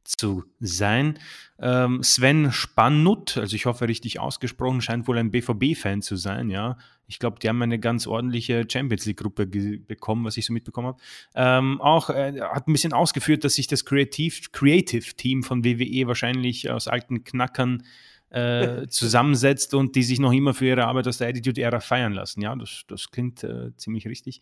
zu 0.05 0.45
sein. 0.59 1.19
Ähm, 1.61 2.03
Sven 2.03 2.53
Spannut, 2.53 3.37
also 3.37 3.55
ich 3.55 3.67
hoffe 3.67 3.87
richtig 3.87 4.19
ausgesprochen, 4.19 4.81
scheint 4.81 5.07
wohl 5.07 5.19
ein 5.19 5.31
BVB-Fan 5.31 6.03
zu 6.03 6.17
sein, 6.17 6.51
ja. 6.51 6.79
Ich 7.07 7.19
glaube, 7.19 7.39
die 7.41 7.49
haben 7.49 7.61
eine 7.61 7.79
ganz 7.79 8.07
ordentliche 8.07 8.65
Champions 8.71 9.05
League-Gruppe 9.05 9.47
bekommen, 9.47 10.25
was 10.25 10.37
ich 10.37 10.47
so 10.47 10.53
mitbekommen 10.53 10.89
habe. 10.89 11.01
Ähm, 11.35 11.81
auch 11.81 12.09
äh, 12.09 12.41
hat 12.41 12.69
ein 12.69 12.73
bisschen 12.73 12.93
ausgeführt, 12.93 13.45
dass 13.45 13.55
sich 13.55 13.67
das 13.67 13.85
Creative, 13.85 14.35
Creative 14.53 15.43
von 15.43 15.65
WWE 15.65 16.07
wahrscheinlich 16.07 16.71
aus 16.71 16.87
alten 16.87 17.25
Knackern 17.25 17.83
äh, 18.31 18.87
zusammensetzt 18.89 19.75
und 19.75 19.97
die 19.97 20.03
sich 20.03 20.19
noch 20.21 20.33
immer 20.33 20.55
für 20.55 20.67
ihre 20.67 20.87
Arbeit 20.87 21.09
aus 21.09 21.19
der 21.19 21.29
Attitude-Ära 21.29 21.81
feiern 21.81 22.13
lassen. 22.13 22.41
Ja, 22.41 22.55
das, 22.55 22.83
das 22.89 23.11
klingt 23.11 23.43
äh, 23.43 23.75
ziemlich 23.77 24.07
richtig. 24.07 24.41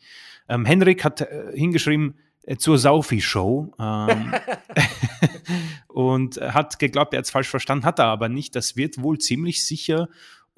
Ähm, 0.48 0.64
Henrik 0.64 1.04
hat 1.04 1.22
äh, 1.22 1.52
hingeschrieben, 1.54 2.14
äh, 2.42 2.56
zur 2.56 2.78
Saufi-Show 2.78 3.72
ähm, 3.78 4.34
und 5.88 6.40
hat 6.40 6.78
geglaubt, 6.78 7.14
er 7.14 7.18
hat 7.18 7.24
es 7.24 7.30
falsch 7.30 7.48
verstanden, 7.48 7.84
hat 7.84 7.98
er 7.98 8.06
aber 8.06 8.28
nicht. 8.28 8.54
Das 8.54 8.76
wird 8.76 9.02
wohl 9.02 9.18
ziemlich 9.18 9.64
sicher 9.64 10.08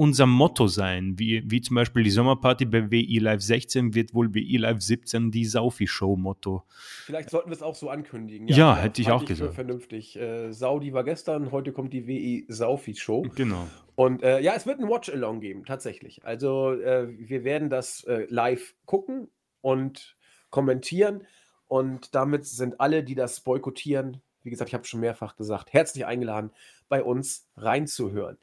unser 0.01 0.25
Motto 0.25 0.67
sein, 0.67 1.19
wie, 1.19 1.43
wie 1.51 1.61
zum 1.61 1.75
Beispiel 1.75 2.03
die 2.03 2.11
Sommerparty 2.11 2.65
bei 2.65 2.91
WI 2.91 3.19
Live 3.19 3.43
16 3.43 3.95
wird 3.95 4.15
wohl 4.15 4.33
WI 4.33 4.57
Live 4.57 4.81
17 4.81 5.31
die 5.31 5.45
Saufi-Show-Motto. 5.45 6.63
Vielleicht 7.05 7.29
sollten 7.29 7.51
wir 7.51 7.55
es 7.55 7.61
auch 7.61 7.75
so 7.75 7.91
ankündigen. 7.91 8.49
Ja, 8.49 8.57
ja 8.57 8.77
hätte 8.79 9.03
ich 9.03 9.11
auch 9.11 9.21
ich 9.21 9.29
gesagt. 9.29 9.55
Vernünftig. 9.55 10.19
Äh, 10.19 10.53
Saudi 10.53 10.95
war 10.95 11.05
gestern, 11.05 11.53
heute 11.53 11.73
kommt 11.73 11.93
die 11.93 12.07
WI 12.07 12.47
Saufi-Show. 12.49 13.27
Genau. 13.35 13.69
Und 13.95 14.23
äh, 14.23 14.41
ja, 14.41 14.55
es 14.55 14.65
wird 14.65 14.81
ein 14.81 14.89
Watch-Along 14.89 15.41
geben, 15.41 15.67
tatsächlich. 15.67 16.25
Also 16.25 16.73
äh, 16.73 17.07
wir 17.19 17.45
werden 17.45 17.69
das 17.69 18.03
äh, 18.05 18.25
live 18.31 18.75
gucken 18.87 19.29
und 19.61 20.17
kommentieren. 20.49 21.27
Und 21.69 22.15
damit 22.15 22.47
sind 22.47 22.81
alle, 22.81 23.05
die 23.05 23.15
das 23.15 23.41
boykottieren, 23.41 24.23
wie 24.45 24.49
gesagt, 24.49 24.71
ich 24.71 24.75
habe 24.75 24.87
schon 24.87 25.01
mehrfach 25.01 25.37
gesagt, 25.37 25.75
herzlich 25.75 26.07
eingeladen, 26.07 26.53
bei 26.89 27.03
uns 27.03 27.51
reinzuhören. 27.59 28.39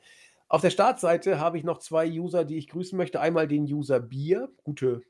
Auf 0.49 0.61
der 0.61 0.69
Startseite 0.69 1.39
habe 1.39 1.57
ich 1.57 1.65
noch 1.65 1.79
zwei 1.79 2.09
User, 2.09 2.45
die 2.45 2.57
ich 2.57 2.69
grüßen 2.69 2.97
möchte. 2.97 3.19
Einmal 3.19 3.47
den 3.47 3.63
User 3.63 3.99
Bier, 3.99 4.49
gute, 4.63 5.01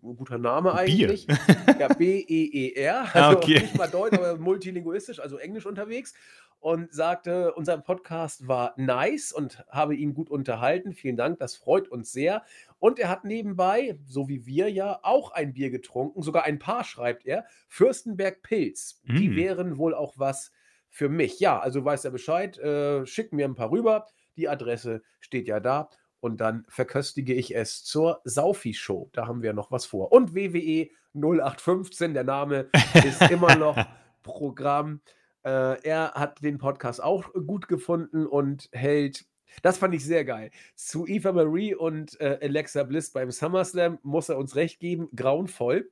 guter 0.00 0.38
Name 0.38 0.74
eigentlich. 0.74 1.26
Bier. 1.26 1.38
Ja, 1.78 1.88
B-E-E-R, 1.88 3.04
ah, 3.12 3.26
also 3.26 3.38
okay. 3.38 3.60
nicht 3.60 3.76
mal 3.76 3.88
Deutsch, 3.88 4.14
aber 4.14 4.38
multilinguistisch, 4.38 5.20
also 5.20 5.36
Englisch 5.36 5.66
unterwegs. 5.66 6.14
Und 6.58 6.92
sagte, 6.92 7.52
unser 7.52 7.76
Podcast 7.76 8.48
war 8.48 8.72
nice 8.78 9.30
und 9.30 9.62
habe 9.68 9.94
ihn 9.94 10.14
gut 10.14 10.30
unterhalten. 10.30 10.94
Vielen 10.94 11.16
Dank, 11.16 11.38
das 11.38 11.54
freut 11.54 11.86
uns 11.88 12.12
sehr. 12.12 12.42
Und 12.78 12.98
er 12.98 13.10
hat 13.10 13.24
nebenbei, 13.24 13.98
so 14.06 14.28
wie 14.28 14.46
wir 14.46 14.70
ja, 14.70 14.98
auch 15.02 15.32
ein 15.32 15.52
Bier 15.52 15.70
getrunken, 15.70 16.22
sogar 16.22 16.44
ein 16.44 16.58
paar, 16.58 16.82
schreibt 16.82 17.26
er. 17.26 17.44
Fürstenberg 17.68 18.42
Pilz. 18.42 19.02
Mm. 19.04 19.16
Die 19.16 19.36
wären 19.36 19.76
wohl 19.76 19.94
auch 19.94 20.14
was 20.16 20.50
für 20.88 21.10
mich. 21.10 21.38
Ja, 21.40 21.60
also 21.60 21.84
weiß 21.84 22.06
er 22.06 22.10
Bescheid. 22.10 22.58
Äh, 22.58 23.04
schick 23.04 23.34
mir 23.34 23.44
ein 23.44 23.54
paar 23.54 23.70
rüber. 23.70 24.06
Die 24.36 24.48
Adresse 24.48 25.02
steht 25.20 25.48
ja 25.48 25.60
da. 25.60 25.88
Und 26.20 26.40
dann 26.40 26.64
verköstige 26.68 27.34
ich 27.34 27.54
es 27.54 27.84
zur 27.84 28.20
Saufi-Show. 28.24 29.10
Da 29.12 29.26
haben 29.26 29.42
wir 29.42 29.52
noch 29.52 29.70
was 29.70 29.86
vor. 29.86 30.12
Und 30.12 30.34
WWE 30.34 30.88
0815, 31.14 32.14
der 32.14 32.24
Name 32.24 32.68
ist 33.04 33.22
immer 33.30 33.54
noch 33.56 33.76
Programm. 34.22 35.00
Äh, 35.44 35.80
er 35.82 36.12
hat 36.14 36.42
den 36.42 36.58
Podcast 36.58 37.02
auch 37.02 37.32
gut 37.32 37.68
gefunden 37.68 38.26
und 38.26 38.68
hält 38.72 39.26
das 39.62 39.78
fand 39.78 39.94
ich 39.94 40.04
sehr 40.04 40.24
geil. 40.24 40.50
Zu 40.74 41.06
Eva 41.06 41.32
Marie 41.32 41.74
und 41.74 42.20
äh, 42.20 42.38
Alexa 42.42 42.82
Bliss 42.82 43.10
beim 43.10 43.30
SummerSlam 43.30 43.98
muss 44.02 44.28
er 44.28 44.38
uns 44.38 44.56
recht 44.56 44.80
geben, 44.80 45.08
grauenvoll. 45.14 45.90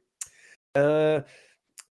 Äh, 0.75 1.23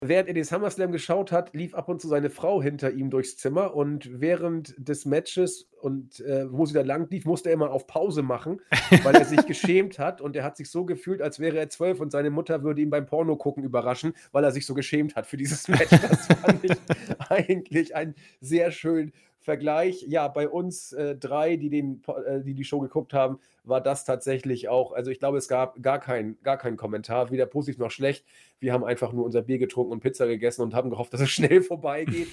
während 0.01 0.27
er 0.27 0.33
den 0.33 0.43
SummerSlam 0.43 0.91
geschaut 0.91 1.31
hat, 1.31 1.53
lief 1.53 1.75
ab 1.75 1.87
und 1.87 2.01
zu 2.01 2.07
seine 2.07 2.31
Frau 2.31 2.61
hinter 2.61 2.91
ihm 2.91 3.11
durchs 3.11 3.37
Zimmer 3.37 3.75
und 3.75 4.09
während 4.19 4.73
des 4.77 5.05
Matches 5.05 5.69
und 5.79 6.19
äh, 6.21 6.51
wo 6.51 6.65
sie 6.65 6.73
da 6.73 6.81
lang 6.81 7.07
lief, 7.11 7.25
musste 7.25 7.49
er 7.49 7.53
immer 7.53 7.69
auf 7.69 7.85
Pause 7.85 8.23
machen, 8.23 8.61
weil 9.03 9.15
er 9.15 9.25
sich 9.25 9.45
geschämt 9.45 9.99
hat 9.99 10.19
und 10.19 10.35
er 10.35 10.43
hat 10.43 10.57
sich 10.57 10.71
so 10.71 10.85
gefühlt, 10.85 11.21
als 11.21 11.39
wäre 11.39 11.57
er 11.59 11.69
zwölf 11.69 11.99
und 11.99 12.11
seine 12.11 12.31
Mutter 12.31 12.63
würde 12.63 12.81
ihn 12.81 12.89
beim 12.89 13.05
Porno 13.05 13.35
gucken 13.35 13.63
überraschen, 13.63 14.13
weil 14.31 14.43
er 14.43 14.51
sich 14.51 14.65
so 14.65 14.73
geschämt 14.73 15.15
hat 15.15 15.27
für 15.27 15.37
dieses 15.37 15.67
Match. 15.67 15.89
Das 15.89 16.25
fand 16.25 16.63
ich 16.63 16.71
eigentlich 17.29 17.95
ein 17.95 18.15
sehr 18.39 18.71
schön 18.71 19.13
Vergleich, 19.41 20.03
ja, 20.07 20.27
bei 20.27 20.47
uns 20.47 20.93
äh, 20.93 21.15
drei, 21.15 21.55
die, 21.55 21.71
den, 21.71 22.03
äh, 22.27 22.41
die 22.41 22.53
die 22.53 22.63
Show 22.63 22.79
geguckt 22.79 23.11
haben, 23.11 23.39
war 23.63 23.81
das 23.81 24.05
tatsächlich 24.05 24.69
auch, 24.69 24.91
also 24.91 25.09
ich 25.09 25.17
glaube, 25.17 25.39
es 25.39 25.47
gab 25.47 25.81
gar 25.81 25.99
keinen 25.99 26.39
gar 26.43 26.57
kein 26.57 26.77
Kommentar, 26.77 27.31
weder 27.31 27.47
positiv 27.47 27.79
noch 27.79 27.89
schlecht. 27.89 28.23
Wir 28.59 28.71
haben 28.71 28.83
einfach 28.83 29.13
nur 29.13 29.25
unser 29.25 29.41
Bier 29.41 29.57
getrunken 29.57 29.93
und 29.93 29.99
Pizza 29.99 30.27
gegessen 30.27 30.61
und 30.61 30.75
haben 30.75 30.91
gehofft, 30.91 31.13
dass 31.13 31.21
es 31.21 31.31
schnell 31.31 31.63
vorbeigeht. 31.63 32.27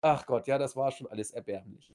Ach 0.00 0.24
Gott, 0.24 0.46
ja, 0.46 0.56
das 0.56 0.74
war 0.74 0.90
schon 0.90 1.06
alles 1.08 1.32
erbärmlich. 1.32 1.92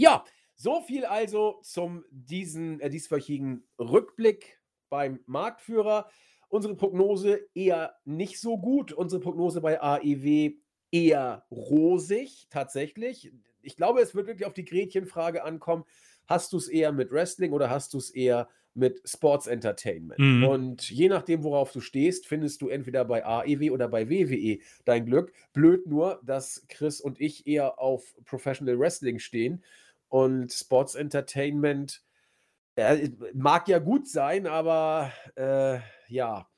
Ja, 0.00 0.24
so 0.54 0.80
viel 0.80 1.04
also 1.04 1.58
zum 1.62 2.04
diesen, 2.10 2.80
äh, 2.80 2.88
dieswöchigen 2.88 3.64
Rückblick 3.78 4.58
beim 4.88 5.20
Marktführer. 5.26 6.08
Unsere 6.48 6.76
Prognose 6.76 7.40
eher 7.54 7.94
nicht 8.06 8.40
so 8.40 8.56
gut. 8.56 8.92
Unsere 8.92 9.20
Prognose 9.20 9.60
bei 9.60 9.82
AEW 9.82 10.52
eher 10.90 11.44
rosig, 11.50 12.46
tatsächlich 12.48 13.32
ich 13.62 13.76
glaube, 13.76 14.00
es 14.00 14.14
wird 14.14 14.26
wirklich 14.26 14.46
auf 14.46 14.54
die 14.54 14.64
Gretchenfrage 14.64 15.44
ankommen. 15.44 15.84
Hast 16.26 16.52
du 16.52 16.56
es 16.56 16.68
eher 16.68 16.92
mit 16.92 17.10
Wrestling 17.10 17.52
oder 17.52 17.70
hast 17.70 17.94
du 17.94 17.98
es 17.98 18.10
eher 18.10 18.48
mit 18.74 19.02
Sports 19.04 19.46
Entertainment? 19.46 20.18
Mhm. 20.18 20.44
Und 20.44 20.90
je 20.90 21.08
nachdem, 21.08 21.42
worauf 21.42 21.72
du 21.72 21.80
stehst, 21.80 22.26
findest 22.26 22.62
du 22.62 22.68
entweder 22.68 23.04
bei 23.04 23.24
AEW 23.24 23.72
oder 23.72 23.88
bei 23.88 24.08
WWE 24.08 24.58
dein 24.84 25.06
Glück. 25.06 25.32
Blöd 25.52 25.86
nur, 25.86 26.20
dass 26.24 26.64
Chris 26.68 27.00
und 27.00 27.20
ich 27.20 27.46
eher 27.46 27.78
auf 27.78 28.14
Professional 28.24 28.78
Wrestling 28.78 29.18
stehen 29.18 29.62
und 30.08 30.52
Sports 30.52 30.94
Entertainment 30.94 32.02
äh, 32.76 33.10
mag 33.34 33.68
ja 33.68 33.78
gut 33.78 34.08
sein, 34.08 34.46
aber 34.46 35.12
äh, 35.36 35.78
ja, 36.08 36.48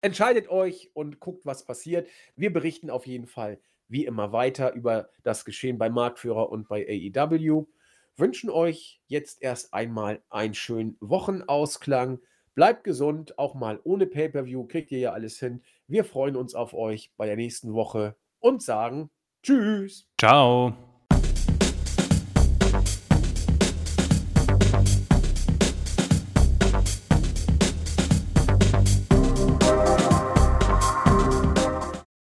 entscheidet 0.00 0.48
euch 0.48 0.90
und 0.94 1.20
guckt, 1.20 1.46
was 1.46 1.64
passiert. 1.64 2.08
Wir 2.36 2.52
berichten 2.52 2.90
auf 2.90 3.06
jeden 3.06 3.26
Fall 3.26 3.60
wie 3.92 4.06
immer 4.06 4.32
weiter 4.32 4.72
über 4.72 5.08
das 5.22 5.44
Geschehen 5.44 5.78
bei 5.78 5.90
Marktführer 5.90 6.50
und 6.50 6.68
bei 6.68 6.86
AEW. 6.88 7.66
Wünschen 8.16 8.50
euch 8.50 9.00
jetzt 9.06 9.42
erst 9.42 9.72
einmal 9.72 10.22
einen 10.28 10.54
schönen 10.54 10.96
Wochenausklang. 11.00 12.20
Bleibt 12.54 12.84
gesund, 12.84 13.38
auch 13.38 13.54
mal 13.54 13.80
ohne 13.84 14.06
Pay-per-View 14.06 14.66
kriegt 14.66 14.90
ihr 14.90 14.98
ja 14.98 15.12
alles 15.12 15.38
hin. 15.38 15.62
Wir 15.86 16.04
freuen 16.04 16.36
uns 16.36 16.54
auf 16.54 16.74
euch 16.74 17.12
bei 17.16 17.26
der 17.26 17.36
nächsten 17.36 17.72
Woche 17.72 18.16
und 18.40 18.62
sagen 18.62 19.10
Tschüss. 19.42 20.08
Ciao. 20.18 20.91